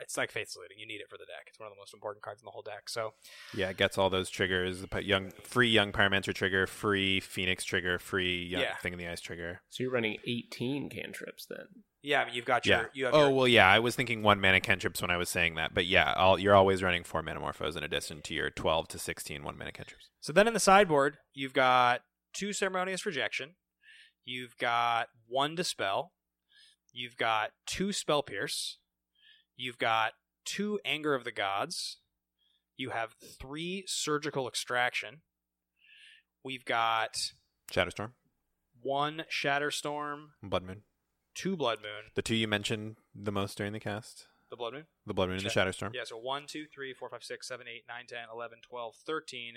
it's 0.00 0.16
like 0.16 0.30
Faithless 0.32 0.56
Looting. 0.56 0.78
You 0.78 0.86
need 0.86 1.00
it 1.00 1.08
for 1.08 1.16
the 1.18 1.24
deck. 1.26 1.44
It's 1.48 1.58
one 1.58 1.66
of 1.66 1.72
the 1.72 1.80
most 1.80 1.94
important 1.94 2.22
cards 2.22 2.40
in 2.42 2.44
the 2.46 2.50
whole 2.50 2.62
deck. 2.62 2.88
So 2.88 3.14
Yeah, 3.54 3.70
it 3.70 3.76
gets 3.76 3.96
all 3.98 4.10
those 4.10 4.30
triggers: 4.30 4.82
the 4.82 5.02
young 5.04 5.30
free 5.42 5.68
young 5.68 5.92
Pyromancer 5.92 6.34
trigger, 6.34 6.66
free 6.66 7.20
Phoenix 7.20 7.64
trigger, 7.64 7.98
free 7.98 8.44
young 8.44 8.62
Yeah. 8.62 8.76
thing 8.78 8.92
in 8.92 8.98
the 8.98 9.08
ice 9.08 9.20
trigger. 9.20 9.60
So 9.68 9.82
you're 9.82 9.92
running 9.92 10.18
18 10.26 10.88
cantrips 10.90 11.46
then. 11.46 11.66
yeah, 12.02 12.20
I 12.20 12.24
mean, 12.26 12.34
you've 12.34 12.44
got 12.44 12.66
your 12.66 12.76
Yeah. 12.78 12.86
you 12.92 13.04
have 13.06 13.14
Oh 13.14 13.20
your, 13.28 13.30
well, 13.30 13.48
yeah. 13.48 13.66
I 13.68 13.78
was 13.78 13.96
thinking 13.96 14.22
one 14.22 14.40
mana 14.40 14.60
cantrips 14.60 15.00
when 15.00 15.10
I 15.10 15.16
was 15.16 15.30
saying 15.30 15.54
that, 15.54 15.72
but 15.72 15.86
yeah, 15.86 16.12
all, 16.14 16.38
you're 16.38 16.54
always 16.54 16.82
running 16.82 17.02
four 17.02 17.22
Metamorphos 17.22 17.76
in 17.76 17.82
addition 17.82 18.20
to 18.22 18.34
your 18.34 18.50
12 18.50 18.88
to 18.88 18.98
16 18.98 19.42
one 19.42 19.56
mana 19.56 19.72
cantrips. 19.72 20.10
So 20.20 20.32
then 20.32 20.46
in 20.46 20.52
the 20.54 20.60
sideboard, 20.60 21.16
you've 21.32 21.54
got 21.54 22.02
two 22.34 22.52
ceremonious 22.52 23.06
rejection. 23.06 23.54
You've 24.26 24.56
got 24.58 25.08
one 25.28 25.54
dispel. 25.54 26.12
You've 26.92 27.16
got 27.16 27.50
two 27.66 27.92
spell 27.92 28.22
pierce. 28.22 28.78
You've 29.56 29.78
got 29.78 30.12
two 30.44 30.80
anger 30.84 31.14
of 31.14 31.24
the 31.24 31.32
gods. 31.32 31.98
You 32.76 32.90
have 32.90 33.14
three 33.40 33.84
surgical 33.86 34.48
extraction. 34.48 35.20
We've 36.42 36.64
got 36.64 37.32
Shatterstorm. 37.72 38.12
one 38.82 39.24
Shatterstorm. 39.30 40.26
Blood 40.42 40.64
Moon, 40.64 40.82
two 41.34 41.56
blood 41.56 41.78
moon. 41.82 42.10
the 42.14 42.22
two 42.22 42.34
you 42.34 42.48
mentioned 42.48 42.96
the 43.14 43.32
most 43.32 43.56
during 43.56 43.72
the 43.72 43.80
cast, 43.80 44.26
The 44.50 44.56
blood 44.56 44.74
moon. 44.74 44.84
the 45.06 45.14
Blood 45.14 45.28
Moon 45.28 45.38
and 45.38 45.46
the 45.46 45.50
Shatterstorm. 45.50 45.94
Yeah, 45.94 46.04
so 46.04 46.18
1, 46.18 46.44
2, 46.46 46.66
3, 46.72 46.92
4, 46.94 47.08
5, 47.08 47.24
6, 47.24 47.48
7, 47.48 47.66
8, 47.68 47.84
9, 47.88 48.06
10, 48.08 48.18
11, 48.32 48.58
12, 48.68 48.94
13. 49.06 49.54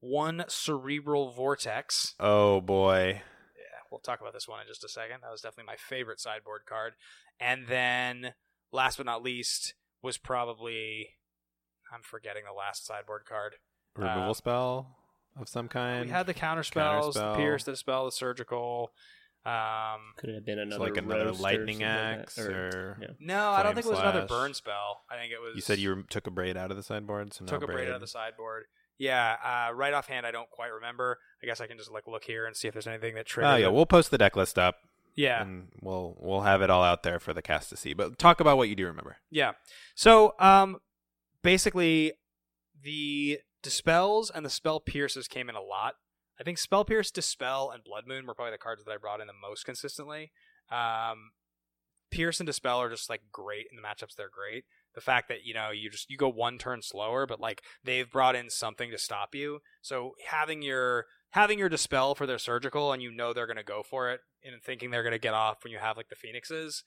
One 0.00 0.44
cerebral 0.48 1.30
vortex. 1.32 2.14
Oh 2.18 2.60
boy, 2.62 3.20
Yeah, 3.56 3.78
we'll 3.90 4.00
talk 4.00 4.20
about 4.20 4.32
this 4.32 4.48
one 4.48 4.60
in 4.60 4.66
just 4.66 4.84
a 4.84 4.88
second. 4.88 5.18
That 5.22 5.30
was 5.30 5.42
definitely 5.42 5.66
my 5.72 5.76
favorite 5.76 6.20
sideboard 6.20 6.62
card. 6.66 6.94
And 7.38 7.66
then, 7.66 8.32
last 8.72 8.96
but 8.96 9.06
not 9.06 9.22
least, 9.22 9.74
was 10.02 10.18
probably. 10.18 11.08
I'm 11.92 12.02
forgetting 12.02 12.44
the 12.46 12.56
last 12.56 12.86
sideboard 12.86 13.22
card. 13.28 13.56
removal 13.96 14.30
Uh, 14.30 14.34
spell 14.34 14.96
of 15.40 15.48
some 15.48 15.68
kind. 15.68 16.06
we 16.06 16.10
had 16.10 16.26
the 16.26 16.34
counter 16.34 16.62
spells, 16.62 17.14
the 17.14 17.34
pierce, 17.34 17.64
the 17.64 17.76
spell, 17.76 18.04
the 18.04 18.12
surgical. 18.12 18.92
Um, 19.44 20.12
Could 20.18 20.30
it 20.30 20.34
have 20.34 20.44
been 20.44 20.58
So 20.58 20.62
another 20.62 20.84
like 20.84 20.96
another 20.98 21.24
roast 21.26 21.40
or 21.40 21.42
lightning 21.42 21.78
like 21.78 21.88
that? 21.88 22.18
axe, 22.20 22.38
or, 22.38 22.98
yeah. 23.00 23.06
no, 23.18 23.50
I 23.50 23.62
don't 23.62 23.72
Flame 23.72 23.74
think 23.76 23.86
it 23.86 23.90
was 23.90 23.98
another 24.00 24.26
burn 24.26 24.52
spell. 24.52 25.00
I 25.10 25.16
think 25.16 25.32
it 25.32 25.40
was. 25.40 25.56
you 25.56 25.62
said 25.62 25.78
you 25.78 26.04
took 26.10 26.26
a 26.26 26.30
braid 26.30 26.56
out 26.58 26.70
of 26.70 26.76
the 26.76 26.82
sideboard, 26.82 27.32
so 27.32 27.44
no 27.44 27.48
took 27.48 27.62
a 27.62 27.66
braid 27.66 27.88
out 27.88 27.94
of 27.94 28.00
the 28.02 28.06
sideboard. 28.06 28.64
Yeah, 28.98 29.36
uh, 29.42 29.72
right 29.72 29.94
offhand, 29.94 30.26
I 30.26 30.30
don't 30.30 30.50
quite 30.50 30.72
remember. 30.72 31.18
I 31.42 31.46
guess 31.46 31.58
I 31.58 31.66
can 31.66 31.78
just 31.78 31.90
like 31.90 32.06
look 32.06 32.24
here 32.24 32.44
and 32.44 32.54
see 32.54 32.68
if 32.68 32.74
there's 32.74 32.86
anything 32.86 33.14
that 33.14 33.24
triggers. 33.24 33.50
Oh 33.50 33.56
yeah, 33.56 33.66
it. 33.68 33.72
we'll 33.72 33.86
post 33.86 34.10
the 34.10 34.18
deck 34.18 34.36
list 34.36 34.58
up, 34.58 34.76
yeah, 35.14 35.42
and 35.42 35.68
we'll 35.80 36.16
we'll 36.20 36.42
have 36.42 36.62
it 36.62 36.70
all 36.70 36.82
out 36.82 37.02
there 37.02 37.20
for 37.20 37.32
the 37.32 37.42
cast 37.42 37.70
to 37.70 37.76
see. 37.76 37.94
But 37.94 38.18
talk 38.18 38.40
about 38.40 38.56
what 38.56 38.68
you 38.68 38.76
do 38.76 38.86
remember. 38.86 39.16
yeah. 39.30 39.52
So, 39.94 40.34
um, 40.38 40.78
basically, 41.42 42.12
the 42.82 43.40
dispels 43.62 44.30
and 44.30 44.44
the 44.44 44.50
spell 44.50 44.80
pierces 44.80 45.28
came 45.28 45.48
in 45.48 45.54
a 45.54 45.62
lot. 45.62 45.94
I 46.40 46.42
think 46.42 46.56
Spell 46.56 46.86
Pierce, 46.86 47.10
Dispel, 47.10 47.70
and 47.70 47.84
Blood 47.84 48.04
Moon 48.06 48.26
were 48.26 48.34
probably 48.34 48.52
the 48.52 48.58
cards 48.58 48.82
that 48.84 48.90
I 48.90 48.96
brought 48.96 49.20
in 49.20 49.26
the 49.26 49.34
most 49.34 49.64
consistently. 49.64 50.32
Um, 50.70 51.32
Pierce 52.10 52.40
and 52.40 52.46
Dispel 52.46 52.80
are 52.80 52.88
just 52.88 53.10
like 53.10 53.20
great 53.30 53.66
in 53.70 53.76
the 53.76 53.82
matchups. 53.82 54.14
They're 54.16 54.30
great. 54.30 54.64
The 54.94 55.02
fact 55.02 55.28
that 55.28 55.44
you 55.44 55.54
know 55.54 55.70
you 55.70 55.90
just 55.90 56.10
you 56.10 56.16
go 56.16 56.28
one 56.30 56.58
turn 56.58 56.82
slower, 56.82 57.26
but 57.26 57.40
like 57.40 57.62
they've 57.84 58.10
brought 58.10 58.34
in 58.34 58.50
something 58.50 58.90
to 58.90 58.98
stop 58.98 59.34
you. 59.34 59.60
So 59.82 60.14
having 60.26 60.62
your 60.62 61.06
having 61.30 61.58
your 61.58 61.68
Dispel 61.68 62.14
for 62.14 62.26
their 62.26 62.38
surgical, 62.38 62.92
and 62.92 63.02
you 63.02 63.10
know 63.10 63.32
they're 63.32 63.46
going 63.46 63.56
to 63.56 63.62
go 63.62 63.82
for 63.82 64.10
it, 64.10 64.20
and 64.44 64.62
thinking 64.62 64.90
they're 64.90 65.02
going 65.02 65.12
to 65.12 65.18
get 65.18 65.34
off 65.34 65.62
when 65.62 65.72
you 65.72 65.78
have 65.78 65.96
like 65.96 66.08
the 66.08 66.16
Phoenixes, 66.16 66.82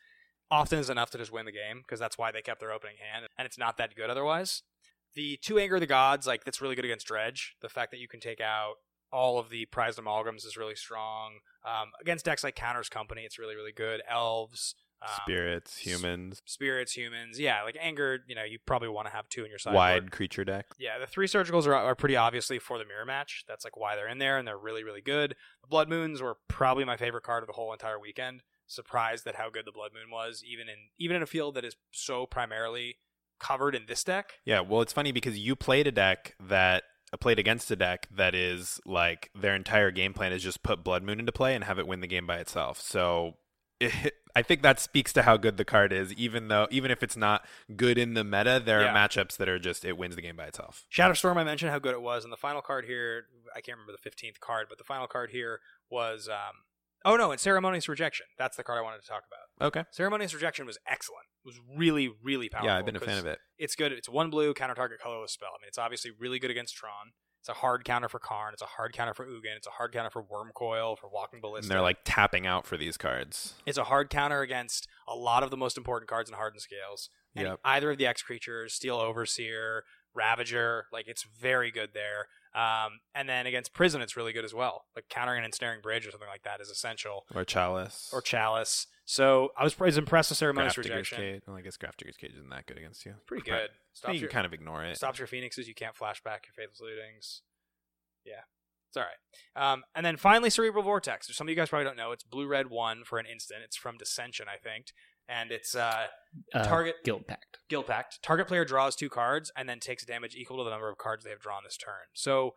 often 0.52 0.80
is 0.80 0.89
enough 0.89 1.10
to 1.12 1.18
just 1.18 1.32
win 1.32 1.46
the 1.46 1.52
game 1.52 1.80
because 1.80 2.00
that's 2.00 2.18
why 2.18 2.32
they 2.32 2.41
kept 2.41 2.60
their 2.60 2.72
opening 2.72 2.96
hand, 2.98 3.28
and 3.38 3.46
it's 3.46 3.58
not 3.58 3.78
that 3.78 3.96
good 3.96 4.10
otherwise. 4.10 4.64
The 5.16 5.38
two 5.41 5.60
anger 5.60 5.76
of 5.76 5.82
the 5.82 5.88
gods, 5.88 6.26
like 6.26 6.44
that's 6.44 6.62
really 6.62 6.76
good 6.76 6.86
against 6.86 7.08
Dredge. 7.08 7.56
The 7.62 7.70
fact 7.70 7.91
that 7.91 8.00
you 8.00 8.08
can 8.08 8.20
take 8.20 8.41
out 8.41 8.76
all 9.12 9.38
of 9.38 9.50
the 9.50 9.66
prized 9.66 10.00
amalgams 10.00 10.46
is 10.46 10.58
really 10.58 10.76
strong. 10.76 11.34
Um, 11.64 11.91
against 12.02 12.26
decks 12.26 12.44
like 12.44 12.56
Counters 12.56 12.89
Company, 12.89 13.22
it's 13.22 13.38
really 13.38 13.56
really 13.56 13.72
good. 13.72 14.02
Elves, 14.10 14.76
um, 15.04 15.20
Spirits, 15.24 15.78
humans, 15.78 16.41
spirits, 16.45 16.93
humans, 16.93 17.39
yeah, 17.39 17.64
like 17.64 17.78
anger. 17.80 18.20
You 18.28 18.36
know, 18.36 18.43
you 18.43 18.60
probably 18.66 18.88
want 18.89 19.08
to 19.08 19.14
have 19.14 19.28
two 19.30 19.43
in 19.43 19.49
your 19.49 19.60
side. 19.60 19.74
wide 19.74 20.12
creature 20.12 20.45
deck. 20.45 20.68
Yeah, 20.80 20.97
the 20.97 21.08
three 21.08 21.28
surgicals 21.28 21.68
are, 21.68 21.74
are 21.74 21.95
pretty 21.95 22.16
obviously 22.16 22.60
for 22.60 22.78
the 22.78 22.86
mirror 22.86 23.06
match. 23.06 23.43
That's 23.47 23.66
like 23.66 23.76
why 23.76 23.95
they're 23.95 24.08
in 24.08 24.20
there, 24.20 24.38
and 24.38 24.47
they're 24.47 24.58
really 24.58 24.84
really 24.84 25.01
good. 25.01 25.36
The 25.62 25.68
blood 25.68 25.89
moons 25.89 26.22
were 26.22 26.38
probably 26.47 26.86
my 26.86 26.97
favorite 26.97 27.24
card 27.24 27.43
of 27.43 27.47
the 27.47 27.54
whole 27.54 27.74
entire 27.74 27.99
weekend. 27.99 28.43
Surprised 28.66 29.28
at 29.28 29.36
how 29.36 29.49
good 29.49 29.66
the 29.66 29.72
blood 29.72 29.91
moon 29.93 30.10
was, 30.10 30.41
even 30.49 30.70
in 30.70 30.76
even 30.97 31.18
in 31.18 31.24
a 31.24 31.28
field 31.28 31.56
that 31.56 31.66
is 31.66 31.76
so 31.91 32.26
primarily 32.26 32.97
covered 33.39 33.76
in 33.76 33.86
this 33.88 34.04
deck. 34.04 34.34
Yeah, 34.45 34.62
well, 34.62 34.82
it's 34.82 34.93
funny 34.93 35.12
because 35.12 35.38
you 35.38 35.56
played 35.56 35.86
a 35.86 35.91
deck 35.91 36.36
that 36.39 36.84
uh, 37.12 37.18
played 37.18 37.39
against 37.39 37.70
a 37.72 37.76
deck 37.76 38.08
that 38.16 38.34
is 38.34 38.80
like 38.86 39.30
their 39.36 39.56
entire 39.56 39.91
game 39.91 40.14
plan 40.14 40.32
is 40.32 40.41
just 40.41 40.64
put 40.64 40.84
Blood 40.84 41.04
Moon 41.04 41.20
into 41.20 41.32
play 41.32 41.54
and 41.54 41.64
have 41.66 41.78
it 41.78 41.88
win 41.88 41.99
the 41.99 42.08
game 42.08 42.26
by 42.26 42.38
itself. 42.38 42.80
So 42.82 43.36
it, 43.84 44.14
I 44.36 44.42
think 44.42 44.64
that 44.64 44.80
speaks 44.80 45.14
to 45.14 45.22
how 45.24 45.38
good 45.38 45.58
the 45.58 45.66
card 45.66 45.94
is. 45.94 46.12
Even 46.14 46.48
though, 46.48 46.68
even 46.72 46.90
if 46.92 47.04
it's 47.04 47.16
not 47.18 47.46
good 47.76 47.98
in 47.98 48.14
the 48.16 48.24
meta, 48.24 48.62
there 48.64 48.82
Yeah. 48.82 48.92
are 48.92 48.96
matchups 48.96 49.38
that 49.38 49.48
are 49.48 49.60
just 49.60 49.86
it 49.86 49.98
wins 49.98 50.16
the 50.16 50.22
game 50.22 50.36
by 50.36 50.46
itself. 50.46 50.86
Shatterstorm, 50.92 51.38
I 51.38 51.44
mentioned 51.44 51.72
how 51.72 51.80
good 51.80 51.94
it 51.94 52.02
was, 52.02 52.24
and 52.24 52.34
the 52.34 52.38
final 52.38 52.62
card 52.62 52.86
here, 52.86 53.26
I 53.56 53.62
can't 53.62 53.78
remember 53.78 53.92
the 53.92 53.98
fifteenth 54.02 54.40
card, 54.40 54.68
but 54.70 54.78
the 54.78 54.84
final 54.84 55.06
card 55.08 55.30
here 55.32 55.60
was, 55.92 56.28
um, 56.28 56.64
oh 57.06 57.16
no, 57.16 57.32
it's 57.32 57.44
Ceremonious 57.44 57.88
Rejection. 57.88 58.26
That's 58.38 58.58
the 58.58 58.64
card 58.64 58.80
I 58.80 58.82
wanted 58.82 59.02
to 59.04 59.08
talk 59.08 59.24
about. 59.28 59.68
Okay. 59.68 59.84
Ceremonious 59.92 60.34
Rejection 60.34 60.66
was 60.66 60.78
excellent. 60.88 61.26
It 61.46 61.48
was 61.48 61.60
really, 61.78 62.10
really 62.24 62.50
powerful. 62.50 62.70
Yeah, 62.70 62.78
I've 62.78 62.86
been 62.86 62.96
a 62.96 63.00
fan 63.02 63.18
of 63.20 63.26
it. 63.28 63.38
It's 63.60 63.76
good. 63.76 63.92
It's 63.92 64.10
one 64.10 64.30
blue 64.32 64.54
counter 64.54 64.74
target 64.76 65.00
colorless 65.00 65.32
spell. 65.34 65.50
I 65.50 65.62
mean, 65.62 65.68
it's 65.68 65.78
obviously 65.78 66.10
really 66.18 66.40
good 66.40 66.50
against 66.50 66.76
Tron. 66.76 67.12
It's 67.44 67.50
a 67.50 67.54
hard 67.56 67.84
counter 67.84 68.08
for 68.08 68.20
Karn. 68.20 68.54
It's 68.54 68.62
a 68.62 68.66
hard 68.66 68.94
counter 68.94 69.14
for 69.14 69.26
Ugin. 69.26 69.58
It's 69.58 69.68
a 69.68 69.72
hard 69.72 69.91
counter 69.91 70.10
for 70.10 70.24
Wurmcoil, 70.24 70.98
for 70.98 71.10
Walking 71.10 71.41
Ballista. 71.41 71.66
And 71.66 71.72
they're 71.72 71.82
like 71.82 71.98
tapping 72.06 72.48
out 72.48 72.66
for 72.66 72.78
these 72.78 72.96
cards. 72.96 73.56
It's 73.66 73.78
a 73.78 73.84
hard 73.84 74.10
counter 74.10 74.39
against 74.39 74.88
a 75.10 75.14
lot 75.14 75.44
of 75.44 75.52
the 75.52 75.58
most 75.58 75.76
important 75.78 76.10
cards 76.10 76.30
in 76.30 76.38
Hardened 76.38 76.62
Scales. 76.62 77.10
And 77.36 77.48
Yep. 77.50 77.60
either 77.66 77.91
of 77.91 77.98
the 77.98 78.08
X 78.08 78.22
creatures, 78.22 78.74
Steel 78.74 78.96
Overseer, 78.96 79.84
Ravager, 80.14 80.86
like 80.94 81.10
it's 81.10 81.24
very 81.24 81.70
good 81.70 81.89
there. 81.94 82.28
Um, 82.56 82.99
and 83.16 83.28
then 83.28 83.47
against 83.47 83.74
Prison, 83.74 84.01
it's 84.01 84.16
really 84.16 84.32
good 84.34 84.45
as 84.45 84.54
well. 84.54 84.86
Like 84.95 85.10
countering 85.10 85.39
an 85.39 85.45
ensnaring 85.45 85.82
bridge 85.82 86.06
or 86.06 86.12
something 86.12 86.30
like 86.30 86.43
that 86.43 86.62
is 86.62 86.70
essential. 86.70 87.26
Or 87.34 87.43
Chalice. 87.43 88.10
Or 88.14 88.22
Chalice. 88.22 88.88
So 89.06 89.49
I 89.58 89.64
was, 89.64 89.76
I 89.80 89.86
was 89.86 89.97
impressed 89.97 90.30
with 90.32 90.38
Ceremonious 90.38 90.74
Grafdigger's 90.76 90.86
Rejection. 90.89 91.18
Cage. 91.18 91.41
Well, 91.47 91.58
I 91.58 91.62
guess 91.62 91.78
Grafdigger's 91.78 92.18
Cage 92.18 92.34
isn't 92.36 92.49
that 92.49 92.66
good 92.68 92.78
against 92.78 93.06
you. 93.06 93.16
Pretty 93.26 93.43
good. 93.43 93.70
you 93.72 93.78
Stops 93.93 94.12
can 94.14 94.22
your, 94.22 94.30
kind 94.30 94.45
of 94.45 94.54
ignore 94.54 94.84
it. 94.84 94.95
stops 94.97 95.20
your 95.20 95.28
Phoenixes. 95.28 95.68
You 95.68 95.74
can't 95.74 95.95
flashback 95.95 96.45
your 96.45 96.54
Faithless 96.56 96.80
Lootings. 96.82 97.41
Yeah. 98.24 98.41
It's 98.89 98.97
all 98.97 99.04
right. 99.04 99.72
Um, 99.74 99.84
and 99.95 100.06
then 100.06 100.18
finally, 100.18 100.51
Cerebral 100.51 100.84
Vortex. 100.84 101.28
Which 101.28 101.36
some 101.36 101.47
of 101.47 101.49
you 101.49 101.56
guys 101.56 101.70
probably 101.70 101.86
don't 101.86 101.97
know. 101.97 102.12
It's 102.12 102.24
blue 102.24 102.45
red 102.45 102.70
one 102.70 103.04
for 103.04 103.18
an 103.18 103.26
instant. 103.26 103.62
It's 103.66 103.76
from 103.76 103.97
Dissension, 103.97 104.45
I 104.47 104.58
think. 104.58 104.93
And 105.28 105.51
it's 105.51 105.76
uh, 105.76 106.07
Uh, 106.53 106.63
Target- 106.63 107.03
Guildpact. 107.05 107.59
Guild 107.69 107.88
Pact. 107.88 108.19
Target 108.21 108.47
player 108.47 108.65
draws 108.65 108.95
two 108.95 109.09
cards 109.09 109.51
and 109.55 109.67
then 109.69 109.80
takes 109.80 110.05
damage 110.05 110.36
equal 110.36 110.57
to 110.57 110.63
the 110.63 110.69
number 110.69 110.89
of 110.89 110.97
cards 110.97 111.24
they 111.24 111.30
have 111.30 111.39
drawn 111.39 111.63
this 111.63 111.78
turn. 111.78 112.07
So, 112.13 112.53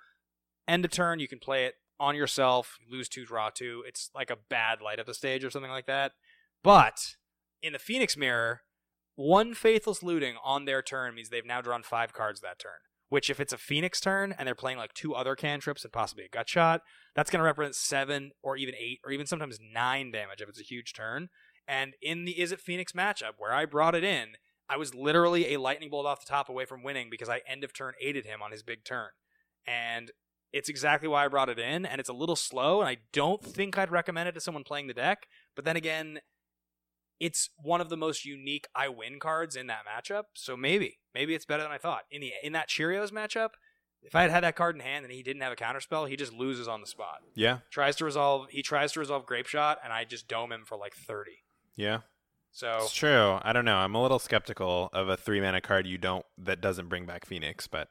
end 0.66 0.84
of 0.84 0.90
turn, 0.90 1.20
you 1.20 1.28
can 1.28 1.38
play 1.38 1.64
it 1.66 1.74
on 2.00 2.14
yourself, 2.16 2.76
lose 2.90 3.08
two, 3.08 3.24
draw 3.24 3.50
two. 3.50 3.82
It's 3.86 4.10
like 4.14 4.30
a 4.30 4.36
bad 4.36 4.80
light 4.82 4.98
up 4.98 5.06
the 5.06 5.14
stage 5.14 5.44
or 5.44 5.50
something 5.50 5.70
like 5.70 5.86
that. 5.86 6.12
But 6.62 7.14
in 7.62 7.72
the 7.72 7.78
Phoenix 7.78 8.16
Mirror, 8.16 8.62
one 9.14 9.54
Faithless 9.54 10.02
Looting 10.02 10.34
on 10.44 10.64
their 10.64 10.82
turn 10.82 11.14
means 11.14 11.28
they've 11.30 11.46
now 11.46 11.60
drawn 11.60 11.82
five 11.82 12.12
cards 12.12 12.40
that 12.40 12.58
turn. 12.58 12.72
Which, 13.08 13.30
if 13.30 13.38
it's 13.38 13.52
a 13.52 13.58
Phoenix 13.58 14.00
turn 14.00 14.34
and 14.36 14.46
they're 14.48 14.56
playing 14.56 14.78
like 14.78 14.92
two 14.92 15.14
other 15.14 15.36
cantrips 15.36 15.84
and 15.84 15.92
possibly 15.92 16.24
a 16.24 16.28
gut 16.28 16.48
shot, 16.48 16.82
that's 17.14 17.30
going 17.30 17.38
to 17.38 17.44
represent 17.44 17.76
seven 17.76 18.32
or 18.42 18.56
even 18.56 18.74
eight 18.74 18.98
or 19.04 19.12
even 19.12 19.26
sometimes 19.26 19.58
nine 19.72 20.10
damage 20.10 20.42
if 20.42 20.48
it's 20.48 20.60
a 20.60 20.64
huge 20.64 20.92
turn. 20.92 21.28
And 21.68 21.94
in 22.00 22.24
the 22.24 22.34
Izzet 22.34 22.60
Phoenix 22.60 22.92
matchup, 22.92 23.32
where 23.38 23.52
I 23.52 23.64
brought 23.64 23.94
it 23.94 24.04
in, 24.04 24.36
I 24.68 24.76
was 24.76 24.94
literally 24.94 25.54
a 25.54 25.60
lightning 25.60 25.90
bolt 25.90 26.06
off 26.06 26.24
the 26.24 26.30
top 26.30 26.48
away 26.48 26.64
from 26.64 26.82
winning 26.82 27.08
because 27.10 27.28
I 27.28 27.42
end 27.46 27.64
of 27.64 27.72
turn 27.72 27.94
aided 28.00 28.24
him 28.26 28.42
on 28.42 28.52
his 28.52 28.62
big 28.62 28.84
turn. 28.84 29.10
And 29.66 30.10
it's 30.52 30.68
exactly 30.68 31.08
why 31.08 31.24
I 31.24 31.28
brought 31.28 31.48
it 31.48 31.58
in, 31.58 31.84
and 31.84 32.00
it's 32.00 32.08
a 32.08 32.14
little 32.14 32.36
slow, 32.36 32.80
and 32.80 32.88
I 32.88 32.98
don't 33.12 33.44
think 33.44 33.76
I'd 33.76 33.90
recommend 33.90 34.28
it 34.28 34.32
to 34.32 34.40
someone 34.40 34.64
playing 34.64 34.86
the 34.86 34.94
deck. 34.94 35.26
But 35.54 35.64
then 35.64 35.76
again, 35.76 36.20
it's 37.18 37.50
one 37.56 37.80
of 37.80 37.88
the 37.88 37.96
most 37.96 38.24
unique 38.24 38.66
I 38.74 38.88
win 38.88 39.18
cards 39.18 39.56
in 39.56 39.66
that 39.66 39.84
matchup, 39.86 40.24
so 40.34 40.56
maybe, 40.56 40.98
maybe 41.14 41.34
it's 41.34 41.44
better 41.44 41.62
than 41.62 41.72
I 41.72 41.78
thought. 41.78 42.02
In 42.10 42.20
the 42.20 42.32
in 42.42 42.52
that 42.52 42.68
Cheerios 42.68 43.10
matchup, 43.10 43.50
if 44.02 44.14
I 44.14 44.22
had 44.22 44.30
had 44.30 44.44
that 44.44 44.56
card 44.56 44.76
in 44.76 44.82
hand 44.82 45.04
and 45.04 45.12
he 45.12 45.22
didn't 45.22 45.42
have 45.42 45.52
a 45.52 45.56
counterspell, 45.56 46.08
he 46.08 46.16
just 46.16 46.32
loses 46.32 46.68
on 46.68 46.80
the 46.80 46.86
spot. 46.86 47.18
yeah. 47.34 47.58
Tries 47.70 47.96
to 47.96 48.04
resolve, 48.04 48.46
he 48.50 48.62
tries 48.62 48.92
to 48.92 49.00
resolve 49.00 49.26
Grapeshot, 49.26 49.76
and 49.82 49.92
I 49.92 50.04
just 50.04 50.28
dome 50.28 50.52
him 50.52 50.64
for 50.64 50.76
like 50.76 50.94
thirty. 50.94 51.42
Yeah. 51.76 52.00
So 52.52 52.78
It's 52.78 52.94
true. 52.94 53.38
I 53.42 53.52
don't 53.52 53.64
know. 53.64 53.76
I'm 53.76 53.94
a 53.94 54.02
little 54.02 54.18
skeptical 54.18 54.88
of 54.92 55.08
a 55.08 55.16
three 55.16 55.40
mana 55.40 55.60
card 55.60 55.86
you 55.86 55.98
don't 55.98 56.24
that 56.38 56.60
doesn't 56.60 56.88
bring 56.88 57.04
back 57.04 57.26
Phoenix, 57.26 57.66
but 57.66 57.88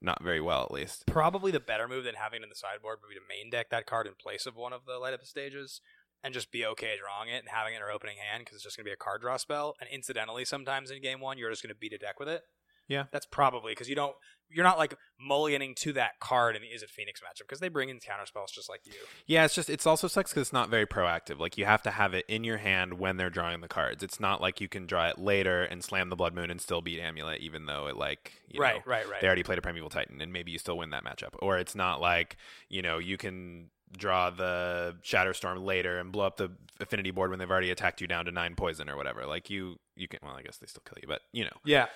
not 0.00 0.22
very 0.22 0.40
well 0.40 0.62
at 0.62 0.70
least. 0.70 1.04
probably 1.06 1.50
the 1.50 1.60
better 1.60 1.86
move 1.86 2.04
than 2.04 2.14
having 2.14 2.40
it 2.40 2.44
in 2.44 2.48
the 2.48 2.54
sideboard 2.54 2.98
would 3.02 3.08
be 3.08 3.16
to 3.16 3.20
main 3.28 3.50
deck 3.50 3.68
that 3.70 3.86
card 3.86 4.06
in 4.06 4.14
place 4.14 4.46
of 4.46 4.56
one 4.56 4.72
of 4.72 4.86
the 4.86 4.98
light 4.98 5.12
up 5.12 5.24
stages 5.26 5.80
and 6.22 6.32
just 6.32 6.52
be 6.52 6.64
okay 6.64 6.94
drawing 7.00 7.28
it 7.28 7.38
and 7.40 7.48
having 7.48 7.72
it 7.72 7.76
in 7.76 7.80
your 7.80 7.90
opening 7.90 8.16
hand 8.16 8.42
because 8.42 8.54
it's 8.54 8.64
just 8.64 8.76
going 8.76 8.84
to 8.84 8.88
be 8.88 8.92
a 8.92 8.96
card 8.96 9.20
draw 9.20 9.36
spell. 9.36 9.74
And 9.80 9.88
incidentally, 9.90 10.44
sometimes 10.44 10.90
in 10.90 11.02
game 11.02 11.20
one, 11.20 11.38
you're 11.38 11.50
just 11.50 11.62
going 11.62 11.74
to 11.74 11.78
beat 11.78 11.92
a 11.92 11.98
deck 11.98 12.18
with 12.18 12.28
it. 12.28 12.42
Yeah. 12.90 13.04
That's 13.12 13.26
probably 13.26 13.72
because 13.72 13.88
you 13.88 13.94
don't, 13.94 14.14
you're 14.50 14.64
not 14.64 14.78
like 14.78 14.94
mulliganing 15.24 15.76
to 15.76 15.92
that 15.92 16.18
card 16.18 16.56
in 16.56 16.62
the 16.62 16.68
Izzet 16.68 16.90
Phoenix 16.90 17.20
matchup 17.20 17.42
because 17.42 17.60
they 17.60 17.68
bring 17.68 17.88
in 17.88 18.00
counter 18.00 18.26
spells 18.26 18.50
just 18.50 18.68
like 18.68 18.80
you. 18.84 18.92
Yeah, 19.26 19.44
it's 19.44 19.54
just 19.54 19.70
it's 19.70 19.86
also 19.86 20.08
sucks 20.08 20.32
because 20.32 20.42
it's 20.42 20.52
not 20.52 20.68
very 20.68 20.86
proactive. 20.86 21.38
Like 21.38 21.56
you 21.56 21.64
have 21.66 21.82
to 21.82 21.90
have 21.90 22.14
it 22.14 22.24
in 22.26 22.42
your 22.42 22.58
hand 22.58 22.94
when 22.94 23.16
they're 23.16 23.30
drawing 23.30 23.60
the 23.60 23.68
cards. 23.68 24.02
It's 24.02 24.18
not 24.18 24.40
like 24.40 24.60
you 24.60 24.68
can 24.68 24.86
draw 24.86 25.08
it 25.08 25.18
later 25.18 25.62
and 25.62 25.84
slam 25.84 26.08
the 26.08 26.16
Blood 26.16 26.34
Moon 26.34 26.50
and 26.50 26.60
still 26.60 26.80
beat 26.80 26.98
Amulet, 26.98 27.40
even 27.40 27.66
though 27.66 27.86
it 27.86 27.96
like 27.96 28.32
you 28.48 28.60
right, 28.60 28.76
know, 28.76 28.82
right, 28.92 29.08
right. 29.08 29.20
they 29.20 29.26
already 29.28 29.44
played 29.44 29.58
a 29.58 29.62
Primeval 29.62 29.88
Titan 29.90 30.20
and 30.20 30.32
maybe 30.32 30.50
you 30.50 30.58
still 30.58 30.78
win 30.78 30.90
that 30.90 31.04
matchup. 31.04 31.34
Or 31.40 31.58
it's 31.58 31.76
not 31.76 32.00
like 32.00 32.36
you 32.68 32.82
know 32.82 32.98
you 32.98 33.16
can 33.16 33.70
draw 33.96 34.30
the 34.30 34.96
Shatterstorm 35.02 35.64
later 35.64 35.98
and 35.98 36.12
blow 36.12 36.24
up 36.24 36.36
the 36.36 36.50
Affinity 36.80 37.10
board 37.10 37.30
when 37.30 37.38
they've 37.38 37.50
already 37.50 37.70
attacked 37.70 38.00
you 38.00 38.06
down 38.06 38.24
to 38.24 38.32
nine 38.32 38.54
poison 38.56 38.88
or 38.88 38.96
whatever. 38.96 39.26
Like 39.26 39.48
you 39.50 39.78
you 39.94 40.08
can 40.08 40.18
well 40.22 40.34
I 40.34 40.42
guess 40.42 40.56
they 40.56 40.66
still 40.66 40.82
kill 40.84 40.98
you, 41.00 41.08
but 41.08 41.22
you 41.32 41.44
know 41.44 41.56
Yeah. 41.64 41.86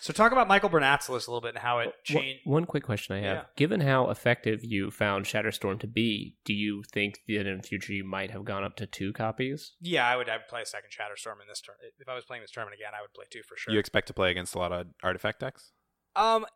So 0.00 0.12
talk 0.12 0.32
about 0.32 0.46
Michael 0.48 0.70
Bernatzelis 0.70 1.26
a 1.26 1.30
little 1.30 1.40
bit 1.40 1.50
and 1.50 1.58
how 1.58 1.80
it 1.80 1.92
changed. 2.04 2.40
One 2.44 2.64
quick 2.64 2.84
question 2.84 3.16
I 3.16 3.20
have: 3.20 3.36
Yeah. 3.36 3.42
Given 3.56 3.80
how 3.80 4.10
effective 4.10 4.64
you 4.64 4.90
found 4.90 5.24
Shatterstorm 5.24 5.80
to 5.80 5.86
be, 5.86 6.36
do 6.44 6.54
you 6.54 6.82
think 6.92 7.20
that 7.26 7.46
in 7.46 7.56
the 7.58 7.62
future 7.62 7.92
you 7.92 8.04
might 8.04 8.30
have 8.30 8.44
gone 8.44 8.64
up 8.64 8.76
to 8.76 8.86
two 8.86 9.12
copies? 9.12 9.72
Yeah, 9.80 10.08
I 10.08 10.16
would. 10.16 10.28
I 10.28 10.36
would 10.36 10.48
play 10.48 10.62
a 10.62 10.66
second 10.66 10.90
Shatterstorm 10.90 11.40
in 11.42 11.48
this 11.48 11.60
turn. 11.60 11.76
If 11.98 12.08
I 12.08 12.14
was 12.14 12.24
playing 12.24 12.42
this 12.42 12.50
tournament 12.50 12.80
again, 12.80 12.92
I 12.96 13.02
would 13.02 13.12
play 13.12 13.24
two 13.30 13.42
for 13.42 13.56
sure. 13.56 13.72
you 13.72 13.80
expect 13.80 14.06
to 14.08 14.14
play 14.14 14.30
against 14.30 14.54
a 14.54 14.58
lot 14.58 14.72
of 14.72 14.86
artifact 15.02 15.40
decks. 15.40 15.72
Um, 16.16 16.46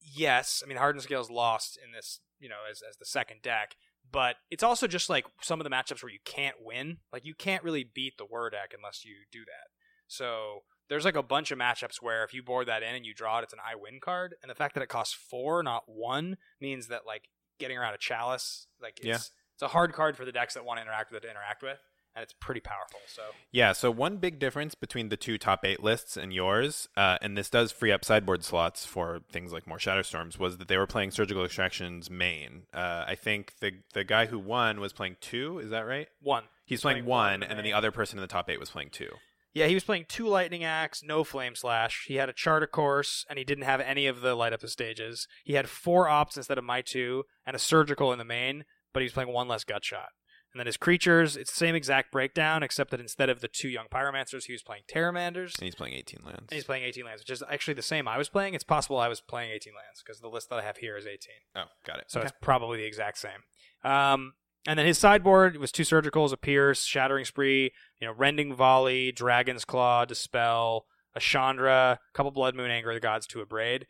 yes. 0.00 0.62
I 0.64 0.68
mean, 0.68 0.78
Hardened 0.78 1.02
Scales 1.02 1.30
lost 1.30 1.78
in 1.82 1.92
this, 1.92 2.20
you 2.38 2.48
know, 2.48 2.56
as, 2.70 2.82
as 2.88 2.96
the 2.96 3.04
second 3.06 3.42
deck, 3.42 3.76
but 4.10 4.36
it's 4.50 4.62
also 4.62 4.86
just 4.86 5.08
like 5.10 5.26
some 5.42 5.60
of 5.60 5.64
the 5.64 5.70
matchups 5.70 6.02
where 6.02 6.12
you 6.12 6.18
can't 6.24 6.56
win. 6.60 6.98
Like, 7.12 7.24
you 7.24 7.34
can't 7.34 7.64
really 7.64 7.84
beat 7.84 8.18
the 8.18 8.24
Whir 8.24 8.50
deck 8.50 8.72
unless 8.76 9.04
you 9.04 9.14
do 9.30 9.40
that. 9.40 9.68
So 10.06 10.60
there's 10.90 11.06
like 11.06 11.16
a 11.16 11.22
bunch 11.22 11.50
of 11.50 11.58
matchups 11.58 12.02
where 12.02 12.22
if 12.24 12.34
you 12.34 12.42
board 12.42 12.66
that 12.66 12.82
in 12.82 12.94
and 12.94 13.06
you 13.06 13.14
draw 13.14 13.38
it, 13.38 13.44
it's 13.44 13.54
an 13.54 13.60
I 13.66 13.76
win 13.76 13.98
card. 14.00 14.34
And 14.42 14.50
the 14.50 14.54
fact 14.54 14.74
that 14.74 14.82
it 14.82 14.88
costs 14.90 15.14
four, 15.14 15.62
not 15.62 15.84
one, 15.86 16.36
means 16.60 16.88
that 16.88 17.06
like 17.06 17.28
getting 17.58 17.78
around 17.78 17.94
a 17.94 17.98
chalice, 17.98 18.66
like 18.82 18.98
it's, 18.98 19.06
Yeah. 19.06 19.14
it's 19.54 19.62
a 19.62 19.68
hard 19.68 19.94
card 19.94 20.16
for 20.16 20.24
the 20.26 20.32
decks 20.32 20.54
that 20.54 20.64
want 20.66 20.78
to 20.78 20.82
interact 20.82 21.10
with 21.10 21.22
it 21.22 21.26
to 21.26 21.30
interact 21.30 21.62
with. 21.62 21.78
And 22.16 22.24
it's 22.24 22.34
pretty 22.40 22.60
powerful. 22.60 22.98
So 23.06 23.22
Yeah, 23.52 23.70
so 23.72 23.88
one 23.92 24.16
big 24.16 24.40
difference 24.40 24.74
between 24.74 25.10
the 25.10 25.16
two 25.16 25.38
top 25.38 25.64
eight 25.64 25.80
lists 25.80 26.16
and 26.16 26.34
yours, 26.34 26.88
uh, 26.96 27.18
and 27.22 27.38
this 27.38 27.48
does 27.48 27.70
free 27.70 27.92
up 27.92 28.04
sideboard 28.04 28.42
slots 28.42 28.84
for 28.84 29.20
things 29.30 29.52
like 29.52 29.68
more 29.68 29.78
Shatterstorms, 29.78 30.36
was 30.36 30.56
that 30.58 30.66
they 30.66 30.76
were 30.76 30.88
playing 30.88 31.12
Surgical 31.12 31.44
Extractions 31.44 32.10
main. 32.10 32.62
Uh, 32.74 33.04
I 33.06 33.14
think 33.14 33.54
the 33.60 33.74
the 33.94 34.02
guy 34.02 34.26
who 34.26 34.40
won 34.40 34.80
was 34.80 34.92
playing 34.92 35.18
two. 35.20 35.60
Is 35.60 35.70
that 35.70 35.82
right? 35.86 36.08
one. 36.20 36.44
He's 36.64 36.80
playing, 36.82 36.96
playing 36.96 37.06
one, 37.06 37.30
one 37.40 37.42
and 37.44 37.56
then 37.58 37.64
the 37.64 37.72
other 37.74 37.92
person 37.92 38.18
in 38.18 38.22
the 38.22 38.26
top 38.28 38.50
eight 38.50 38.58
was 38.58 38.70
playing 38.70 38.90
two. 38.90 39.10
Yeah, 39.52 39.66
he 39.66 39.74
was 39.74 39.84
playing 39.84 40.04
two 40.08 40.28
lightning 40.28 40.62
axe, 40.62 41.02
no 41.02 41.24
flame 41.24 41.54
slash. 41.56 42.04
He 42.06 42.14
had 42.16 42.28
a 42.28 42.32
Chart 42.32 42.62
a 42.62 42.66
Course, 42.68 43.24
and 43.28 43.38
he 43.38 43.44
didn't 43.44 43.64
have 43.64 43.80
any 43.80 44.06
of 44.06 44.20
the 44.20 44.34
light 44.34 44.52
up 44.52 44.60
the 44.60 44.68
stages. 44.68 45.26
He 45.44 45.54
had 45.54 45.68
four 45.68 46.06
Opts 46.06 46.36
instead 46.36 46.58
of 46.58 46.64
my 46.64 46.82
two, 46.82 47.24
and 47.44 47.56
a 47.56 47.58
surgical 47.58 48.12
in 48.12 48.18
the 48.18 48.24
main. 48.24 48.64
but 48.92 49.00
he 49.02 49.04
was 49.04 49.12
playing 49.12 49.32
one 49.32 49.48
less 49.48 49.64
gut 49.64 49.84
shot. 49.84 50.08
And 50.52 50.58
then 50.58 50.66
his 50.66 50.76
creatures, 50.76 51.36
it's 51.36 51.52
the 51.52 51.56
same 51.56 51.76
exact 51.76 52.10
breakdown, 52.10 52.64
except 52.64 52.90
that 52.90 52.98
instead 52.98 53.30
of 53.30 53.40
the 53.40 53.46
two 53.46 53.68
young 53.68 53.86
pyromancers, 53.86 54.46
he 54.46 54.52
was 54.52 54.64
playing 54.64 54.82
Pteramanders. 54.92 55.54
And 55.58 55.64
he's 55.64 55.76
playing 55.76 55.94
18 55.94 56.20
lands. 56.24 56.40
And 56.48 56.52
he's 56.56 56.64
playing 56.64 56.82
18 56.82 57.04
lands, 57.04 57.20
which 57.22 57.30
is 57.30 57.40
actually 57.48 57.74
the 57.74 57.82
same 57.82 58.08
I 58.08 58.18
was 58.18 58.28
playing. 58.28 58.54
It's 58.54 58.64
possible 58.64 58.98
I 58.98 59.06
was 59.06 59.20
playing 59.20 59.52
18 59.52 59.72
lands 59.74 60.02
because 60.04 60.20
the 60.20 60.28
list 60.28 60.48
that 60.50 60.58
I 60.58 60.62
have 60.62 60.78
here 60.78 60.96
is 60.96 61.06
18. 61.06 61.18
oh, 61.54 61.64
got 61.86 61.98
it. 62.00 62.06
So 62.08 62.18
Okay. 62.18 62.26
it's 62.26 62.36
probably 62.42 62.78
the 62.78 62.84
exact 62.84 63.18
same. 63.18 63.44
Um, 63.84 64.32
and 64.66 64.78
then 64.78 64.86
his 64.86 64.98
sideboard 64.98 65.56
was 65.56 65.72
two 65.72 65.82
surgicals, 65.84 66.32
a 66.32 66.36
pierce, 66.36 66.84
shattering 66.84 67.24
spree, 67.24 67.72
you 68.00 68.06
know, 68.06 68.12
rending 68.12 68.54
volley, 68.54 69.12
dragon's 69.12 69.64
claw, 69.64 70.04
dispel, 70.04 70.86
a 71.14 71.20
Chandra, 71.20 71.98
a 72.00 72.16
couple 72.16 72.30
blood 72.30 72.54
moon, 72.54 72.70
anger 72.70 72.92
the 72.94 73.00
gods, 73.00 73.26
to 73.28 73.40
Abrade. 73.44 73.84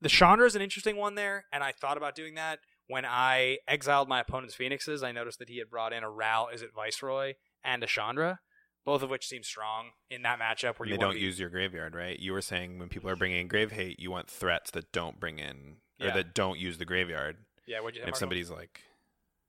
The 0.00 0.08
Chandra 0.08 0.46
is 0.46 0.54
an 0.56 0.62
interesting 0.62 0.96
one 0.96 1.14
there, 1.14 1.44
and 1.52 1.62
I 1.64 1.72
thought 1.72 1.96
about 1.96 2.14
doing 2.14 2.34
that 2.34 2.58
when 2.88 3.04
I 3.04 3.58
exiled 3.66 4.08
my 4.08 4.20
opponent's 4.20 4.54
phoenixes. 4.54 5.02
I 5.02 5.12
noticed 5.12 5.38
that 5.40 5.48
he 5.48 5.58
had 5.58 5.70
brought 5.70 5.92
in 5.92 6.02
a 6.04 6.10
Ral, 6.10 6.48
Izzet 6.54 6.72
Viceroy, 6.74 7.34
and 7.64 7.82
a 7.82 7.86
Chandra, 7.86 8.40
both 8.84 9.02
of 9.02 9.10
which 9.10 9.26
seem 9.26 9.42
strong 9.42 9.90
in 10.10 10.22
that 10.22 10.38
matchup 10.38 10.78
where 10.78 10.88
you 10.88 10.94
they 10.96 11.00
don't 11.00 11.14
be- 11.14 11.20
use 11.20 11.38
your 11.40 11.48
graveyard, 11.50 11.94
right? 11.94 12.18
You 12.18 12.32
were 12.32 12.40
saying 12.42 12.78
when 12.78 12.88
people 12.88 13.10
are 13.10 13.16
bringing 13.16 13.40
in 13.40 13.48
grave 13.48 13.72
hate, 13.72 13.98
you 13.98 14.10
want 14.10 14.28
threats 14.30 14.70
that 14.72 14.92
don't 14.92 15.18
bring 15.18 15.38
in 15.38 15.76
or 16.00 16.06
Yeah. 16.08 16.14
that 16.14 16.34
don't 16.34 16.58
use 16.58 16.78
the 16.78 16.84
graveyard. 16.84 17.38
Yeah, 17.66 17.80
what'd 17.80 17.96
you 17.96 18.04
if 18.06 18.16
somebody's 18.16 18.50
like 18.50 18.82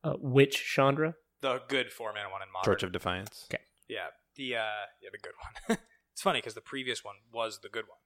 Uh, 0.04 0.14
which 0.20 0.56
Chandra? 0.64 1.16
the 1.42 1.62
good 1.70 1.92
four 1.92 2.12
mana 2.14 2.30
one 2.30 2.42
in 2.42 2.52
modern. 2.52 2.66
Torch 2.66 2.84
of 2.84 2.92
Defiance, 2.92 3.46
Okay. 3.52 3.64
Yeah, 3.88 4.08
the 4.36 4.56
uh, 4.56 4.86
yeah, 5.02 5.10
the 5.12 5.18
good 5.18 5.34
one. 5.68 5.78
it's 6.14 6.22
funny 6.22 6.40
because 6.40 6.54
the 6.54 6.62
previous 6.62 7.04
one 7.04 7.16
was 7.34 7.60
the 7.62 7.70
good 7.70 7.86
one. 7.88 7.98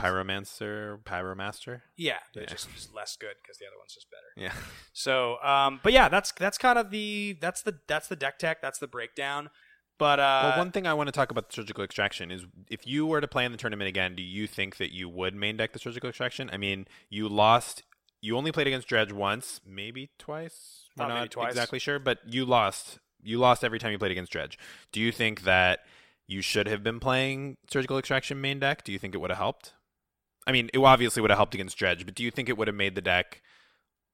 Pyromancer, 0.00 1.02
Pyromaster. 1.02 1.82
Yeah, 1.96 2.18
they're 2.32 2.44
Yeah. 2.44 2.50
just, 2.50 2.72
just 2.74 2.94
less 2.94 3.16
good 3.16 3.34
because 3.42 3.58
the 3.58 3.66
other 3.66 3.76
one's 3.78 3.94
just 3.94 4.06
better. 4.10 4.26
Yeah. 4.36 4.52
So, 4.92 5.36
um, 5.42 5.80
but 5.82 5.92
yeah, 5.92 6.08
that's 6.08 6.32
that's 6.32 6.56
kind 6.58 6.78
of 6.78 6.90
the 6.90 7.36
that's 7.40 7.62
the 7.62 7.78
that's 7.88 8.08
the 8.08 8.16
deck 8.16 8.38
tech. 8.38 8.62
That's 8.62 8.78
the 8.78 8.86
breakdown. 8.86 9.50
But 9.98 10.20
uh, 10.20 10.40
well, 10.50 10.58
one 10.58 10.70
thing 10.70 10.86
I 10.86 10.94
want 10.94 11.08
to 11.08 11.12
talk 11.12 11.30
about 11.32 11.48
the 11.48 11.54
surgical 11.54 11.82
extraction 11.82 12.30
is 12.30 12.46
if 12.70 12.86
you 12.86 13.06
were 13.06 13.20
to 13.20 13.26
play 13.26 13.44
in 13.44 13.50
the 13.50 13.58
tournament 13.58 13.88
again, 13.88 14.14
do 14.14 14.22
you 14.22 14.46
think 14.46 14.76
that 14.76 14.92
you 14.94 15.08
would 15.08 15.34
main 15.34 15.56
deck 15.56 15.72
the 15.72 15.78
surgical 15.80 16.08
extraction? 16.08 16.48
I 16.52 16.56
mean, 16.56 16.86
you 17.10 17.28
lost. 17.28 17.82
You 18.20 18.36
only 18.36 18.50
played 18.52 18.66
against 18.66 18.88
Dredge 18.88 19.12
once, 19.12 19.60
maybe 19.66 20.10
twice. 20.18 20.87
We're 20.98 21.08
not 21.08 21.30
twice. 21.30 21.50
exactly 21.50 21.78
sure, 21.78 21.98
but 21.98 22.18
you 22.26 22.44
lost. 22.44 22.98
You 23.22 23.38
lost 23.38 23.64
every 23.64 23.78
time 23.78 23.92
you 23.92 23.98
played 23.98 24.12
against 24.12 24.32
Dredge. 24.32 24.58
Do 24.92 25.00
you 25.00 25.12
think 25.12 25.42
that 25.42 25.80
you 26.26 26.40
should 26.40 26.68
have 26.68 26.82
been 26.82 27.00
playing 27.00 27.56
surgical 27.70 27.98
extraction 27.98 28.40
main 28.40 28.60
deck? 28.60 28.84
Do 28.84 28.92
you 28.92 28.98
think 28.98 29.14
it 29.14 29.18
would 29.18 29.30
have 29.30 29.38
helped? 29.38 29.74
I 30.46 30.52
mean, 30.52 30.70
it 30.72 30.78
obviously 30.78 31.20
would 31.20 31.30
have 31.30 31.38
helped 31.38 31.54
against 31.54 31.76
Dredge, 31.76 32.04
but 32.04 32.14
do 32.14 32.22
you 32.22 32.30
think 32.30 32.48
it 32.48 32.56
would 32.56 32.68
have 32.68 32.74
made 32.74 32.94
the 32.94 33.02
deck 33.02 33.42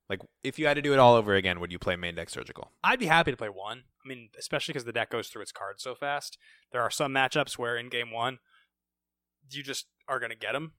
like 0.08 0.20
if 0.42 0.58
you 0.58 0.66
had 0.66 0.74
to 0.74 0.82
do 0.82 0.92
it 0.92 0.98
all 0.98 1.14
over 1.14 1.34
again? 1.34 1.60
Would 1.60 1.72
you 1.72 1.78
play 1.78 1.96
main 1.96 2.14
deck 2.14 2.28
surgical? 2.28 2.72
I'd 2.82 2.98
be 2.98 3.06
happy 3.06 3.30
to 3.30 3.36
play 3.36 3.48
one. 3.48 3.84
I 4.04 4.08
mean, 4.08 4.28
especially 4.38 4.72
because 4.72 4.84
the 4.84 4.92
deck 4.92 5.10
goes 5.10 5.28
through 5.28 5.42
its 5.42 5.52
cards 5.52 5.82
so 5.82 5.94
fast. 5.94 6.38
There 6.72 6.82
are 6.82 6.90
some 6.90 7.12
matchups 7.12 7.56
where 7.58 7.76
in 7.76 7.88
game 7.88 8.10
one, 8.10 8.38
you 9.50 9.62
just 9.62 9.86
are 10.08 10.18
going 10.18 10.30
to 10.30 10.36
get 10.36 10.52
them. 10.52 10.72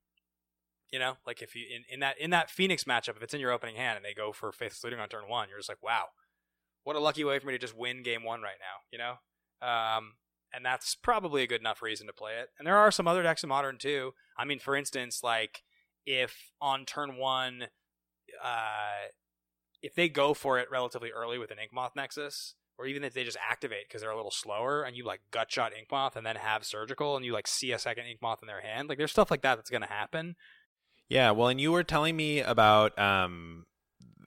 You 0.91 0.99
know, 0.99 1.17
like 1.25 1.41
if 1.41 1.55
you 1.55 1.65
in, 1.73 1.83
in 1.91 1.99
that 2.01 2.19
in 2.19 2.29
that 2.29 2.49
Phoenix 2.49 2.83
matchup, 2.85 3.17
if 3.17 3.23
it's 3.23 3.33
in 3.33 3.41
your 3.41 3.51
opening 3.51 3.75
hand 3.75 3.97
and 3.97 4.05
they 4.05 4.13
go 4.13 4.31
for 4.31 4.51
Faithless 4.51 4.83
Looting 4.83 4.99
on 4.99 5.09
turn 5.09 5.27
one, 5.27 5.49
you're 5.49 5.59
just 5.59 5.69
like, 5.69 5.83
wow, 5.83 6.05
what 6.83 6.95
a 6.95 6.99
lucky 6.99 7.23
way 7.23 7.39
for 7.39 7.47
me 7.47 7.53
to 7.53 7.59
just 7.59 7.77
win 7.77 8.03
game 8.03 8.23
one 8.23 8.41
right 8.41 8.57
now. 8.59 8.85
You 8.91 8.99
know, 8.99 9.67
um, 9.67 10.13
and 10.53 10.63
that's 10.63 10.95
probably 10.95 11.43
a 11.43 11.47
good 11.47 11.59
enough 11.59 11.81
reason 11.81 12.07
to 12.07 12.13
play 12.13 12.33
it. 12.39 12.49
And 12.57 12.67
there 12.67 12.77
are 12.77 12.91
some 12.91 13.07
other 13.07 13.23
decks 13.23 13.43
in 13.43 13.49
Modern 13.49 13.77
too. 13.77 14.13
I 14.37 14.45
mean, 14.45 14.59
for 14.59 14.75
instance, 14.75 15.21
like 15.23 15.63
if 16.05 16.51
on 16.61 16.85
turn 16.85 17.17
one, 17.17 17.63
uh, 18.43 19.09
if 19.81 19.95
they 19.95 20.07
go 20.07 20.33
for 20.33 20.59
it 20.59 20.69
relatively 20.71 21.11
early 21.11 21.37
with 21.37 21.51
an 21.51 21.57
Inkmoth 21.57 21.95
Nexus, 21.95 22.55
or 22.77 22.85
even 22.85 23.03
if 23.03 23.13
they 23.13 23.23
just 23.23 23.37
activate 23.49 23.87
because 23.87 24.01
they're 24.01 24.11
a 24.11 24.15
little 24.15 24.31
slower, 24.31 24.83
and 24.83 24.95
you 24.95 25.05
like 25.05 25.21
gut 25.31 25.51
shot 25.51 25.73
Inkmoth 25.73 26.15
and 26.15 26.25
then 26.25 26.35
have 26.35 26.65
surgical, 26.65 27.15
and 27.15 27.25
you 27.25 27.33
like 27.33 27.47
see 27.47 27.71
a 27.71 27.79
second 27.79 28.05
Inkmoth 28.05 28.41
in 28.41 28.47
their 28.47 28.61
hand, 28.61 28.89
like 28.89 28.97
there's 28.97 29.11
stuff 29.11 29.31
like 29.31 29.41
that 29.41 29.55
that's 29.55 29.69
going 29.69 29.81
to 29.81 29.87
happen. 29.87 30.35
Yeah, 31.09 31.31
well, 31.31 31.49
and 31.49 31.61
you 31.61 31.71
were 31.71 31.83
telling 31.83 32.15
me 32.15 32.39
about 32.41 32.97
um, 32.97 33.65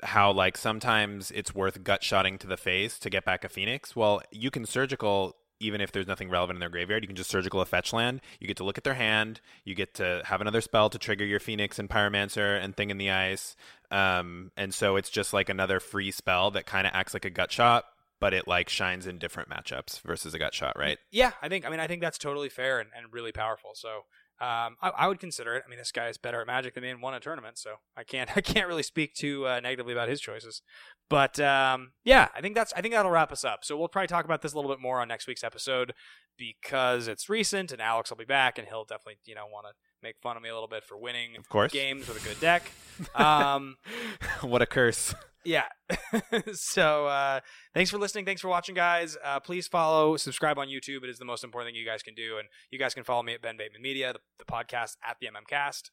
how 0.03 0.33
like 0.33 0.57
sometimes 0.57 1.31
it's 1.31 1.55
worth 1.55 1.83
gut 1.83 2.03
shotting 2.03 2.39
to 2.39 2.47
the 2.47 2.57
face 2.57 2.99
to 3.01 3.11
get 3.11 3.25
back 3.25 3.45
a 3.45 3.49
phoenix. 3.49 3.97
Well, 3.97 4.23
you 4.31 4.51
can 4.51 4.65
surgical 4.65 5.37
even 5.61 5.81
if 5.81 5.93
there's 5.93 6.07
nothing 6.07 6.31
relevant 6.31 6.57
in 6.57 6.61
their 6.61 6.69
graveyard. 6.69 7.03
You 7.03 7.09
can 7.09 7.17
just 7.17 7.31
surgical 7.31 7.61
a 7.61 7.67
fetch 7.67 7.93
land. 7.93 8.21
You 8.41 8.47
get 8.47 8.59
to 8.59 8.65
look 8.65 8.79
at 8.79 8.85
their 8.85 8.95
hand. 8.95 9.41
You 9.65 9.75
get 9.75 9.95
to 9.95 10.23
have 10.25 10.41
another 10.41 10.61
spell 10.61 10.89
to 10.91 10.99
trigger 10.99 11.25
your 11.25 11.41
phoenix 11.41 11.79
and 11.79 11.89
pyromancer 11.89 12.63
and 12.63 12.77
thing 12.77 12.91
in 12.91 12.99
the 12.99 13.11
ice. 13.11 13.57
Um, 13.91 14.53
and 14.57 14.73
so 14.73 14.97
it's 14.97 15.11
just 15.11 15.33
like 15.33 15.49
another 15.49 15.81
free 15.81 16.11
spell 16.11 16.51
that 16.53 16.67
kind 16.67 16.87
of 16.87 16.93
acts 16.95 17.15
like 17.15 17.25
a 17.25 17.31
gut 17.31 17.51
shot, 17.51 17.85
but 18.21 18.35
it 18.35 18.47
like 18.47 18.69
shines 18.69 19.07
in 19.07 19.19
different 19.19 19.49
matchups 19.49 20.01
versus 20.03 20.35
a 20.35 20.39
gut 20.39 20.55
shot, 20.55 20.79
right? 20.79 20.99
Yeah, 21.11 21.33
I 21.43 21.49
think 21.49 21.67
I 21.67 21.71
mean 21.71 21.81
I 21.81 21.87
think 21.87 22.03
that's 22.03 22.19
totally 22.19 22.49
fair 22.49 22.79
and, 22.79 22.91
and 22.97 23.13
really 23.13 23.33
powerful. 23.33 23.71
So 23.75 24.03
um, 24.41 24.77
I, 24.81 24.91
I 24.97 25.07
would 25.09 25.19
consider 25.19 25.57
it. 25.57 25.65
I 25.67 25.69
mean, 25.69 25.79
this 25.79 25.91
guy 25.93 26.09
is 26.09 26.17
better 26.19 26.41
at 26.41 26.47
Magic 26.47 26.75
than 26.75 26.83
me 26.85 26.91
and 26.91 27.03
won 27.03 27.15
a 27.15 27.21
tournament, 27.21 27.59
so 27.59 27.77
I 27.97 28.05
can't 28.05 28.31
I 28.37 28.41
can't 28.41 28.69
really 28.69 28.83
speak 28.83 29.15
too 29.15 29.47
uh, 29.47 29.61
negatively 29.61 29.93
about 29.93 30.09
his 30.09 30.21
choices. 30.21 30.63
But 31.11 31.41
um, 31.41 31.93
yeah, 32.05 32.29
I 32.35 32.41
think 32.41 32.55
that's 32.55 32.73
I 32.75 32.81
think 32.81 32.95
that'll 32.95 33.11
wrap 33.11 33.33
us 33.33 33.45
up. 33.45 33.65
So 33.65 33.77
we'll 33.77 33.89
probably 33.89 34.09
talk 34.09 34.25
about 34.25 34.43
this 34.43 34.53
a 34.53 34.57
little 34.57 34.71
bit 34.71 34.81
more 34.81 35.01
on 35.01 35.09
next 35.09 35.27
week's 35.27 35.43
episode 35.45 35.93
because 36.37 37.09
it's 37.09 37.29
recent 37.29 37.73
and 37.73 37.81
Alex 37.83 38.11
will 38.11 38.17
be 38.17 38.25
back 38.25 38.59
and 38.59 38.69
he'll 38.69 38.85
definitely 38.85 39.19
you 39.25 39.35
know 39.35 39.47
want 39.53 39.67
to 39.67 39.73
make 40.03 40.17
fun 40.23 40.37
of 40.37 40.43
me 40.43 40.49
a 40.49 40.55
little 40.55 40.69
bit 40.69 40.85
for 40.85 40.97
winning 40.97 41.37
Of 41.37 41.49
course. 41.49 41.73
games 41.73 42.07
with 42.07 42.23
a 42.25 42.29
good 42.29 42.39
deck. 42.41 42.71
Um, 43.15 43.77
what 44.43 44.63
a 44.63 44.67
curse. 44.67 45.15
Yeah. 45.49 45.65
so 46.53 47.07
uh, 47.07 47.41
thanks 47.75 47.91
for 47.91 47.99
listening. 47.99 48.25
Thanks 48.25 48.43
for 48.43 48.49
watching, 48.49 48.75
guys. 48.75 49.17
Uh, 49.25 49.41
please 49.41 49.67
follow, 49.67 50.17
subscribe 50.17 50.59
on 50.59 50.69
YouTube. 50.69 51.03
It 51.03 51.11
is 51.11 51.19
the 51.19 51.25
most 51.25 51.43
important 51.43 51.73
thing 51.73 51.81
you 51.81 51.87
guys 51.87 52.03
can 52.03 52.15
do. 52.15 52.39
And 52.39 52.49
you 52.71 52.79
guys 52.79 52.95
can 52.95 53.05
follow 53.05 53.23
me 53.23 53.35
at 53.35 53.43
Ben 53.43 53.57
Bateman 53.57 53.81
Media, 53.81 54.13
the, 54.13 54.19
the 54.39 54.45
podcast 54.45 54.97
at 55.03 55.17
the 55.21 55.29
MMCast. 55.29 55.91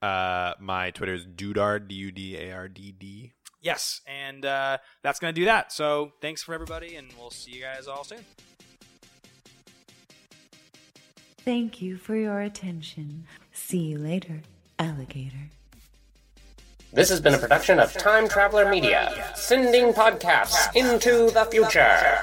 Uh, 0.00 0.54
my 0.58 0.90
Twitter 0.90 1.14
is 1.14 1.26
Dudard, 1.26 1.88
D 1.88 1.94
U 1.94 2.10
D 2.10 2.36
A 2.36 2.52
R 2.52 2.68
D 2.68 2.92
D. 2.98 3.32
Yes, 3.60 4.00
and 4.08 4.44
uh, 4.44 4.78
that's 5.04 5.20
going 5.20 5.32
to 5.32 5.40
do 5.40 5.44
that. 5.44 5.70
So 5.70 6.12
thanks 6.20 6.42
for 6.42 6.54
everybody, 6.54 6.96
and 6.96 7.08
we'll 7.16 7.30
see 7.30 7.52
you 7.52 7.62
guys 7.62 7.86
all 7.86 8.02
soon. 8.02 8.24
Thank 11.44 11.80
you 11.80 11.96
for 11.96 12.16
your 12.16 12.40
attention. 12.40 13.26
See 13.52 13.78
you 13.78 13.98
later, 13.98 14.42
alligator. 14.80 15.50
This 16.94 17.08
has 17.08 17.22
been 17.22 17.32
a 17.32 17.38
production 17.38 17.78
of 17.78 17.90
Time 17.94 18.28
Traveler 18.28 18.68
Media, 18.68 19.32
sending 19.34 19.94
podcasts 19.94 20.76
into 20.76 21.30
the 21.32 21.46
future. 21.46 22.18